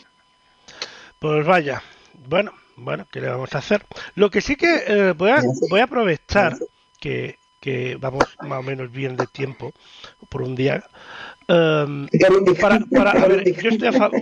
Pues 1.18 1.46
vaya 1.46 1.82
bueno 2.28 2.52
bueno 2.76 3.06
qué 3.10 3.20
le 3.20 3.28
vamos 3.28 3.54
a 3.54 3.58
hacer 3.58 3.84
lo 4.14 4.30
que 4.30 4.40
sí 4.40 4.56
que 4.56 4.84
eh, 4.86 5.12
voy 5.16 5.30
a 5.30 5.42
voy 5.70 5.80
a 5.80 5.84
aprovechar 5.84 6.56
que 7.00 7.38
que 7.60 7.96
vamos 7.98 8.24
más 8.42 8.60
o 8.60 8.62
menos 8.62 8.90
bien 8.92 9.16
de 9.16 9.26
tiempo 9.26 9.72
por 10.28 10.42
un 10.42 10.54
día 10.54 10.84
Um, 11.48 12.06
para, 12.60 12.78
para, 12.80 13.10
a 13.12 13.26
ver, 13.26 13.44
yo 13.44 13.70
estoy 13.70 13.88
a 13.88 13.92
favor. 13.92 14.20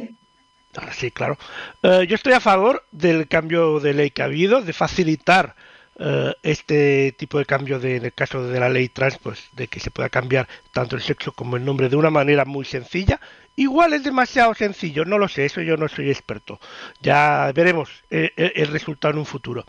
Ah, 0.76 0.92
sí, 0.92 1.10
claro. 1.10 1.36
Uh, 1.82 2.02
yo 2.02 2.14
estoy 2.14 2.34
a 2.34 2.40
favor 2.40 2.84
del 2.92 3.26
cambio 3.26 3.80
de 3.80 3.94
ley 3.94 4.10
que 4.10 4.22
ha 4.22 4.26
habido, 4.26 4.62
de 4.62 4.72
facilitar 4.72 5.56
uh, 5.98 6.30
este 6.42 7.16
tipo 7.18 7.38
de 7.38 7.46
cambio 7.46 7.80
de, 7.80 7.96
en 7.96 8.04
el 8.04 8.12
caso 8.12 8.46
de 8.46 8.60
la 8.60 8.68
ley 8.68 8.88
trans, 8.88 9.18
pues 9.18 9.48
de 9.52 9.66
que 9.66 9.80
se 9.80 9.90
pueda 9.90 10.08
cambiar 10.08 10.46
tanto 10.72 10.94
el 10.94 11.02
sexo 11.02 11.32
como 11.32 11.56
el 11.56 11.64
nombre 11.64 11.88
de 11.88 11.96
una 11.96 12.10
manera 12.10 12.44
muy 12.44 12.64
sencilla. 12.64 13.20
Igual 13.56 13.94
es 13.94 14.04
demasiado 14.04 14.54
sencillo, 14.54 15.04
no 15.04 15.18
lo 15.18 15.28
sé, 15.28 15.46
eso 15.46 15.62
yo 15.62 15.76
no 15.76 15.88
soy 15.88 16.10
experto. 16.10 16.60
Ya 17.00 17.50
veremos 17.54 17.90
el, 18.10 18.30
el 18.36 18.68
resultado 18.68 19.14
en 19.14 19.18
un 19.18 19.26
futuro. 19.26 19.64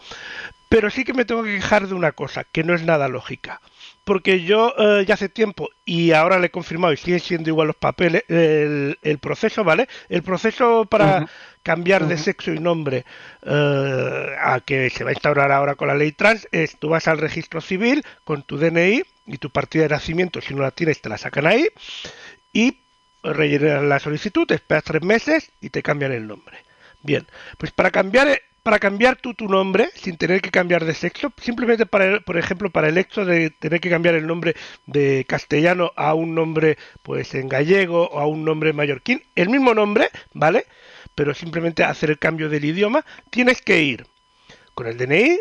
Pero 0.70 0.90
sí 0.90 1.06
que 1.06 1.14
me 1.14 1.24
tengo 1.24 1.44
que 1.44 1.56
quejar 1.56 1.88
de 1.88 1.94
una 1.94 2.12
cosa, 2.12 2.44
que 2.44 2.66
no 2.66 2.76
es 2.76 2.84
nada 2.84 3.08
lógica. 3.08 3.62
Porque 4.08 4.42
yo 4.42 4.74
eh, 4.78 5.04
ya 5.06 5.16
hace 5.16 5.28
tiempo 5.28 5.68
y 5.84 6.14
ahora 6.14 6.40
le 6.40 6.48
he 6.48 6.50
confirmado 6.50 6.94
y 6.94 6.98
siguen 6.98 7.20
siendo 7.20 7.50
igual 7.50 7.68
los 7.68 7.76
papeles, 7.76 8.24
el, 8.30 8.98
el 9.02 9.18
proceso, 9.20 9.66
¿vale? 9.66 9.90
El 10.08 10.24
proceso 10.24 10.86
para 10.86 11.28
cambiar 11.62 12.08
de 12.08 12.18
sexo 12.18 12.54
y 12.54 12.60
nombre 12.60 13.04
eh, 13.42 14.36
a 14.42 14.62
que 14.62 14.90
se 14.90 15.04
va 15.04 15.10
a 15.10 15.14
instaurar 15.14 15.52
ahora 15.52 15.76
con 15.76 15.90
la 15.90 15.96
ley 15.96 16.14
trans 16.14 16.48
es 16.54 16.80
tú 16.80 16.88
vas 16.88 17.10
al 17.10 17.18
registro 17.18 17.60
civil 17.60 18.02
con 18.24 18.44
tu 18.44 18.58
DNI 18.58 19.04
y 19.26 19.38
tu 19.40 19.50
partida 19.50 19.84
de 19.84 19.90
nacimiento, 19.90 20.40
si 20.40 20.54
no 20.54 20.62
la 20.62 20.72
tienes 20.72 21.02
te 21.02 21.10
la 21.10 21.18
sacan 21.18 21.46
ahí 21.46 21.68
y 22.54 22.78
rellenas 23.24 23.84
la 23.84 24.00
solicitud, 24.00 24.48
te 24.48 24.56
esperas 24.56 24.86
tres 24.86 25.04
meses 25.04 25.52
y 25.60 25.70
te 25.70 25.84
cambian 25.84 26.14
el 26.14 26.28
nombre. 26.28 26.60
Bien, 27.04 27.28
pues 27.58 27.74
para 27.74 27.92
cambiar 27.92 28.40
para 28.68 28.80
cambiar 28.80 29.16
tú 29.16 29.34
tu 29.34 29.48
nombre 29.48 29.90
sin 29.96 30.18
tener 30.18 30.42
que 30.42 30.52
cambiar 30.52 30.84
de 30.84 30.94
sexo, 30.94 31.32
simplemente 31.42 31.86
para 31.86 32.20
por 32.20 32.38
ejemplo 32.38 32.70
para 32.70 32.90
el 32.90 32.98
hecho 32.98 33.24
de 33.24 33.50
tener 33.50 33.80
que 33.80 33.90
cambiar 33.90 34.16
el 34.16 34.28
nombre 34.28 34.58
de 34.86 35.24
castellano 35.26 35.94
a 35.96 36.14
un 36.14 36.36
nombre 36.36 36.78
pues 37.02 37.34
en 37.34 37.48
gallego 37.48 38.10
o 38.10 38.20
a 38.20 38.28
un 38.28 38.44
nombre 38.44 38.74
mallorquín, 38.74 39.24
el 39.36 39.48
mismo 39.48 39.74
nombre, 39.74 40.10
¿vale? 40.34 40.66
Pero 41.16 41.34
simplemente 41.34 41.86
hacer 41.86 42.10
el 42.10 42.20
cambio 42.20 42.50
del 42.50 42.66
idioma, 42.66 43.06
tienes 43.30 43.62
que 43.62 43.82
ir 43.82 44.06
con 44.74 44.88
el 44.88 44.98
DNI, 44.98 45.40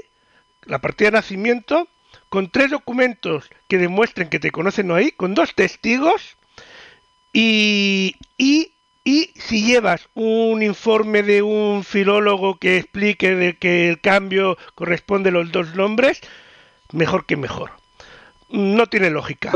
la 0.67 0.79
partida 0.79 1.11
de 1.11 1.17
nacimiento, 1.17 1.89
con 2.29 2.49
tres 2.49 2.71
documentos 2.71 3.51
que 3.67 3.79
demuestren 3.79 4.29
que 4.29 4.39
te 4.39 4.53
conocen 4.53 4.93
ahí, 4.93 5.11
con 5.11 5.35
dos 5.35 5.53
testigos 5.57 6.37
y, 7.33 8.15
y, 8.39 8.76
y 9.07 9.31
si 9.37 9.65
llevas 9.65 10.09
un 10.15 10.63
informe 10.63 11.23
de 11.23 11.41
un 11.41 11.85
filólogo 11.85 12.59
que 12.59 12.77
explique 12.79 13.35
de 13.37 13.57
que 13.57 13.89
el 13.89 14.01
cambio 14.01 14.59
corresponde 14.75 15.31
a 15.31 15.33
los 15.33 15.53
dos 15.53 15.75
nombres, 15.77 16.21
mejor 16.93 17.25
que 17.25 17.37
mejor. 17.37 17.71
No 18.51 18.89
tiene 18.89 19.11
lógica. 19.11 19.53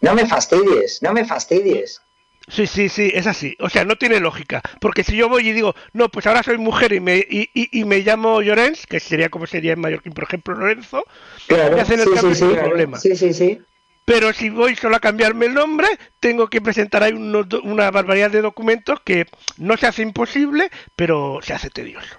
No 0.00 0.14
me 0.14 0.26
fastidies, 0.26 1.02
no 1.02 1.12
me 1.12 1.24
fastidies. 1.24 2.00
Sí, 2.48 2.66
sí, 2.66 2.88
sí, 2.88 3.10
es 3.14 3.26
así. 3.26 3.56
O 3.60 3.68
sea, 3.68 3.84
no 3.84 3.96
tiene 3.96 4.20
lógica. 4.20 4.62
Porque 4.80 5.02
si 5.02 5.16
yo 5.16 5.28
voy 5.28 5.48
y 5.48 5.52
digo, 5.52 5.74
no, 5.92 6.08
pues 6.08 6.26
ahora 6.26 6.42
soy 6.42 6.58
mujer 6.58 6.92
y 6.92 7.00
me, 7.00 7.16
y, 7.18 7.50
y- 7.54 7.80
y 7.80 7.84
me 7.84 7.98
llamo 8.00 8.40
Llorens, 8.42 8.86
que 8.86 9.00
sería 9.00 9.28
como 9.28 9.46
sería 9.46 9.72
en 9.72 9.80
Mallorquín, 9.80 10.12
por 10.12 10.24
ejemplo, 10.24 10.54
Lorenzo, 10.54 11.04
Claro, 11.48 11.76
me 11.76 11.82
hacen 11.82 12.00
el 12.00 12.06
sí, 12.06 12.14
cambio 12.14 12.34
sí, 12.34 12.40
sin 12.40 12.48
sí, 12.50 12.54
problema. 12.56 12.98
sí, 12.98 13.16
sí, 13.16 13.34
sí. 13.34 13.60
Pero 14.06 14.32
si 14.32 14.50
voy 14.50 14.76
solo 14.76 14.96
a 14.96 15.00
cambiarme 15.00 15.46
el 15.46 15.54
nombre, 15.54 15.88
tengo 16.20 16.46
que 16.46 16.60
presentar 16.60 17.02
ahí 17.02 17.12
unos 17.12 17.46
una 17.64 17.90
barbaridad 17.90 18.30
de 18.30 18.40
documentos 18.40 19.00
que 19.04 19.26
no 19.58 19.76
se 19.76 19.88
hace 19.88 20.02
imposible, 20.02 20.70
pero 20.94 21.40
se 21.42 21.52
hace 21.52 21.70
tedioso. 21.70 22.16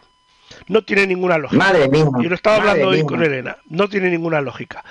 No 0.67 0.83
tiene 0.83 1.07
ninguna 1.07 1.37
lógica. 1.37 1.63
Madre 1.63 1.87
mía. 1.87 2.05
Y 2.19 2.27
lo 2.27 2.35
estaba 2.35 2.57
hablando 2.57 2.89
hoy 2.89 2.97
mía. 2.97 3.05
con 3.05 3.23
Elena. 3.23 3.57
No 3.67 3.87
tiene 3.87 4.09
ninguna 4.09 4.41
lógica. 4.41 4.83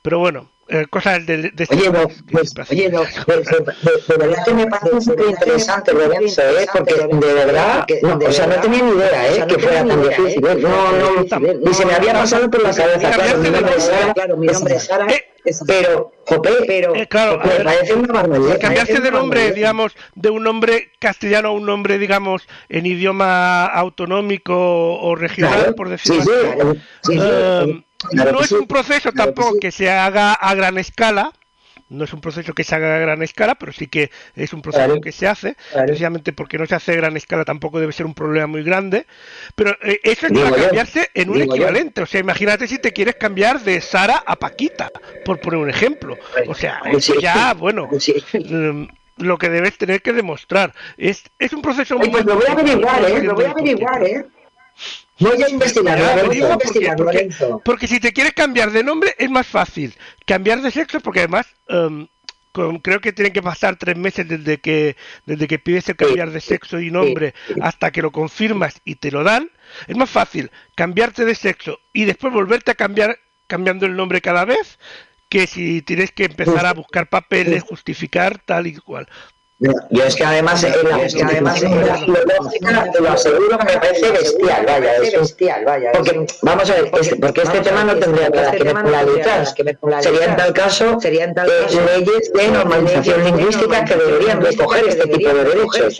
Pero 0.00 0.20
bueno, 0.20 0.50
eh, 0.68 0.86
cosas 0.90 1.24
de, 1.26 1.50
de 1.50 1.66
Oye, 1.70 1.90
pues, 2.30 2.52
hacen 2.58 2.78
oye, 2.78 2.90
no, 2.90 3.00
de, 3.00 3.06
cosas. 3.06 3.44
de- 3.46 4.14
de- 4.14 4.16
verdad 4.18 4.44
que 4.44 4.54
me 4.54 4.66
parece 4.66 5.00
súper 5.00 5.26
interesante, 5.30 5.92
Lorenzo, 5.92 6.42
¿eh? 6.42 6.66
porque 6.72 6.94
de 6.94 7.34
verdad, 7.34 7.86
no, 8.02 8.18
o 8.26 8.32
sea, 8.32 8.46
no 8.46 8.54
tenía 8.60 8.82
ni 8.82 8.90
idea 8.92 9.28
¿eh? 9.34 9.44
que 9.48 9.58
fuera 9.58 9.84
tan 9.86 10.02
difícil. 10.02 10.46
¿eh? 10.46 10.54
No, 10.56 10.92
no, 10.92 11.58
ni 11.64 11.74
se 11.74 11.86
me 11.86 11.94
había 11.94 12.12
pasado 12.12 12.50
por 12.50 12.62
la 12.62 12.74
cabeza. 12.74 13.10
Claro, 13.10 13.38
mi 13.38 13.50
nombre 13.50 13.74
es 13.76 13.82
Sara, 13.84 14.14
claro, 14.14 14.36
mi 14.36 14.46
nombre 14.46 14.74
es 14.76 14.82
Sara, 14.84 15.06
Eh, 15.12 15.24
pero, 15.66 16.12
jope, 16.26 16.50
pero 16.66 16.94
Eh, 16.94 17.06
claro, 17.06 17.38
me 17.38 17.48
ver, 17.48 17.64
parece 17.64 17.94
una 17.94 18.12
barbaridad. 18.12 18.60
Parece 18.60 19.00
de 19.00 19.10
nombre, 19.10 19.52
digamos, 19.52 19.94
de 20.14 20.28
un 20.30 20.42
nombre 20.42 20.90
castellano 20.98 21.48
a 21.48 21.52
un 21.52 21.64
nombre, 21.64 21.98
digamos, 21.98 22.46
en 22.68 22.84
idioma 22.84 23.64
autonómico 23.66 24.54
o 25.00 25.14
regional, 25.14 25.54
Claro, 25.58 25.74
por 25.74 25.88
decirlo 25.88 26.22
sí, 26.22 26.30
así. 26.30 26.78
sí, 27.02 27.12
sí, 27.12 27.18
Eh, 27.22 27.84
no 28.12 28.40
es 28.40 28.52
un 28.52 28.66
proceso 28.66 29.12
tampoco 29.12 29.58
que 29.60 29.70
se 29.72 29.90
haga 29.90 30.32
a 30.32 30.54
gran 30.54 30.78
escala, 30.78 31.32
no 31.90 32.04
es 32.04 32.12
un 32.12 32.20
proceso 32.20 32.52
que 32.52 32.64
se 32.64 32.74
haga 32.74 32.96
a 32.96 32.98
gran 32.98 33.22
escala, 33.22 33.54
pero 33.54 33.72
sí 33.72 33.86
que 33.86 34.10
es 34.36 34.52
un 34.52 34.60
proceso 34.60 34.84
Claro. 34.84 35.00
que 35.00 35.10
se 35.10 35.26
hace, 35.26 35.56
Claro. 35.72 35.86
precisamente 35.86 36.32
porque 36.34 36.58
no 36.58 36.66
se 36.66 36.74
hace 36.74 36.92
a 36.92 36.96
gran 36.96 37.16
escala 37.16 37.44
tampoco 37.46 37.80
debe 37.80 37.92
ser 37.92 38.04
un 38.04 38.12
problema 38.14 38.46
muy 38.46 38.62
grande, 38.62 39.06
pero 39.54 39.70
eh, 39.82 39.98
eso 40.02 40.26
es 40.26 40.32
para 40.38 40.56
cambiarse 40.64 41.08
en 41.14 41.30
un 41.30 41.40
equivalente, 41.40 42.02
o 42.02 42.06
sea, 42.06 42.20
imagínate 42.20 42.68
si 42.68 42.78
te 42.78 42.92
quieres 42.92 43.14
cambiar 43.16 43.60
de 43.62 43.80
Sara 43.80 44.22
a 44.26 44.36
Paquita, 44.36 44.90
por 45.24 45.40
poner 45.40 45.58
un 45.60 45.70
ejemplo, 45.70 46.18
o 46.46 46.54
sea, 46.54 46.82
eso 46.92 47.18
ya, 47.18 47.54
bueno, 47.54 47.88
mm, 47.88 48.82
lo 49.16 49.38
que 49.38 49.48
debes 49.48 49.76
tener 49.78 50.00
que 50.02 50.12
demostrar. 50.12 50.72
Es, 50.96 51.24
es 51.38 51.52
un 51.52 51.62
proceso 51.62 51.96
Oye, 51.96 52.10
pues 52.10 52.24
lo 52.24 52.36
voy 52.36 52.44
a 52.48 52.52
averiguar, 52.52 53.04
¿eh? 53.10 53.22
Lo 53.22 53.34
voy 53.34 53.46
a 53.46 53.50
averiguar, 53.50 54.04
¿eh? 54.04 54.26
Voy 55.20 55.42
a 55.42 55.48
investigar, 55.48 55.98
Ya, 55.98 56.04
voy 56.12 56.20
a 56.20 56.24
averigua 56.24 56.48
porque- 56.58 56.66
investigar, 56.68 56.96
porque- 57.64 57.86
si 57.88 57.98
te 58.00 58.12
quieres 58.12 58.32
cambiar 58.34 58.70
de 58.70 58.84
nombre 58.84 59.14
es 59.18 59.28
más 59.30 59.46
fácil. 59.46 59.94
Cambiar 60.26 60.62
de 60.62 60.70
sexo, 60.70 61.00
porque 61.00 61.20
además 61.20 61.46
em, 61.68 62.06
con- 62.52 62.78
creo 62.78 63.00
que 63.00 63.12
tienen 63.12 63.32
que 63.32 63.42
pasar 63.42 63.76
tres 63.76 63.96
meses 63.96 64.26
desde 64.28 64.58
que 64.58 64.96
desde 65.26 65.46
que 65.48 65.58
pides 65.58 65.88
el 65.88 65.96
cambiar 65.96 66.30
de 66.30 66.40
sexo 66.40 66.80
y 66.80 66.90
nombre 66.90 67.34
hasta 67.60 67.90
que 67.90 68.00
lo 68.02 68.10
confirmas 68.12 68.80
y 68.84 68.94
te 68.96 69.10
lo 69.10 69.24
dan. 69.24 69.50
Es 69.86 69.96
más 69.96 70.08
fácil 70.10 70.50
cambiarte 70.76 71.24
de 71.24 71.34
sexo 71.34 71.78
y 71.92 72.04
después 72.04 72.32
volverte 72.32 72.70
a 72.70 72.74
cambiar 72.74 73.18
cambiando 73.48 73.86
el 73.86 73.96
nombre 73.96 74.20
cada 74.20 74.44
vez 74.44 74.78
que 75.28 75.46
si 75.46 75.82
tienes 75.82 76.10
que 76.12 76.24
empezar 76.24 76.64
a 76.64 76.72
buscar 76.74 77.08
papeles, 77.08 77.62
justificar 77.64 78.38
tal 78.38 78.66
y 78.66 78.76
cual. 78.76 79.08
Yo 79.60 80.04
es 80.04 80.14
que 80.14 80.24
además, 80.24 80.62
eh, 80.62 80.72
la, 80.88 81.02
es 81.02 81.14
que 81.14 81.22
además 81.24 81.60
la 81.62 81.96
filológica, 81.98 82.90
te 82.92 83.00
lo 83.00 83.10
aseguro 83.10 83.58
que 83.58 83.64
me 83.64 83.72
parece 83.78 84.10
bestial, 84.12 84.64
vaya, 84.66 84.94
es 84.96 85.14
un- 85.14 85.20
bestial, 85.22 85.64
vaya. 85.64 85.90
porque, 85.92 86.26
vamos 86.42 86.70
a 86.70 86.74
ver, 86.74 86.90
este- 87.00 87.16
porque 87.16 87.42
este 87.42 87.60
tema 87.60 87.82
no 87.82 87.96
tendría 87.96 88.28
nada 88.30 88.52
que 88.52 88.62
ver 88.62 88.74
con 89.78 89.90
la. 89.90 90.00
Sería 90.00 90.24
en 90.26 90.36
tal 90.36 90.52
caso 90.52 90.98
eh, 91.04 91.98
leyes 91.98 92.32
de 92.32 92.48
normalización 92.48 93.24
lingüística 93.24 93.84
que 93.84 93.96
deberían 93.96 94.40
recoger 94.42 94.84
este. 94.88 95.02
Este 95.02 95.08
tipo 95.18 95.28
de 95.28 95.44
derechos. 95.44 95.96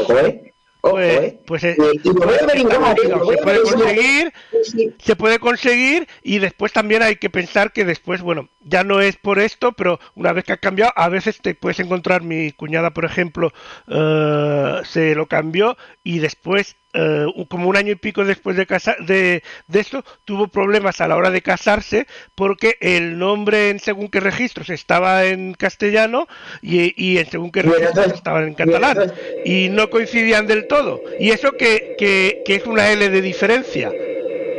Ojo, 0.00 0.18
¿eh? 0.18 0.53
Ojo, 0.86 1.00
Pues, 1.00 1.20
¿eh? 1.20 1.40
pues, 1.46 1.64
eh, 1.64 1.76
Y, 1.76 2.08
y 2.08 2.12
lo 2.12 2.22
voy 2.24 2.36
a 2.38 2.44
averiguar. 2.44 2.96
Lo 3.08 3.24
voy 3.24 3.36
se 3.36 3.38
puede 3.38 3.58
averiguar. 3.58 3.62
conseguir 3.62 4.32
Sí. 4.62 4.94
se 4.98 5.16
puede 5.16 5.38
conseguir 5.38 6.08
y 6.22 6.38
después 6.38 6.72
también 6.72 7.02
hay 7.02 7.16
que 7.16 7.30
pensar 7.30 7.72
que 7.72 7.84
después, 7.84 8.22
bueno, 8.22 8.48
ya 8.62 8.84
no 8.84 9.00
es 9.00 9.16
por 9.16 9.38
esto, 9.38 9.72
pero 9.72 9.98
una 10.14 10.32
vez 10.32 10.44
que 10.44 10.52
ha 10.52 10.56
cambiado, 10.58 10.92
a 10.96 11.08
veces 11.08 11.40
te 11.40 11.54
puedes 11.54 11.80
encontrar, 11.80 12.22
mi 12.22 12.52
cuñada, 12.52 12.90
por 12.92 13.04
ejemplo, 13.04 13.52
eh, 13.88 14.80
se 14.84 15.14
lo 15.14 15.26
cambió 15.26 15.76
y 16.04 16.18
después, 16.18 16.76
eh, 16.92 17.26
como 17.48 17.68
un 17.68 17.76
año 17.76 17.92
y 17.92 17.96
pico 17.96 18.24
después 18.26 18.56
de, 18.56 18.66
casa 18.66 18.94
de, 19.00 19.42
de 19.66 19.80
eso, 19.80 20.04
tuvo 20.26 20.48
problemas 20.48 21.00
a 21.00 21.08
la 21.08 21.16
hora 21.16 21.30
de 21.30 21.40
casarse 21.40 22.06
porque 22.34 22.76
el 22.80 23.18
nombre 23.18 23.70
en 23.70 23.80
según 23.80 24.08
qué 24.08 24.20
registros 24.20 24.68
estaba 24.68 25.24
en 25.24 25.54
castellano 25.54 26.28
y, 26.60 26.92
y 27.02 27.18
en 27.18 27.30
según 27.30 27.50
qué 27.50 27.62
registros 27.62 28.12
estaban 28.12 28.44
en 28.48 28.54
catalán 28.54 29.12
y 29.46 29.70
no 29.70 29.88
coincidían 29.88 30.46
del 30.46 30.66
todo. 30.66 31.00
Y 31.18 31.30
eso 31.30 31.52
que, 31.52 31.96
que, 31.98 32.42
que 32.44 32.56
es 32.56 32.66
una 32.66 32.90
L 32.90 33.08
de 33.08 33.22
diferencia. 33.22 33.90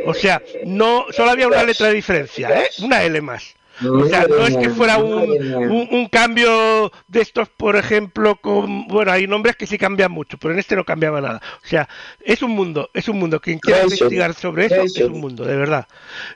O 0.04 0.14
sea, 0.14 0.42
no 0.64 1.06
solo 1.10 1.30
había 1.30 1.48
una 1.48 1.64
letra 1.64 1.88
de 1.88 1.94
diferencia, 1.94 2.48
¿eh? 2.60 2.68
Una 2.80 3.04
L 3.04 3.20
más. 3.22 3.55
O 3.84 4.06
sea, 4.06 4.26
no 4.28 4.46
es 4.46 4.56
que 4.56 4.70
fuera 4.70 4.98
un, 4.98 5.30
un, 5.54 5.88
un 5.90 6.08
cambio 6.08 6.90
de 7.08 7.20
estos, 7.20 7.48
por 7.50 7.76
ejemplo, 7.76 8.36
con... 8.36 8.86
Bueno, 8.88 9.12
hay 9.12 9.26
nombres 9.26 9.56
que 9.56 9.66
sí 9.66 9.76
cambian 9.76 10.10
mucho, 10.12 10.38
pero 10.38 10.54
en 10.54 10.60
este 10.60 10.76
no 10.76 10.84
cambiaba 10.84 11.20
nada. 11.20 11.42
O 11.62 11.66
sea, 11.66 11.88
es 12.24 12.42
un 12.42 12.52
mundo, 12.52 12.88
es 12.94 13.08
un 13.08 13.18
mundo. 13.18 13.40
Quien 13.40 13.58
quiera 13.58 13.82
investigar 13.82 14.34
sobre 14.34 14.66
eso, 14.66 14.74
es 14.82 14.96
un 14.98 15.20
mundo, 15.20 15.44
de 15.44 15.56
verdad. 15.56 15.86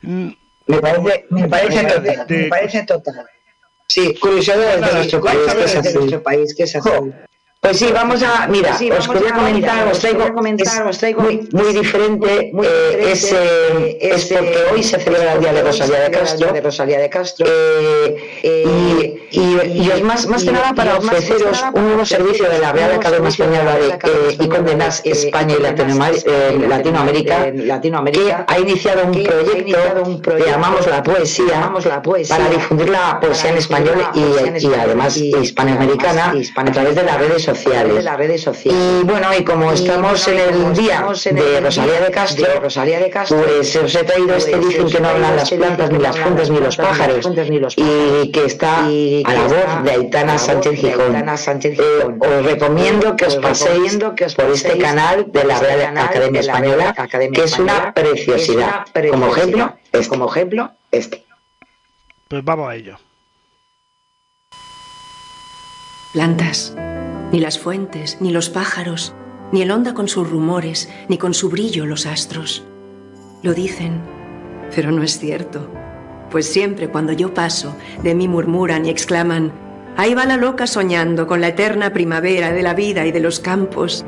Mm, 0.02 0.28
Me 0.66 0.78
parece, 0.78 1.26
me 1.30 1.48
parece 1.48 1.82
De- 1.82 1.88
total. 1.88 2.26
de- 2.26 2.36
Me 2.36 2.48
parece 2.48 2.82
total. 2.84 3.26
Sí, 3.88 4.14
curiosidades 4.20 4.80
de 4.80 5.94
nuestro 5.94 6.22
país, 6.22 6.54
que 6.54 6.62
es 6.64 6.76
así. 6.76 6.88
Pues 7.62 7.76
sí, 7.78 7.90
vamos 7.92 8.22
a, 8.22 8.46
mira, 8.46 8.74
Sí, 8.78 8.90
os 8.90 9.06
quería 9.06 9.34
comentar, 9.34 9.76
mira, 9.80 9.92
os 9.92 9.98
traigo, 9.98 10.18
quería 10.20 10.32
comentar, 10.32 10.66
es 10.66 10.80
os 10.96 10.98
traigo- 10.98 11.20
muy, 11.20 11.46
muy 11.52 11.72
diferente, 11.74 12.50
muy 12.54 12.66
eh, 12.66 12.70
diferente, 12.70 13.12
es, 13.12 13.32
eh, 13.32 13.98
es 14.00 14.22
es, 14.30 14.32
porque 14.38 14.52
eh, 14.54 14.64
hoy 14.72 14.82
se 14.82 14.98
celebra 14.98 15.34
el 15.34 15.40
Día 15.40 15.52
de 15.52 15.62
Rosalía 15.62 16.00
de 16.00 16.10
Castro, 16.10 16.52
de 16.54 16.60
Rosalía 16.62 16.98
de 17.00 17.10
Castro. 17.10 17.46
eh, 17.46 18.16
y, 18.42 19.38
y, 19.38 19.60
y 19.74 19.90
es 19.90 20.02
más, 20.02 20.26
más 20.26 20.42
que 20.42 20.52
nada 20.52 20.72
para 20.74 20.96
ofreceros 20.96 21.62
un 21.74 21.84
nuevo 21.88 22.06
servicio 22.06 22.48
de 22.48 22.60
la 22.60 22.72
Real 22.72 22.92
Academia 22.94 23.28
Española 23.28 23.76
de 23.76 23.88
eh, 23.88 24.36
Icondenas 24.40 25.02
España 25.04 25.54
y 25.58 25.62
Latinoamérica, 26.66 27.44
que 27.44 27.52
Latinoamérica, 27.66 28.46
ha 28.48 28.58
iniciado 28.58 29.02
un 29.04 29.12
proyecto 29.22 30.22
que 30.34 30.44
llamamos 30.46 30.86
la 30.86 31.02
poesía, 31.02 31.46
llamamos 31.50 31.84
la 31.84 32.00
poesía, 32.00 32.38
para 32.38 32.48
difundir 32.48 32.88
la 32.88 33.20
poesía 33.20 33.50
en 33.50 33.58
español 33.58 34.02
y, 34.14 34.20
y 34.66 34.72
además 34.74 35.14
y- 35.18 35.36
hispanoamericana 35.36 36.32
y 36.34 36.48
a 36.58 36.72
través 36.72 36.94
de 36.94 37.02
las 37.02 37.18
redes 37.18 37.46
de 37.46 37.49
sociales. 37.58 38.04
las 38.04 38.16
redes 38.16 38.42
sociales. 38.42 38.80
Y 39.00 39.04
bueno, 39.04 39.28
y 39.38 39.44
como 39.44 39.70
Y 39.70 39.74
estamos 39.74 40.24
bueno, 40.26 40.40
en 40.42 40.54
el 40.54 40.72
día 40.74 41.04
de 41.24 41.56
el 41.58 41.64
Rosalía 41.64 42.00
de 42.00 42.10
Castro, 42.10 42.46
de 42.46 42.60
Rosalía 42.60 42.98
de 43.00 43.10
Castro, 43.10 43.42
pues 43.44 43.76
os 43.76 43.94
he 43.94 44.04
traído 44.04 44.34
este 44.36 44.50
pues 44.56 44.66
dicen 44.68 44.84
os 44.86 44.92
que 44.92 44.98
he 44.98 45.00
no 45.00 45.08
hablan 45.08 45.22
traído 45.22 45.36
las 45.36 45.42
este 45.44 45.56
plantas, 45.56 45.90
dicen 45.90 45.92
ni 45.92 45.98
que 45.98 46.02
las 46.02 46.16
no 46.16 46.22
hablan 46.22 46.36
fuentes, 46.36 46.50
ni 46.50 46.56
las 46.56 46.64
los 46.66 46.76
plantas, 46.76 46.98
ni 46.98 46.98
las 46.98 46.98
pájaros, 46.98 47.22
fuentes, 47.22 47.50
ni 47.50 47.58
los 47.58 47.74
y 47.78 48.32
que 48.32 48.44
está 48.44 48.90
y 48.90 49.22
a 49.24 49.28
que 49.28 49.34
la 49.36 49.46
está 49.46 49.56
voz 49.76 49.84
de 49.84 49.90
Aitana 49.90 50.20
a 50.20 50.26
la 50.26 50.32
voz 50.34 50.42
Sánchez 50.46 50.70
de 50.72 50.76
Gijón. 50.78 51.06
Aitana 51.06 51.36
Sánchez 51.36 51.78
Eh, 51.78 51.82
Gijón. 51.98 52.18
os 52.20 52.44
recomiendo 52.44 53.16
que 53.16 53.24
os 53.26 53.36
paséis 53.36 53.68
recomiendo 53.74 54.14
que 54.14 54.24
os 54.24 54.34
por 54.34 54.44
este 54.50 54.68
paséis 54.68 54.84
canal 54.84 55.16
de 55.26 55.32
por 55.32 55.44
la 55.46 55.54
este 55.54 55.66
Real 55.66 55.80
canal 55.86 56.04
Academia 56.06 56.40
de 56.40 56.46
la 56.46 56.52
Española, 56.52 56.84
Real 56.92 56.94
Academia 57.06 57.32
que 57.40 57.44
es 57.44 57.58
una 57.58 57.72
Española, 57.72 57.94
preciosidad. 57.94 58.84
que 58.92 59.00
es 59.00 59.10
una 59.10 59.10
Como 59.10 59.36
ejemplo, 59.36 59.66
preciosidad. 59.66 59.78
este. 59.92 60.08
Como 60.08 60.28
ejemplo, 60.30 60.70
este. 60.90 61.24
Pues 62.28 62.44
vamos 62.44 62.70
a 62.70 62.74
ello. 62.76 62.96
Plantas, 66.12 66.74
ni 67.32 67.40
las 67.40 67.58
fuentes, 67.58 68.18
ni 68.20 68.30
los 68.30 68.50
pájaros, 68.50 69.14
ni 69.52 69.62
el 69.62 69.70
onda 69.70 69.94
con 69.94 70.08
sus 70.08 70.28
rumores, 70.28 70.88
ni 71.08 71.18
con 71.18 71.34
su 71.34 71.48
brillo 71.48 71.86
los 71.86 72.06
astros. 72.06 72.64
Lo 73.42 73.54
dicen, 73.54 74.00
pero 74.74 74.90
no 74.92 75.02
es 75.02 75.18
cierto, 75.18 75.68
pues 76.30 76.46
siempre 76.46 76.88
cuando 76.88 77.12
yo 77.12 77.34
paso, 77.34 77.74
de 78.02 78.14
mí 78.14 78.28
murmuran 78.28 78.86
y 78.86 78.90
exclaman, 78.90 79.52
ahí 79.96 80.14
va 80.14 80.26
la 80.26 80.36
loca 80.36 80.66
soñando 80.66 81.26
con 81.26 81.40
la 81.40 81.48
eterna 81.48 81.92
primavera 81.92 82.52
de 82.52 82.62
la 82.62 82.74
vida 82.74 83.06
y 83.06 83.12
de 83.12 83.20
los 83.20 83.40
campos, 83.40 84.04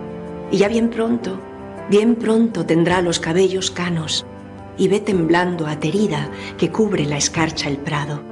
y 0.51 0.59
ya 0.59 0.69
bien 0.69 0.91
pronto, 0.91 1.41
bien 1.91 2.15
pronto 2.15 2.65
tendrá 2.67 3.03
los 3.03 3.19
cabellos 3.19 3.71
canos, 3.71 4.27
y 4.77 4.89
ve 4.89 5.01
temblando 5.01 5.67
aterida 5.67 6.31
que 6.57 6.71
cubre 6.71 7.05
la 7.05 7.17
escarcha 7.17 7.69
el 7.69 7.77
prado. 7.77 8.23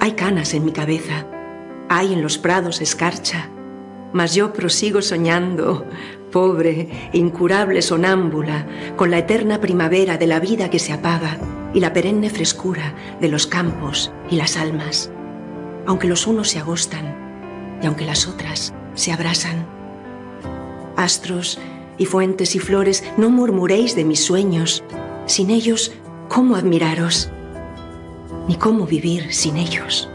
Hay 0.00 0.12
canas 0.12 0.52
en 0.54 0.64
mi 0.64 0.72
cabeza, 0.72 1.26
hay 1.88 2.12
en 2.12 2.22
los 2.22 2.38
prados 2.38 2.80
escarcha, 2.80 3.48
mas 4.12 4.34
yo 4.34 4.52
prosigo 4.52 5.02
soñando, 5.02 5.84
pobre, 6.30 7.10
incurable 7.12 7.82
sonámbula, 7.82 8.66
con 8.96 9.10
la 9.10 9.18
eterna 9.18 9.60
primavera 9.60 10.18
de 10.18 10.26
la 10.26 10.40
vida 10.40 10.70
que 10.70 10.78
se 10.78 10.92
apaga 10.92 11.38
y 11.74 11.80
la 11.80 11.92
perenne 11.92 12.30
frescura 12.30 12.94
de 13.20 13.28
los 13.28 13.46
campos 13.46 14.12
y 14.30 14.36
las 14.36 14.56
almas, 14.56 15.10
aunque 15.86 16.08
los 16.08 16.26
unos 16.26 16.48
se 16.48 16.58
agostan 16.58 17.78
y 17.82 17.86
aunque 17.86 18.04
las 18.04 18.26
otras 18.26 18.74
se 18.94 19.12
abrasan. 19.12 19.66
Astros 20.96 21.58
y 21.98 22.06
fuentes 22.06 22.54
y 22.54 22.58
flores, 22.58 23.04
no 23.16 23.30
murmuréis 23.30 23.94
de 23.94 24.04
mis 24.04 24.24
sueños, 24.24 24.82
sin 25.26 25.50
ellos, 25.50 25.92
¿cómo 26.28 26.56
admiraros? 26.56 27.30
Ni 28.48 28.56
cómo 28.56 28.86
vivir 28.86 29.32
sin 29.32 29.56
ellos. 29.56 30.11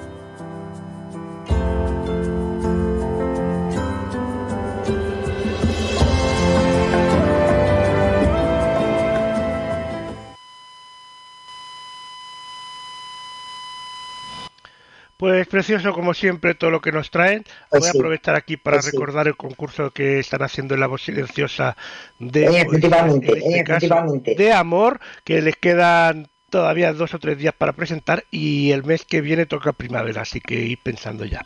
Pues 15.18 15.48
precioso 15.48 15.94
como 15.94 16.14
siempre 16.14 16.54
todo 16.54 16.70
lo 16.70 16.80
que 16.82 16.92
nos 16.92 17.10
traen. 17.10 17.44
Pues 17.70 17.82
Voy 17.82 17.90
a 17.90 17.92
sí. 17.92 17.98
aprovechar 17.98 18.36
aquí 18.36 18.56
para 18.58 18.78
Pues 18.78 18.86
sí. 18.86 18.92
recordar 18.92 19.28
el 19.28 19.36
concurso 19.36 19.92
que 19.92 20.20
están 20.20 20.44
haciendo 20.44 20.76
en 20.76 20.80
la 20.82 20.88
voz 20.88 21.02
silenciosa 21.04 21.76
de, 22.20 22.46
Eh, 22.46 22.66
pues, 22.66 22.68
efectivamente, 22.68 23.32
en 23.32 23.38
este 23.38 23.60
eh, 23.60 23.64
caso, 23.64 23.86
efectivamente. 23.86 24.36
de 24.36 24.54
amor, 24.54 25.00
que 25.24 25.42
les 25.42 25.56
quedan 25.56 26.28
todavía 26.50 26.94
dos 26.94 27.14
o 27.14 27.20
tres 27.20 27.38
días 27.38 27.54
para 27.58 27.74
presentar 27.74 28.26
y 28.32 28.72
el 28.72 28.84
mes 28.84 29.06
que 29.06 29.22
viene 29.22 29.46
toca 29.48 29.74
primavera, 29.74 30.22
así 30.22 30.40
que 30.40 30.56
ir 30.56 30.80
pensando 30.82 31.26
ya. 31.26 31.42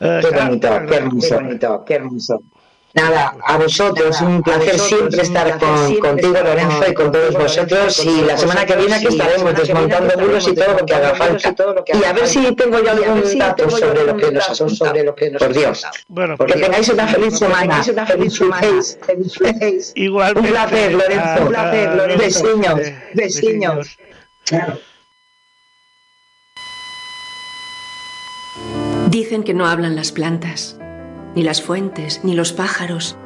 Eh, 0.00 0.20
Qué 0.22 0.30
bonito, 0.30 0.68
qué 0.86 0.94
hermoso, 0.96 1.84
qué 1.86 1.94
hermoso. 1.94 2.42
Nada, 2.92 3.36
a 3.44 3.56
vosotros, 3.56 4.20
un 4.20 4.42
placer 4.42 4.78
siempre 4.78 5.22
estar 5.22 5.58
con, 5.58 5.94
contigo, 5.96 6.32
Lorenzo, 6.32 6.84
y 6.90 6.94
con 6.94 7.12
todos 7.12 7.34
vosotros. 7.34 8.04
Y 8.04 8.22
la 8.22 8.36
semana 8.36 8.66
que 8.66 8.74
viene 8.76 8.96
aquí 8.96 9.06
estaremos 9.06 9.54
desmontando 9.54 10.16
bulos 10.18 10.48
y 10.48 10.54
todo 10.54 10.74
lo 10.74 10.84
que 10.84 10.94
haga 10.94 11.14
falta. 11.14 11.54
Y 11.94 12.04
a 12.04 12.12
ver 12.12 12.26
si 12.26 12.52
tengo 12.56 12.82
yo 12.82 12.90
algún 12.90 13.38
dato 13.38 13.70
sobre 13.70 14.04
lo 14.04 14.16
que 14.16 14.32
nos 14.32 14.50
has 14.50 14.58
contado. 14.58 15.14
Por 15.38 15.52
Dios. 15.52 15.86
Bueno, 16.08 16.36
Que 16.36 16.44
pues, 16.44 16.60
tengáis 16.60 16.88
una 16.88 17.06
feliz 17.06 17.38
semana. 17.38 17.84
Disfrutéis. 18.18 19.92
igualmente. 19.94 20.48
Un 20.48 20.54
placer, 20.54 20.92
Lorenzo. 20.92 21.24
Ah, 21.24 21.38
Un 21.40 21.48
placer, 21.48 21.94
Lorenzo. 21.94 22.78
Eh, 22.78 23.04
Besiños. 23.14 23.98
Dicen 29.08 29.42
que 29.44 29.54
no 29.54 29.66
hablan 29.66 29.96
las 29.96 30.12
plantas, 30.12 30.76
ni 31.34 31.42
las 31.42 31.62
fuentes, 31.62 32.20
ni 32.24 32.34
los 32.34 32.52
pájaros, 32.52 33.16